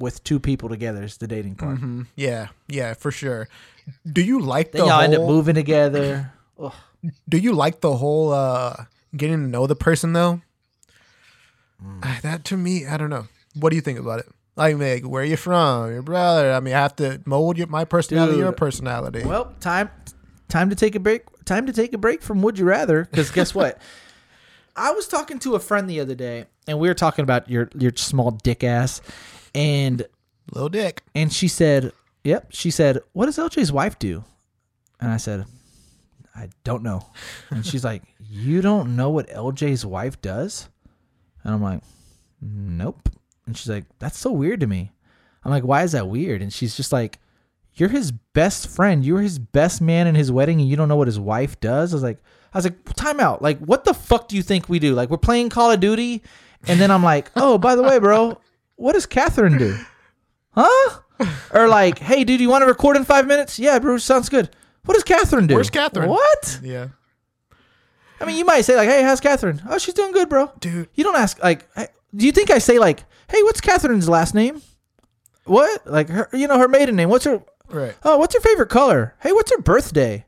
with 0.00 0.24
two 0.24 0.40
people 0.40 0.68
together. 0.68 1.04
Is 1.04 1.16
the 1.18 1.28
dating 1.28 1.54
part. 1.54 1.78
Mhm. 1.78 2.06
Yeah, 2.16 2.48
yeah, 2.66 2.94
for 2.94 3.12
sure. 3.12 3.48
Do 4.10 4.20
you 4.20 4.40
like 4.40 4.72
Then 4.72 4.80
the 4.82 4.86
y'all 4.88 4.94
whole? 4.96 5.04
end 5.04 5.14
up 5.14 5.22
moving 5.28 5.54
together. 5.54 6.32
Do 7.28 7.38
you 7.38 7.52
like 7.52 7.80
the 7.82 7.96
whole 7.96 8.32
uh 8.32 8.84
getting 9.16 9.36
to 9.42 9.48
know 9.48 9.66
the 9.68 9.76
person 9.76 10.12
though? 10.12 10.40
Hmm. 11.82 12.00
Ah, 12.02 12.18
That 12.22 12.44
to 12.46 12.56
me, 12.56 12.86
I 12.86 12.96
don't 12.96 13.10
know. 13.10 13.26
What 13.54 13.70
do 13.70 13.76
you 13.76 13.82
think 13.82 13.98
about 13.98 14.20
it? 14.20 14.26
Like, 14.56 14.76
like 14.78 15.04
where 15.04 15.24
you 15.24 15.36
from? 15.36 15.90
Your 15.92 16.02
brother? 16.02 16.52
I 16.52 16.60
mean, 16.60 16.74
I 16.74 16.80
have 16.80 16.96
to 16.96 17.20
mold 17.24 17.58
your, 17.58 17.66
my 17.66 17.84
personality, 17.84 18.38
your 18.38 18.52
personality. 18.52 19.24
Well, 19.24 19.54
time 19.60 19.90
time 20.48 20.70
to 20.70 20.76
take 20.76 20.94
a 20.94 21.00
break. 21.00 21.22
Time 21.44 21.66
to 21.66 21.72
take 21.72 21.92
a 21.92 21.98
break 21.98 22.22
from 22.22 22.40
Would 22.42 22.58
You 22.58 22.66
Rather. 22.66 23.04
Because 23.06 23.30
guess 23.30 23.54
what? 23.54 23.78
I 24.76 24.92
was 24.92 25.08
talking 25.08 25.38
to 25.40 25.54
a 25.54 25.58
friend 25.60 25.88
the 25.88 26.00
other 26.00 26.14
day, 26.14 26.46
and 26.68 26.78
we 26.78 26.88
were 26.88 26.94
talking 26.94 27.22
about 27.24 27.48
your 27.50 27.68
your 27.76 27.92
small 27.96 28.30
dick 28.30 28.62
ass, 28.64 29.00
and 29.54 30.06
Little 30.52 30.68
dick. 30.68 31.02
and 31.14 31.32
she 31.32 31.48
said, 31.48 31.92
"Yep." 32.24 32.48
She 32.50 32.70
said, 32.70 32.98
"What 33.12 33.26
does 33.26 33.38
LJ's 33.38 33.72
wife 33.72 33.98
do?" 33.98 34.24
And 35.00 35.10
I 35.10 35.16
said, 35.16 35.46
"I 36.36 36.48
don't 36.64 36.82
know." 36.82 37.06
And 37.50 37.64
she's 37.66 37.84
like, 37.84 38.02
"You 38.30 38.60
don't 38.62 38.96
know 38.96 39.10
what 39.10 39.28
LJ's 39.28 39.84
wife 39.86 40.20
does?" 40.22 40.68
And 41.44 41.54
I'm 41.54 41.62
like, 41.62 41.82
"Nope." 42.40 43.08
And 43.46 43.56
she's 43.56 43.68
like, 43.68 43.84
"That's 43.98 44.18
so 44.18 44.30
weird 44.32 44.60
to 44.60 44.66
me." 44.66 44.92
I'm 45.44 45.50
like, 45.50 45.64
"Why 45.64 45.82
is 45.82 45.92
that 45.92 46.08
weird?" 46.08 46.42
And 46.42 46.52
she's 46.52 46.76
just 46.76 46.92
like, 46.92 47.18
"You're 47.74 47.88
his 47.88 48.12
best 48.12 48.68
friend. 48.68 49.04
You 49.04 49.14
were 49.14 49.22
his 49.22 49.38
best 49.38 49.80
man 49.80 50.06
in 50.06 50.14
his 50.14 50.30
wedding, 50.30 50.60
and 50.60 50.68
you 50.68 50.76
don't 50.76 50.88
know 50.88 50.96
what 50.96 51.08
his 51.08 51.20
wife 51.20 51.58
does." 51.60 51.92
I 51.92 51.96
was 51.96 52.02
like, 52.02 52.22
"I 52.54 52.58
was 52.58 52.64
like, 52.64 52.94
time 52.94 53.20
out. 53.20 53.42
Like, 53.42 53.58
what 53.58 53.84
the 53.84 53.94
fuck 53.94 54.28
do 54.28 54.36
you 54.36 54.42
think 54.42 54.68
we 54.68 54.78
do? 54.78 54.94
Like, 54.94 55.10
we're 55.10 55.16
playing 55.18 55.48
Call 55.48 55.70
of 55.70 55.80
Duty, 55.80 56.22
and 56.68 56.80
then 56.80 56.90
I'm 56.90 57.02
like, 57.02 57.30
oh, 57.36 57.58
by 57.58 57.74
the 57.74 57.82
way, 57.82 57.98
bro, 57.98 58.38
what 58.76 58.92
does 58.92 59.06
Catherine 59.06 59.58
do?" 59.58 59.76
Huh? 60.54 61.00
Or 61.52 61.68
like, 61.68 61.98
hey, 61.98 62.24
dude, 62.24 62.40
you 62.40 62.48
want 62.48 62.62
to 62.62 62.66
record 62.66 62.96
in 62.96 63.04
five 63.04 63.26
minutes? 63.26 63.58
Yeah, 63.58 63.78
bro, 63.78 63.96
sounds 63.98 64.28
good. 64.28 64.50
What 64.84 64.94
does 64.94 65.04
Catherine 65.04 65.46
do? 65.46 65.54
Where's 65.54 65.70
Catherine? 65.70 66.08
What? 66.10 66.60
Yeah, 66.62 66.88
I 68.22 68.26
mean, 68.26 68.36
you 68.36 68.44
might 68.44 68.60
say 68.62 68.76
like, 68.76 68.88
hey, 68.88 69.02
how's 69.02 69.20
Catherine? 69.20 69.60
Oh, 69.68 69.78
she's 69.78 69.94
doing 69.94 70.12
good, 70.12 70.28
bro. 70.28 70.50
dude. 70.60 70.88
You 70.94 71.04
don't 71.04 71.16
ask 71.16 71.42
like, 71.42 71.66
hey, 71.74 71.88
do 72.14 72.24
you 72.24 72.32
think 72.32 72.50
I 72.50 72.58
say 72.58 72.78
like, 72.78 73.04
hey, 73.28 73.42
what's 73.42 73.60
Catherine's 73.60 74.08
last 74.08 74.34
name? 74.34 74.62
What? 75.44 75.86
Like 75.86 76.08
her, 76.08 76.28
you 76.32 76.46
know, 76.46 76.58
her 76.58 76.68
maiden 76.68 76.96
name. 76.96 77.08
What's 77.08 77.24
her? 77.24 77.42
Right, 77.68 77.94
Oh, 78.04 78.18
what's 78.18 78.34
her 78.34 78.40
favorite 78.40 78.68
color? 78.68 79.14
Hey, 79.20 79.32
what's 79.32 79.50
her 79.50 79.60
birthday? 79.60 80.26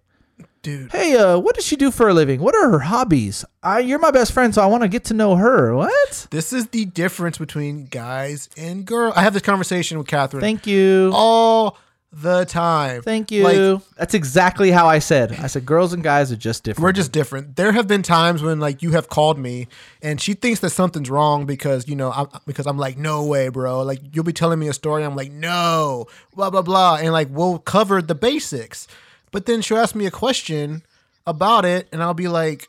dude. 0.62 0.90
Hey, 0.92 1.14
uh, 1.14 1.38
what 1.38 1.54
does 1.54 1.66
she 1.66 1.76
do 1.76 1.90
for 1.90 2.08
a 2.08 2.14
living? 2.14 2.40
What 2.40 2.54
are 2.54 2.70
her 2.70 2.78
hobbies? 2.78 3.44
I, 3.62 3.80
you're 3.80 3.98
my 3.98 4.10
best 4.10 4.32
friend, 4.32 4.54
so 4.54 4.62
I 4.62 4.66
want 4.66 4.82
to 4.82 4.88
get 4.88 5.04
to 5.04 5.14
know 5.14 5.36
her. 5.36 5.74
What? 5.74 6.26
This 6.30 6.54
is 6.54 6.68
the 6.68 6.86
difference 6.86 7.36
between 7.36 7.84
guys 7.84 8.48
and 8.56 8.86
girls. 8.86 9.12
I 9.14 9.20
have 9.20 9.34
this 9.34 9.42
conversation 9.42 9.98
with 9.98 10.06
Catherine 10.06 10.40
Thank 10.40 10.66
you. 10.66 11.10
all 11.12 11.76
the 12.22 12.44
time. 12.44 13.02
Thank 13.02 13.30
you. 13.32 13.42
Like, 13.42 13.82
That's 13.96 14.14
exactly 14.14 14.70
how 14.70 14.86
I 14.86 14.98
said. 15.00 15.32
I 15.32 15.48
said 15.48 15.66
girls 15.66 15.92
and 15.92 16.02
guys 16.02 16.30
are 16.30 16.36
just 16.36 16.62
different. 16.62 16.84
We're 16.84 16.92
just 16.92 17.12
different. 17.12 17.56
There 17.56 17.72
have 17.72 17.88
been 17.88 18.02
times 18.02 18.42
when 18.42 18.60
like 18.60 18.82
you 18.82 18.92
have 18.92 19.08
called 19.08 19.38
me 19.38 19.68
and 20.00 20.20
she 20.20 20.34
thinks 20.34 20.60
that 20.60 20.70
something's 20.70 21.10
wrong 21.10 21.44
because 21.46 21.88
you 21.88 21.96
know 21.96 22.12
I'm, 22.12 22.28
because 22.46 22.66
I'm 22.66 22.78
like 22.78 22.96
no 22.96 23.24
way, 23.24 23.48
bro. 23.48 23.82
Like 23.82 24.00
you'll 24.12 24.24
be 24.24 24.32
telling 24.32 24.58
me 24.58 24.68
a 24.68 24.72
story, 24.72 25.04
I'm 25.04 25.16
like 25.16 25.32
no, 25.32 26.06
blah 26.34 26.50
blah 26.50 26.62
blah, 26.62 26.96
and 26.96 27.12
like 27.12 27.28
we'll 27.30 27.58
cover 27.58 28.00
the 28.00 28.14
basics, 28.14 28.86
but 29.32 29.46
then 29.46 29.60
she'll 29.60 29.78
ask 29.78 29.94
me 29.94 30.06
a 30.06 30.10
question 30.10 30.82
about 31.26 31.64
it, 31.64 31.88
and 31.90 32.02
I'll 32.02 32.14
be 32.14 32.28
like, 32.28 32.68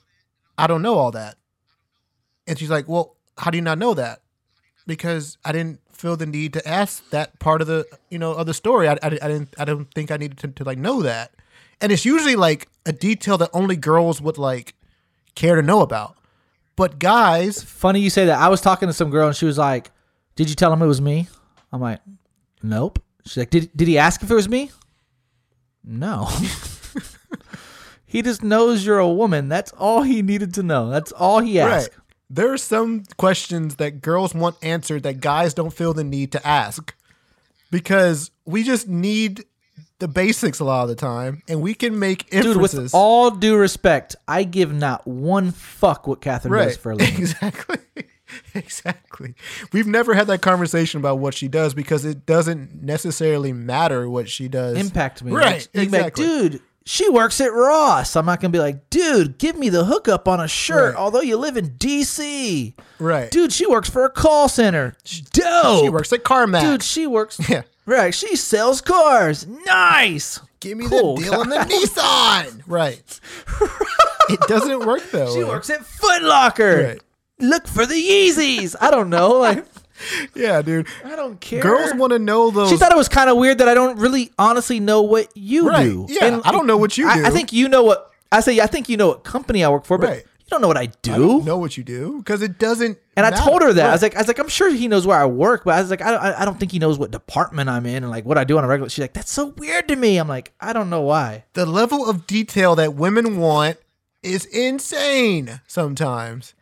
I 0.58 0.66
don't 0.68 0.82
know 0.82 0.96
all 0.96 1.12
that, 1.12 1.36
and 2.48 2.58
she's 2.58 2.70
like, 2.70 2.88
well, 2.88 3.16
how 3.38 3.52
do 3.52 3.58
you 3.58 3.64
not 3.64 3.78
know 3.78 3.94
that? 3.94 4.22
Because 4.88 5.38
I 5.44 5.52
didn't 5.52 5.80
feel 5.92 6.16
the 6.16 6.26
need 6.26 6.54
to 6.54 6.68
ask 6.68 7.10
that 7.10 7.40
part 7.40 7.62
of 7.62 7.68
the 7.68 7.86
you 8.10 8.20
know 8.20 8.34
of 8.34 8.46
the 8.46 8.54
story. 8.54 8.88
I, 8.88 8.94
I, 8.94 8.98
I 9.04 9.10
didn't 9.10 9.56
I 9.58 9.66
don't 9.66 9.92
think 9.94 10.12
I 10.12 10.18
needed 10.18 10.38
to, 10.40 10.48
to 10.50 10.64
like 10.64 10.78
know 10.78 11.02
that 11.02 11.32
and 11.82 11.92
it's 11.92 12.06
usually 12.06 12.36
like 12.36 12.68
a 12.86 12.92
detail 12.92 13.38
that 13.38 13.50
only 13.54 13.76
girls 13.76 14.22
would 14.22 14.38
like 14.38 14.76
care 15.36 15.56
to 15.56 15.62
know 15.62 15.82
about. 15.82 16.16
But 16.76 17.00
guys, 17.00 17.62
Funny 17.64 18.00
you 18.00 18.10
say 18.10 18.26
that. 18.26 18.40
I 18.40 18.50
was 18.50 18.62
talking 18.62 18.88
to 18.88 18.94
some 18.94 19.10
girl 19.10 19.28
and 19.28 19.36
she 19.36 19.46
was 19.46 19.58
like, 19.58 19.92
"Did 20.36 20.50
you 20.50 20.56
tell 20.56 20.72
him 20.74 20.82
it 20.82 20.88
was 20.88 21.02
me?" 21.02 21.28
I'm 21.72 21.82
like, 21.82 22.02
"Nope." 22.62 23.00
She's 23.26 23.38
like, 23.38 23.50
"Did 23.50 23.72
did 23.76 23.88
he 23.88 23.98
ask 23.98 24.22
if 24.24 24.32
it 24.32 24.36
was 24.36 24.50
me?" 24.50 24.72
No. 25.84 26.28
he 28.06 28.22
just 28.22 28.44
knows 28.44 28.86
you're 28.86 29.00
a 29.00 29.08
woman. 29.08 29.48
That's 29.48 29.72
all 29.74 30.02
he 30.02 30.22
needed 30.22 30.54
to 30.56 30.64
know. 30.64 30.90
That's 30.90 31.12
all 31.12 31.40
he 31.40 31.60
asked. 31.60 31.90
right? 31.94 32.05
There 32.30 32.52
are 32.52 32.58
some 32.58 33.04
questions 33.18 33.76
that 33.76 34.02
girls 34.02 34.34
want 34.34 34.56
answered 34.64 35.04
that 35.04 35.22
guys 35.22 35.54
don't 35.54 35.74
feel 35.74 35.94
the 35.94 36.04
need 36.04 36.32
to 36.32 36.48
ask 36.48 36.94
because 37.72 38.32
we 38.46 38.64
just 38.64 38.88
need 38.88 39.46
the 40.00 40.08
basics 40.08 40.60
a 40.60 40.66
lot 40.66 40.84
of 40.84 40.90
the 40.90 40.96
time, 40.96 41.42
and 41.48 41.62
we 41.62 41.74
can 41.74 41.98
make 41.98 42.30
Dude, 42.30 42.58
with 42.58 42.94
all 42.94 43.32
due 43.32 43.56
respect, 43.56 44.16
I 44.28 44.44
give 44.44 44.74
not 44.74 45.08
one 45.08 45.52
fuck 45.52 46.06
what 46.08 46.20
Catherine 46.20 46.54
right? 46.54 46.66
does 46.68 46.78
for 46.78 46.92
a 46.92 46.96
living. 46.96 47.16
Exactly. 47.16 47.78
Exactly. 48.56 49.36
We've 49.72 49.86
never 49.86 50.16
had 50.16 50.26
that 50.28 50.42
conversation 50.42 51.00
about 51.00 51.20
what 51.20 51.36
she 51.36 51.48
does 51.48 51.76
because 51.76 52.06
it 52.06 52.26
doesn't 52.26 52.82
necessarily 52.82 53.54
matter 53.54 54.10
what 54.10 54.28
she 54.28 54.48
does. 54.48 54.78
Impact 54.78 55.24
me. 55.24 55.32
Right. 55.32 55.46
Like, 55.46 55.72
be 55.72 55.80
like, 55.80 55.88
exactly. 55.88 56.26
dude, 56.26 56.62
she 56.86 57.10
works 57.10 57.42
at 57.42 57.52
Ross. 57.54 58.16
I'm 58.16 58.26
not 58.26 58.40
gonna 58.42 58.52
be 58.52 58.60
like, 58.60 58.90
dude, 58.90 59.38
give 59.38 59.58
me 59.58 59.70
the 59.70 59.86
hookup 59.86 60.28
on 60.28 60.40
a 60.40 60.48
shirt, 60.48 60.94
Right. 60.96 61.02
although 61.02 61.22
you 61.22 61.38
live 61.38 61.58
in 61.58 61.72
DC. 61.72 62.74
right. 63.00 63.30
Dude, 63.32 63.52
she 63.52 63.66
works 63.68 63.90
for 63.90 64.06
a 64.06 64.10
call 64.10 64.48
center. 64.50 64.96
Dope. 65.32 65.84
She 65.84 65.90
works 65.90 66.14
at 66.14 66.24
CarMax. 66.24 66.62
Dude, 66.62 66.84
she 66.84 67.08
works. 67.08 67.40
Yeah. 67.50 67.64
Right. 67.88 68.14
She 68.16 68.36
sells 68.36 68.82
cars. 68.82 69.46
Nice. 69.46 70.40
Give 70.60 70.76
me 70.78 70.88
Cool. 70.88 71.18
the 71.18 71.24
deal 71.24 71.34
on 71.36 71.50
the 71.50 71.56
Nissan. 71.60 72.62
Right. 72.68 73.20
It 74.28 74.40
doesn't 74.48 74.88
work 74.88 75.04
though. 75.12 75.32
She 75.36 75.44
works 75.44 75.70
at 75.70 75.86
Foot 75.86 76.24
Locker. 76.24 76.84
Right. 76.84 77.02
Look 77.38 77.68
for 77.68 77.86
the 77.86 77.94
Yeezys. 77.94 78.76
I 78.82 78.90
don't 78.90 79.12
know. 79.12 79.34
Like, 79.34 79.66
Yeah, 80.36 80.62
dude. 80.62 80.88
I 81.04 81.16
don't 81.16 81.40
care. 81.40 81.62
Girls 81.62 81.94
want 81.96 82.12
to 82.14 82.20
know 82.20 82.52
those. 82.52 82.70
She 82.70 82.78
thought 82.78 82.92
it 82.92 82.98
was 82.98 83.10
kind 83.10 83.30
of 83.30 83.38
weird 83.38 83.60
that 83.60 83.70
I 83.70 83.74
don't 83.74 83.98
really 84.00 84.32
honestly 84.38 84.80
know 84.80 85.02
what 85.02 85.30
you 85.36 85.70
Right. 85.70 85.84
do. 85.86 86.06
Yeah, 86.10 86.42
I 86.44 86.52
don't 86.52 86.68
know 86.68 86.78
what 86.78 86.98
you 86.98 87.08
I, 87.08 87.26
I 87.26 87.30
think 87.30 87.54
you 87.54 87.70
know 87.70 87.84
what 87.84 88.12
I 88.32 88.40
say. 88.42 88.60
I 88.60 88.68
think 88.68 88.90
you 88.90 88.98
know 88.98 89.08
what 89.08 89.24
company 89.24 89.64
I 89.64 89.70
work 89.70 89.86
for, 89.86 89.98
but 89.98 90.10
Right. 90.10 90.24
you 90.26 90.46
don't 90.50 90.62
know 90.62 90.68
what 90.68 90.78
I 90.78 90.88
do. 91.02 91.14
I 91.14 91.18
don't 91.18 91.46
know 91.46 91.58
what 91.58 91.78
you 91.78 91.84
do 91.84 92.18
because 92.18 92.42
it 92.42 92.60
doesn't. 92.60 92.98
And 93.16 93.26
I 93.26 93.32
told 93.32 93.62
her 93.62 93.72
that 93.72 93.90
I 93.90 93.94
was 93.94 94.02
like, 94.02 94.16
I 94.16 94.20
was 94.20 94.28
like, 94.28 94.40
I'm 94.40 94.50
sure 94.50 94.70
he 94.70 94.90
knows 94.90 95.08
where 95.08 95.18
I 95.18 95.26
work, 95.26 95.64
but 95.64 95.76
I 95.76 95.82
was 95.82 95.90
like, 95.90 96.02
I 96.02 96.12
don't, 96.12 96.22
I 96.22 96.44
don't 96.44 96.60
think 96.60 96.74
he 96.74 96.80
knows 96.80 97.00
what 97.00 97.12
department 97.12 97.70
I'm 97.70 97.86
in 97.86 98.04
and 98.04 98.10
like 98.12 98.26
what 98.26 98.38
I 98.38 98.44
do 98.44 98.58
on 98.58 98.66
a 98.66 98.68
regular. 98.68 98.90
She's 98.90 99.02
like, 99.04 99.14
that's 99.14 99.32
so 99.32 99.48
weird 99.58 99.88
to 99.88 99.96
me. 99.96 100.18
I'm 100.18 100.28
like, 100.28 100.52
I 100.60 100.74
don't 100.74 100.90
know 100.90 101.02
why. 101.02 101.46
the 101.54 101.66
level 101.66 102.10
of 102.10 102.28
detail 102.28 102.76
that 102.76 102.94
women 102.96 103.38
want 103.38 103.78
is 104.22 104.46
insane. 104.48 105.62
Sometimes 105.68 106.54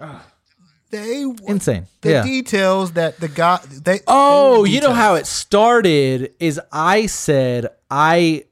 they 0.93 1.25
Insane. 1.47 1.87
the 2.01 2.11
yeah. 2.11 2.23
details 2.23 2.91
that 2.93 3.19
the 3.19 3.27
guy. 3.27 3.59
They 3.65 4.01
Oh, 4.07 4.63
they 4.63 4.71
you 4.71 4.81
know 4.81 4.93
how 4.93 5.15
it 5.15 5.25
started 5.25 6.33
is 6.39 6.61
I 6.71 7.07
said 7.07 7.67
I 7.89 8.45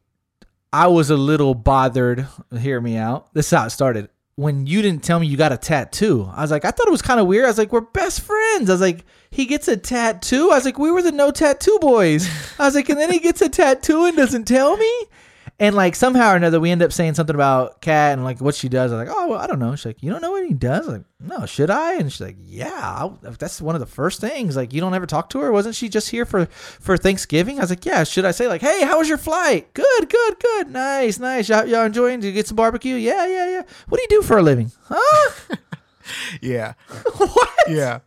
I 0.74 0.88
was 0.88 1.12
a 1.12 1.18
little 1.18 1.54
bothered. 1.54 2.28
Hear 2.58 2.82
me 2.82 2.98
out. 2.98 3.32
This 3.36 3.46
is 3.46 3.58
how 3.58 3.66
it 3.68 3.70
started. 3.70 4.10
When 4.36 4.66
you 4.66 4.82
didn't 4.82 5.04
tell 5.04 5.20
me 5.20 5.28
you 5.28 5.38
got 5.38 5.52
a 5.52 5.58
tattoo, 5.58 6.28
I 6.34 6.42
was 6.42 6.50
like, 6.50 6.66
I 6.66 6.72
thought 6.72 6.88
it 6.88 6.92
was 6.92 7.04
kind 7.04 7.20
of 7.20 7.28
weird. 7.28 7.46
I 7.46 7.50
was 7.50 7.60
like, 7.60 7.72
we're 7.72 7.82
best 7.82 8.22
friends. 8.22 8.70
I 8.70 8.74
was 8.74 8.82
like, 8.82 9.06
he 9.30 9.46
gets 9.46 9.68
a 9.68 9.78
tattoo. 9.78 10.50
I 10.50 10.56
was 10.56 10.66
like, 10.66 10.80
we 10.80 10.90
were 10.90 11.04
the 11.04 11.12
no 11.12 11.30
tattoo 11.30 11.78
boys. 11.80 12.28
I 12.58 12.66
was 12.66 12.74
like, 12.74 12.90
and 12.90 13.00
then 13.00 13.12
he 13.12 13.20
gets 13.20 13.42
a 13.42 13.50
tattoo 13.50 14.06
and 14.06 14.18
doesn't 14.18 14.46
tell 14.46 14.78
me. 14.78 14.92
And 15.62 15.76
like 15.76 15.96
somehow 15.96 16.34
or 16.34 16.36
another, 16.36 16.60
we 16.60 16.72
end 16.72 16.82
up 16.82 16.92
saying 16.92 17.14
something 17.14 17.36
about 17.36 17.82
Kat 17.82 18.14
and 18.14 18.24
like 18.24 18.42
what 18.42 18.56
she 18.56 18.68
does. 18.68 18.92
I 18.92 18.98
was 18.98 19.08
like, 19.08 19.16
oh, 19.16 19.28
well, 19.28 19.40
I 19.40 19.46
don't 19.46 19.60
know. 19.60 19.76
She's 19.76 19.86
like, 19.86 20.02
you 20.02 20.10
don't 20.10 20.24
know 20.24 20.32
what 20.32 20.48
he 20.48 20.56
does? 20.56 20.88
I'm 20.88 20.94
like, 20.94 21.04
no, 21.20 21.46
should 21.46 21.70
I? 21.70 21.98
And 21.98 22.12
she's 22.12 22.20
like, 22.20 22.38
yeah, 22.44 22.80
I'll, 22.82 23.20
that's 23.22 23.62
one 23.62 23.76
of 23.76 23.80
the 23.80 23.86
first 23.86 24.20
things. 24.20 24.56
Like, 24.56 24.74
you 24.74 24.82
don't 24.82 24.96
ever 24.96 25.06
talk 25.06 25.30
to 25.30 25.40
her? 25.40 25.52
Wasn't 25.52 25.76
she 25.76 25.88
just 25.88 26.10
here 26.10 26.26
for 26.26 26.48
for 26.48 26.98
Thanksgiving? 26.98 27.60
I 27.60 27.62
was 27.62 27.70
like, 27.70 27.86
yeah. 27.86 28.04
Should 28.04 28.26
I 28.26 28.32
say 28.32 28.48
like, 28.48 28.62
hey, 28.62 28.84
how 28.84 28.98
was 28.98 29.08
your 29.08 29.20
flight? 29.20 29.72
Good, 29.76 30.10
good, 30.10 30.40
good. 30.40 30.72
Nice, 30.72 31.20
nice. 31.20 31.48
Y'all, 31.48 31.68
y'all 31.68 31.86
enjoying? 31.86 32.22
Did 32.22 32.30
you 32.30 32.34
get 32.34 32.48
some 32.48 32.56
barbecue? 32.56 32.96
Yeah, 32.96 33.28
yeah, 33.28 33.50
yeah. 33.52 33.62
What 33.88 34.00
do 34.00 34.02
you 34.02 34.22
do 34.22 34.26
for 34.26 34.40
a 34.40 34.42
living? 34.42 34.72
Huh? 34.86 35.56
Yeah. 36.42 36.74
what? 37.16 37.70
Yeah. 37.70 38.00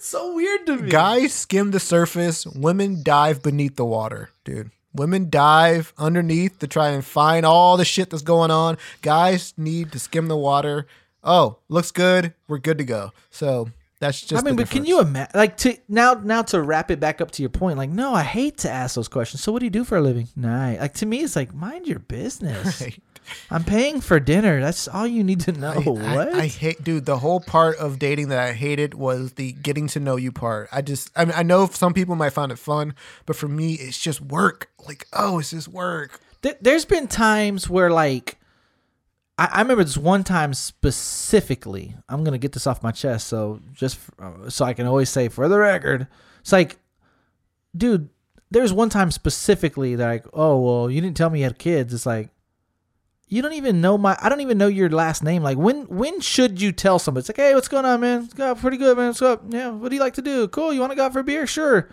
So 0.00 0.34
weird 0.34 0.66
to 0.66 0.76
me. 0.78 0.90
Guys 0.90 1.32
skim 1.32 1.70
the 1.70 1.78
surface, 1.78 2.46
women 2.46 3.02
dive 3.02 3.42
beneath 3.42 3.76
the 3.76 3.84
water, 3.84 4.30
dude. 4.44 4.70
Women 4.94 5.30
dive 5.30 5.92
underneath 5.96 6.58
to 6.58 6.66
try 6.66 6.90
and 6.90 7.04
find 7.04 7.46
all 7.46 7.76
the 7.76 7.84
shit 7.84 8.10
that's 8.10 8.22
going 8.22 8.50
on. 8.50 8.76
Guys 9.00 9.54
need 9.56 9.92
to 9.92 9.98
skim 9.98 10.28
the 10.28 10.36
water. 10.36 10.86
Oh, 11.24 11.58
looks 11.68 11.90
good. 11.90 12.34
We're 12.48 12.58
good 12.58 12.78
to 12.78 12.84
go. 12.84 13.12
So 13.30 13.70
that's 14.00 14.20
just. 14.20 14.42
I 14.42 14.44
mean, 14.44 14.56
but 14.56 14.68
can 14.68 14.84
you 14.84 15.00
imagine? 15.00 15.30
Like 15.34 15.56
to 15.58 15.76
now, 15.88 16.14
now 16.14 16.42
to 16.42 16.60
wrap 16.60 16.90
it 16.90 16.98
back 17.00 17.20
up 17.20 17.30
to 17.32 17.42
your 17.42 17.50
point. 17.50 17.78
Like, 17.78 17.90
no, 17.90 18.12
I 18.12 18.22
hate 18.22 18.58
to 18.58 18.70
ask 18.70 18.96
those 18.96 19.08
questions. 19.08 19.42
So, 19.42 19.52
what 19.52 19.60
do 19.60 19.66
you 19.66 19.70
do 19.70 19.84
for 19.84 19.96
a 19.96 20.00
living? 20.00 20.28
Nah, 20.34 20.72
like 20.72 20.94
to 20.94 21.06
me, 21.06 21.20
it's 21.20 21.36
like 21.36 21.54
mind 21.54 21.86
your 21.86 22.00
business. 22.00 22.82
Right. 22.82 22.98
I'm 23.50 23.64
paying 23.64 24.00
for 24.00 24.18
dinner. 24.20 24.60
That's 24.60 24.88
all 24.88 25.06
you 25.06 25.22
need 25.24 25.40
to 25.40 25.52
know. 25.52 25.72
I- 25.72 25.88
what? 25.88 26.34
I, 26.34 26.40
I 26.42 26.46
hate, 26.48 26.82
dude. 26.84 27.06
The 27.06 27.18
whole 27.18 27.40
part 27.40 27.76
of 27.78 27.98
dating 27.98 28.28
that 28.28 28.38
I 28.38 28.52
hated 28.52 28.94
was 28.94 29.32
the 29.34 29.52
getting 29.52 29.86
to 29.88 30.00
know 30.00 30.16
you 30.16 30.32
part. 30.32 30.68
I 30.72 30.82
just, 30.82 31.10
I 31.16 31.24
mean, 31.24 31.34
I 31.36 31.42
know 31.42 31.66
some 31.66 31.94
people 31.94 32.14
might 32.16 32.30
find 32.30 32.52
it 32.52 32.58
fun, 32.58 32.94
but 33.26 33.36
for 33.36 33.48
me, 33.48 33.74
it's 33.74 33.98
just 33.98 34.20
work. 34.20 34.70
Like, 34.86 35.06
oh, 35.12 35.38
it's 35.38 35.50
just 35.50 35.68
work. 35.68 36.20
Th- 36.42 36.56
there's 36.60 36.84
been 36.84 37.06
times 37.08 37.70
where 37.70 37.90
like 37.90 38.38
I, 39.38 39.48
I 39.52 39.62
remember 39.62 39.84
this 39.84 39.96
one 39.96 40.24
time 40.24 40.52
specifically 40.54 41.94
i'm 42.08 42.22
gonna 42.24 42.36
get 42.38 42.52
this 42.52 42.66
off 42.66 42.82
my 42.82 42.90
chest 42.90 43.26
so 43.28 43.60
just 43.72 43.98
uh, 44.20 44.48
so 44.50 44.64
i 44.64 44.72
can 44.74 44.86
always 44.86 45.08
say 45.08 45.28
for 45.28 45.48
the 45.48 45.58
record 45.58 46.06
it's 46.40 46.52
like 46.52 46.76
dude 47.76 48.08
there's 48.50 48.72
one 48.72 48.88
time 48.90 49.10
specifically 49.10 49.94
that 49.96 50.06
like 50.06 50.26
oh 50.34 50.58
well 50.60 50.90
you 50.90 51.00
didn't 51.00 51.16
tell 51.16 51.30
me 51.30 51.38
you 51.38 51.44
had 51.44 51.58
kids 51.58 51.94
it's 51.94 52.04
like 52.06 52.28
you 53.32 53.40
don't 53.40 53.54
even 53.54 53.80
know 53.80 53.96
my 53.96 54.16
i 54.20 54.28
don't 54.28 54.42
even 54.42 54.58
know 54.58 54.66
your 54.66 54.90
last 54.90 55.22
name 55.22 55.42
like 55.42 55.56
when 55.56 55.84
when 55.86 56.20
should 56.20 56.60
you 56.60 56.70
tell 56.70 56.98
somebody 56.98 57.22
it's 57.22 57.28
like 57.30 57.36
hey 57.36 57.54
what's 57.54 57.68
going 57.68 57.86
on 57.86 58.00
man 58.00 58.24
it's 58.24 58.34
going 58.34 58.54
pretty 58.56 58.76
good 58.76 58.96
man 58.96 59.08
what's 59.08 59.22
up 59.22 59.42
yeah 59.48 59.70
what 59.70 59.88
do 59.88 59.96
you 59.96 60.02
like 60.02 60.14
to 60.14 60.22
do 60.22 60.46
cool 60.48 60.72
you 60.72 60.80
want 60.80 60.92
to 60.92 60.96
go 60.96 61.06
out 61.06 61.12
for 61.12 61.20
a 61.20 61.24
beer 61.24 61.46
sure 61.46 61.88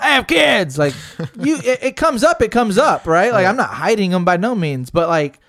I 0.00 0.10
have 0.10 0.28
kids. 0.28 0.78
Like 0.78 0.94
you, 1.40 1.56
it, 1.56 1.82
it 1.82 1.96
comes 1.96 2.22
up. 2.22 2.40
It 2.40 2.52
comes 2.52 2.78
up, 2.78 3.06
right? 3.06 3.32
Like 3.32 3.46
I'm 3.46 3.56
not 3.56 3.70
hiding 3.70 4.12
them 4.12 4.24
by 4.24 4.36
no 4.36 4.54
means, 4.54 4.90
but 4.90 5.08
like, 5.08 5.40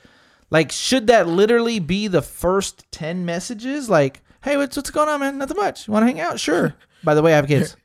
like 0.50 0.72
should 0.72 1.06
that 1.08 1.28
literally 1.28 1.80
be 1.80 2.08
the 2.08 2.24
first 2.24 2.92
ten 2.92 3.26
messages? 3.26 3.92
Like, 3.92 4.22
hey, 4.42 4.58
what's 4.58 4.76
what's 4.76 4.90
going 4.90 5.08
on, 5.08 5.20
man? 5.20 5.38
Nothing 5.38 5.58
much. 5.58 5.88
You 5.88 5.94
want 5.94 6.02
to 6.02 6.08
hang 6.08 6.20
out? 6.20 6.40
Sure. 6.40 6.74
by 7.04 7.14
the 7.14 7.22
way, 7.22 7.34
I 7.34 7.36
have 7.36 7.48
kids. 7.48 7.78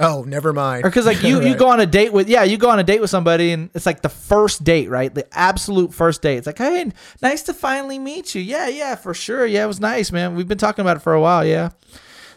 Oh, 0.00 0.22
never 0.22 0.52
mind. 0.52 0.84
Or 0.84 0.90
because 0.90 1.06
like 1.06 1.22
you 1.22 1.40
you 1.42 1.48
Right. 1.50 1.58
go 1.58 1.68
on 1.70 1.80
a 1.80 1.86
date 1.86 2.12
with 2.12 2.28
yeah 2.28 2.44
you 2.44 2.56
go 2.56 2.70
on 2.70 2.78
a 2.78 2.84
date 2.84 3.00
with 3.00 3.10
somebody 3.10 3.50
and 3.52 3.68
it's 3.74 3.84
like 3.86 4.00
the 4.02 4.08
first 4.08 4.62
date 4.62 4.88
right? 4.88 5.12
The 5.12 5.26
absolute 5.36 5.92
first 5.92 6.22
date. 6.22 6.36
It's 6.38 6.46
like 6.46 6.58
hey 6.58 6.92
nice 7.20 7.42
to 7.44 7.54
finally 7.54 7.98
meet 7.98 8.34
you. 8.34 8.40
Yeah 8.42 8.68
yeah 8.68 8.94
for 8.94 9.12
sure. 9.14 9.44
Yeah 9.46 9.64
it 9.64 9.66
was 9.66 9.80
nice 9.80 10.12
man. 10.12 10.34
We've 10.36 10.46
been 10.48 10.58
talking 10.58 10.82
about 10.82 10.96
it 10.98 11.00
for 11.00 11.14
a 11.14 11.20
while 11.20 11.44
yeah. 11.44 11.70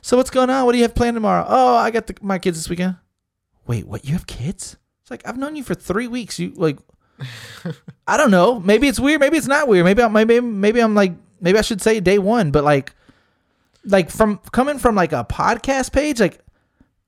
So 0.01 0.17
what's 0.17 0.31
going 0.31 0.49
on? 0.49 0.65
What 0.65 0.71
do 0.71 0.79
you 0.79 0.83
have 0.83 0.95
planned 0.95 1.15
tomorrow? 1.15 1.45
Oh 1.47 1.75
I 1.75 1.91
got 1.91 2.07
the, 2.07 2.15
my 2.21 2.39
kids 2.39 2.57
this 2.57 2.67
weekend. 2.69 2.95
Wait 3.67 3.85
what? 3.87 4.05
You 4.05 4.13
have 4.13 4.25
kids? 4.25 4.77
It's 5.03 5.11
like 5.11 5.21
I've 5.27 5.37
known 5.37 5.55
you 5.55 5.63
for 5.63 5.75
three 5.75 6.07
weeks. 6.07 6.39
You 6.39 6.53
like 6.55 6.79
I 8.07 8.17
don't 8.17 8.31
know. 8.31 8.59
Maybe 8.59 8.87
it's 8.87 8.99
weird. 8.99 9.19
Maybe 9.19 9.37
it's 9.37 9.47
not 9.47 9.67
weird. 9.67 9.85
Maybe 9.85 10.01
I'm 10.01 10.11
maybe 10.13 10.39
maybe 10.39 10.79
I'm 10.79 10.95
like 10.95 11.13
maybe 11.39 11.59
I 11.59 11.61
should 11.61 11.81
say 11.81 11.99
day 11.99 12.17
one 12.17 12.49
but 12.49 12.63
like 12.63 12.95
like 13.85 14.09
from 14.09 14.39
coming 14.51 14.79
from 14.79 14.95
like 14.95 15.11
a 15.13 15.23
podcast 15.25 15.91
page 15.91 16.19
like 16.19 16.39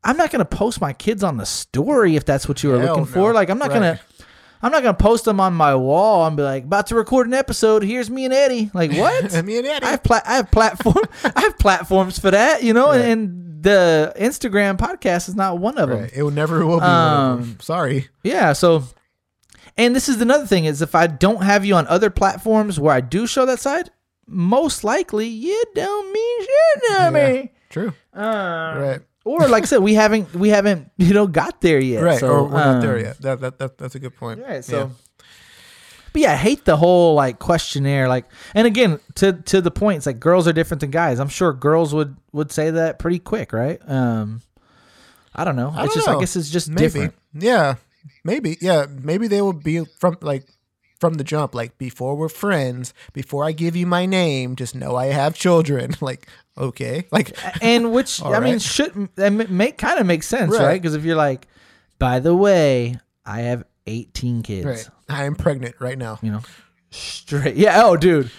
I'm 0.03 0.17
not 0.17 0.31
gonna 0.31 0.45
post 0.45 0.81
my 0.81 0.93
kids 0.93 1.23
on 1.23 1.37
the 1.37 1.45
story 1.45 2.15
if 2.15 2.25
that's 2.25 2.47
what 2.47 2.61
you 2.63 2.69
were 2.69 2.79
Hell 2.79 2.89
looking 2.89 3.05
for. 3.05 3.33
Like 3.33 3.49
I'm 3.49 3.57
not 3.57 3.69
Right. 3.69 3.75
gonna 3.75 3.99
I'm 4.61 4.71
not 4.71 4.81
gonna 4.83 4.93
post 4.97 5.25
them 5.25 5.39
on 5.39 5.53
my 5.53 5.75
wall 5.75 6.25
and 6.25 6.37
be 6.37 6.43
like, 6.43 6.63
about 6.63 6.87
to 6.87 6.95
record 6.95 7.27
an 7.27 7.33
episode. 7.33 7.83
Here's 7.83 8.09
me 8.09 8.25
and 8.25 8.33
Eddie. 8.33 8.71
Like 8.73 8.91
what? 8.97 9.23
Me 9.45 9.57
and 9.57 9.67
Eddie. 9.67 9.85
I 9.85 9.91
have 9.91 10.03
pla- 10.03 10.21
I 10.25 10.35
have 10.35 10.51
platform 10.51 11.03
I 11.35 11.41
have 11.41 11.57
platforms 11.57 12.17
for 12.19 12.31
that, 12.31 12.63
you 12.63 12.73
know, 12.73 12.89
Right. 12.89 13.01
and 13.01 13.61
the 13.63 14.13
Instagram 14.19 14.77
podcast 14.77 15.29
is 15.29 15.35
not 15.35 15.57
one 15.57 15.77
of 15.77 15.87
them. 15.89 16.09
It 16.13 16.21
will 16.23 16.31
never 16.31 16.65
will 16.65 16.79
be 16.79 16.81
one 16.81 16.83
of 16.83 17.19
Um, 17.19 17.39
them. 17.41 17.57
Sorry. 17.61 18.09
Yeah, 18.23 18.51
so 18.53 18.83
and 19.77 19.95
this 19.95 20.07
is 20.09 20.19
another 20.21 20.45
thing 20.45 20.65
is 20.65 20.81
if 20.81 20.95
I 20.95 21.07
don't 21.07 21.43
have 21.43 21.63
you 21.65 21.75
on 21.75 21.87
other 21.87 22.09
platforms 22.09 22.79
where 22.79 22.93
I 22.93 22.99
do 23.01 23.25
show 23.25 23.45
that 23.45 23.59
side, 23.59 23.89
most 24.27 24.83
likely 24.83 25.27
you 25.27 25.63
don't 25.75 26.11
mean 26.13 26.39
shit 26.41 26.83
to 26.83 26.93
Yeah. 26.93 27.09
me. 27.09 27.51
True. 27.69 27.93
Uh, 28.15 28.75
right. 28.77 29.01
Or 29.25 29.47
like 29.47 29.63
I 29.63 29.65
said, 29.65 29.79
we 29.79 29.93
haven't 29.93 30.33
we 30.35 30.49
haven't 30.49 30.91
you 30.97 31.13
know 31.13 31.27
got 31.27 31.61
there 31.61 31.79
yet. 31.79 32.03
Right. 32.03 32.19
So, 32.19 32.27
or 32.29 32.43
we're 32.43 32.51
not 32.51 32.81
there 32.81 32.97
um, 32.97 33.03
yet. 33.03 33.21
That, 33.21 33.41
that, 33.41 33.59
that 33.59 33.77
that's 33.77 33.95
a 33.95 33.99
good 33.99 34.15
point. 34.15 34.41
Right. 34.41 34.63
So, 34.63 34.77
Yeah. 34.77 34.89
but 36.11 36.21
yeah, 36.21 36.31
I 36.33 36.35
hate 36.35 36.65
the 36.65 36.77
whole 36.77 37.15
like 37.15 37.39
questionnaire. 37.39 38.07
Like, 38.07 38.25
and 38.53 38.67
again, 38.67 38.99
to 39.15 39.33
to 39.33 39.61
the 39.61 39.71
point, 39.71 39.97
it's 39.97 40.05
like 40.05 40.19
girls 40.19 40.47
are 40.47 40.53
different 40.53 40.81
than 40.81 40.91
guys. 40.91 41.19
I'm 41.19 41.29
sure 41.29 41.53
girls 41.53 41.93
would 41.93 42.15
would 42.31 42.51
say 42.51 42.71
that 42.71 42.99
pretty 42.99 43.19
quick, 43.19 43.53
right? 43.53 43.79
Um, 43.87 44.41
I 45.35 45.43
don't 45.43 45.55
know. 45.55 45.69
I 45.73 45.85
it's 45.85 45.93
don't 45.93 45.95
just 45.95 46.07
know. 46.07 46.17
I 46.17 46.19
guess 46.19 46.35
it's 46.35 46.49
just 46.49 46.69
maybe. 46.69 46.81
different. 46.81 47.13
Yeah. 47.33 47.75
Maybe. 48.23 48.57
Yeah. 48.61 48.85
Maybe 48.89 49.27
they 49.27 49.41
will 49.41 49.53
be 49.53 49.85
from 49.99 50.17
like 50.21 50.45
from 50.99 51.15
the 51.15 51.23
jump. 51.23 51.53
Like 51.55 51.77
before 51.77 52.15
we're 52.15 52.29
friends, 52.29 52.93
before 53.13 53.43
I 53.45 53.51
give 53.51 53.75
you 53.75 53.85
my 53.85 54.05
name, 54.05 54.55
just 54.55 54.75
know 54.75 54.95
I 54.95 55.07
have 55.07 55.35
children. 55.35 55.93
like 56.01 56.27
okay. 56.57 57.05
Like 57.11 57.37
And 57.61 57.91
which 57.93 58.21
I 58.25 58.39
mean 58.39 58.59
should 58.59 59.09
make 59.17 59.77
kind 59.77 59.99
of 59.99 60.05
makes 60.05 60.27
sense, 60.27 60.51
Right. 60.53 60.65
right? 60.65 60.81
Because 60.81 60.95
if 60.95 61.03
you're 61.03 61.15
like, 61.15 61.47
by 61.99 62.19
the 62.19 62.35
way, 62.35 62.99
I 63.25 63.41
have 63.41 63.63
18 63.87 64.43
kids. 64.43 64.65
right. 64.65 64.89
I 65.09 65.25
am 65.25 65.35
pregnant 65.35 65.75
right 65.79 65.97
now. 65.97 66.19
You 66.21 66.31
know, 66.31 66.41
straight. 66.89 67.55
Yeah. 67.55 67.81
Oh, 67.83 67.97
dude, 67.97 68.31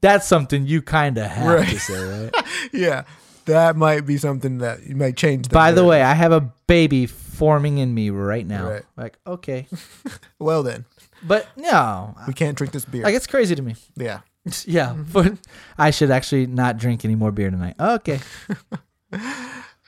that's 0.00 0.26
something 0.26 0.66
you 0.66 0.82
kind 0.82 1.18
of 1.18 1.26
have 1.26 1.46
Right. 1.46 1.68
to 1.68 1.78
say, 1.78 2.04
right? 2.30 2.46
Yeah. 2.72 3.02
That 3.46 3.76
might 3.76 4.06
be 4.06 4.18
something 4.18 4.58
that 4.58 4.84
you 4.86 4.94
might 4.94 5.16
change. 5.16 5.48
By 5.48 5.72
the 5.72 5.82
way, 5.84 6.00
I 6.02 6.14
have 6.14 6.30
a 6.30 6.52
baby 6.68 7.06
forming 7.42 7.78
in 7.78 7.92
me 7.92 8.08
right 8.10 8.46
now. 8.46 8.68
Right. 8.70 8.84
Like, 8.96 9.18
okay. 9.26 9.66
well 10.38 10.62
then, 10.62 10.84
But 11.26 11.48
no, 11.56 12.14
we 12.28 12.34
can't 12.34 12.56
drink 12.56 12.72
this 12.72 12.84
beer. 12.84 13.02
like 13.02 13.16
it's 13.16 13.26
crazy 13.26 13.56
to 13.56 13.62
me. 13.62 13.74
yeah. 13.96 14.20
Yeah, 14.66 14.92
but 14.94 15.34
I 15.78 15.90
should 15.90 16.10
actually 16.12 16.46
not 16.46 16.76
drink 16.78 17.04
any 17.04 17.16
more 17.16 17.32
beer 17.32 17.50
tonight. 17.50 17.74
Okay, 17.80 18.20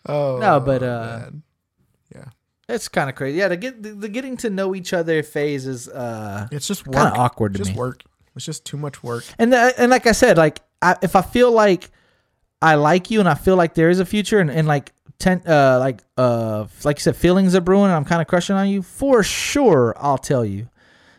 Oh 0.06 0.38
No, 0.38 0.60
but, 0.60 0.82
uh, 0.82 1.18
man. 1.22 1.42
yeah, 2.14 2.24
it's 2.68 2.88
kind 2.88 3.08
of 3.08 3.16
crazy. 3.16 3.38
Yeah, 3.38 3.48
to 3.48 3.56
get 3.56 3.82
the, 3.82 3.90
the 3.90 4.08
getting 4.08 4.36
to 4.38 4.50
know 4.50 4.74
each 4.74 4.92
other 4.92 5.22
phase 5.22 5.66
is 5.66 5.88
uh, 5.88 6.48
it's 6.50 6.66
just 6.66 6.84
kind 6.90 7.08
of 7.08 7.14
awkward 7.18 7.54
to 7.54 7.60
It's 7.60 7.68
just 7.68 7.76
me. 7.76 7.80
work. 7.80 8.02
It's 8.36 8.44
just 8.44 8.64
too 8.64 8.76
much 8.76 9.02
work. 9.02 9.24
And 9.38 9.52
th- 9.52 9.74
and 9.78 9.90
like 9.90 10.06
I 10.06 10.12
said, 10.12 10.36
like 10.36 10.60
I, 10.82 10.96
if 11.02 11.14
I 11.16 11.22
feel 11.22 11.52
like 11.52 11.90
I 12.60 12.74
like 12.76 13.10
you 13.10 13.20
and 13.20 13.28
I 13.28 13.34
feel 13.34 13.56
like 13.56 13.74
there 13.74 13.90
is 13.90 14.00
a 14.00 14.04
future 14.06 14.38
and, 14.40 14.50
and 14.50 14.66
like 14.68 14.92
ten 15.18 15.42
uh 15.46 15.78
like 15.78 16.02
uh 16.16 16.66
like 16.84 16.98
you 16.98 17.02
said 17.02 17.16
feelings 17.16 17.54
are 17.54 17.60
brewing 17.60 17.84
and 17.84 17.94
I'm 17.94 18.04
kind 18.04 18.20
of 18.20 18.28
crushing 18.28 18.56
on 18.56 18.68
you 18.68 18.82
for 18.82 19.22
sure 19.22 19.94
I'll 19.98 20.18
tell 20.18 20.44
you. 20.44 20.68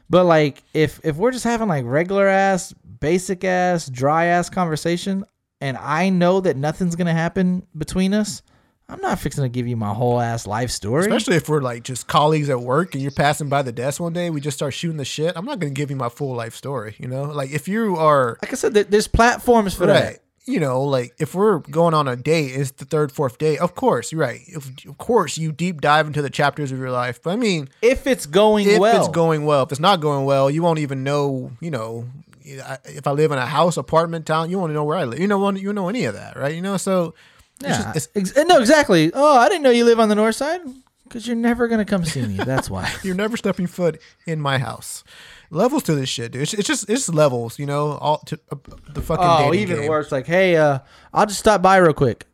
But 0.10 0.26
like 0.26 0.64
if 0.74 1.00
if 1.04 1.16
we're 1.16 1.32
just 1.32 1.44
having 1.44 1.68
like 1.68 1.86
regular 1.86 2.28
ass 2.28 2.74
basic 3.00 3.44
ass 3.44 3.90
dry 3.90 4.26
ass 4.26 4.50
conversation 4.50 5.26
and 5.62 5.78
I 5.78 6.10
know 6.10 6.42
that 6.42 6.58
nothing's 6.58 6.96
gonna 6.96 7.14
happen 7.14 7.66
between 7.76 8.14
us, 8.14 8.42
I'm 8.88 9.02
not 9.02 9.20
fixing 9.20 9.44
to 9.44 9.50
give 9.50 9.68
you 9.68 9.76
my 9.76 9.94
whole 9.94 10.20
ass 10.20 10.46
life 10.46 10.70
story. 10.70 11.02
Especially 11.02 11.36
if 11.36 11.50
we're 11.50 11.62
like 11.62 11.84
just 11.84 12.08
colleagues 12.08 12.50
at 12.50 12.62
work 12.62 12.94
and 12.94 13.02
you're 13.02 13.12
passing 13.12 13.50
by 13.50 13.64
the 13.64 13.72
desk 13.72 14.00
one 14.00 14.14
day, 14.14 14.30
we 14.30 14.40
just 14.40 14.58
start 14.58 14.74
shooting 14.76 14.98
the 14.98 15.06
shit. 15.06 15.34
I'm 15.36 15.46
not 15.46 15.60
going 15.60 15.74
to 15.74 15.78
give 15.80 15.90
you 15.90 15.96
my 15.96 16.10
full 16.10 16.36
life 16.36 16.56
story. 16.56 16.96
You 17.00 17.08
know, 17.08 17.24
like 17.24 17.50
if 17.50 17.68
you 17.68 17.96
are 17.96 18.38
like 18.44 18.54
I 18.54 18.56
said, 18.56 18.74
there's 18.74 19.08
platforms 19.08 19.74
for 19.74 19.88
right, 19.88 20.02
that. 20.02 20.20
You 20.48 20.60
know, 20.60 20.82
like 20.84 21.14
if 21.20 21.34
we're 21.36 21.60
going 21.60 21.94
on 21.94 22.08
a 22.08 22.16
date, 22.16 22.56
it's 22.56 22.72
the 22.72 22.86
third, 22.86 23.12
fourth 23.12 23.38
day. 23.38 23.58
Of 23.58 23.76
course, 23.76 24.12
you're 24.12 24.22
right. 24.22 24.42
If, 24.48 24.86
of 24.86 24.98
course, 24.98 25.38
you 25.38 25.52
deep 25.52 25.82
dive 25.82 26.08
into 26.08 26.22
the 26.22 26.30
chapters 26.30 26.72
of 26.72 26.78
your 26.78 26.92
life. 26.92 27.22
But 27.24 27.32
I 27.32 27.36
mean, 27.36 27.70
If 27.82 28.06
it's 28.08 28.26
going 28.26 28.68
if 28.70 28.80
well, 28.80 29.00
it's 29.06 29.14
going 29.14 29.46
well, 29.46 29.64
if 29.64 29.72
it's 29.72 29.82
not 29.82 30.02
going 30.02 30.26
well, 30.26 30.50
you 30.52 30.62
won't 30.62 30.80
even 30.80 31.04
know. 31.04 31.52
You 31.62 31.72
know, 31.72 32.08
if 32.44 33.08
I 33.08 33.12
live 33.12 33.32
in 33.32 33.40
a 33.40 33.46
house, 33.46 33.76
apartment, 33.78 34.26
town, 34.28 34.50
you 34.52 34.60
won't 34.60 34.72
know 34.74 34.84
where 34.84 34.98
I 34.98 35.06
live. 35.06 35.20
You 35.20 35.28
know, 35.28 35.50
you 35.52 35.74
know 35.74 35.90
any 35.90 36.06
of 36.06 36.14
that, 36.14 36.38
right? 36.38 36.54
You 36.54 36.62
know, 36.62 36.78
so 36.78 37.16
it's 37.60 37.70
Yeah, 37.70 37.94
just- 37.94 38.10
it's- 38.16 38.30
ex- 38.32 38.38
eh, 38.38 38.44
no, 38.44 38.60
exactly. 38.60 39.12
Oh, 39.14 39.38
I 39.38 39.50
didn't 39.50 39.64
know 39.64 39.72
you 39.72 39.84
live 39.86 40.00
on 40.00 40.10
the 40.10 40.16
north 40.16 40.36
side 40.36 40.62
because 41.06 41.26
you're 41.26 41.36
never 41.36 41.68
gonna 41.68 41.86
come 41.86 42.06
see 42.06 42.22
me. 42.22 42.36
That's 42.36 42.70
why. 42.70 42.92
you're 43.04 43.16
never 43.16 43.36
stepping 43.38 43.66
foot 43.68 44.00
in 44.28 44.40
my 44.40 44.60
house. 44.60 45.04
Levels 45.50 45.84
to 45.84 45.96
this 45.96 46.10
shit, 46.10 46.32
dude. 46.32 46.42
It's, 46.44 46.54
it's 46.54 46.68
just 46.68 46.90
it's 46.90 47.10
levels, 47.10 47.58
you 47.60 47.66
know. 47.66 47.92
All 47.94 48.20
to, 48.26 48.40
uh, 48.52 48.56
the 48.94 49.02
fucking 49.02 49.26
Oh, 49.26 49.54
even 49.54 49.80
game. 49.82 49.90
worse. 49.90 50.12
Like, 50.12 50.26
hey, 50.28 50.56
uh, 50.58 50.80
I'll 51.14 51.26
just 51.26 51.40
stop 51.40 51.62
by 51.62 51.78
real 51.78 51.94
quick. 51.94 52.26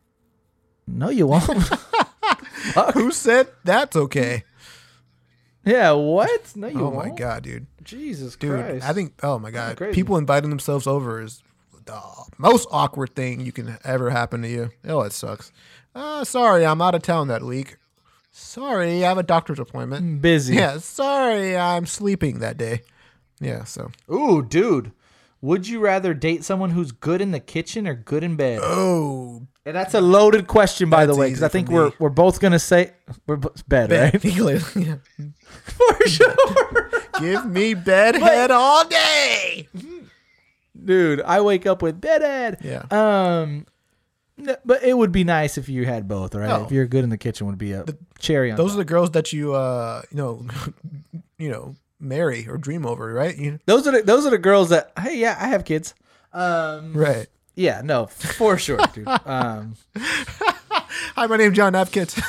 No, 0.88 1.10
you 1.10 1.28
won't. 1.28 1.44
Who 2.94 3.12
said 3.12 3.48
that's 3.64 3.96
okay? 3.96 4.44
yeah, 5.66 5.92
what? 5.92 6.56
No, 6.56 6.68
you 6.68 6.80
oh 6.80 6.90
won't. 6.90 6.96
Oh 7.08 7.10
my 7.10 7.16
god, 7.16 7.44
dude. 7.44 7.68
Jesus 7.84 8.36
Dude, 8.36 8.60
Christ. 8.64 8.86
I 8.88 8.94
think 8.94 9.14
oh 9.24 9.40
my 9.40 9.52
god, 9.52 9.78
people 9.94 10.18
inviting 10.18 10.50
themselves 10.50 10.86
over 10.88 11.22
is 11.22 11.42
the 11.86 12.00
most 12.38 12.68
awkward 12.72 13.16
thing 13.16 13.42
you 13.42 13.52
can 13.52 13.78
ever 13.84 14.10
happen 14.12 14.42
to 14.44 14.48
you. 14.48 14.70
Oh, 14.88 15.02
it 15.02 15.14
sucks. 15.14 15.52
Uh, 15.96 16.24
sorry, 16.24 16.66
I'm 16.66 16.82
out 16.82 16.96
of 16.96 17.02
town 17.02 17.28
that 17.30 17.42
week. 17.44 17.78
Sorry, 18.32 19.04
I 19.04 19.10
have 19.10 19.18
a 19.18 19.24
doctor's 19.24 19.60
appointment. 19.60 20.22
busy. 20.22 20.56
Yeah, 20.56 20.78
sorry, 20.78 21.58
I'm 21.58 21.86
sleeping 21.86 22.40
that 22.40 22.58
day. 22.58 22.82
Yeah, 23.42 23.64
so 23.66 23.92
Ooh, 24.12 24.42
dude. 24.44 24.92
Would 25.44 25.68
you 25.68 25.80
rather 25.80 26.14
date 26.14 26.44
someone 26.44 26.70
who's 26.70 26.92
good 26.92 27.20
in 27.20 27.32
the 27.32 27.40
kitchen 27.40 27.88
or 27.88 27.96
good 27.96 28.24
in 28.24 28.36
bed? 28.36 28.60
oh, 28.62 29.42
And 29.66 29.76
that's 29.76 29.96
a 29.96 30.00
loaded 30.02 30.46
question, 30.46 30.88
by 30.92 31.08
the 31.08 31.16
way, 31.16 31.30
because 31.30 31.42
I 31.42 31.48
think 31.48 31.68
we're 31.70 31.88
me. 31.88 31.94
we're 31.98 32.10
both 32.10 32.40
gonna 32.40 32.60
say 32.60 32.92
we're 33.26 33.38
bo- 33.38 33.52
bed, 33.68 33.90
bed. 33.90 34.24
right? 34.24 34.76
Yeah. 34.76 34.98
For 35.64 36.08
sure, 36.08 36.92
Give 37.20 37.46
me 37.48 37.74
bedhead 37.74 38.52
all 38.52 38.86
day. 38.88 39.68
dude. 40.86 41.22
I 41.22 41.42
wake 41.42 41.66
up 41.66 41.82
with 41.82 42.00
bedhead. 42.00 42.58
Yeah. 42.64 42.84
Um, 42.92 43.66
but 44.66 44.84
it 44.84 44.98
would 44.98 45.12
be 45.12 45.24
nice 45.24 45.58
if 45.58 45.70
you 45.70 45.86
had 45.86 46.08
both, 46.08 46.34
right? 46.36 46.62
If 46.62 46.72
you're 46.72 46.86
good 46.88 47.04
in 47.04 47.10
the 47.10 47.18
kitchen, 47.18 47.48
would 47.48 47.58
be 47.58 47.74
a 47.74 47.84
the, 47.84 47.98
cherry 48.20 48.52
on. 48.52 48.58
Those 48.58 48.74
are 48.74 48.78
the 48.78 48.86
girls 48.86 49.12
that 49.12 49.34
you 49.34 49.54
uh 49.54 50.02
you 50.12 50.18
know 50.18 50.46
you 51.38 51.50
know 51.50 51.76
marry 52.02 52.48
or 52.48 52.58
dream 52.58 52.86
over, 52.86 53.14
right? 53.14 53.38
You, 53.38 53.60
those 53.66 53.88
are 53.88 53.92
the, 53.92 54.02
those 54.02 54.26
are 54.26 54.30
the 54.32 54.38
girls 54.38 54.70
that. 54.70 54.92
Hey, 55.00 55.18
yeah, 55.20 55.38
I 55.40 55.48
have 55.48 55.64
kids. 55.66 55.94
Um, 56.34 56.94
right. 56.94 57.28
yeah, 57.56 57.82
no, 57.84 58.08
for 58.08 58.58
sure, 58.58 58.80
dude. 58.94 59.08
Um, 59.26 59.76
Hi, 61.16 61.28
my 61.28 61.38
name's 61.38 61.56
John 61.56 61.74
Napkins. 61.74 62.20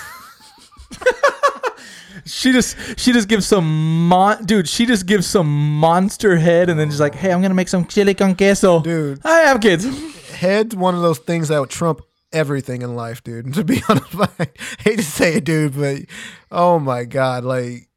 she 2.24 2.52
just 2.52 2.76
she 2.98 3.12
just 3.12 3.28
gives 3.28 3.46
some 3.46 4.08
mon 4.08 4.44
dude. 4.44 4.68
She 4.68 4.86
just 4.86 5.06
gives 5.06 5.26
some 5.26 5.78
monster 5.78 6.36
head, 6.36 6.68
and 6.68 6.78
then 6.78 6.88
just 6.88 7.00
like, 7.00 7.14
hey, 7.14 7.32
I'm 7.32 7.42
gonna 7.42 7.54
make 7.54 7.68
some 7.68 7.86
chili 7.86 8.14
con 8.14 8.34
queso, 8.34 8.80
Dude. 8.80 9.20
I 9.24 9.38
have 9.40 9.60
kids. 9.60 9.86
Head's 10.32 10.74
one 10.74 10.94
of 10.94 11.02
those 11.02 11.18
things 11.18 11.48
that 11.48 11.60
would 11.60 11.70
trump 11.70 12.02
everything 12.32 12.82
in 12.82 12.96
life, 12.96 13.22
dude. 13.22 13.52
To 13.54 13.64
be 13.64 13.82
honest, 13.88 14.14
I 14.16 14.48
hate 14.80 14.96
to 14.96 15.02
say 15.04 15.34
it, 15.34 15.44
dude, 15.44 15.76
but 15.76 16.02
oh 16.50 16.78
my 16.78 17.04
god, 17.04 17.44
like 17.44 17.88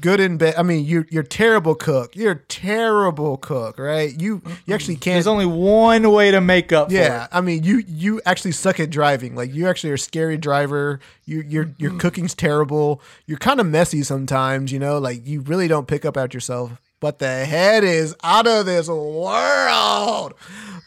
good 0.00 0.20
and 0.20 0.38
bad. 0.38 0.54
I 0.56 0.62
mean, 0.62 0.84
you're 0.84 1.06
you're 1.10 1.22
terrible 1.22 1.74
cook. 1.74 2.14
You're 2.16 2.32
a 2.32 2.38
terrible 2.38 3.36
cook, 3.36 3.78
right? 3.78 4.18
You 4.20 4.42
you 4.66 4.74
actually 4.74 4.96
can't. 4.96 5.14
There's 5.14 5.26
only 5.26 5.46
one 5.46 6.10
way 6.10 6.30
to 6.30 6.40
make 6.40 6.72
up. 6.72 6.88
for 6.88 6.94
yeah, 6.94 7.24
it. 7.24 7.30
I 7.32 7.40
mean, 7.40 7.62
you 7.64 7.82
you 7.86 8.20
actually 8.26 8.52
suck 8.52 8.80
at 8.80 8.90
driving. 8.90 9.34
Like 9.34 9.54
you 9.54 9.68
actually 9.68 9.90
are 9.90 9.94
a 9.94 9.98
scary 9.98 10.36
driver. 10.36 11.00
You 11.24 11.42
your 11.42 11.74
your 11.78 11.90
mm-hmm. 11.90 11.98
cooking's 11.98 12.34
terrible. 12.34 13.00
You're 13.26 13.38
kind 13.38 13.60
of 13.60 13.66
messy 13.66 14.02
sometimes. 14.02 14.72
You 14.72 14.78
know, 14.78 14.98
like 14.98 15.26
you 15.26 15.40
really 15.40 15.68
don't 15.68 15.88
pick 15.88 16.04
up 16.04 16.16
at 16.16 16.34
yourself. 16.34 16.80
But 17.00 17.18
the 17.18 17.44
head 17.44 17.84
is 17.84 18.16
out 18.22 18.46
of 18.46 18.64
this 18.64 18.88
world. 18.88 20.34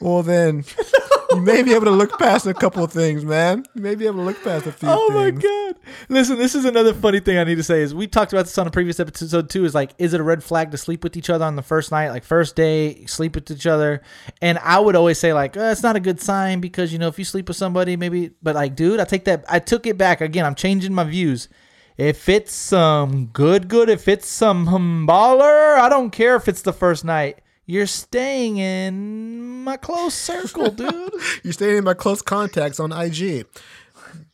Well, 0.02 0.24
then 0.24 0.64
you 1.32 1.42
may 1.42 1.62
be 1.64 1.74
able 1.74 1.86
to 1.86 1.92
look 1.92 2.18
past 2.20 2.46
a 2.46 2.54
couple 2.54 2.84
of 2.84 2.92
things, 2.92 3.24
man. 3.26 3.66
You 3.76 3.82
may 3.82 3.96
be 3.96 4.06
able 4.06 4.18
to 4.18 4.24
look 4.24 4.42
past 4.44 4.66
a 4.66 4.72
few 4.72 4.88
Oh 4.90 5.10
my 5.10 5.32
things. 5.32 5.44
god! 5.44 5.76
Listen, 6.10 6.38
this 6.38 6.56
is 6.56 6.66
another 6.66 6.94
funny 6.94 7.20
thing 7.20 7.38
I 7.38 7.44
need 7.44 7.56
to 7.56 7.64
say. 7.64 7.82
Is 7.82 7.94
we 7.94 8.08
talked 8.08 8.34
about 8.34 8.46
this 8.46 8.58
on 8.58 8.68
a 8.68 8.72
previous 8.72 9.00
episode 9.00 9.50
too. 9.50 9.66
Is 9.66 9.76
like, 9.76 9.92
is 9.98 10.14
it 10.14 10.20
a 10.20 10.24
red 10.24 10.44
flag 10.44 10.72
to 10.72 10.78
sleep 10.78 11.04
with 11.04 11.18
each 11.18 11.30
other 11.30 11.46
on 11.46 11.56
the 11.56 11.62
first 11.62 11.92
night, 11.92 12.10
like 12.10 12.24
first 12.24 12.56
day, 12.56 13.06
sleep 13.06 13.36
with 13.36 13.50
each 13.52 13.68
other? 13.68 14.02
And 14.42 14.58
I 14.60 14.80
would 14.80 14.96
always 14.96 15.20
say 15.20 15.34
like, 15.34 15.58
uh, 15.58 15.62
it's 15.72 15.84
not 15.84 15.96
a 15.96 16.00
good 16.00 16.22
sign 16.22 16.60
because 16.62 16.94
you 16.94 17.00
know 17.00 17.08
if 17.08 17.20
you 17.20 17.26
sleep 17.26 17.48
with 17.48 17.58
somebody, 17.58 17.96
maybe. 17.98 18.32
But 18.42 18.56
like, 18.56 18.76
dude, 18.76 19.00
I 19.00 19.06
take 19.06 19.26
that. 19.26 19.46
I 19.50 19.60
took 19.60 19.86
it 19.86 19.98
back 19.98 20.22
again. 20.22 20.46
I'm 20.46 20.56
changing 20.56 20.94
my 20.94 21.04
views. 21.04 21.50
If 21.98 22.30
it's 22.30 22.54
some 22.54 23.26
good, 23.34 23.68
good. 23.68 23.90
If 23.90 24.08
it's 24.08 24.28
some 24.28 24.68
hum 24.68 25.08
baller, 25.10 25.78
I 25.80 25.90
don't 25.90 26.12
care 26.12 26.36
if 26.36 26.48
it's 26.48 26.62
the 26.62 26.74
first 26.74 27.04
night. 27.04 27.40
You're 27.70 27.86
staying 27.86 28.58
in 28.58 29.64
my 29.66 29.76
close 29.78 30.14
circle, 30.14 30.72
dude. 30.72 31.14
You're 31.44 31.54
staying 31.54 31.78
in 31.78 31.84
my 31.84 31.94
close 31.94 32.22
contacts 32.22 32.80
on 32.80 32.92
IG. 32.94 33.46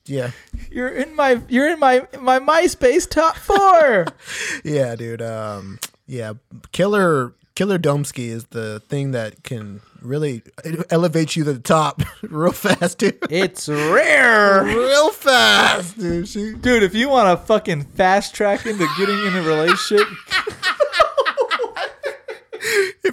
Yeah. 0.06 0.32
You're 0.70 0.90
in 0.90 1.16
my 1.16 1.42
you're 1.50 1.70
in 1.70 1.80
my 1.80 2.08
my 2.20 2.40
MySpace 2.40 3.10
top 3.10 3.36
four. 3.38 4.06
Yeah, 4.64 4.96
dude. 4.96 5.22
Um, 5.22 5.80
yeah, 6.06 6.34
killer 6.72 7.34
killer 7.56 7.80
Domsky 7.80 8.28
is 8.30 8.46
the 8.46 8.82
thing 8.88 9.12
that 9.12 9.44
can 9.44 9.82
really 10.02 10.44
elevate 10.90 11.36
you 11.36 11.44
to 11.46 11.54
the 11.54 11.60
top 11.60 12.02
real 12.22 12.52
fast, 12.52 12.98
dude. 13.00 13.18
it's 13.30 13.68
rare. 13.70 14.64
real 14.64 15.10
fast, 15.12 15.98
dude. 15.98 16.28
She, 16.28 16.54
Dude, 16.54 16.84
if 16.84 16.94
you 16.94 17.10
want 17.10 17.40
to 17.40 17.46
fucking 17.46 17.86
fast 17.86 18.36
track 18.36 18.66
into 18.66 18.86
getting 18.98 19.18
in 19.26 19.36
a 19.38 19.42
relationship, 19.44 20.08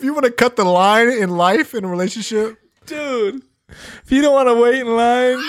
if 0.00 0.04
you 0.04 0.14
want 0.14 0.24
to 0.24 0.32
cut 0.32 0.56
the 0.56 0.64
line 0.64 1.10
in 1.10 1.28
life 1.28 1.74
in 1.74 1.84
a 1.84 1.86
relationship, 1.86 2.58
dude, 2.86 3.42
if 3.68 4.10
you 4.10 4.22
don't 4.22 4.32
want 4.32 4.48
to 4.48 4.54
wait 4.54 4.80
in 4.80 4.96
line, 4.96 5.36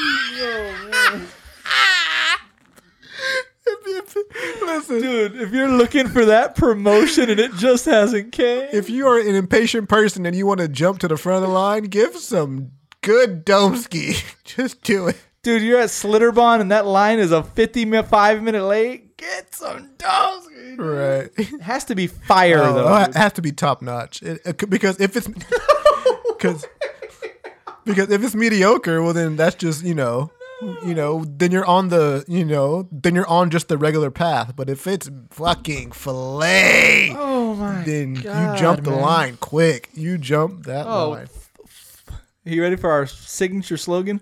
if, 3.66 4.18
if, 4.18 4.62
listen, 4.62 5.02
dude, 5.02 5.38
if 5.38 5.54
you're 5.54 5.70
looking 5.70 6.10
for 6.10 6.26
that 6.26 6.58
promotion 6.58 7.30
and 7.30 7.40
it 7.40 7.54
just 7.54 7.86
hasn't 7.86 8.34
came, 8.34 8.68
if 8.74 8.90
you 8.90 9.08
are 9.08 9.18
an 9.18 9.36
impatient 9.36 9.88
person 9.88 10.26
and 10.26 10.36
you 10.36 10.46
want 10.46 10.60
to 10.60 10.68
jump 10.68 11.00
to 11.00 11.08
the 11.08 11.16
front 11.16 11.42
of 11.42 11.50
the 11.50 11.56
line, 11.56 11.84
give 11.84 12.18
some 12.18 12.72
good 13.00 13.46
Domsky. 13.46 14.22
Just 14.44 14.82
do 14.84 15.08
it. 15.08 15.16
dude, 15.44 15.62
you're 15.62 15.80
at 15.80 15.88
Schlitterbahn 15.88 16.60
and 16.60 16.72
that 16.72 16.86
line 16.86 17.20
is 17.20 17.32
a 17.32 17.42
55 17.42 18.44
minute 18.44 18.66
late. 18.66 19.11
Get 19.22 19.54
some 19.56 19.92
dogs. 19.98 20.48
Right. 20.78 21.30
It 21.38 21.62
has 21.62 21.86
to 21.86 21.96
be 21.96 22.08
fire 22.08 22.60
Oh, 22.64 22.74
though. 22.74 22.98
it 22.98 23.16
has 23.16 23.34
to 23.34 23.42
be 23.42 23.52
top 23.52 23.82
notch. 23.82 24.22
It, 24.24 24.42
it 24.46 24.70
because 24.70 25.00
if 25.00 25.16
it's 25.16 25.28
because 26.28 26.66
because 27.86 28.10
if 28.10 28.24
it's 28.24 28.36
mediocre, 28.36 29.02
well 29.02 29.14
then 29.14 29.36
that's 29.36 29.56
just 29.56 29.84
you 29.86 29.94
know 29.96 30.32
you 30.86 30.94
know 30.96 31.24
then 31.28 31.52
you're 31.52 31.66
on 31.66 31.90
the 31.90 32.24
you 32.28 32.44
know 32.46 32.88
then 32.92 33.14
you're 33.16 33.28
on 33.28 33.50
just 33.52 33.68
the 33.68 33.78
regular 33.78 34.10
path. 34.12 34.56
But 34.56 34.70
if 34.70 34.88
it's 34.88 35.10
fucking 35.30 35.92
fillet, 35.92 37.14
Oh 37.16 37.54
my 37.56 37.84
then 37.84 38.16
God, 38.16 38.56
you 38.56 38.60
jump 38.60 38.84
the 38.84 38.92
line 38.92 39.38
quick. 39.40 39.90
You 39.94 40.18
jump 40.18 40.66
that 40.66 40.88
Oh, 40.88 41.10
line. 41.12 41.28
Are 42.44 42.50
you 42.50 42.62
ready 42.64 42.76
for 42.76 42.90
our 42.90 43.06
signature 43.06 43.78
slogan? 43.78 44.20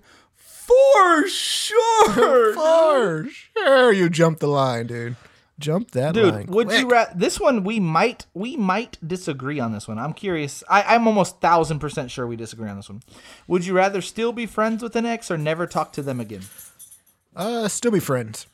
For 0.69 1.27
sure. 1.27 2.53
For 2.53 3.27
sure, 3.57 3.91
you 3.93 4.09
jumped 4.09 4.39
the 4.39 4.47
line, 4.47 4.87
dude. 4.87 5.15
Jump 5.57 5.91
that 5.91 6.13
Dude, 6.13 6.33
line. 6.33 6.45
would 6.47 6.71
you 6.71 6.85
quick. 6.85 6.91
ra- 6.91 7.13
this 7.13 7.37
one 7.37 7.65
we 7.65 7.81
might 7.81 8.25
we 8.33 8.55
might 8.55 8.97
disagree 9.05 9.59
on 9.59 9.73
this 9.73 9.89
one. 9.89 9.99
I'm 9.99 10.13
curious. 10.13 10.63
I, 10.69 10.83
I'm 10.95 11.05
almost 11.05 11.41
thousand 11.41 11.79
percent 11.79 12.11
sure 12.11 12.25
we 12.25 12.37
disagree 12.37 12.69
on 12.69 12.77
this 12.77 12.87
one. 12.89 13.01
Would 13.47 13.65
you 13.65 13.73
rather 13.73 13.99
still 14.01 14.31
be 14.31 14.45
friends 14.45 14.81
with 14.81 14.95
an 14.95 15.05
ex 15.05 15.29
or 15.29 15.37
never 15.37 15.67
talk 15.67 15.91
to 15.93 16.01
them 16.01 16.19
again? 16.21 16.43
uh 17.35 17.67
still 17.67 17.91
be 17.91 17.99
friends? 17.99 18.47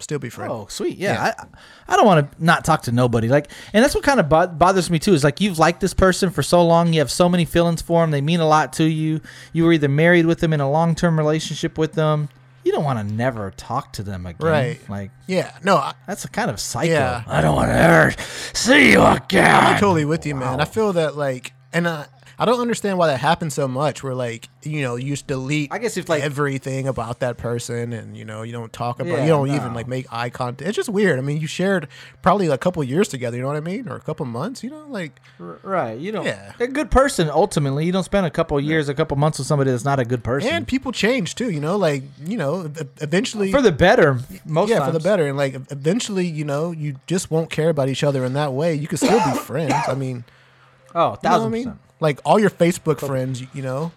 Still 0.00 0.18
be 0.20 0.30
friends. 0.30 0.52
Oh, 0.52 0.66
sweet. 0.68 0.96
Yeah. 0.96 1.32
I 1.38 1.44
I 1.88 1.96
don't 1.96 2.06
want 2.06 2.30
to 2.30 2.44
not 2.44 2.64
talk 2.64 2.82
to 2.82 2.92
nobody. 2.92 3.28
Like, 3.28 3.50
and 3.72 3.82
that's 3.82 3.94
what 3.94 4.04
kind 4.04 4.20
of 4.20 4.28
bo- 4.28 4.46
bothers 4.46 4.90
me 4.90 4.98
too. 4.98 5.12
Is 5.12 5.24
like 5.24 5.40
you've 5.40 5.58
liked 5.58 5.80
this 5.80 5.94
person 5.94 6.30
for 6.30 6.42
so 6.42 6.64
long, 6.64 6.92
you 6.92 7.00
have 7.00 7.10
so 7.10 7.28
many 7.28 7.44
feelings 7.44 7.82
for 7.82 8.02
them. 8.02 8.12
They 8.12 8.20
mean 8.20 8.38
a 8.40 8.46
lot 8.46 8.72
to 8.74 8.84
you. 8.84 9.20
You 9.52 9.64
were 9.64 9.72
either 9.72 9.88
married 9.88 10.26
with 10.26 10.38
them 10.38 10.52
in 10.52 10.60
a 10.60 10.70
long 10.70 10.94
term 10.94 11.18
relationship 11.18 11.76
with 11.78 11.94
them. 11.94 12.28
You 12.64 12.72
don't 12.72 12.84
want 12.84 12.98
to 12.98 13.14
never 13.14 13.50
talk 13.52 13.92
to 13.94 14.02
them 14.02 14.26
again. 14.26 14.46
Right. 14.46 14.88
Like 14.88 15.10
Yeah, 15.26 15.56
no, 15.64 15.76
I, 15.76 15.94
that's 16.06 16.24
a 16.24 16.28
kind 16.28 16.50
of 16.50 16.60
psycho. 16.60 16.92
Yeah. 16.92 17.24
I 17.26 17.40
don't 17.40 17.56
want 17.56 17.70
to 17.70 17.74
ever 17.74 18.14
see 18.52 18.92
you 18.92 19.02
again. 19.02 19.64
I'm 19.64 19.80
totally 19.80 20.04
with 20.04 20.26
you, 20.26 20.34
man. 20.34 20.60
I 20.60 20.64
feel 20.64 20.92
that 20.92 21.16
like, 21.16 21.54
and 21.72 21.88
I, 21.88 22.06
I 22.40 22.44
don't 22.44 22.60
understand 22.60 22.98
why 22.98 23.08
that 23.08 23.18
happens 23.18 23.54
so 23.54 23.66
much. 23.66 24.02
Where 24.04 24.14
like, 24.14 24.48
you 24.62 24.82
know, 24.82 24.94
you 24.96 25.12
just 25.14 25.26
delete. 25.26 25.72
I 25.72 25.78
guess 25.78 25.96
if, 25.96 26.08
like- 26.08 26.22
everything 26.22 26.86
about 26.86 27.18
that 27.20 27.36
person, 27.36 27.92
and 27.92 28.16
you 28.16 28.24
know, 28.24 28.42
you 28.42 28.52
don't 28.52 28.72
talk 28.72 29.00
about, 29.00 29.10
Yeah, 29.18 29.22
you 29.24 29.28
don't 29.30 29.48
no. 29.48 29.54
even 29.56 29.74
like 29.74 29.88
make 29.88 30.06
eye 30.12 30.30
contact. 30.30 30.68
It's 30.68 30.76
just 30.76 30.88
weird. 30.88 31.18
I 31.18 31.22
mean, 31.22 31.38
you 31.40 31.46
shared 31.48 31.88
probably 32.22 32.46
a 32.46 32.56
couple 32.58 32.84
years 32.84 33.08
together. 33.08 33.36
You 33.36 33.42
know 33.42 33.48
what 33.48 33.56
I 33.56 33.60
mean, 33.60 33.88
or 33.88 33.96
a 33.96 34.00
couple 34.00 34.24
months. 34.26 34.62
You 34.62 34.70
know, 34.70 34.84
like, 34.88 35.18
Right. 35.38 35.98
You 35.98 36.12
don't. 36.12 36.24
Yeah. 36.26 36.52
A 36.60 36.66
good 36.68 36.90
person. 36.90 37.28
Ultimately, 37.28 37.84
you 37.86 37.92
don't 37.92 38.04
spend 38.04 38.24
a 38.26 38.30
couple 38.30 38.60
years, 38.60 38.88
a 38.88 38.94
couple 38.94 39.16
months 39.16 39.38
with 39.38 39.46
somebody 39.48 39.70
that's 39.70 39.84
not 39.84 39.98
a 39.98 40.04
good 40.04 40.22
person. 40.22 40.50
and 40.50 40.66
people 40.66 40.92
change 40.92 41.34
too. 41.34 41.50
You 41.50 41.60
know, 41.60 41.76
like, 41.76 42.02
you 42.24 42.36
know, 42.36 42.70
eventually 43.00 43.50
for 43.50 43.62
the 43.62 43.72
better. 43.72 44.14
Most 44.14 44.28
of 44.30 44.44
the 44.44 44.44
time. 44.44 44.68
yeah, 44.68 44.78
times. 44.78 44.86
for 44.86 44.92
the 44.92 45.00
better. 45.02 45.26
And 45.26 45.36
like, 45.36 45.54
eventually, 45.70 46.26
you 46.26 46.44
know, 46.44 46.70
you 46.70 46.96
just 47.08 47.30
won't 47.30 47.50
care 47.50 47.68
about 47.70 47.88
each 47.88 48.04
other 48.04 48.24
in 48.24 48.34
that 48.34 48.52
way. 48.52 48.74
You 48.74 48.86
can 48.86 48.98
still 48.98 49.18
be 49.32 49.36
friends. 49.38 49.74
I 49.88 49.94
mean. 49.94 50.24
Oh, 50.94 51.18
You 51.22 51.28
know 51.30 51.44
I 51.44 51.48
mean? 51.48 51.64
percent. 51.64 51.80
Like 52.00 52.20
all 52.24 52.38
your 52.38 52.50
Facebook 52.50 53.00
friends, 53.00 53.40
you, 53.40 53.48
you 53.52 53.62
know, 53.62 53.92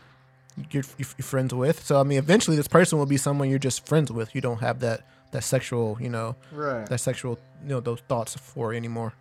you're, 0.72 0.84
you're 0.98 1.06
friends 1.24 1.54
with. 1.54 1.84
So 1.86 2.00
I 2.00 2.04
mean, 2.04 2.18
eventually 2.18 2.58
this 2.58 2.68
person 2.68 2.98
will 3.00 3.06
be 3.06 3.18
someone 3.18 3.50
you're 3.50 3.60
just 3.60 3.86
friends 3.86 4.12
with. 4.12 4.34
You 4.36 4.42
don't 4.42 4.60
have 4.62 4.80
that 4.80 5.06
that 5.32 5.44
sexual, 5.44 5.98
you 6.02 6.10
know, 6.10 6.36
Right. 6.52 6.86
that 6.88 7.00
sexual, 7.00 7.40
you 7.64 7.70
know, 7.70 7.80
those 7.80 8.02
thoughts 8.08 8.36
for 8.36 8.74
anymore. 8.74 9.14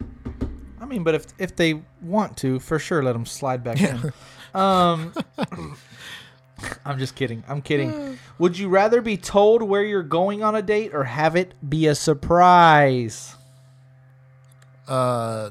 I 0.00 0.82
I 0.82 0.84
mean, 0.84 1.02
but 1.02 1.14
if 1.14 1.26
if 1.38 1.56
they 1.56 1.82
want 2.02 2.36
to, 2.38 2.60
for 2.60 2.78
sure, 2.78 3.02
let 3.02 3.14
them 3.14 3.26
slide 3.26 3.64
back 3.64 3.80
in. 3.80 4.12
Um, 4.54 5.12
I'm 6.86 6.98
just 6.98 7.14
kidding. 7.14 7.44
I'm 7.46 7.60
kidding. 7.60 8.18
Would 8.38 8.58
you 8.58 8.70
rather 8.70 9.02
be 9.02 9.18
told 9.18 9.60
where 9.62 9.82
you're 9.84 10.02
going 10.02 10.42
on 10.42 10.54
a 10.54 10.62
date 10.62 10.94
or 10.94 11.04
have 11.04 11.36
it 11.36 11.52
be 11.68 11.86
a 11.88 11.94
surprise? 11.94 13.34
Uh, 14.88 15.50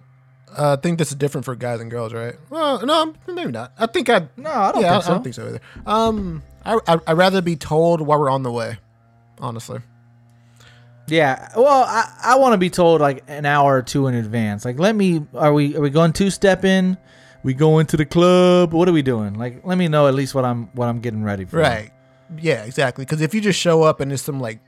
I 0.57 0.75
think 0.77 0.97
this 0.97 1.09
is 1.09 1.15
different 1.15 1.45
for 1.45 1.55
guys 1.55 1.79
and 1.81 1.91
girls, 1.91 2.13
right? 2.13 2.35
Well, 2.49 2.85
no, 2.85 3.13
maybe 3.27 3.51
not. 3.51 3.73
I 3.77 3.87
think 3.87 4.09
I. 4.09 4.27
No, 4.37 4.49
I 4.49 4.71
don't 4.71 4.81
yeah, 4.81 4.91
think 4.93 5.03
so. 5.03 5.09
I 5.09 5.13
don't 5.13 5.23
think 5.23 5.35
so 5.35 5.47
either. 5.47 5.61
Um, 5.85 6.43
I, 6.63 6.79
I 6.87 6.99
I'd 7.07 7.17
rather 7.17 7.41
be 7.41 7.55
told 7.55 8.01
while 8.01 8.19
we're 8.19 8.29
on 8.29 8.43
the 8.43 8.51
way. 8.51 8.77
Honestly. 9.39 9.79
Yeah. 11.07 11.49
Well, 11.55 11.83
I, 11.87 12.11
I 12.23 12.35
want 12.37 12.53
to 12.53 12.57
be 12.57 12.69
told 12.69 13.01
like 13.01 13.23
an 13.27 13.45
hour 13.45 13.77
or 13.77 13.81
two 13.81 14.07
in 14.07 14.15
advance. 14.15 14.65
Like, 14.65 14.79
let 14.79 14.95
me. 14.95 15.25
Are 15.33 15.53
we 15.53 15.75
are 15.75 15.81
we 15.81 15.89
going 15.89 16.13
two 16.13 16.29
step 16.29 16.65
in? 16.65 16.97
We 17.43 17.53
going 17.53 17.85
to 17.87 17.97
the 17.97 18.05
club? 18.05 18.73
What 18.73 18.89
are 18.89 18.93
we 18.93 19.03
doing? 19.03 19.35
Like, 19.35 19.63
let 19.65 19.77
me 19.77 19.87
know 19.87 20.07
at 20.07 20.15
least 20.15 20.33
what 20.33 20.45
I'm 20.45 20.67
what 20.73 20.87
I'm 20.87 20.99
getting 20.99 21.23
ready 21.23 21.45
for. 21.45 21.57
Right. 21.57 21.91
Yeah, 22.39 22.63
exactly. 22.63 23.05
Because 23.05 23.21
if 23.21 23.35
you 23.35 23.41
just 23.41 23.59
show 23.59 23.83
up 23.83 23.99
and 23.99 24.11
it's 24.11 24.23
some 24.23 24.39
like 24.39 24.59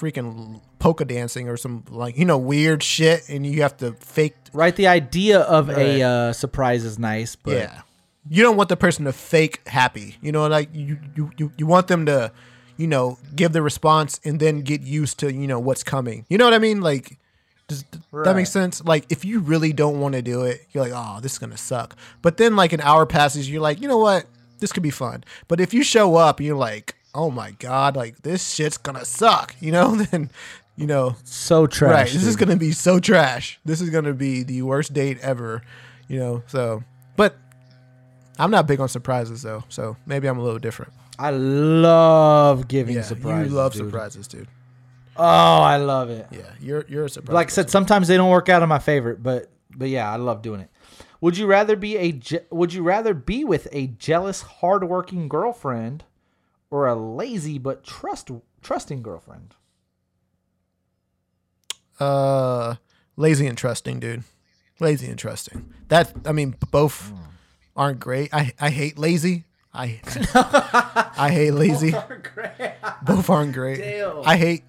freaking 0.00 0.60
polka 0.78 1.04
dancing 1.04 1.48
or 1.48 1.56
some 1.56 1.84
like 1.90 2.16
you 2.16 2.24
know 2.24 2.38
weird 2.38 2.82
shit, 2.82 3.28
and 3.28 3.46
you 3.46 3.62
have 3.62 3.76
to 3.78 3.92
fake. 3.94 4.34
Right. 4.52 4.74
The 4.74 4.88
idea 4.88 5.40
of 5.40 5.68
Right. 5.68 5.78
a 5.78 6.02
uh, 6.02 6.32
surprise 6.32 6.84
is 6.84 6.98
nice, 6.98 7.36
but 7.36 7.52
yeah. 7.56 7.82
You 8.28 8.42
don't 8.42 8.56
want 8.56 8.68
the 8.68 8.76
person 8.76 9.04
to 9.04 9.12
fake 9.12 9.60
happy. 9.68 10.16
You 10.20 10.32
know, 10.32 10.46
like 10.48 10.68
you 10.72 10.98
you 11.16 11.30
you, 11.36 11.52
you 11.56 11.66
want 11.66 11.86
them 11.86 12.04
to, 12.06 12.32
you 12.76 12.86
know, 12.88 13.16
give 13.36 13.52
the 13.52 13.62
response 13.62 14.20
and 14.24 14.40
then 14.40 14.62
get 14.62 14.80
used 14.82 15.18
to 15.20 15.32
you 15.32 15.46
know 15.46 15.60
what's 15.60 15.84
coming. 15.84 16.26
You 16.28 16.36
know 16.38 16.44
what 16.46 16.54
I 16.54 16.58
mean? 16.58 16.80
Like. 16.80 17.16
Does 17.68 17.84
th- 17.84 18.02
that 18.10 18.16
Right. 18.26 18.34
make 18.36 18.46
sense? 18.48 18.82
Like, 18.84 19.06
if 19.10 19.24
you 19.24 19.38
really 19.38 19.72
don't 19.72 20.00
want 20.00 20.14
to 20.16 20.22
do 20.22 20.42
it, 20.42 20.66
you're 20.72 20.82
like, 20.82 20.92
oh, 20.92 21.20
this 21.20 21.34
is 21.34 21.38
going 21.38 21.52
to 21.52 21.56
suck. 21.56 21.94
But 22.20 22.36
then, 22.36 22.56
like, 22.56 22.72
an 22.72 22.80
hour 22.80 23.06
passes, 23.06 23.48
you're 23.48 23.62
like, 23.62 23.80
you 23.80 23.86
know 23.86 23.98
what? 23.98 24.26
This 24.58 24.72
could 24.72 24.82
be 24.82 24.90
fun. 24.90 25.22
But 25.46 25.60
if 25.60 25.72
you 25.72 25.84
show 25.84 26.16
up 26.16 26.40
you're 26.40 26.56
like, 26.56 26.96
oh 27.14 27.30
my 27.30 27.52
God, 27.52 27.96
like, 27.96 28.22
this 28.22 28.52
shit's 28.54 28.78
to 28.98 29.04
suck, 29.04 29.54
you 29.60 29.72
know, 29.72 29.94
then, 30.10 30.30
you 30.76 30.86
know, 30.86 31.16
so 31.24 31.66
trash. 31.66 31.92
right, 31.92 32.06
this 32.12 32.24
is 32.24 32.36
going 32.36 32.48
to 32.50 32.56
be 32.56 32.72
so 32.72 32.98
trash. 33.00 33.58
This 33.64 33.80
is 33.80 33.90
to 34.04 34.14
be 34.14 34.42
the 34.42 34.62
worst 34.62 34.92
date 34.92 35.18
ever, 35.20 35.62
you 36.08 36.18
know, 36.18 36.42
so, 36.46 36.82
but 37.16 37.36
I'm 38.38 38.50
not 38.50 38.66
big 38.66 38.80
on 38.80 38.88
surprises, 38.88 39.42
though. 39.42 39.64
So 39.68 39.96
maybe 40.06 40.26
I'm 40.28 40.38
a 40.38 40.42
little 40.42 40.58
different. 40.58 40.92
I 41.18 41.30
love 41.30 42.66
giving 42.68 42.96
Yeah, 42.96 43.02
surprises. 43.02 43.50
you 43.52 43.56
love 43.56 43.72
dude. 43.74 43.84
surprises, 43.84 44.26
dude. 44.26 44.48
Oh, 45.16 45.22
I 45.62 45.76
love 45.76 46.08
it. 46.08 46.26
Yeah, 46.30 46.50
you're, 46.60 46.86
you're 46.88 47.04
a 47.04 47.08
surprise. 47.10 47.34
Like 47.34 47.46
I 47.48 47.50
said, 47.50 47.68
sometimes 47.70 48.08
they 48.08 48.16
don't 48.16 48.30
work 48.30 48.48
out 48.48 48.62
in 48.62 48.68
my 48.70 48.78
favorite, 48.78 49.22
but 49.22 49.50
but 49.76 49.88
yeah, 49.90 50.10
I 50.10 50.16
love 50.16 50.40
doing 50.40 50.60
it. 50.62 50.70
Would 51.20 51.36
you 51.36 51.46
rather 51.46 51.76
be 51.76 51.96
a 51.98 52.12
je- 52.12 52.40
Would 52.50 52.72
you 52.72 52.82
rather 52.82 53.12
be 53.12 53.44
with 53.44 53.68
a 53.72 53.88
jealous, 53.88 54.40
hardworking 54.40 55.28
girlfriend, 55.28 56.04
or 56.70 56.86
a 56.86 56.94
lazy 56.94 57.58
but 57.58 57.84
trust 57.84 58.30
trusting 58.62 59.02
girlfriend? 59.02 59.54
Uh, 61.98 62.76
lazy 63.16 63.46
and 63.46 63.58
trusting, 63.58 64.00
dude. 64.00 64.24
Lazy 64.78 65.08
and 65.08 65.18
trusting. 65.18 65.72
That 65.88 66.12
I 66.24 66.32
mean, 66.32 66.56
both 66.70 67.12
aren't 67.76 68.00
great. 68.00 68.32
I 68.32 68.52
I 68.60 68.70
hate 68.70 68.98
lazy. 68.98 69.44
I 69.74 70.00
I 71.16 71.30
hate 71.32 71.52
lazy. 71.52 71.90
Both 73.02 73.30
aren't 73.30 73.52
great. 73.52 73.80
I 74.24 74.36
hate 74.36 74.64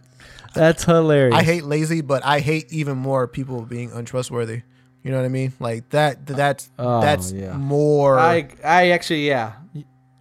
That's 0.53 0.83
hilarious. 0.83 1.35
I 1.35 1.43
hate 1.43 1.63
lazy, 1.63 2.01
but 2.01 2.23
I 2.23 2.39
hate 2.39 2.71
even 2.71 2.97
more 2.97 3.27
people 3.27 3.63
being 3.63 3.91
untrustworthy. 3.91 4.61
You 5.03 5.09
know 5.09 5.17
what 5.17 5.25
I 5.25 5.29
mean? 5.29 5.53
Like 5.59 5.89
that. 5.89 6.27
That's 6.27 6.69
Oh, 6.77 7.01
that's 7.01 7.31
yeah. 7.31 7.53
more 7.53 8.19
I 8.19 8.47
I 8.63 8.89
actually 8.91 9.27
yeah. 9.27 9.53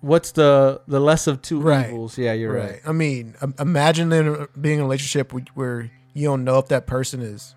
What's 0.01 0.33
the 0.33 0.81
the 0.89 0.99
less 1.01 1.27
of 1.27 1.43
two 1.43 1.61
Right. 1.61 1.89
evils? 1.89 2.17
Yeah, 2.17 2.33
you're 2.33 2.53
right. 2.55 2.71
right. 2.71 2.81
I 2.87 2.93
mean, 2.93 3.35
imagine 3.59 4.09
being 4.61 4.75
in 4.79 4.81
a 4.81 4.83
relationship 4.85 5.33
where- 5.55 5.91
you 6.15 6.25
don't 6.27 6.43
know 6.45 6.59
if 6.59 6.67
that 6.69 6.87
person 6.89 7.21
is 7.23 7.55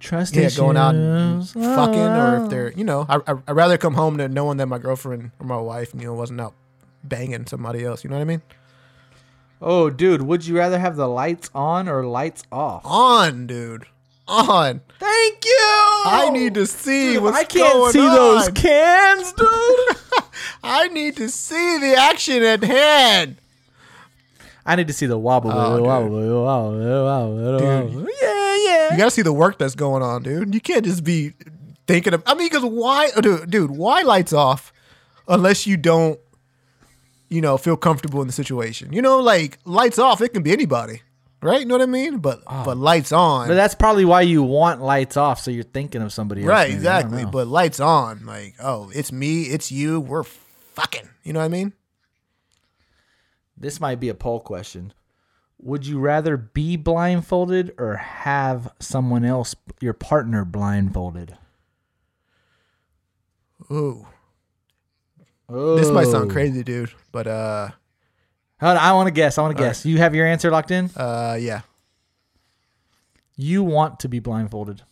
Trust 0.00 0.34
yeah 0.34 0.48
going 0.56 0.76
out 0.76 0.94
and 0.96 1.46
fucking 1.48 2.00
or 2.00 2.36
Oh. 2.38 2.44
if 2.44 2.50
they're 2.50 2.72
you 2.72 2.82
know 2.84 3.06
I 3.08 3.20
I 3.26 3.32
would 3.34 3.48
rather 3.54 3.76
come 3.78 3.94
home 3.94 4.16
than 4.16 4.32
knowing 4.34 4.56
that 4.56 4.66
my 4.66 4.78
girlfriend 4.78 5.30
or 5.38 5.46
my 5.46 5.58
wife 5.58 5.92
you 5.94 6.04
know 6.06 6.14
wasn't 6.14 6.40
out 6.40 6.54
banging 7.04 7.46
somebody 7.46 7.84
else. 7.84 8.02
You 8.02 8.10
know 8.10 8.16
what 8.16 8.22
I 8.22 8.24
mean? 8.24 8.42
Oh, 9.62 9.90
dude, 9.90 10.22
would 10.22 10.46
you 10.46 10.56
rather 10.56 10.78
have 10.78 10.96
the 10.96 11.06
lights 11.06 11.50
on 11.54 11.86
or 11.88 12.04
lights 12.06 12.42
off? 12.50 12.80
On, 12.84 13.46
dude. 13.46 13.84
On. 14.30 14.80
Thank 14.98 15.44
you. 15.44 15.56
I 16.06 16.30
need 16.32 16.54
to 16.54 16.64
see 16.66 17.14
Dude, 17.14 17.22
what's 17.24 17.36
I 17.38 17.44
can't 17.44 17.92
see 17.92 17.98
those 18.00 18.48
cans, 18.50 19.32
dude. 19.32 19.48
I 20.62 20.88
need 20.88 21.16
to 21.16 21.28
see 21.28 21.78
the 21.78 21.96
action 21.98 22.42
at 22.42 22.62
hand. 22.62 23.36
I 24.64 24.76
need 24.76 24.86
to 24.86 24.92
see 24.92 25.06
the 25.06 25.18
wobble, 25.18 25.50
Oh, 25.52 25.76
dude. 25.78 25.86
wobble, 25.86 26.08
wobble, 26.44 27.04
wobble, 27.04 27.54
wobble. 27.54 28.08
Yeah, 28.22 28.56
yeah. 28.64 28.92
You 28.92 28.98
gotta 28.98 29.10
see 29.10 29.22
the 29.22 29.32
work 29.32 29.58
that's 29.58 29.74
going 29.74 30.02
on, 30.02 30.22
dude. 30.22 30.54
You 30.54 30.60
can't 30.60 30.84
just 30.84 31.02
be 31.02 31.32
thinking 31.86 32.14
of. 32.14 32.22
I 32.26 32.34
mean, 32.34 32.48
because 32.48 32.64
why, 32.64 33.10
oh, 33.16 33.20
dude, 33.20 33.50
dude? 33.50 33.70
Why 33.70 34.02
lights 34.02 34.32
off 34.32 34.72
unless 35.26 35.66
you 35.66 35.76
don't, 35.76 36.20
you 37.30 37.40
know, 37.40 37.56
feel 37.56 37.76
comfortable 37.76 38.20
in 38.20 38.26
the 38.28 38.32
situation? 38.32 38.92
You 38.92 39.02
know, 39.02 39.18
like 39.18 39.58
lights 39.64 39.98
off, 39.98 40.20
it 40.20 40.28
can 40.34 40.42
be 40.42 40.52
anybody, 40.52 41.02
right? 41.42 41.60
You 41.60 41.66
know 41.66 41.74
what 41.74 41.82
I 41.82 41.86
mean? 41.86 42.18
But 42.18 42.42
but 42.44 42.76
lights 42.76 43.12
on, 43.12 43.46
Oh. 43.46 43.48
But 43.48 43.54
that's 43.54 43.74
probably 43.74 44.04
why 44.04 44.22
you 44.22 44.42
want 44.42 44.80
lights 44.82 45.16
off, 45.16 45.40
so 45.40 45.50
you're 45.50 45.62
thinking 45.64 46.02
of 46.02 46.12
somebody 46.12 46.42
else. 46.42 46.48
right? 46.48 46.68
maybe. 46.68 46.76
Exactly. 46.76 47.24
But 47.24 47.46
lights 47.48 47.80
on, 47.80 48.24
like, 48.26 48.54
oh, 48.60 48.90
it's 48.94 49.10
me, 49.12 49.42
it's 49.44 49.70
you, 49.72 50.00
we're 50.00 50.22
fucking. 50.24 51.08
You 51.24 51.32
know 51.32 51.40
what 51.40 51.46
I 51.46 51.48
mean? 51.48 51.72
this 53.56 53.78
might 53.78 54.00
be 54.00 54.08
a 54.08 54.14
poll 54.14 54.40
question. 54.40 54.90
Would 55.58 55.86
you 55.86 55.98
rather 55.98 56.38
be 56.38 56.76
blindfolded 56.78 57.74
or 57.76 57.96
have 57.96 58.72
someone 58.80 59.22
else, 59.22 59.54
your 59.82 59.92
partner, 59.92 60.46
blindfolded? 60.46 61.36
Ooh, 63.70 64.06
Oh. 65.50 65.76
this 65.76 65.90
might 65.90 66.06
sound 66.06 66.30
crazy, 66.30 66.62
dude, 66.62 66.92
but 67.12 67.26
uh, 67.26 67.70
Hold 68.60 68.76
on, 68.76 68.76
I 68.76 68.92
want 68.92 69.06
to 69.06 69.10
guess. 69.12 69.38
I 69.38 69.42
want 69.42 69.56
to 69.56 69.62
guess. 69.62 69.86
You 69.86 69.98
have 69.98 70.14
your 70.14 70.26
answer 70.26 70.50
locked 70.50 70.70
in. 70.70 70.90
uh, 70.96 71.36
yeah. 71.40 71.62
You 73.36 73.62
want 73.62 74.00
to 74.00 74.08
be 74.08 74.18
blindfolded. 74.18 74.82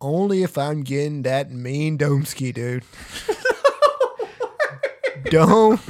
Only 0.00 0.44
if 0.44 0.56
I'm 0.56 0.82
getting 0.84 1.22
that 1.22 1.50
mean 1.50 1.96
dome 1.98 2.24
ski, 2.24 2.52
dude. 2.52 2.84
dome, 5.30 5.80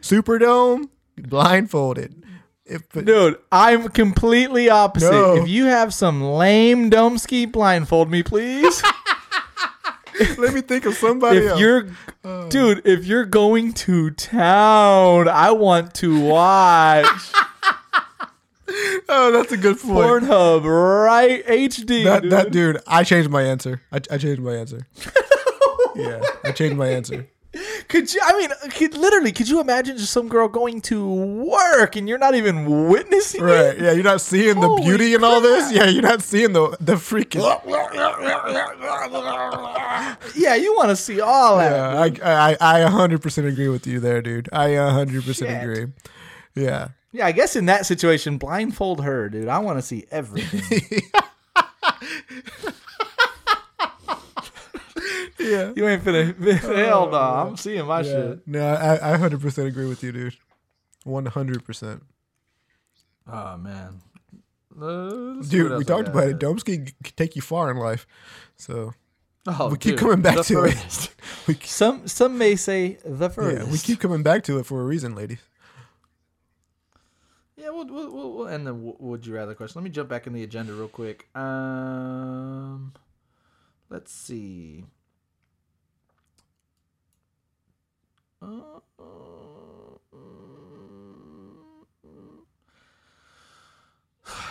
super 0.00 0.38
dome, 0.38 0.90
blindfolded. 1.18 2.24
If 2.64 2.88
but, 2.92 3.04
Dude, 3.04 3.36
I'm 3.50 3.88
completely 3.88 4.70
opposite. 4.70 5.10
No. 5.10 5.34
If 5.42 5.48
you 5.48 5.66
have 5.66 5.92
some 5.92 6.22
lame 6.22 6.88
dome 6.88 7.18
ski, 7.18 7.44
blindfold 7.44 8.08
me, 8.10 8.22
please. 8.22 8.80
let 10.38 10.54
me 10.54 10.60
think 10.60 10.86
of 10.86 10.94
somebody 10.94 11.38
if 11.38 11.50
else. 11.50 11.60
you're, 11.60 11.88
oh. 12.24 12.48
dude, 12.48 12.86
if 12.86 13.06
you're 13.06 13.24
going 13.24 13.72
to 13.72 14.10
town, 14.10 15.28
I 15.28 15.50
want 15.52 15.94
to 15.94 16.20
watch 16.20 17.06
oh, 19.08 19.30
that's 19.32 19.52
a 19.52 19.56
good 19.56 19.78
point. 19.78 20.24
Pornhub 20.24 20.64
right 20.64 21.44
HD. 21.46 22.04
That 22.04 22.22
dude. 22.22 22.32
that 22.32 22.50
dude, 22.50 22.78
I 22.86 23.04
changed 23.04 23.30
my 23.30 23.42
answer. 23.42 23.80
I, 23.92 23.96
I 24.10 24.18
changed 24.18 24.40
my 24.40 24.54
answer. 24.54 24.86
yeah, 25.96 26.22
I 26.44 26.52
changed 26.52 26.76
my 26.76 26.88
answer. 26.88 27.26
Could 27.88 28.14
you? 28.14 28.20
I 28.22 28.38
mean, 28.38 28.50
could, 28.70 28.96
literally, 28.96 29.32
could 29.32 29.48
you 29.48 29.60
imagine 29.60 29.96
just 29.98 30.12
some 30.12 30.28
girl 30.28 30.46
going 30.46 30.80
to 30.82 31.04
work 31.04 31.96
and 31.96 32.08
you're 32.08 32.18
not 32.18 32.36
even 32.36 32.86
witnessing 32.88 33.42
Right? 33.42 33.74
it? 33.74 33.80
Yeah, 33.80 33.90
you're 33.92 34.04
not 34.04 34.20
seeing 34.20 34.60
the 34.60 34.68
Holy 34.68 34.84
beauty 34.84 35.14
and 35.14 35.24
all 35.24 35.40
this. 35.40 35.72
Yeah, 35.72 35.86
you're 35.86 36.02
not 36.02 36.22
seeing 36.22 36.52
the 36.52 36.76
the 36.80 36.94
freaking. 36.94 37.40
Yeah, 40.36 40.54
you 40.54 40.74
want 40.76 40.90
to 40.90 40.96
see 40.96 41.20
all 41.20 41.58
that. 41.58 42.16
Yeah, 42.16 42.24
I 42.24 42.56
I 42.60 42.84
I 42.84 42.88
100% 42.88 43.48
agree 43.48 43.68
with 43.68 43.86
you 43.86 43.98
there, 44.00 44.22
dude. 44.22 44.48
I 44.52 44.70
100% 44.70 45.34
Shit. 45.34 45.62
agree. 45.62 45.86
Yeah. 46.54 46.88
Yeah, 47.12 47.26
I 47.26 47.32
guess 47.32 47.56
in 47.56 47.66
that 47.66 47.86
situation, 47.86 48.38
blindfold 48.38 49.02
her, 49.02 49.28
dude. 49.28 49.48
I 49.48 49.58
want 49.58 49.78
to 49.78 49.82
see 49.82 50.06
everything. 50.12 51.02
Yeah. 55.40 55.72
you 55.74 55.88
ain't 55.88 56.04
finna. 56.04 56.34
Hell 56.86 57.10
no, 57.10 57.16
I'm 57.18 57.56
seeing 57.56 57.86
my 57.86 58.00
Yeah. 58.02 58.12
shit. 58.12 58.46
No, 58.46 58.74
I, 58.74 59.14
I 59.14 59.16
100% 59.16 59.66
agree 59.66 59.86
with 59.88 60.02
you, 60.02 60.12
dude. 60.12 60.36
100%. 61.06 62.00
Oh 63.32 63.56
man, 63.56 64.00
Uh, 64.80 65.42
Dude, 65.42 65.76
we 65.78 65.84
talked 65.84 66.08
about 66.08 66.28
it. 66.28 66.38
Dome 66.38 66.58
ski 66.58 66.78
can 67.02 67.14
take 67.16 67.36
you 67.36 67.42
far 67.42 67.70
in 67.70 67.76
life. 67.76 68.06
So 68.56 68.92
Oh, 69.46 69.68
we 69.70 69.78
keep 69.78 69.96
coming 69.96 70.20
back 70.20 70.36
the 70.36 70.42
to 70.44 70.64
it. 70.64 70.72
furthest. 70.74 71.10
We, 71.48 71.54
Some 71.64 72.06
some 72.06 72.36
may 72.38 72.54
say 72.56 72.98
the 73.04 73.30
furthest. 73.30 73.66
yeah, 73.66 73.72
we 73.72 73.78
keep 73.78 73.98
coming 74.00 74.22
back 74.22 74.42
to 74.44 74.58
it 74.58 74.66
for 74.66 74.80
a 74.80 74.84
reason, 74.84 75.14
ladies. 75.14 75.40
Yeah, 77.56 77.70
we'll, 77.70 77.86
we'll, 77.86 78.12
we'll, 78.12 78.32
we'll 78.32 78.48
end 78.48 78.66
the 78.66 78.74
would 78.74 79.26
you 79.26 79.34
rather 79.34 79.54
question. 79.54 79.80
Let 79.80 79.84
me 79.84 79.90
jump 79.90 80.08
back 80.08 80.26
in 80.26 80.32
the 80.32 80.42
agenda 80.42 80.72
real 80.72 80.88
quick. 80.88 81.28
Um, 81.36 82.92
let's 83.90 84.12
see. 84.12 84.84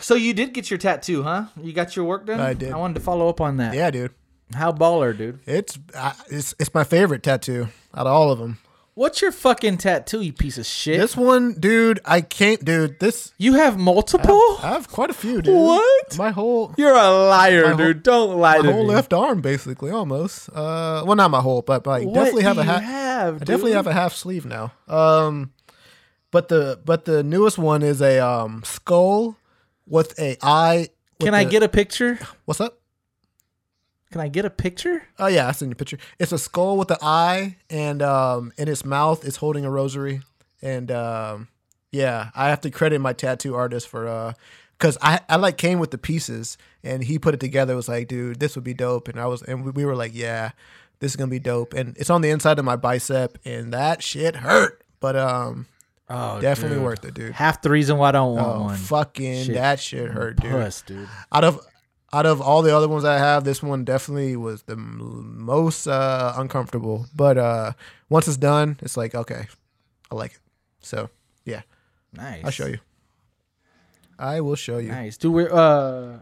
So 0.02 0.16
you 0.16 0.34
did 0.34 0.54
get 0.54 0.70
your 0.72 0.78
tattoo, 0.78 1.24
huh? 1.24 1.46
You 1.62 1.72
got 1.72 1.96
your 1.96 2.06
work 2.06 2.26
done. 2.26 2.40
I 2.40 2.54
did. 2.54 2.72
I 2.72 2.78
wanted 2.78 2.96
to 2.96 3.00
follow 3.00 3.30
up 3.30 3.40
on 3.40 3.58
that. 3.58 3.74
Yeah, 3.74 3.92
dude. 3.92 4.14
How 4.54 4.72
baller, 4.72 5.16
dude. 5.16 5.40
It's 5.46 5.78
it's 6.30 6.56
it's 6.60 6.74
my 6.74 6.84
favorite 6.84 7.22
tattoo 7.22 7.68
out 7.94 8.08
of 8.08 8.14
all 8.14 8.32
of 8.32 8.40
them. 8.40 8.58
What's 9.00 9.22
your 9.22 9.32
fucking 9.32 9.78
tattoo, 9.78 10.20
you 10.20 10.34
piece 10.34 10.58
of 10.58 10.66
shit? 10.66 11.00
This 11.00 11.16
one, 11.16 11.54
dude, 11.54 12.02
I 12.04 12.20
can't, 12.20 12.66
dude. 12.66 13.00
This 13.00 13.34
you 13.38 13.54
have 13.54 13.78
multiple? 13.80 14.58
I 14.62 14.72
have 14.74 14.90
quite 14.90 15.10
a 15.10 15.14
few, 15.14 15.42
dude. 15.42 15.56
What? 15.56 16.18
My 16.18 16.32
whole 16.32 16.74
You're 16.78 16.92
a 16.98 17.10
liar, 17.10 17.68
whole- 17.68 17.78
dude. 17.78 18.04
Don't 18.04 18.38
lie 18.38 18.58
to 18.58 18.64
me. 18.64 18.68
my 18.68 18.72
to 18.72 18.76
whole 18.76 18.88
me. 18.90 18.94
left 18.96 19.14
arm, 19.14 19.40
basically, 19.40 19.90
almost. 19.90 20.50
Uh, 20.50 21.04
well, 21.06 21.16
not 21.16 21.32
my 21.32 21.40
whole, 21.40 21.62
but, 21.62 21.88
I 21.88 22.02
What 22.04 22.14
definitely 22.14 22.44
have 22.44 22.58
a 22.58 22.64
half. 22.66 22.84
have, 22.84 23.36
I 23.36 23.46
definitely 23.46 23.72
have 23.72 23.88
a 23.88 23.94
half 23.94 24.14
sleeve 24.14 24.46
now. 24.46 24.74
Um, 24.90 25.54
but 26.32 26.50
the 26.50 26.82
but 26.84 27.06
the 27.06 27.24
newest 27.24 27.58
one 27.58 27.84
is 27.84 28.02
a 28.02 28.20
um 28.20 28.64
skull 28.66 29.38
with 29.88 30.20
a 30.20 30.36
eye. 30.42 30.90
with 31.22 31.26
Can 31.26 31.34
I 31.34 31.46
get 31.46 31.64
a 31.64 31.70
picture? 31.70 32.20
what's 32.44 32.60
up? 32.60 32.79
Can 34.12 34.22
I 34.22 34.28
get 34.28 34.44
a 34.46 34.50
picture? 34.50 35.04
Oh 35.20 35.28
yeah, 35.28 35.48
I 35.48 35.52
seen 35.52 35.72
a 35.72 35.76
picture. 35.76 35.98
It's 36.18 36.32
a 36.32 36.38
skull 36.40 36.78
with 36.78 36.90
an 36.92 36.98
eye, 37.02 37.58
and 37.70 38.02
um, 38.02 38.52
in 38.58 38.68
its 38.68 38.84
mouth 38.84 39.24
is 39.24 39.36
holding 39.36 39.66
a 39.66 39.70
rosary. 39.70 40.22
And 40.62 40.90
um, 40.92 41.48
yeah, 41.92 42.32
I 42.36 42.50
have 42.50 42.62
to 42.62 42.72
credit 42.72 43.00
my 43.02 43.14
tattoo 43.14 43.56
artist 43.56 43.88
for 43.88 44.08
uh, 44.08 44.34
cause 44.80 44.98
I 45.02 45.20
I 45.30 45.36
like 45.36 45.58
came 45.58 45.78
with 45.80 45.92
the 45.92 45.98
pieces, 46.00 46.58
and 46.84 47.04
he 47.04 47.20
put 47.20 47.34
it 47.36 47.40
together. 47.40 47.74
It 47.74 47.76
was 47.78 47.88
like, 47.88 48.08
dude, 48.08 48.40
this 48.40 48.56
would 48.56 48.64
be 48.64 48.74
dope. 48.74 49.08
And 49.10 49.20
I 49.20 49.28
was, 49.28 49.44
and 49.44 49.64
we- 49.64 49.72
we 49.72 49.86
were 49.86 49.96
like, 49.96 50.12
yeah, 50.16 50.52
this 51.00 51.12
is 51.12 51.16
gonna 51.16 51.30
be 51.30 51.40
dope. 51.40 51.74
And 51.76 51.96
it's 51.98 52.10
on 52.10 52.22
the 52.22 52.32
inside 52.32 52.58
of 52.58 52.66
my 52.66 52.76
bicep, 52.78 53.38
and 53.46 53.72
that 53.74 54.02
shit 54.02 54.38
hurt, 54.38 54.84
but 55.00 55.16
um, 55.16 55.68
Oh, 56.12 56.42
definitely 56.42 56.78
dude. 56.78 56.84
worth 56.86 57.06
it, 57.06 57.14
dude. 57.14 57.34
Half 57.34 57.62
the 57.62 57.70
reason 57.70 57.98
why 58.00 58.10
I 58.10 58.14
don't 58.14 58.34
want 58.36 58.48
Oh, 58.48 58.62
one. 58.64 58.76
fucking 58.78 59.44
Shit. 59.44 59.54
that 59.54 59.80
shit 59.80 60.10
hurt, 60.10 60.38
dude. 60.42 60.50
Puss, 60.52 60.82
dude. 60.82 61.08
Out 61.32 61.44
of 61.44 61.60
out 62.12 62.26
of 62.26 62.42
all 62.42 62.62
the 62.62 62.76
other 62.76 62.88
ones 62.88 63.06
I 63.06 63.18
have, 63.18 63.44
this 63.44 63.62
one 63.62 63.84
definitely 63.86 64.36
was 64.36 64.64
the 64.64 64.74
m- 64.74 65.44
most 65.44 65.88
uh, 65.88 66.34
uncomfortable. 66.38 67.06
But 67.16 67.38
uh, 67.38 67.74
once 68.10 68.28
it's 68.28 68.38
done, 68.38 68.78
it's 68.82 68.98
like 68.98 69.14
okay, 69.16 69.48
I 70.12 70.16
like 70.16 70.32
it. 70.32 70.40
So 70.82 71.10
yeah, 71.46 71.62
Nice. 72.14 72.44
I'll 72.46 72.52
show 72.52 72.68
you. 72.68 72.80
I 74.18 74.42
will 74.42 74.56
show 74.56 74.80
you. 74.80 74.90
Nice, 74.90 75.18
dude. 75.18 75.34
We're 75.34 75.54
uh, 75.54 76.20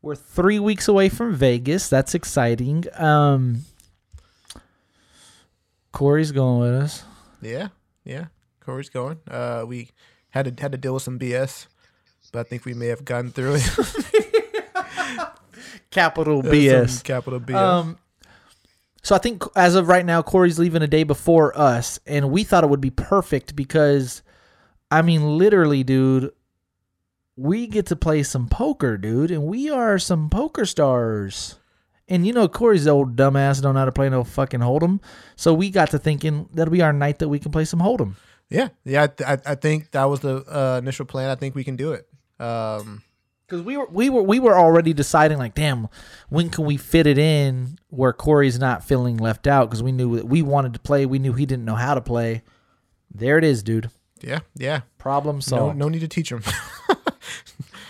we're 0.00 0.14
three 0.14 0.58
weeks 0.58 0.88
away 0.88 1.08
from 1.08 1.34
Vegas. 1.34 1.88
That's 1.88 2.14
exciting. 2.14 2.84
Um, 2.94 3.64
Corey's 5.92 6.32
going 6.32 6.60
with 6.60 6.82
us. 6.82 7.04
Yeah, 7.42 7.68
yeah. 8.04 8.26
Corey's 8.60 8.88
going. 8.90 9.18
Uh, 9.30 9.64
we 9.66 9.90
had 10.30 10.44
to 10.56 10.62
had 10.62 10.72
to 10.72 10.78
deal 10.78 10.94
with 10.94 11.02
some 11.02 11.18
BS, 11.18 11.66
but 12.32 12.40
I 12.40 12.42
think 12.44 12.64
we 12.64 12.74
may 12.74 12.86
have 12.86 13.04
gotten 13.04 13.30
through 13.30 13.56
it. 13.56 14.04
Capital 15.90 16.42
Some 16.42 16.52
BS. 16.52 17.02
capital 17.04 17.40
BS. 17.40 17.54
Um, 17.56 17.98
so 19.02 19.14
I 19.14 19.18
think 19.18 19.42
as 19.56 19.74
of 19.74 19.88
right 19.88 20.04
now, 20.04 20.22
Corey's 20.22 20.58
leaving 20.58 20.82
a 20.82 20.86
day 20.86 21.02
before 21.02 21.56
us, 21.58 21.98
and 22.06 22.30
we 22.30 22.44
thought 22.44 22.64
it 22.64 22.70
would 22.70 22.80
be 22.80 22.90
perfect 22.90 23.56
because, 23.56 24.22
I 24.90 25.02
mean, 25.02 25.38
literally, 25.38 25.82
dude, 25.84 26.30
we 27.36 27.66
get 27.68 27.86
to 27.86 27.96
play 27.96 28.22
some 28.22 28.48
poker, 28.48 28.98
dude, 28.98 29.30
and 29.30 29.44
we 29.44 29.70
are 29.70 29.98
some 29.98 30.28
poker 30.28 30.66
stars. 30.66 31.58
And 32.08 32.26
you 32.26 32.32
know, 32.32 32.48
Corey's 32.48 32.86
old 32.88 33.16
dumbass 33.16 33.62
don't 33.62 33.74
know 33.74 33.80
how 33.80 33.86
to 33.86 33.92
play 33.92 34.08
no 34.08 34.24
fucking 34.24 34.60
hold'em. 34.60 35.00
So 35.36 35.54
we 35.54 35.70
got 35.70 35.90
to 35.90 35.98
thinking 35.98 36.48
that'll 36.54 36.72
be 36.72 36.82
our 36.82 36.92
night 36.92 37.18
that 37.20 37.28
we 37.28 37.38
can 37.38 37.52
play 37.52 37.64
some 37.66 37.80
hold'em. 37.80 38.14
yeah, 38.50 38.68
yeah. 38.84 39.02
I, 39.04 39.06
th- 39.08 39.28
I 39.28 39.52
I 39.52 39.54
think 39.54 39.90
that 39.92 40.04
was 40.04 40.20
the 40.20 40.36
uh, 40.50 40.78
initial 40.78 41.04
plan. 41.06 41.30
I 41.30 41.34
think 41.34 41.54
we 41.54 41.64
can 41.64 41.76
do 41.76 41.92
it. 41.92 42.08
Um, 42.40 43.02
Because 43.48 43.64
we 43.64 43.76
were 43.78 43.86
we 43.90 44.10
were 44.10 44.22
we 44.22 44.38
were 44.38 44.58
already 44.58 44.92
deciding 44.92 45.38
like, 45.38 45.54
damn, 45.54 45.88
when 46.28 46.50
can 46.50 46.66
we 46.66 46.76
fit 46.76 47.06
it 47.06 47.16
in 47.16 47.78
where 47.88 48.12
Corey's 48.12 48.58
not 48.58 48.84
feeling 48.84 49.16
left 49.16 49.46
out? 49.46 49.70
Because 49.70 49.82
we 49.82 49.90
knew 49.92 50.16
that 50.16 50.26
we 50.26 50.42
wanted 50.42 50.74
to 50.74 50.80
play, 50.80 51.06
we 51.06 51.18
knew 51.18 51.32
he 51.32 51.46
didn't 51.46 51.64
know 51.64 51.74
how 51.76 51.94
to 51.94 52.00
play. 52.02 52.42
There 53.14 53.38
it 53.38 53.44
is, 53.44 53.62
dude. 53.62 53.90
yeah, 54.20 54.40
yeah. 54.54 54.82
Problem 54.98 55.36
No, 55.36 55.40
solved. 55.40 55.78
no 55.78 55.88
need 55.88 56.00
to 56.00 56.08
teach 56.08 56.30
him. 56.30 56.42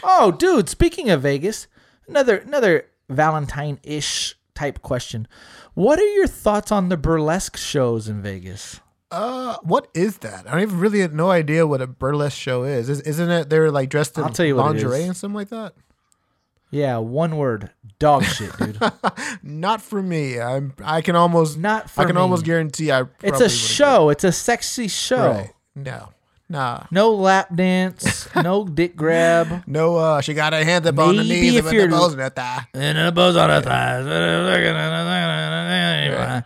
Oh, 0.03 0.31
dude. 0.31 0.69
Speaking 0.69 1.11
of 1.11 1.23
Vegas, 1.23 1.67
another 2.07 2.39
another 2.39 2.87
Valentine 3.11 3.79
ish 3.83 4.37
type 4.55 4.81
question. 4.81 5.27
What 5.75 5.99
are 5.99 6.07
your 6.15 6.27
thoughts 6.29 6.71
on 6.73 6.89
the 6.89 6.97
burlesque 6.97 7.57
shows 7.57 8.09
in 8.09 8.23
Vegas? 8.23 8.81
Uh, 9.11 9.57
what 9.63 9.89
is 9.95 10.19
that? 10.19 10.47
I 10.47 10.53
don't 10.53 10.61
even 10.61 10.79
really 10.79 11.01
have 11.01 11.15
no 11.15 11.31
idea 11.31 11.67
what 11.67 11.81
a 11.81 11.87
burlesque 11.87 12.37
show 12.37 12.65
is. 12.65 12.89
is 12.89 13.01
isn't 13.03 13.31
it 13.31 13.49
they're 13.49 13.71
like 13.71 13.89
dressed 13.89 14.19
in 14.19 14.25
I'll 14.25 14.31
tell 14.31 14.45
you 14.45 14.57
lingerie 14.57 15.05
and 15.05 15.17
something 15.17 15.35
like 15.35 15.49
that? 15.49 15.75
Yeah, 16.71 16.99
one 16.99 17.39
word, 17.39 17.71
dog 17.99 18.25
shit, 18.25 18.55
dude. 18.59 18.79
Not 19.43 19.81
for 19.81 20.03
me. 20.03 20.39
I'm. 20.39 20.75
I 20.85 21.01
can 21.01 21.17
almost. 21.17 21.57
Not 21.57 21.89
for 21.89 22.03
I 22.03 22.05
can 22.05 22.17
me. 22.17 22.21
almost 22.21 22.45
guarantee. 22.45 22.93
I. 22.93 23.05
It's 23.23 23.41
a 23.41 23.49
show. 23.49 24.11
It's 24.11 24.25
a 24.25 24.33
sexy 24.33 24.89
show. 24.89 25.31
Right. 25.31 25.51
No. 25.75 26.11
Nah. 26.51 26.85
No 26.91 27.11
lap 27.13 27.55
dance. 27.55 28.29
no 28.43 28.65
dick 28.65 28.97
grab. 28.97 29.65
No. 29.67 29.97
Uh. 29.97 30.21
She 30.21 30.33
got 30.35 30.53
her 30.53 30.65
hands 30.65 30.87
up 30.87 30.99
on 30.99 31.17
the 31.17 31.25
knees 31.25 31.57
if 31.57 31.67
and 31.67 31.93
the 31.93 32.13
in 32.13 32.19
her 32.19 32.31
thigh. 32.31 32.67
And 32.75 33.15
buzz 33.15 33.37
on 33.37 33.51
her 33.51 33.61
thighs. 33.61 34.07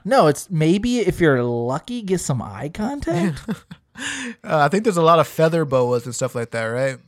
No, 0.05 0.27
it's 0.27 0.51
maybe 0.51 0.99
if 0.99 1.21
you're 1.21 1.43
lucky, 1.43 2.03
get 2.03 2.21
some 2.21 2.43
eye 2.43 2.71
contact. 2.73 3.41
Uh, 3.95 4.57
I 4.57 4.69
think 4.69 4.85
there's 4.85 4.97
a 4.97 5.03
lot 5.03 5.19
of 5.19 5.29
feather 5.29 5.67
boas 5.67 6.07
and 6.07 6.15
stuff 6.15 6.35
like 6.35 6.51
that, 6.53 6.65
right? 6.65 6.99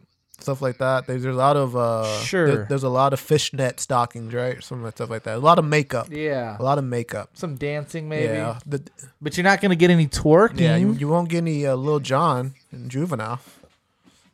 Stuff 0.40 0.60
like 0.60 0.78
that. 0.78 1.06
There's, 1.06 1.22
there's 1.22 1.34
a 1.34 1.38
lot 1.38 1.56
of. 1.56 1.74
uh 1.76 2.20
Sure. 2.22 2.46
there- 2.46 2.66
there's 2.68 2.82
a 2.82 2.88
lot 2.88 3.12
of 3.12 3.20
fishnet 3.20 3.80
stockings, 3.80 4.34
right? 4.34 4.62
Some 4.62 4.78
of 4.78 4.84
that 4.84 4.96
stuff 4.98 5.08
like 5.10 5.22
that. 5.22 5.36
A 5.36 5.38
lot 5.38 5.58
of 5.58 5.64
makeup. 5.64 6.08
yeah. 6.10 6.56
A 6.58 6.62
lot 6.62 6.76
of 6.78 6.84
makeup. 6.84 7.30
Some 7.34 7.54
dancing, 7.56 8.08
maybe. 8.08 8.34
Yeah. 8.34 8.58
The, 8.66 8.82
But 9.22 9.36
you're 9.36 9.44
not 9.44 9.60
going 9.60 9.70
to 9.70 9.76
get 9.76 9.90
any 9.90 10.06
twerking. 10.08 10.60
Yeah, 10.60 10.76
you, 10.76 10.92
you 10.92 11.08
won't 11.08 11.28
get 11.28 11.38
any 11.38 11.66
uh, 11.66 11.76
Lil 11.76 12.00
Jon 12.00 12.54
and 12.72 12.90
Juvenile. 12.90 13.40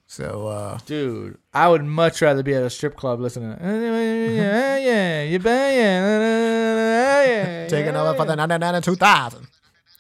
So, 0.07 0.49
uh, 0.49 0.79
Dude, 0.87 1.39
I 1.55 1.69
would 1.69 1.85
much 1.85 2.21
rather 2.21 2.43
be 2.43 2.53
at 2.55 2.65
a 2.65 2.71
strip 2.71 2.97
club 2.97 3.21
listening. 3.21 3.57
to, 3.57 3.63
Yeah, 4.35 4.77
yeah, 4.79 5.23
you 5.23 5.39
bet, 5.39 5.73
yeah, 5.77 7.25
yeah, 7.25 7.69
taking 7.69 7.95
over 7.95 8.17
for 8.17 8.25
the 8.25 8.35
99 8.35 8.75
and 8.75 8.85
2000. 8.85 9.47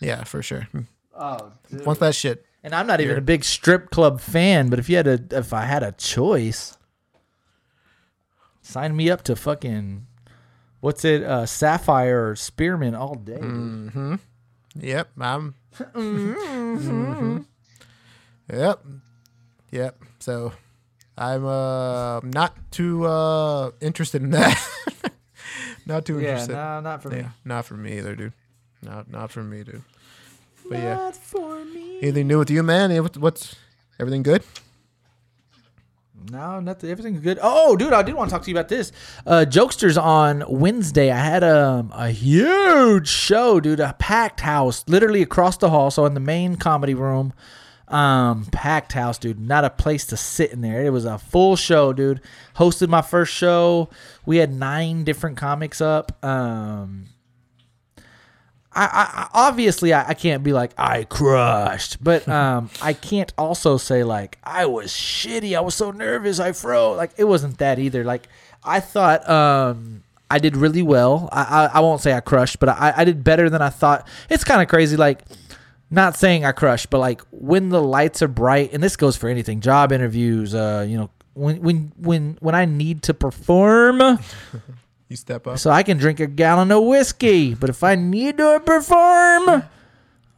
Yeah, 0.00 0.24
for 0.24 0.42
sure. 0.42 0.66
Oh, 1.14 1.52
dude. 1.70 1.86
Once 1.86 1.98
that 2.00 2.14
shit. 2.16 2.44
And 2.62 2.74
I'm 2.74 2.86
not 2.86 3.00
even 3.00 3.16
a 3.16 3.22
big 3.22 3.42
strip 3.44 3.90
club 3.90 4.20
fan, 4.20 4.68
but 4.68 4.78
if 4.78 4.88
you 4.90 4.96
had 4.96 5.06
a, 5.06 5.18
if 5.30 5.52
I 5.54 5.64
had 5.64 5.82
a 5.82 5.92
choice, 5.92 6.76
sign 8.62 8.94
me 8.96 9.08
up 9.10 9.22
to 9.24 9.36
fucking, 9.36 10.06
what's 10.80 11.04
it, 11.04 11.22
uh, 11.22 11.46
Sapphire 11.46 12.30
or 12.30 12.36
Spearmint 12.36 12.94
all 12.96 13.14
day. 13.14 13.38
dude. 13.40 14.18
Yep, 14.76 15.08
I'm. 15.18 15.54
Mhm. 15.94 17.44
Yep, 18.52 18.84
yep. 19.70 20.02
So, 20.18 20.52
I'm 21.16 21.44
uh 21.46 22.20
not 22.20 22.56
too 22.72 23.06
uh 23.06 23.70
interested 23.80 24.22
in 24.22 24.30
that. 24.30 24.58
not 25.86 26.04
too 26.04 26.14
Yeah, 26.20 26.30
interested. 26.30 26.54
no, 26.54 26.80
not 26.80 27.02
for 27.02 27.10
me. 27.10 27.18
Yeah, 27.18 27.28
not 27.44 27.64
for 27.64 27.74
me 27.74 27.98
either, 27.98 28.16
dude. 28.16 28.32
Not 28.82 29.08
not 29.10 29.30
for 29.30 29.42
me, 29.44 29.62
dude. 29.62 29.82
But 30.70 30.78
yeah, 30.78 31.10
for 31.10 31.64
me. 31.64 31.98
anything 32.00 32.28
new 32.28 32.38
with 32.38 32.48
you, 32.48 32.62
man? 32.62 32.96
What's, 33.02 33.18
what's 33.18 33.56
everything 33.98 34.22
good? 34.22 34.44
No, 36.30 36.60
nothing. 36.60 36.90
Everything's 36.90 37.18
good. 37.20 37.40
Oh, 37.42 37.76
dude, 37.76 37.92
I 37.92 38.02
did 38.02 38.14
want 38.14 38.30
to 38.30 38.34
talk 38.36 38.44
to 38.44 38.50
you 38.50 38.56
about 38.56 38.68
this. 38.68 38.92
Uh, 39.26 39.44
Jokesters 39.48 40.00
on 40.00 40.44
Wednesday. 40.48 41.10
I 41.10 41.18
had 41.18 41.42
um, 41.42 41.90
a 41.92 42.10
huge 42.10 43.08
show, 43.08 43.58
dude. 43.58 43.80
A 43.80 43.94
packed 43.98 44.40
house, 44.40 44.84
literally 44.86 45.22
across 45.22 45.56
the 45.56 45.70
hall. 45.70 45.90
So 45.90 46.04
in 46.06 46.14
the 46.14 46.20
main 46.20 46.54
comedy 46.54 46.94
room, 46.94 47.32
um, 47.88 48.44
packed 48.52 48.92
house, 48.92 49.18
dude. 49.18 49.40
Not 49.40 49.64
a 49.64 49.70
place 49.70 50.06
to 50.06 50.16
sit 50.16 50.52
in 50.52 50.60
there. 50.60 50.84
It 50.84 50.90
was 50.90 51.04
a 51.04 51.18
full 51.18 51.56
show, 51.56 51.92
dude. 51.92 52.20
Hosted 52.54 52.88
my 52.88 53.02
first 53.02 53.32
show. 53.34 53.88
We 54.24 54.36
had 54.36 54.52
nine 54.52 55.02
different 55.02 55.36
comics 55.36 55.80
up. 55.80 56.24
Um, 56.24 57.06
I, 58.72 58.84
I 58.84 59.28
obviously 59.48 59.92
I, 59.92 60.10
I 60.10 60.14
can't 60.14 60.42
be 60.44 60.52
like 60.52 60.72
I 60.78 61.04
crushed, 61.04 62.02
but 62.02 62.28
um 62.40 62.70
I 62.80 62.92
can't 62.92 63.32
also 63.36 63.76
say 63.76 64.04
like 64.04 64.38
I 64.44 64.66
was 64.66 64.92
shitty. 64.92 65.56
I 65.56 65.60
was 65.60 65.74
so 65.74 65.90
nervous. 65.90 66.38
I 66.40 66.52
froze. 66.52 66.96
Like 66.96 67.12
it 67.16 67.24
wasn't 67.24 67.58
that 67.58 67.78
either. 67.78 68.04
Like 68.04 68.28
I 68.64 68.80
thought 68.80 69.28
um 69.28 70.04
I 70.30 70.38
did 70.38 70.56
really 70.56 70.82
well. 70.82 71.28
I 71.32 71.42
I, 71.42 71.78
I 71.78 71.80
won't 71.80 72.00
say 72.00 72.12
I 72.12 72.20
crushed, 72.20 72.60
but 72.60 72.68
I, 72.68 72.94
I 72.96 73.04
did 73.04 73.24
better 73.24 73.50
than 73.50 73.62
I 73.62 73.70
thought. 73.70 74.06
It's 74.28 74.44
kind 74.44 74.62
of 74.62 74.68
crazy. 74.68 74.96
Like 74.96 75.22
not 75.90 76.16
saying 76.16 76.44
I 76.44 76.52
crushed, 76.52 76.90
but 76.90 76.98
like 76.98 77.22
when 77.32 77.70
the 77.70 77.82
lights 77.82 78.22
are 78.22 78.28
bright, 78.28 78.72
and 78.72 78.82
this 78.82 78.96
goes 78.96 79.16
for 79.16 79.28
anything, 79.28 79.60
job 79.60 79.90
interviews, 79.90 80.54
uh, 80.54 80.86
you 80.88 80.96
know, 80.96 81.10
when 81.34 81.60
when 81.60 81.92
when 81.96 82.38
when 82.40 82.54
I 82.54 82.64
need 82.64 83.02
to 83.04 83.14
perform, 83.14 84.00
You 85.10 85.16
step 85.16 85.46
up. 85.46 85.58
so 85.58 85.70
I 85.70 85.82
can 85.82 85.98
drink 85.98 86.20
a 86.20 86.26
gallon 86.26 86.70
of 86.72 86.84
whiskey. 86.84 87.54
But 87.54 87.68
if 87.68 87.82
I 87.84 87.96
need 87.96 88.38
to 88.38 88.62
perform, 88.64 89.64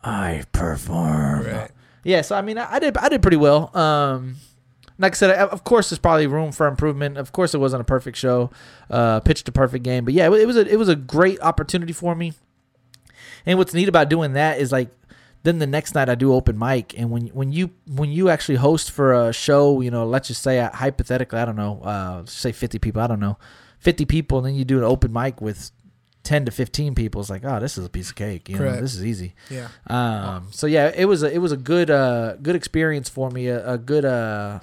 I 0.02 0.42
perform. 0.50 1.44
Right. 1.46 1.70
Yeah, 2.04 2.22
so 2.22 2.34
I 2.34 2.42
mean, 2.42 2.58
I, 2.58 2.72
I 2.74 2.78
did 2.80 2.96
I 2.96 3.08
did 3.08 3.22
pretty 3.22 3.36
well. 3.36 3.70
Um, 3.76 4.36
like 4.98 5.12
I 5.12 5.14
said, 5.14 5.30
I- 5.30 5.44
of 5.46 5.62
course, 5.64 5.90
there's 5.90 5.98
probably 6.00 6.26
room 6.26 6.52
for 6.52 6.66
improvement. 6.66 7.16
Of 7.18 7.32
course, 7.32 7.54
it 7.54 7.58
wasn't 7.58 7.82
a 7.82 7.84
perfect 7.84 8.16
show, 8.16 8.50
uh, 8.90 9.20
pitched 9.20 9.48
a 9.48 9.52
perfect 9.52 9.84
game, 9.84 10.04
but 10.04 10.14
yeah, 10.14 10.26
it, 10.28 10.32
it 10.40 10.46
was 10.46 10.56
a 10.56 10.66
it 10.66 10.76
was 10.78 10.88
a 10.88 10.96
great 10.96 11.40
opportunity 11.42 11.92
for 11.92 12.14
me. 12.14 12.32
And 13.46 13.58
what's 13.58 13.74
neat 13.74 13.88
about 13.88 14.08
doing 14.08 14.32
that 14.34 14.58
is 14.58 14.72
like, 14.72 14.88
then 15.42 15.58
the 15.58 15.66
next 15.66 15.94
night 15.94 16.08
I 16.08 16.14
do 16.14 16.32
open 16.32 16.58
mic, 16.58 16.98
and 16.98 17.10
when 17.10 17.26
when 17.28 17.52
you 17.52 17.70
when 17.86 18.10
you 18.10 18.30
actually 18.30 18.56
host 18.56 18.90
for 18.90 19.12
a 19.12 19.32
show, 19.32 19.80
you 19.82 19.90
know, 19.90 20.06
let's 20.06 20.28
just 20.28 20.42
say 20.42 20.60
uh, 20.60 20.70
hypothetically, 20.72 21.38
I 21.38 21.44
don't 21.44 21.56
know, 21.56 21.80
uh, 21.82 22.22
say 22.26 22.52
50 22.52 22.78
people, 22.78 23.02
I 23.02 23.06
don't 23.06 23.20
know, 23.20 23.36
50 23.82 24.04
people, 24.06 24.38
and 24.38 24.46
then 24.46 24.54
you 24.54 24.64
do 24.64 24.78
an 24.78 24.84
open 24.84 25.12
mic 25.12 25.40
with 25.40 25.72
10 26.22 26.44
to 26.44 26.52
15 26.52 26.94
people. 26.94 27.20
It's 27.20 27.28
like, 27.28 27.44
oh, 27.44 27.59
this 27.59 27.76
is 27.76 27.84
a 27.84 27.88
piece 27.90 28.10
of 28.10 28.16
cake. 28.16 28.48
You 28.48 28.59
know, 28.59 28.80
this 28.80 28.94
is 28.94 29.04
easy. 29.04 29.34
Yeah. 29.50 29.68
Um, 29.88 30.48
so 30.52 30.68
yeah, 30.68 30.92
it 30.94 31.06
was 31.06 31.24
a 31.24 31.32
it 31.32 31.38
was 31.38 31.50
a 31.50 31.56
good 31.56 31.90
uh 31.90 32.36
good 32.36 32.54
experience 32.54 33.09
for 33.09 33.28
me. 33.30 33.48
A, 33.48 33.72
a 33.72 33.78
good 33.78 34.04
uh, 34.04 34.60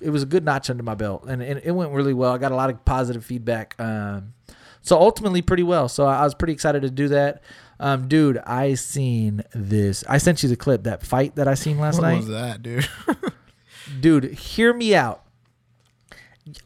it 0.00 0.08
was 0.08 0.22
a 0.22 0.26
good 0.26 0.42
notch 0.42 0.70
under 0.70 0.82
my 0.82 0.94
belt, 0.94 1.24
and, 1.28 1.42
and 1.42 1.60
it 1.62 1.72
went 1.72 1.92
really 1.92 2.14
well. 2.14 2.32
I 2.32 2.38
got 2.38 2.50
a 2.50 2.56
lot 2.56 2.70
of 2.70 2.82
positive 2.86 3.24
feedback. 3.24 3.74
Um, 3.78 4.32
so 4.80 4.98
ultimately 4.98 5.42
pretty 5.42 5.62
well. 5.62 5.88
So 5.90 6.06
I 6.06 6.24
was 6.24 6.34
pretty 6.34 6.54
excited 6.54 6.80
to 6.80 6.90
do 6.90 7.08
that. 7.08 7.42
Um, 7.78 8.08
dude, 8.08 8.38
I 8.38 8.72
seen 8.74 9.42
this. 9.52 10.02
I 10.08 10.16
sent 10.16 10.42
you 10.42 10.48
the 10.48 10.56
clip 10.56 10.84
that 10.84 11.02
fight 11.02 11.36
that 11.36 11.46
I 11.46 11.54
seen 11.54 11.78
last 11.78 12.00
night. 12.00 12.20
What 12.20 12.28
night. 12.28 12.28
was 12.28 12.28
that, 12.28 12.62
dude? 12.62 12.88
Dude, 14.00 14.24
hear 14.34 14.72
me 14.72 14.94
out. 14.94 15.24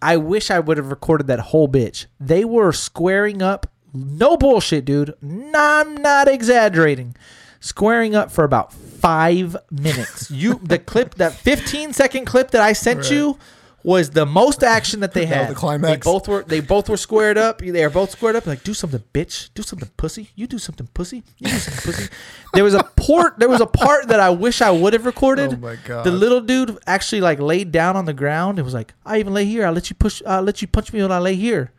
I 0.00 0.16
wish 0.16 0.50
I 0.50 0.60
would 0.60 0.76
have 0.76 0.90
recorded 0.90 1.26
that 1.28 1.40
whole 1.40 1.68
bitch. 1.68 2.06
They 2.20 2.44
were 2.44 2.72
squaring 2.72 3.42
up. 3.42 3.66
No 3.92 4.36
bullshit, 4.36 4.84
dude. 4.84 5.14
Nah, 5.22 5.80
I'm 5.80 5.96
not 5.96 6.26
exaggerating. 6.28 7.14
Squaring 7.60 8.14
up 8.14 8.30
for 8.30 8.44
about 8.44 8.72
five 8.72 9.56
minutes. 9.70 10.30
You 10.30 10.60
the 10.62 10.78
clip 10.78 11.14
that 11.16 11.32
15 11.34 11.92
second 11.92 12.24
clip 12.24 12.50
that 12.50 12.60
I 12.62 12.72
sent 12.72 13.10
you 13.10 13.38
was 13.84 14.10
the 14.10 14.24
most 14.24 14.64
action 14.64 15.00
that 15.00 15.12
they 15.12 15.26
had. 15.34 15.50
the 15.50 15.54
climax. 15.54 16.04
They 16.04 16.10
both 16.10 16.26
were 16.26 16.42
they 16.42 16.60
both 16.60 16.88
were 16.88 16.96
squared 16.96 17.38
up. 17.38 17.58
They 17.58 17.84
are 17.84 17.90
both 17.90 18.10
squared 18.10 18.34
up. 18.34 18.46
Like, 18.46 18.64
do 18.64 18.74
something, 18.74 19.02
bitch. 19.12 19.50
Do 19.54 19.62
something, 19.62 19.90
pussy. 19.96 20.30
You 20.34 20.46
do 20.48 20.58
something, 20.58 20.88
pussy. 20.94 21.22
You 21.38 21.50
do 21.50 21.58
something, 21.58 21.92
pussy. 21.92 22.08
There 22.54 22.64
was 22.64 22.74
a 22.74 22.82
port. 22.96 23.38
There 23.38 23.48
was 23.48 23.60
a 23.60 23.66
part 23.66 24.08
that 24.08 24.18
I 24.18 24.30
wish 24.30 24.60
I 24.62 24.70
would 24.70 24.94
have 24.94 25.04
recorded. 25.06 25.52
Oh 25.52 25.56
my 25.58 25.76
God. 25.84 26.04
The 26.04 26.10
little 26.10 26.40
dude 26.40 26.78
actually 26.86 27.20
like 27.20 27.38
laid 27.38 27.70
down 27.70 27.94
on 27.94 28.06
the 28.06 28.14
ground. 28.14 28.58
It 28.58 28.62
was 28.62 28.74
like, 28.74 28.94
I 29.04 29.18
even 29.18 29.34
lay 29.34 29.44
here. 29.44 29.66
I'll 29.66 29.72
let 29.72 29.90
you 29.90 29.94
push. 29.96 30.22
I'll 30.26 30.42
let 30.42 30.62
you 30.62 30.66
punch 30.68 30.92
me 30.92 31.02
when 31.02 31.12
I 31.12 31.18
lay 31.18 31.34
here. 31.36 31.70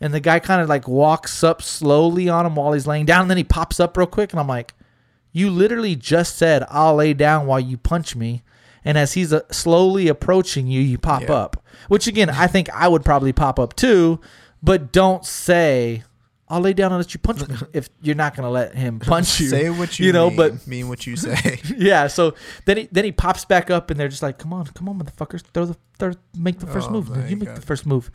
And 0.00 0.12
the 0.12 0.20
guy 0.20 0.40
kind 0.40 0.60
of 0.62 0.68
like 0.68 0.88
walks 0.88 1.44
up 1.44 1.62
slowly 1.62 2.28
on 2.28 2.44
him 2.46 2.56
while 2.56 2.72
he's 2.72 2.86
laying 2.86 3.04
down. 3.04 3.20
And 3.22 3.30
then 3.30 3.36
he 3.36 3.44
pops 3.44 3.78
up 3.78 3.96
real 3.96 4.06
quick. 4.06 4.32
And 4.32 4.40
I'm 4.40 4.48
like, 4.48 4.72
you 5.32 5.50
literally 5.50 5.96
just 5.96 6.36
said, 6.36 6.64
I'll 6.70 6.94
lay 6.96 7.12
down 7.14 7.46
while 7.46 7.60
you 7.60 7.76
punch 7.76 8.16
me. 8.16 8.42
And 8.84 8.98
as 8.98 9.12
he's 9.12 9.32
uh, 9.32 9.40
slowly 9.50 10.08
approaching 10.08 10.66
you, 10.66 10.80
you 10.80 10.98
pop 10.98 11.22
Yeah. 11.22 11.32
up. 11.34 11.64
Which 11.88 12.06
again, 12.06 12.30
I 12.30 12.46
think 12.46 12.68
I 12.70 12.88
would 12.88 13.04
probably 13.04 13.32
pop 13.32 13.58
up 13.58 13.74
too. 13.76 14.20
But 14.62 14.92
don't 14.92 15.24
say, 15.24 16.04
I'll 16.48 16.60
lay 16.60 16.72
down 16.72 16.92
and 16.92 16.98
let 16.98 17.12
you 17.14 17.18
punch 17.20 17.48
me 17.48 17.56
if 17.72 17.88
you're 18.02 18.14
not 18.14 18.36
going 18.36 18.44
to 18.44 18.50
let 18.50 18.74
him 18.74 18.98
punch 19.00 19.40
you. 19.40 19.48
Say 19.48 19.70
what 19.70 19.98
you, 19.98 20.12
know, 20.12 20.28
mean, 20.28 20.36
but 20.36 20.66
mean 20.66 20.88
what 20.88 21.06
you 21.06 21.16
say. 21.16 21.60
yeah, 21.76 22.06
so 22.06 22.34
then 22.66 22.76
he 22.76 22.88
then 22.92 23.04
he 23.04 23.12
pops 23.12 23.44
back 23.44 23.70
up 23.70 23.90
and 23.90 23.98
they're 23.98 24.08
just 24.08 24.22
like, 24.22 24.38
"Come 24.38 24.52
on, 24.52 24.66
come 24.66 24.88
on, 24.88 24.98
motherfuckers, 25.00 25.42
throw 25.52 25.64
the 25.66 25.76
throw, 25.98 26.12
make 26.36 26.58
the 26.60 26.66
first 26.66 26.88
Oh 26.90 26.92
move. 26.92 27.08
You 27.30 27.36
make 27.36 27.48
God. 27.48 27.56
the 27.56 27.62
first 27.62 27.86
move." 27.86 28.10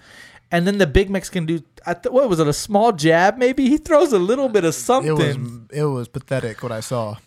And 0.49 0.65
then 0.65 0.77
the 0.77 0.87
big 0.87 1.09
Mexican 1.09 1.45
dude, 1.45 1.65
I 1.85 1.93
th- 1.93 2.13
what 2.13 2.29
was 2.29 2.39
it? 2.39 2.47
A 2.47 2.53
small 2.53 2.93
jab, 2.93 3.37
maybe? 3.37 3.67
He 3.67 3.77
throws 3.77 4.13
a 4.13 4.19
little 4.19 4.47
bit 4.47 4.63
of 4.63 4.75
something. 4.75 5.09
it 5.11 5.37
was 5.37 5.37
it 5.71 5.83
was 5.83 6.07
pathetic 6.07 6.63
what 6.63 6.71
I 6.71 6.79
saw. 6.79 7.17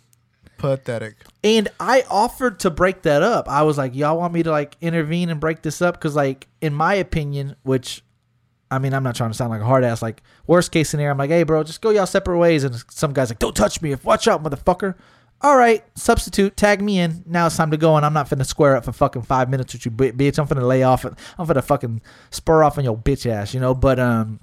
Pathetic. 0.60 1.16
And 1.42 1.68
I 1.80 2.04
offered 2.10 2.60
to 2.60 2.70
break 2.70 3.02
that 3.02 3.22
up. 3.22 3.48
I 3.48 3.62
was 3.62 3.78
like, 3.78 3.94
y'all 3.94 4.18
want 4.18 4.34
me 4.34 4.42
to 4.42 4.50
like 4.50 4.76
intervene 4.80 5.30
and 5.30 5.40
break 5.40 5.62
this 5.62 5.80
up? 5.80 5.94
Because, 5.94 6.14
like, 6.14 6.48
in 6.60 6.74
my 6.74 6.94
opinion, 6.94 7.56
which 7.62 8.02
I 8.70 8.78
mean, 8.78 8.94
I'm 8.94 9.02
not 9.02 9.16
trying 9.16 9.30
to 9.30 9.34
sound 9.34 9.50
like 9.50 9.62
a 9.62 9.64
hard 9.64 9.82
ass. 9.82 10.00
Like, 10.02 10.22
worst 10.46 10.70
case 10.70 10.90
scenario, 10.90 11.10
I'm 11.10 11.18
like, 11.18 11.30
hey, 11.30 11.42
bro, 11.42 11.64
just 11.64 11.80
go 11.80 11.90
y'all 11.90 12.06
separate 12.06 12.38
ways. 12.38 12.62
And 12.62 12.76
some 12.90 13.12
guy's 13.12 13.30
like, 13.30 13.40
don't 13.40 13.56
touch 13.56 13.82
me. 13.82 13.94
Watch 13.96 14.28
out, 14.28 14.42
motherfucker. 14.42 14.94
All 15.42 15.56
right, 15.56 15.82
substitute, 15.94 16.54
tag 16.54 16.82
me 16.82 16.98
in. 16.98 17.24
Now 17.26 17.46
it's 17.46 17.56
time 17.56 17.70
to 17.70 17.78
go, 17.78 17.96
and 17.96 18.04
I'm 18.04 18.12
not 18.12 18.28
finna 18.28 18.44
square 18.44 18.76
up 18.76 18.84
for 18.84 18.92
fucking 18.92 19.22
five 19.22 19.48
minutes 19.48 19.72
with 19.72 19.86
you, 19.86 19.90
bitch. 19.90 20.38
I'm 20.38 20.46
finna 20.46 20.68
lay 20.68 20.82
off. 20.82 21.06
I'm 21.06 21.16
finna 21.46 21.64
fucking 21.64 22.02
spur 22.30 22.62
off 22.62 22.76
on 22.76 22.84
your 22.84 22.96
bitch 22.96 23.24
ass, 23.24 23.54
you 23.54 23.60
know. 23.60 23.74
But 23.74 23.98
um, 23.98 24.40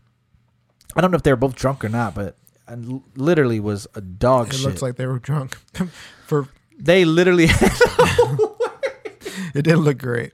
I 0.95 1.01
don't 1.01 1.11
know 1.11 1.17
if 1.17 1.23
they 1.23 1.31
were 1.31 1.37
both 1.37 1.55
drunk 1.55 1.85
or 1.85 1.89
not, 1.89 2.15
but 2.15 2.35
L- 2.69 3.03
literally 3.15 3.59
was 3.59 3.87
a 3.95 4.01
dog 4.01 4.49
It 4.49 4.55
shit. 4.57 4.65
looks 4.65 4.81
like 4.81 4.95
they 4.95 5.05
were 5.05 5.19
drunk. 5.19 5.57
For 6.27 6.47
they 6.77 7.05
literally 7.05 7.45
it 9.53 9.63
didn't 9.63 9.81
look 9.81 9.97
great. 9.97 10.33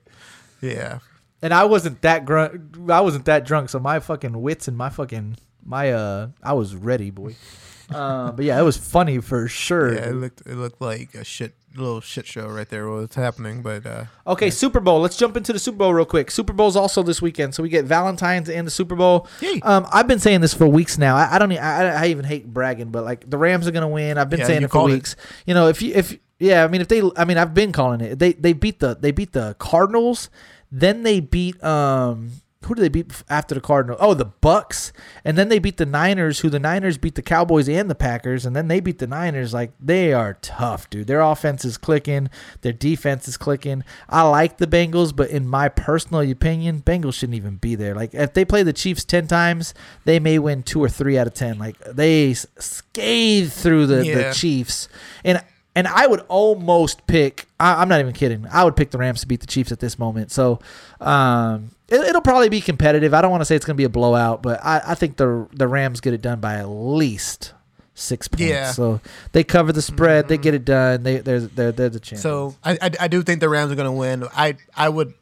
Yeah. 0.61 0.99
and 1.41 1.53
I 1.53 1.65
wasn't 1.65 2.01
that 2.01 2.25
grunk. 2.25 2.89
I 2.89 3.01
wasn't 3.01 3.25
that 3.25 3.45
drunk, 3.45 3.69
so 3.69 3.79
my 3.79 3.99
fucking 3.99 4.41
wits 4.41 4.67
and 4.67 4.77
my 4.77 4.89
fucking 4.89 5.37
my 5.65 5.91
uh, 5.91 6.29
I 6.41 6.53
was 6.53 6.75
ready, 6.75 7.09
boy. 7.11 7.35
Uh, 7.93 8.31
but 8.31 8.45
yeah, 8.45 8.59
it 8.59 8.63
was 8.63 8.77
funny 8.77 9.19
for 9.19 9.47
sure. 9.47 9.93
Yeah, 9.93 10.07
it 10.09 10.15
looked 10.15 10.41
it 10.47 10.55
looked 10.55 10.81
like 10.81 11.13
a 11.15 11.23
shit 11.23 11.53
little 11.75 12.01
shit 12.01 12.25
show 12.27 12.47
right 12.47 12.67
there. 12.69 12.89
What's 12.89 13.15
happening? 13.15 13.61
But 13.61 13.85
uh, 13.85 14.05
Okay, 14.27 14.49
Super 14.49 14.79
Bowl. 14.79 14.99
Let's 15.01 15.17
jump 15.17 15.35
into 15.37 15.53
the 15.53 15.59
Super 15.59 15.77
Bowl 15.79 15.93
real 15.93 16.05
quick. 16.05 16.29
Super 16.31 16.53
Bowl's 16.53 16.75
also 16.75 17.03
this 17.03 17.21
weekend, 17.21 17.55
so 17.55 17.63
we 17.63 17.69
get 17.69 17.85
Valentine's 17.85 18.49
and 18.49 18.65
the 18.67 18.71
Super 18.71 18.95
Bowl. 18.95 19.27
Um, 19.63 19.87
I've 19.91 20.07
been 20.07 20.19
saying 20.19 20.41
this 20.41 20.53
for 20.53 20.67
weeks 20.67 20.97
now. 20.97 21.15
I, 21.15 21.35
I 21.35 21.39
don't. 21.39 21.51
I, 21.53 22.03
I 22.03 22.05
even 22.07 22.25
hate 22.25 22.45
bragging, 22.53 22.89
but 22.89 23.03
like 23.03 23.29
the 23.29 23.37
Rams 23.37 23.67
are 23.67 23.71
gonna 23.71 23.87
win. 23.87 24.17
I've 24.17 24.29
been 24.29 24.39
Yeah, 24.41 24.47
saying 24.47 24.63
it 24.63 24.67
for 24.67 24.73
called 24.73 24.91
it. 24.91 24.93
weeks. 24.93 25.15
You 25.45 25.53
know, 25.53 25.67
if 25.67 25.81
you 25.81 25.93
if 25.95 26.17
yeah, 26.39 26.63
I 26.63 26.67
mean 26.67 26.81
if 26.81 26.87
they, 26.87 27.01
I 27.17 27.25
mean 27.25 27.37
I've 27.37 27.53
been 27.53 27.71
calling 27.71 28.01
it. 28.01 28.19
They 28.19 28.33
they 28.33 28.53
beat 28.53 28.79
the 28.79 28.95
they 28.95 29.11
beat 29.11 29.31
the 29.33 29.55
Cardinals, 29.59 30.29
then 30.71 31.03
they 31.03 31.19
beat 31.19 31.63
um. 31.63 32.31
Who 32.65 32.75
do 32.75 32.81
they 32.81 32.89
beat 32.89 33.23
after 33.29 33.55
the 33.55 33.61
Cardinals? 33.61 33.99
Oh, 34.01 34.13
the 34.13 34.25
Bucks, 34.25 34.93
and 35.23 35.37
then 35.37 35.49
they 35.49 35.59
beat 35.59 35.77
the 35.77 35.85
Niners. 35.85 36.39
Who 36.39 36.49
the 36.49 36.59
Niners 36.59 36.97
beat 36.97 37.15
the 37.15 37.21
Cowboys 37.21 37.67
and 37.69 37.89
the 37.89 37.95
Packers, 37.95 38.45
and 38.45 38.55
then 38.55 38.67
they 38.67 38.79
beat 38.79 38.99
the 38.99 39.07
Niners. 39.07 39.53
Like 39.53 39.71
they 39.79 40.13
are 40.13 40.37
tough, 40.41 40.89
dude. 40.89 41.07
Their 41.07 41.21
offense 41.21 41.65
is 41.65 41.77
clicking, 41.77 42.29
their 42.61 42.73
defense 42.73 43.27
is 43.27 43.37
clicking. 43.37 43.83
I 44.09 44.23
like 44.23 44.57
the 44.57 44.67
Bengals, 44.67 45.15
but 45.15 45.29
in 45.29 45.47
my 45.47 45.69
personal 45.69 46.21
opinion, 46.29 46.81
Bengals 46.81 47.15
shouldn't 47.15 47.35
even 47.35 47.57
be 47.57 47.75
there. 47.75 47.95
Like 47.95 48.13
if 48.13 48.33
they 48.33 48.45
play 48.45 48.63
the 48.63 48.73
Chiefs 48.73 49.03
ten 49.03 49.27
times, 49.27 49.73
they 50.05 50.19
may 50.19 50.39
win 50.39 50.63
two 50.63 50.83
or 50.83 50.89
three 50.89 51.17
out 51.17 51.27
of 51.27 51.33
ten. 51.33 51.57
Like 51.59 51.77
they 51.79 52.33
scathe 52.33 53.51
through 53.51 53.87
the, 53.87 54.03
the 54.03 54.33
Chiefs, 54.33 54.87
and 55.23 55.43
and 55.75 55.87
I 55.87 56.07
would 56.07 56.21
almost 56.27 57.05
pick. 57.07 57.47
I, 57.59 57.81
I'm 57.81 57.89
not 57.89 57.99
even 57.99 58.13
kidding. 58.13 58.45
I 58.51 58.63
would 58.63 58.75
pick 58.75 58.91
the 58.91 58.97
Rams 58.97 59.21
to 59.21 59.27
beat 59.27 59.41
the 59.41 59.47
Chiefs 59.47 59.71
at 59.71 59.79
this 59.79 59.97
moment. 59.97 60.31
So, 60.31 60.59
um, 61.01 61.71
it, 61.89 61.99
it'll 62.01 62.21
probably 62.21 62.49
be 62.49 62.61
competitive. 62.61 63.13
I 63.13 63.21
don't 63.21 63.31
want 63.31 63.41
to 63.41 63.45
say 63.45 63.55
it's 63.55 63.65
going 63.65 63.75
to 63.75 63.81
be 63.81 63.85
a 63.85 63.89
blowout, 63.89 64.41
but 64.41 64.63
I, 64.63 64.81
I 64.87 64.95
think 64.95 65.17
the 65.17 65.47
the 65.53 65.67
Rams 65.67 66.01
get 66.01 66.13
it 66.13 66.21
done 66.21 66.39
by 66.39 66.55
at 66.55 66.67
least 66.67 67.53
six 67.95 68.27
points. 68.27 68.43
Yeah. 68.43 68.63
Mm-hmm. 68.65 68.73
So 68.73 69.01
they 69.31 69.43
cover 69.43 69.71
the 69.71 69.81
spread. 69.81 70.27
They 70.27 70.37
get 70.37 70.53
it 70.53 70.65
done. 70.65 71.03
They 71.03 71.17
they're 71.19 71.41
they're, 71.41 71.71
they're 71.71 71.89
the 71.89 71.99
champions. 71.99 72.23
so 72.23 72.55
I, 72.63 72.77
I 72.81 72.91
I 73.01 73.07
do 73.07 73.21
think 73.23 73.39
the 73.39 73.49
Rams 73.49 73.71
are 73.71 73.75
going 73.75 73.85
to 73.85 73.91
win. 73.91 74.25
I 74.35 74.57
I 74.75 74.89
would. 74.89 75.13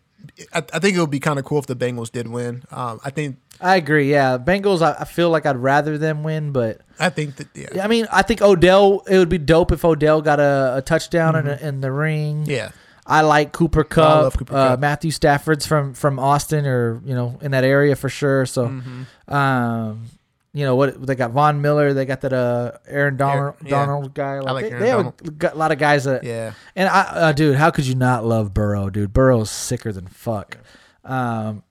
I, 0.54 0.64
I 0.74 0.80
think 0.80 0.96
it 0.96 1.00
would 1.00 1.10
be 1.10 1.20
kind 1.20 1.40
of 1.40 1.46
cool 1.46 1.60
if 1.60 1.66
the 1.66 1.76
Bengals 1.76 2.12
did 2.12 2.28
win. 2.28 2.64
Um, 2.72 3.00
I 3.04 3.10
think 3.10 3.38
I 3.60 3.76
agree. 3.76 4.10
Yeah, 4.12 4.38
Bengals. 4.38 4.82
I, 4.82 5.02
I 5.02 5.06
feel 5.06 5.30
like 5.30 5.46
I'd 5.46 5.58
rather 5.58 5.98
them 5.98 6.24
win, 6.24 6.52
but 6.52 6.82
I 7.00 7.10
think 7.10 7.38
that 7.38 7.48
yeah 7.56 7.84
I 7.84 7.88
mean, 7.88 8.08
I 8.12 8.22
think 8.22 8.42
Odell. 8.42 9.04
It 9.10 9.18
would 9.18 9.30
be 9.30 9.40
dope 9.40 9.72
if 9.72 9.84
Odell 9.84 10.22
got 10.22 10.40
a, 10.40 10.76
a 10.78 10.82
touchdown 10.82 11.36
in, 11.36 11.48
in 11.48 11.82
the 11.82 11.92
ring. 11.92 12.42
Mm-hmm. 12.44 12.52
yeah 12.52 12.72
I 13.12 13.22
like 13.22 13.52
Cooper 13.52 13.84
Kupp. 13.84 14.22
love 14.24 14.38
Cooper 14.38 14.56
uh, 14.56 14.68
Kupp. 14.70 14.80
Matthew 14.80 15.12
Stafford's 15.12 15.66
from 15.68 15.94
from 15.94 16.18
Austin 16.20 16.66
or 16.66 17.02
you 17.06 17.14
know 17.14 17.38
in 17.42 17.52
that 17.52 17.64
area 17.64 17.96
for 17.96 18.10
sure. 18.10 18.46
So, 18.46 18.68
Mm-hmm. 18.68 19.34
um, 19.34 20.06
you 20.54 20.66
know 20.66 20.76
what 20.76 21.06
they 21.06 21.16
got 21.16 21.32
Von 21.32 21.62
Miller. 21.62 21.94
They 21.94 22.06
got 22.06 22.22
that 22.22 22.34
uh 22.34 22.72
Aaron 22.88 23.16
Donald, 23.18 23.56
yeah. 23.64 23.70
Donald 23.70 24.14
guy. 24.14 24.40
Like, 24.40 24.54
like 24.64 24.70
they, 24.72 24.80
they 24.80 24.90
have 24.90 25.08
a, 25.08 25.32
got 25.32 25.54
a 25.54 25.58
lot 25.58 25.72
of 25.72 25.78
guys 25.78 26.04
that. 26.06 26.24
yeah. 26.24 26.54
And 26.76 26.90
I, 26.90 27.02
uh, 27.02 27.32
dude, 27.32 27.56
how 27.56 27.70
could 27.72 27.86
you 27.86 27.96
not 27.96 28.26
love 28.26 28.54
Burrow, 28.54 28.90
dude? 28.90 29.14
Burrow's 29.14 29.50
sicker 29.52 29.92
than 29.94 30.08
fuck. 30.08 30.58
Um, 31.06 31.64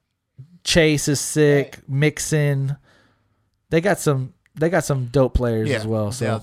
Chase 0.64 1.08
is 1.08 1.20
sick. 1.20 1.78
Mixon, 1.88 2.76
they 3.70 3.80
got 3.80 3.98
some. 3.98 4.34
They 4.54 4.68
got 4.68 4.84
some 4.84 5.06
dope 5.06 5.34
players 5.34 5.68
Yeah. 5.68 5.76
as 5.76 5.86
well. 5.86 6.10
So. 6.12 6.42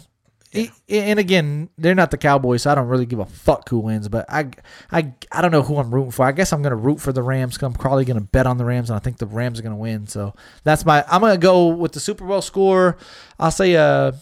Yeah. 0.51 0.67
And 0.89 1.19
again, 1.19 1.69
they're 1.77 1.93
not 1.95 2.09
the 2.11 2.17
Cowboys, 2.17 2.61
so 2.63 2.71
I 2.71 2.75
don't 2.75 2.87
really 2.87 3.05
give 3.05 3.19
a 3.19 3.25
fuck 3.25 3.67
who 3.69 3.79
wins. 3.79 4.07
But 4.07 4.25
I, 4.29 4.49
I, 4.91 5.13
I 5.31 5.41
don't 5.41 5.51
know 5.51 5.61
who 5.61 5.77
I'm 5.77 5.93
rooting 5.93 6.11
for. 6.11 6.25
I 6.25 6.31
guess 6.31 6.53
I'm 6.53 6.61
gonna 6.61 6.75
root 6.75 6.99
for 7.01 7.11
the 7.11 7.21
Rams. 7.21 7.57
'cause 7.57 7.67
I'm 7.67 7.73
probably 7.73 8.05
gonna 8.05 8.21
bet 8.21 8.47
on 8.47 8.57
the 8.57 8.65
Rams, 8.65 8.89
and 8.89 8.95
I 8.95 8.99
think 8.99 9.17
the 9.17 9.25
Rams 9.27 9.59
are 9.59 9.63
gonna 9.63 9.75
win. 9.75 10.07
So 10.07 10.33
that's 10.63 10.85
my. 10.85 11.03
I'm 11.09 11.21
gonna 11.21 11.37
go 11.37 11.67
with 11.67 11.91
the 11.91 11.99
Super 11.99 12.25
Bowl 12.25 12.41
score. 12.41 12.97
I'll 13.39 13.51
say 13.51 13.75
uh 13.75 14.13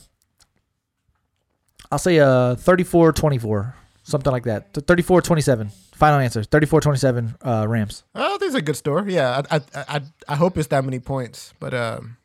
I'll 1.92 2.00
say 2.00 2.20
uh 2.20 2.56
34-24, 2.56 3.74
something 4.04 4.32
like 4.32 4.44
that. 4.46 4.74
34-27. 4.74 5.72
Final 5.96 6.20
answer. 6.20 6.42
34-27 6.42 7.36
uh 7.46 7.68
Rams. 7.68 8.04
Oh, 8.16 8.38
this 8.40 8.50
is 8.50 8.56
a 8.56 8.62
good 8.62 8.76
store. 8.76 9.06
Yeah, 9.08 9.44
I 9.52 9.58
I 9.58 9.62
I, 9.88 10.02
I 10.30 10.36
hope 10.36 10.58
it's 10.58 10.68
that 10.70 10.84
many 10.84 11.00
points, 11.00 11.54
but 11.60 11.74
um, 11.74 12.18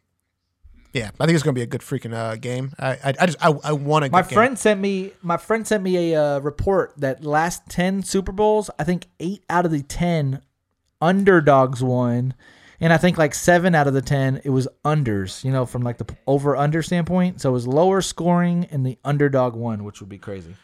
yeah, 0.92 1.10
I 1.20 1.26
think 1.26 1.36
it's 1.36 1.44
gonna 1.44 1.54
be 1.54 1.62
a 1.62 1.66
good 1.66 1.82
freaking 1.82 2.14
uh, 2.14 2.36
game. 2.36 2.72
I 2.78 2.90
I, 2.90 3.14
I 3.20 3.26
just 3.26 3.44
I, 3.44 3.52
I 3.64 3.72
want 3.72 4.04
to. 4.04 4.10
My 4.10 4.22
friend 4.22 4.58
sent 4.58 4.80
me 4.80 5.12
my 5.22 5.36
friend 5.36 5.66
sent 5.66 5.82
me 5.82 6.12
a 6.12 6.22
uh, 6.22 6.38
report 6.40 6.94
that 6.98 7.24
last 7.24 7.68
ten 7.68 8.02
Super 8.02 8.32
Bowls, 8.32 8.70
I 8.78 8.84
think 8.84 9.06
eight 9.20 9.44
out 9.48 9.64
of 9.64 9.70
the 9.70 9.82
ten 9.82 10.42
underdogs 11.00 11.82
won, 11.82 12.34
and 12.80 12.92
I 12.92 12.96
think 12.96 13.18
like 13.18 13.34
seven 13.34 13.74
out 13.74 13.86
of 13.86 13.94
the 13.94 14.02
ten 14.02 14.40
it 14.44 14.50
was 14.50 14.66
unders. 14.84 15.44
You 15.44 15.52
know, 15.52 15.64
from 15.64 15.82
like 15.82 15.98
the 15.98 16.06
over 16.26 16.56
under 16.56 16.82
standpoint, 16.82 17.40
so 17.40 17.50
it 17.50 17.52
was 17.52 17.68
lower 17.68 18.00
scoring 18.00 18.66
and 18.70 18.84
the 18.84 18.98
underdog 19.04 19.54
won, 19.54 19.84
which 19.84 20.00
would 20.00 20.10
be 20.10 20.18
crazy. 20.18 20.56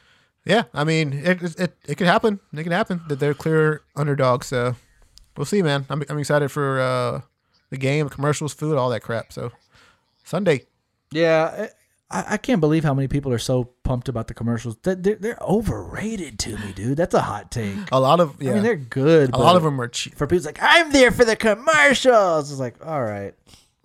Yeah, 0.45 0.65
I 0.75 0.83
mean, 0.83 1.13
it 1.13 1.43
it, 1.59 1.77
it 1.87 1.95
could 1.97 2.09
happen. 2.09 2.41
It 2.53 2.65
could 2.65 2.73
happen 2.73 3.01
that 3.09 3.21
they're 3.21 3.35
clear 3.35 3.83
underdogs. 3.95 4.49
So 4.49 4.75
we'll 5.37 5.45
see, 5.45 5.63
man. 5.63 5.87
I'm 5.89 6.03
I'm 6.09 6.19
excited 6.19 6.51
for 6.51 6.81
uh, 6.81 7.21
the 7.71 7.77
game, 7.77 8.09
commercials, 8.09 8.55
food, 8.55 8.77
all 8.77 8.91
that 8.91 9.03
crap. 9.03 9.33
So 9.33 9.53
Sunday. 10.27 10.67
Yeah, 11.13 11.69
I, 12.11 12.25
I 12.31 12.37
can't 12.37 12.61
believe 12.61 12.85
how 12.85 12.93
many 12.93 13.09
people 13.09 13.33
are 13.33 13.39
so 13.39 13.65
pumped 13.85 14.09
about 14.09 14.27
the 14.27 14.35
commercials. 14.35 14.77
They're, 14.83 14.95
they're, 14.97 15.15
they're 15.15 15.39
overrated 15.41 16.39
to 16.41 16.59
me, 16.59 16.73
dude. 16.75 16.97
That's 16.99 17.15
a 17.15 17.21
hot 17.23 17.51
take. 17.51 17.77
A 17.93 17.99
lot 18.01 18.21
of 18.21 18.43
yeah, 18.43 18.51
I 18.51 18.55
mean, 18.55 18.63
they're 18.65 18.77
good. 18.77 19.33
a 19.33 19.39
lot 19.39 19.57
of 19.57 19.63
them 19.63 19.81
are 19.81 19.89
cheap. 19.89 20.15
for 20.17 20.27
people. 20.27 20.45
Like 20.45 20.59
I'm 20.61 20.93
there 20.93 21.11
for 21.13 21.25
the 21.25 21.37
commercials. 21.37 22.51
It's 22.51 22.61
like 22.61 22.85
all 22.85 23.03
right. 23.03 23.35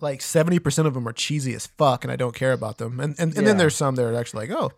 Like 0.00 0.20
seventy 0.20 0.58
percent 0.58 0.88
of 0.88 0.94
them 0.94 1.06
are 1.08 1.12
cheesy 1.12 1.54
as 1.54 1.68
fuck, 1.68 2.04
and 2.04 2.12
I 2.12 2.16
don't 2.16 2.34
care 2.34 2.52
about 2.52 2.78
them. 2.78 2.98
And 3.00 3.14
and, 3.18 3.30
and 3.30 3.34
Yeah. 3.36 3.42
then 3.42 3.56
there's 3.56 3.76
some 3.76 3.94
that 3.94 4.04
are 4.04 4.14
actually 4.14 4.48
like, 4.48 4.58
oh, 4.58 4.72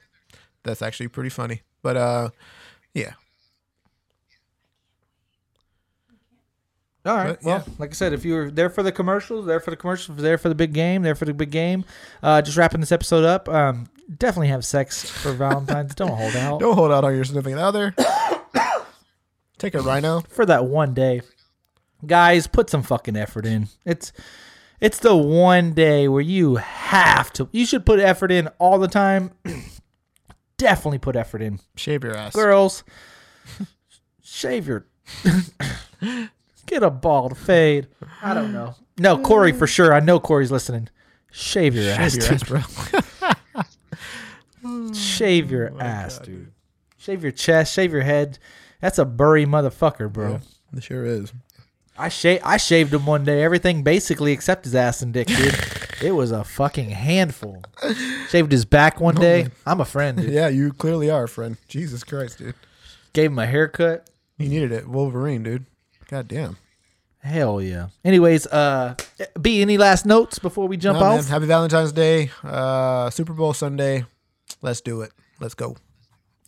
that's 0.65 0.83
actually 0.83 1.09
pretty 1.09 1.31
funny. 1.31 1.63
But 1.83 1.97
uh, 1.97 2.29
yeah, 2.93 3.13
All 7.07 7.15
right. 7.17 7.29
But, 7.29 7.45
well, 7.45 7.65
yeah. 7.67 7.75
like 7.79 7.91
I 7.91 7.93
said, 7.93 8.13
if 8.13 8.25
you 8.25 8.35
were 8.35 8.51
there 8.51 8.71
for 8.71 8.83
the 8.83 8.93
commercials, 8.93 9.45
there 9.47 9.61
for 9.61 9.71
the 9.71 9.77
commercials, 9.77 10.19
there 10.19 10.39
for 10.39 10.49
the 10.49 10.55
big 10.55 10.73
game, 10.73 11.03
there 11.03 11.15
for 11.15 11.27
the 11.27 11.35
big 11.35 11.51
game, 11.51 11.85
uh, 12.23 12.41
just 12.41 12.57
wrapping 12.57 12.81
this 12.81 12.93
episode 12.93 13.25
up. 13.25 13.49
Um, 13.49 13.89
definitely 14.17 14.49
have 14.49 14.65
sex 14.65 15.09
for 15.11 15.33
Valentine's. 15.33 15.95
Don't 15.95 16.09
hold 16.17 16.35
out 16.37 16.61
don't 16.61 16.75
hold 16.75 16.93
out 16.93 17.05
on 17.05 17.15
your 17.15 17.25
significant 17.25 17.61
other. 17.61 17.95
Take 19.59 19.75
a 19.75 19.81
rhino. 19.81 20.21
for 20.29 20.45
that 20.47 20.65
one 20.65 20.95
day, 20.95 21.21
guys. 22.07 22.47
Put 22.47 22.71
some 22.71 22.83
fucking 22.83 23.17
effort 23.17 23.47
in. 23.47 23.69
It's 23.85 24.13
it's 24.81 24.99
the 24.99 25.17
one 25.17 25.73
day 25.73 26.09
where 26.09 26.21
you 26.23 26.57
have 26.57 27.33
to. 27.35 27.49
You 27.53 27.65
should 27.67 27.87
put 27.87 28.01
effort 28.01 28.33
in 28.33 28.49
all 28.59 28.79
the 28.79 28.89
time. 28.89 29.31
definitely 30.57 30.99
put 30.99 31.17
effort 31.17 31.43
in, 31.43 31.61
Shave 31.77 32.03
your 32.03 32.17
ass. 32.17 32.35
girls. 32.35 32.83
shave 34.23 34.67
your. 34.67 34.87
Get 36.67 36.83
a 36.83 36.91
bald 36.91 37.37
fade. 37.37 37.89
I 38.23 38.35
don't 38.35 38.53
know. 38.53 38.75
No, 38.99 39.19
Corey 39.19 39.53
for 39.53 39.67
sure. 39.67 39.93
I 39.93 40.01
know 40.01 40.21
Corey's 40.21 40.51
listening. 40.51 40.89
Shave 41.31 41.75
your 41.75 41.91
ass, 41.91 42.17
your 42.17 42.29
dude. 42.29 42.33
ass, 42.33 43.43
bro. 44.63 44.93
Shave 44.95 45.51
your 45.51 45.73
oh 45.75 45.81
ass, 45.81 46.19
dude. 46.21 46.53
Shave 46.97 47.23
your 47.23 47.33
chest. 47.33 47.75
Shave 47.75 47.93
your 47.93 48.03
head. 48.03 48.39
That's 48.81 48.99
a 48.99 49.05
burry 49.05 49.45
motherfucker, 49.45 50.13
bro. 50.13 50.41
It 50.75 50.83
sure 50.83 51.05
is. 51.05 51.33
I 51.99 52.09
sha- 52.09 52.41
I 52.45 52.57
shaved 52.57 52.93
him 52.95 53.07
one 53.07 53.25
day. 53.25 53.43
Everything 53.43 53.83
basically 53.83 54.33
except 54.33 54.65
his 54.65 54.75
ass 54.75 55.03
and 55.03 55.13
dick, 55.13 55.29
dude. 55.29 55.55
it 56.03 56.13
was 56.13 56.33
a 56.33 56.45
fucking 56.45 56.91
handful. 56.91 57.63
Shaved 58.29 58.51
his 58.51 58.65
back 58.65 59.01
one 59.01 59.15
day. 59.15 59.49
I'm 59.67 59.81
a 59.81 59.85
friend, 59.85 60.19
dude. 60.19 60.33
Yeah, 60.33 60.49
you 60.49 60.73
clearly 60.73 61.11
are, 61.11 61.25
a 61.25 61.29
friend. 61.29 61.57
Jesus 61.69 62.03
Christ, 62.03 62.39
dude. 62.39 62.55
Gave 63.13 63.31
him 63.31 63.39
a 63.39 63.47
haircut. 63.47 64.11
He 64.39 64.49
needed 64.49 64.73
it. 64.73 64.89
Wolverine, 64.89 65.43
dude. 65.45 65.67
God 66.15 66.29
damn. 66.29 66.57
Hell 67.19 67.61
yeah. 67.61 67.89
Anyways, 68.05 68.47
uh, 68.47 68.95
B, 69.43 69.63
any 69.63 69.77
last 69.77 70.07
notes 70.07 70.39
before 70.39 70.69
we 70.69 70.77
jump 70.77 71.01
man. 71.01 71.19
off? 71.19 71.27
Happy 71.27 71.47
Valentine's 71.47 71.91
Day. 71.91 72.31
Uh, 72.45 73.11
Super 73.11 73.33
Bowl 73.33 73.53
Sunday. 73.53 74.05
Let's 74.63 74.81
do 74.81 75.01
it. 75.01 75.11
Let's 75.41 75.55
go. 75.55 75.77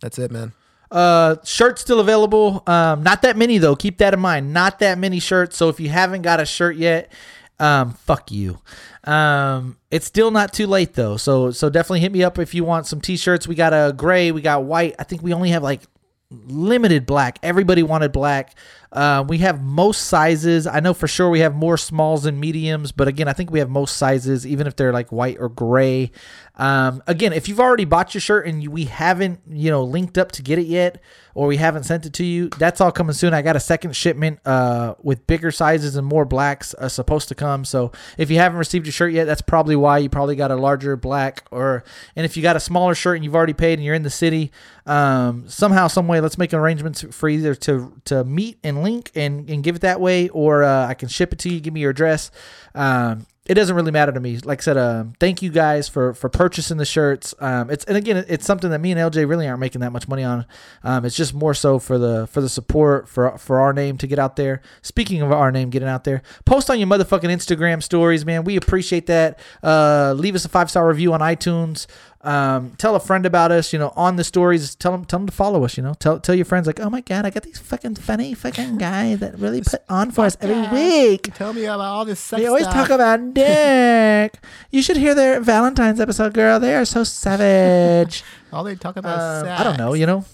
That's 0.01 0.17
it, 0.19 0.31
man. 0.31 0.53
Uh, 0.89 1.35
shirts 1.43 1.81
still 1.81 1.99
available. 1.99 2.63
Um, 2.65 3.03
not 3.03 3.23
that 3.23 3.35
many 3.35 3.57
though. 3.57 3.75
Keep 3.75 3.97
that 3.97 4.13
in 4.13 4.21
mind. 4.21 4.53
Not 4.53 4.79
that 4.79 4.97
many 4.97 5.19
shirts. 5.19 5.57
So 5.57 5.67
if 5.67 5.81
you 5.81 5.89
haven't 5.89 6.21
got 6.21 6.39
a 6.39 6.45
shirt 6.45 6.77
yet, 6.77 7.11
um, 7.59 7.91
fuck 7.91 8.31
you. 8.31 8.59
Um, 9.03 9.77
it's 9.91 10.05
still 10.05 10.31
not 10.31 10.53
too 10.53 10.67
late 10.67 10.93
though. 10.93 11.17
So 11.17 11.51
so 11.51 11.69
definitely 11.69 11.99
hit 11.99 12.13
me 12.13 12.23
up 12.23 12.39
if 12.39 12.53
you 12.53 12.63
want 12.63 12.87
some 12.87 13.01
t-shirts. 13.01 13.49
We 13.49 13.55
got 13.55 13.73
a 13.73 13.91
gray. 13.91 14.31
We 14.31 14.39
got 14.41 14.63
white. 14.63 14.95
I 14.97 15.03
think 15.03 15.23
we 15.23 15.33
only 15.33 15.49
have 15.49 15.61
like 15.61 15.81
limited 16.29 17.05
black. 17.05 17.39
Everybody 17.43 17.83
wanted 17.83 18.13
black. 18.13 18.55
Uh, 18.91 19.23
we 19.27 19.39
have 19.39 19.61
most 19.61 20.03
sizes. 20.03 20.65
I 20.65 20.79
know 20.79 20.93
for 20.93 21.07
sure 21.07 21.29
we 21.29 21.41
have 21.41 21.55
more 21.55 21.77
smalls 21.77 22.25
and 22.25 22.39
mediums, 22.39 22.91
but 22.91 23.07
again, 23.07 23.27
I 23.27 23.33
think 23.33 23.51
we 23.51 23.59
have 23.59 23.69
most 23.69 23.97
sizes, 23.97 24.47
even 24.47 24.67
if 24.67 24.75
they're 24.75 24.93
like 24.93 25.11
white 25.11 25.37
or 25.39 25.49
gray. 25.49 26.11
Um, 26.55 27.03
again, 27.05 27.33
if 27.33 27.47
you've 27.47 27.59
already 27.59 27.85
bought 27.85 28.13
your 28.13 28.21
shirt 28.21 28.47
and 28.47 28.67
we 28.67 28.85
haven't, 28.85 29.41
you 29.47 29.69
know, 29.69 29.83
linked 29.83 30.17
up 30.17 30.31
to 30.33 30.41
get 30.41 30.57
it 30.57 30.65
yet, 30.65 31.01
or 31.35 31.45
we 31.45 31.57
haven't 31.57 31.83
sent 31.83 32.07
it 32.07 32.13
to 32.13 32.25
you, 32.25 32.49
that's 32.49 32.81
all 32.81 32.91
coming 32.91 33.13
soon. 33.13 33.31
I 33.31 33.43
got 33.43 33.55
a 33.55 33.59
second 33.59 33.95
shipment 33.95 34.39
uh, 34.43 34.95
with 35.03 35.27
bigger 35.27 35.51
sizes 35.51 35.95
and 35.95 36.07
more 36.07 36.25
blacks 36.25 36.73
uh, 36.73 36.89
supposed 36.89 37.27
to 37.27 37.35
come. 37.35 37.63
So 37.63 37.91
if 38.17 38.31
you 38.31 38.37
haven't 38.37 38.57
received 38.57 38.87
your 38.87 38.93
shirt 38.93 39.13
yet, 39.13 39.25
that's 39.25 39.43
probably 39.43 39.75
why 39.75 39.99
you 39.99 40.09
probably 40.09 40.35
got 40.35 40.49
a 40.49 40.55
larger 40.55 40.95
black. 40.95 41.43
Or 41.51 41.83
and 42.15 42.25
if 42.25 42.35
you 42.35 42.41
got 42.41 42.55
a 42.55 42.59
smaller 42.59 42.95
shirt 42.95 43.17
and 43.17 43.23
you've 43.23 43.35
already 43.35 43.53
paid 43.53 43.73
and 43.73 43.83
you're 43.83 43.93
in 43.93 44.01
the 44.01 44.09
city, 44.09 44.51
um, 44.87 45.47
somehow, 45.47 45.87
some 45.87 46.07
way, 46.07 46.21
let's 46.21 46.39
make 46.39 46.55
arrangements 46.55 47.05
for 47.11 47.29
either 47.29 47.53
to 47.53 48.01
to 48.05 48.23
meet 48.23 48.57
and 48.63 48.76
link 48.81 49.11
and, 49.15 49.49
and 49.49 49.63
give 49.63 49.75
it 49.75 49.81
that 49.81 49.99
way, 49.99 50.29
or 50.29 50.63
uh, 50.63 50.87
I 50.87 50.93
can 50.93 51.07
ship 51.07 51.33
it 51.33 51.39
to 51.39 51.49
you. 51.49 51.59
Give 51.59 51.73
me 51.73 51.81
your 51.81 51.91
address. 51.91 52.31
Um, 52.75 53.25
it 53.47 53.53
doesn't 53.53 53.75
really 53.75 53.91
matter 53.91 54.11
to 54.11 54.19
me. 54.19 54.37
Like 54.39 54.59
I 54.59 54.63
said, 54.63 54.77
um, 54.77 55.13
thank 55.19 55.41
you 55.41 55.49
guys 55.49 55.87
for 55.87 56.13
for 56.13 56.27
purchasing 56.29 56.77
the 56.77 56.85
shirts. 56.85 57.33
Um, 57.39 57.69
it's 57.69 57.85
and 57.85 57.95
again, 57.95 58.25
it's 58.27 58.45
something 58.45 58.69
that 58.71 58.79
me 58.79 58.91
and 58.91 58.99
LJ 58.99 59.27
really 59.27 59.47
aren't 59.47 59.61
making 59.61 59.81
that 59.81 59.91
much 59.93 60.07
money 60.07 60.23
on. 60.23 60.45
Um, 60.83 61.05
it's 61.05 61.15
just 61.15 61.33
more 61.33 61.53
so 61.53 61.79
for 61.79 61.97
the 61.97 62.27
for 62.27 62.41
the 62.41 62.49
support 62.49 63.07
for 63.07 63.37
for 63.37 63.61
our 63.61 63.71
name 63.71 63.97
to 63.99 64.07
get 64.07 64.19
out 64.19 64.35
there. 64.35 64.61
Speaking 64.81 65.21
of 65.21 65.31
our 65.31 65.51
name 65.51 65.69
getting 65.69 65.87
out 65.87 66.03
there, 66.03 66.21
post 66.45 66.69
on 66.69 66.77
your 66.77 66.89
motherfucking 66.89 67.29
Instagram 67.29 67.81
stories, 67.81 68.25
man. 68.25 68.43
We 68.43 68.57
appreciate 68.57 69.07
that. 69.07 69.39
Uh, 69.63 70.13
leave 70.17 70.35
us 70.35 70.43
a 70.43 70.49
five 70.49 70.69
star 70.69 70.87
review 70.87 71.13
on 71.13 71.21
iTunes. 71.21 71.87
Um, 72.27 72.71
tell 72.77 72.93
a 72.93 72.99
friend 72.99 73.25
about 73.25 73.53
us, 73.53 73.71
you 73.71 73.79
know, 73.79 73.93
on 73.95 74.17
the 74.17 74.23
stories. 74.25 74.75
Tell 74.75 74.91
them, 74.91 75.05
tell 75.05 75.19
them 75.19 75.27
to 75.27 75.33
follow 75.33 75.63
us. 75.63 75.77
You 75.77 75.83
know, 75.83 75.93
tell 75.93 76.19
tell 76.19 76.35
your 76.35 76.43
friends 76.43 76.67
like, 76.67 76.79
oh 76.81 76.89
my 76.89 76.99
god, 76.99 77.25
I 77.25 77.29
got 77.29 77.43
these 77.43 77.57
fucking 77.57 77.95
funny 77.95 78.33
fucking 78.33 78.77
guys 78.77 79.19
that 79.19 79.39
really 79.39 79.61
put 79.61 79.81
on 79.87 80.11
for 80.11 80.25
us 80.25 80.35
every 80.41 80.67
week. 80.77 81.33
Tell 81.35 81.53
me 81.53 81.63
about 81.63 81.79
all 81.79 82.03
this 82.03 82.19
sex 82.19 82.41
They 82.41 82.47
always 82.47 82.63
stuff. 82.65 82.75
talk 82.75 82.89
about 82.89 83.33
dick. 83.33 84.39
you 84.71 84.81
should 84.81 84.97
hear 84.97 85.15
their 85.15 85.39
Valentine's 85.39 86.01
episode, 86.01 86.33
girl. 86.33 86.59
They 86.59 86.75
are 86.75 86.83
so 86.83 87.05
savage. 87.05 88.23
all 88.51 88.65
they 88.65 88.75
talk 88.75 88.97
about 88.97 89.17
is 89.17 89.23
Um, 89.43 89.45
sex. 89.47 89.61
I 89.61 89.63
don't 89.63 89.77
know, 89.77 89.93
you 89.93 90.05
know. 90.05 90.25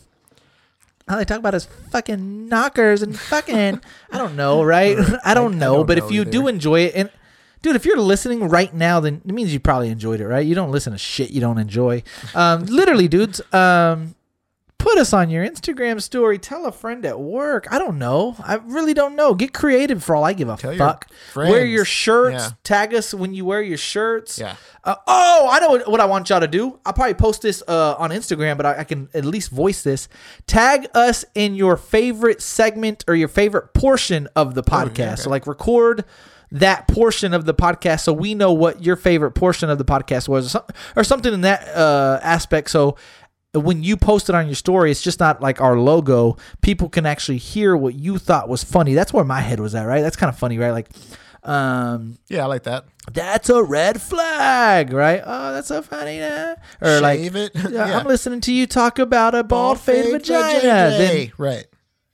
All 1.10 1.18
they 1.18 1.26
talk 1.26 1.40
about 1.40 1.54
is 1.54 1.66
fucking 1.92 2.48
knockers 2.48 3.04
and 3.04 3.20
fucking. 3.20 3.82
I 4.12 4.18
don't 4.18 4.36
know, 4.36 4.64
right? 4.64 4.98
I 5.26 5.34
don't 5.34 5.56
I 5.56 5.58
know, 5.58 5.76
don't 5.78 5.86
but 5.86 5.98
know 6.00 6.06
if 6.08 6.12
you 6.12 6.22
either. 6.22 6.32
do 6.32 6.48
enjoy 6.48 6.80
it, 6.86 6.94
and 6.96 7.10
dude, 7.64 7.76
if 7.76 7.86
you're 7.86 7.98
listening 7.98 8.48
right 8.48 8.72
now, 8.72 9.00
then 9.00 9.22
it 9.26 9.34
means 9.34 9.52
you 9.52 9.60
probably 9.60 9.90
enjoyed 9.90 10.22
it, 10.22 10.28
right? 10.28 10.46
You 10.46 10.54
don't 10.54 10.70
listen 10.70 10.92
to 10.94 11.00
shit 11.00 11.32
you 11.32 11.42
don't 11.42 11.58
enjoy. 11.58 12.04
Um, 12.36 12.66
literally, 12.66 13.08
dudes. 13.08 13.42
Um, 13.52 14.14
put 14.78 14.98
us 14.98 15.14
on 15.14 15.30
your 15.30 15.48
Instagram 15.48 16.02
story. 16.02 16.38
Tell 16.38 16.66
a 16.66 16.72
friend 16.72 17.06
at 17.06 17.18
work. 17.18 17.68
I 17.72 17.80
don't 17.80 17.98
know. 17.98 18.36
I 18.44 18.56
really 18.56 18.94
don't 18.94 19.16
know. 19.16 19.34
Get 19.34 19.54
creative 19.54 20.04
for 20.04 20.14
all 20.14 20.26
I 20.26 20.34
give 20.34 20.50
a 20.50 20.58
Tell 20.58 20.74
your 20.74 20.78
fuck. 20.78 21.08
Wear 21.36 21.66
your 21.66 21.86
shirts. 21.86 22.44
Yeah. 22.44 22.50
Tag 22.64 22.94
us 22.94 23.14
when 23.14 23.34
you 23.34 23.46
wear 23.46 23.62
your 23.62 23.78
shirts. 23.78 24.38
Yeah. 24.38 24.58
Uh, 24.84 24.96
oh, 25.08 25.48
I 25.50 25.60
know 25.60 25.70
what, 25.70 25.90
what 25.90 26.00
I 26.02 26.06
want 26.06 26.30
y'all 26.30 26.42
to 26.42 26.50
do. 26.50 26.78
I'll 26.86 26.92
probably 26.92 27.14
post 27.14 27.42
this 27.44 27.64
uh, 27.66 27.96
on 27.98 28.10
Instagram, 28.10 28.58
but 28.58 28.66
I, 28.66 28.80
I 28.80 28.84
can 28.84 29.08
at 29.14 29.24
least 29.24 29.52
voice 29.52 29.84
this. 29.84 30.10
Tag 30.48 30.88
us 30.94 31.24
in 31.34 31.56
your 31.56 31.78
favorite 31.78 32.42
segment 32.42 33.06
or 33.08 33.16
your 33.16 33.30
favorite 33.30 33.74
portion 33.74 34.28
of 34.36 34.54
the 34.54 34.64
podcast. 34.64 35.20
So, 35.20 35.30
like, 35.30 35.48
record 35.48 36.04
that 36.54 36.88
portion 36.88 37.34
of 37.34 37.46
the 37.46 37.54
podcast 37.54 38.02
so 38.02 38.14
we 38.14 38.34
know 38.36 38.54
what 38.54 38.84
your 38.86 38.96
favorite 38.96 39.32
portion 39.32 39.70
of 39.70 39.78
the 39.80 39.84
podcast 39.86 40.30
was 40.30 40.56
or, 40.96 41.04
something 41.04 41.34
in 41.34 41.42
that 41.42 41.68
uh, 41.76 42.20
aspect. 42.22 42.70
So, 42.70 42.96
when 43.56 43.84
you 43.84 43.98
post 43.98 44.30
it 44.30 44.36
on 44.36 44.48
your 44.48 44.56
story, 44.56 44.90
it's 44.90 45.02
just 45.02 45.20
not 45.20 45.42
like 45.42 45.62
our 45.62 45.78
logo. 45.78 46.38
People 46.62 46.90
can 46.90 47.06
actually 47.06 47.38
hear 47.38 47.76
what 47.78 47.94
you 47.96 48.18
thought 48.18 48.50
was 48.50 48.64
funny. 48.64 48.94
That's 48.96 49.14
where 49.14 49.24
my 49.24 49.42
head 49.42 49.60
was 49.60 49.76
at, 49.76 49.84
right? 49.84 50.02
That's 50.02 50.16
kind 50.16 50.30
of 50.30 50.38
funny, 50.40 50.58
right? 50.58 50.72
Like, 50.72 50.90
um, 51.44 52.18
Yeah, 52.30 52.44
I 52.44 52.46
like 52.48 52.64
that. 52.64 52.86
that's 53.12 53.50
a 53.50 53.62
red 53.62 54.02
flag, 54.02 54.92
right? 54.94 55.22
Oh, 55.24 55.54
that's 55.54 55.68
so 55.68 55.82
funny. 55.84 56.22
uh, 56.22 56.56
Or 56.82 57.00
like, 57.02 57.20
Shave 57.20 57.36
it. 57.36 57.52
yeah, 57.56 57.70
Yeah. 57.70 58.00
I'm 58.00 58.08
listening 58.08 58.42
to 58.42 58.54
you 58.54 58.66
talk 58.66 58.98
about 58.98 59.36
a 59.36 59.44
bald 59.44 59.80
fade 59.80 60.06
fade 60.06 60.14
vagina. 60.14 60.54
vagina. 60.62 60.98
Then, 60.98 61.32
right. 61.38 61.66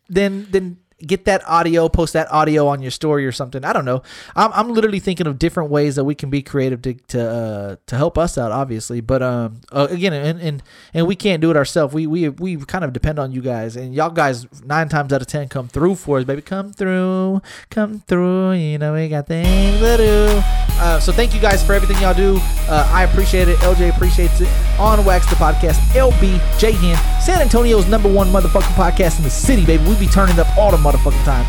then, 0.09 0.47
then 0.49 0.77
get 1.05 1.25
that 1.25 1.47
audio, 1.47 1.89
post 1.89 2.13
that 2.13 2.31
audio 2.31 2.67
on 2.67 2.81
your 2.81 2.91
story 2.91 3.25
or 3.25 3.31
something. 3.31 3.63
I 3.63 3.73
don't 3.73 3.85
know. 3.85 4.01
I'm, 4.35 4.51
I'm 4.53 4.69
literally 4.73 4.99
thinking 4.99 5.27
of 5.27 5.39
different 5.39 5.69
ways 5.69 5.95
that 5.95 6.03
we 6.03 6.15
can 6.15 6.29
be 6.29 6.41
creative 6.41 6.81
to 6.83 6.93
to 6.93 7.29
uh, 7.29 7.75
to 7.87 7.95
help 7.95 8.17
us 8.17 8.37
out, 8.37 8.51
obviously. 8.51 9.01
But 9.01 9.21
um, 9.21 9.61
uh, 9.71 9.87
again, 9.89 10.13
and, 10.13 10.39
and 10.39 10.63
and 10.93 11.07
we 11.07 11.15
can't 11.15 11.41
do 11.41 11.51
it 11.51 11.57
ourselves. 11.57 11.93
We 11.93 12.07
we 12.07 12.29
we 12.29 12.57
kind 12.57 12.83
of 12.83 12.93
depend 12.93 13.19
on 13.19 13.31
you 13.31 13.41
guys, 13.41 13.75
and 13.75 13.93
y'all 13.93 14.09
guys 14.09 14.47
nine 14.63 14.89
times 14.89 15.13
out 15.13 15.21
of 15.21 15.27
ten 15.27 15.47
come 15.47 15.67
through 15.67 15.95
for 15.95 16.19
us, 16.19 16.25
baby. 16.25 16.41
Come 16.41 16.73
through, 16.73 17.41
come 17.69 18.01
through. 18.01 18.53
You 18.53 18.77
know 18.77 18.93
we 18.93 19.09
got 19.09 19.27
things 19.27 19.79
to 19.79 19.97
do. 19.97 20.41
Uh, 20.81 20.99
so 20.99 21.11
thank 21.11 21.33
you 21.33 21.41
guys 21.41 21.65
for 21.65 21.73
everything 21.73 22.01
y'all 22.01 22.13
do. 22.13 22.39
Uh, 22.69 22.89
I 22.91 23.03
appreciate 23.03 23.47
it. 23.47 23.57
LJ 23.57 23.95
appreciates 23.95 24.41
it. 24.41 24.68
On 24.79 25.03
Wax 25.03 25.29
the 25.29 25.35
podcast, 25.35 25.75
LB 25.93 26.39
J 26.57 26.71
Hen, 26.71 26.97
San 27.21 27.41
Antonio's 27.41 27.87
number 27.87 28.11
one 28.11 28.29
motherfucking 28.29 28.73
podcast 28.75 29.17
in 29.17 29.23
the 29.25 29.29
city, 29.29 29.65
baby. 29.65 29.83
We 29.83 29.99
be 29.99 30.07
turning 30.07 30.39
up 30.39 30.47
all 30.57 30.71
the 30.71 30.77
motherfucking 30.77 31.23
time. 31.25 31.45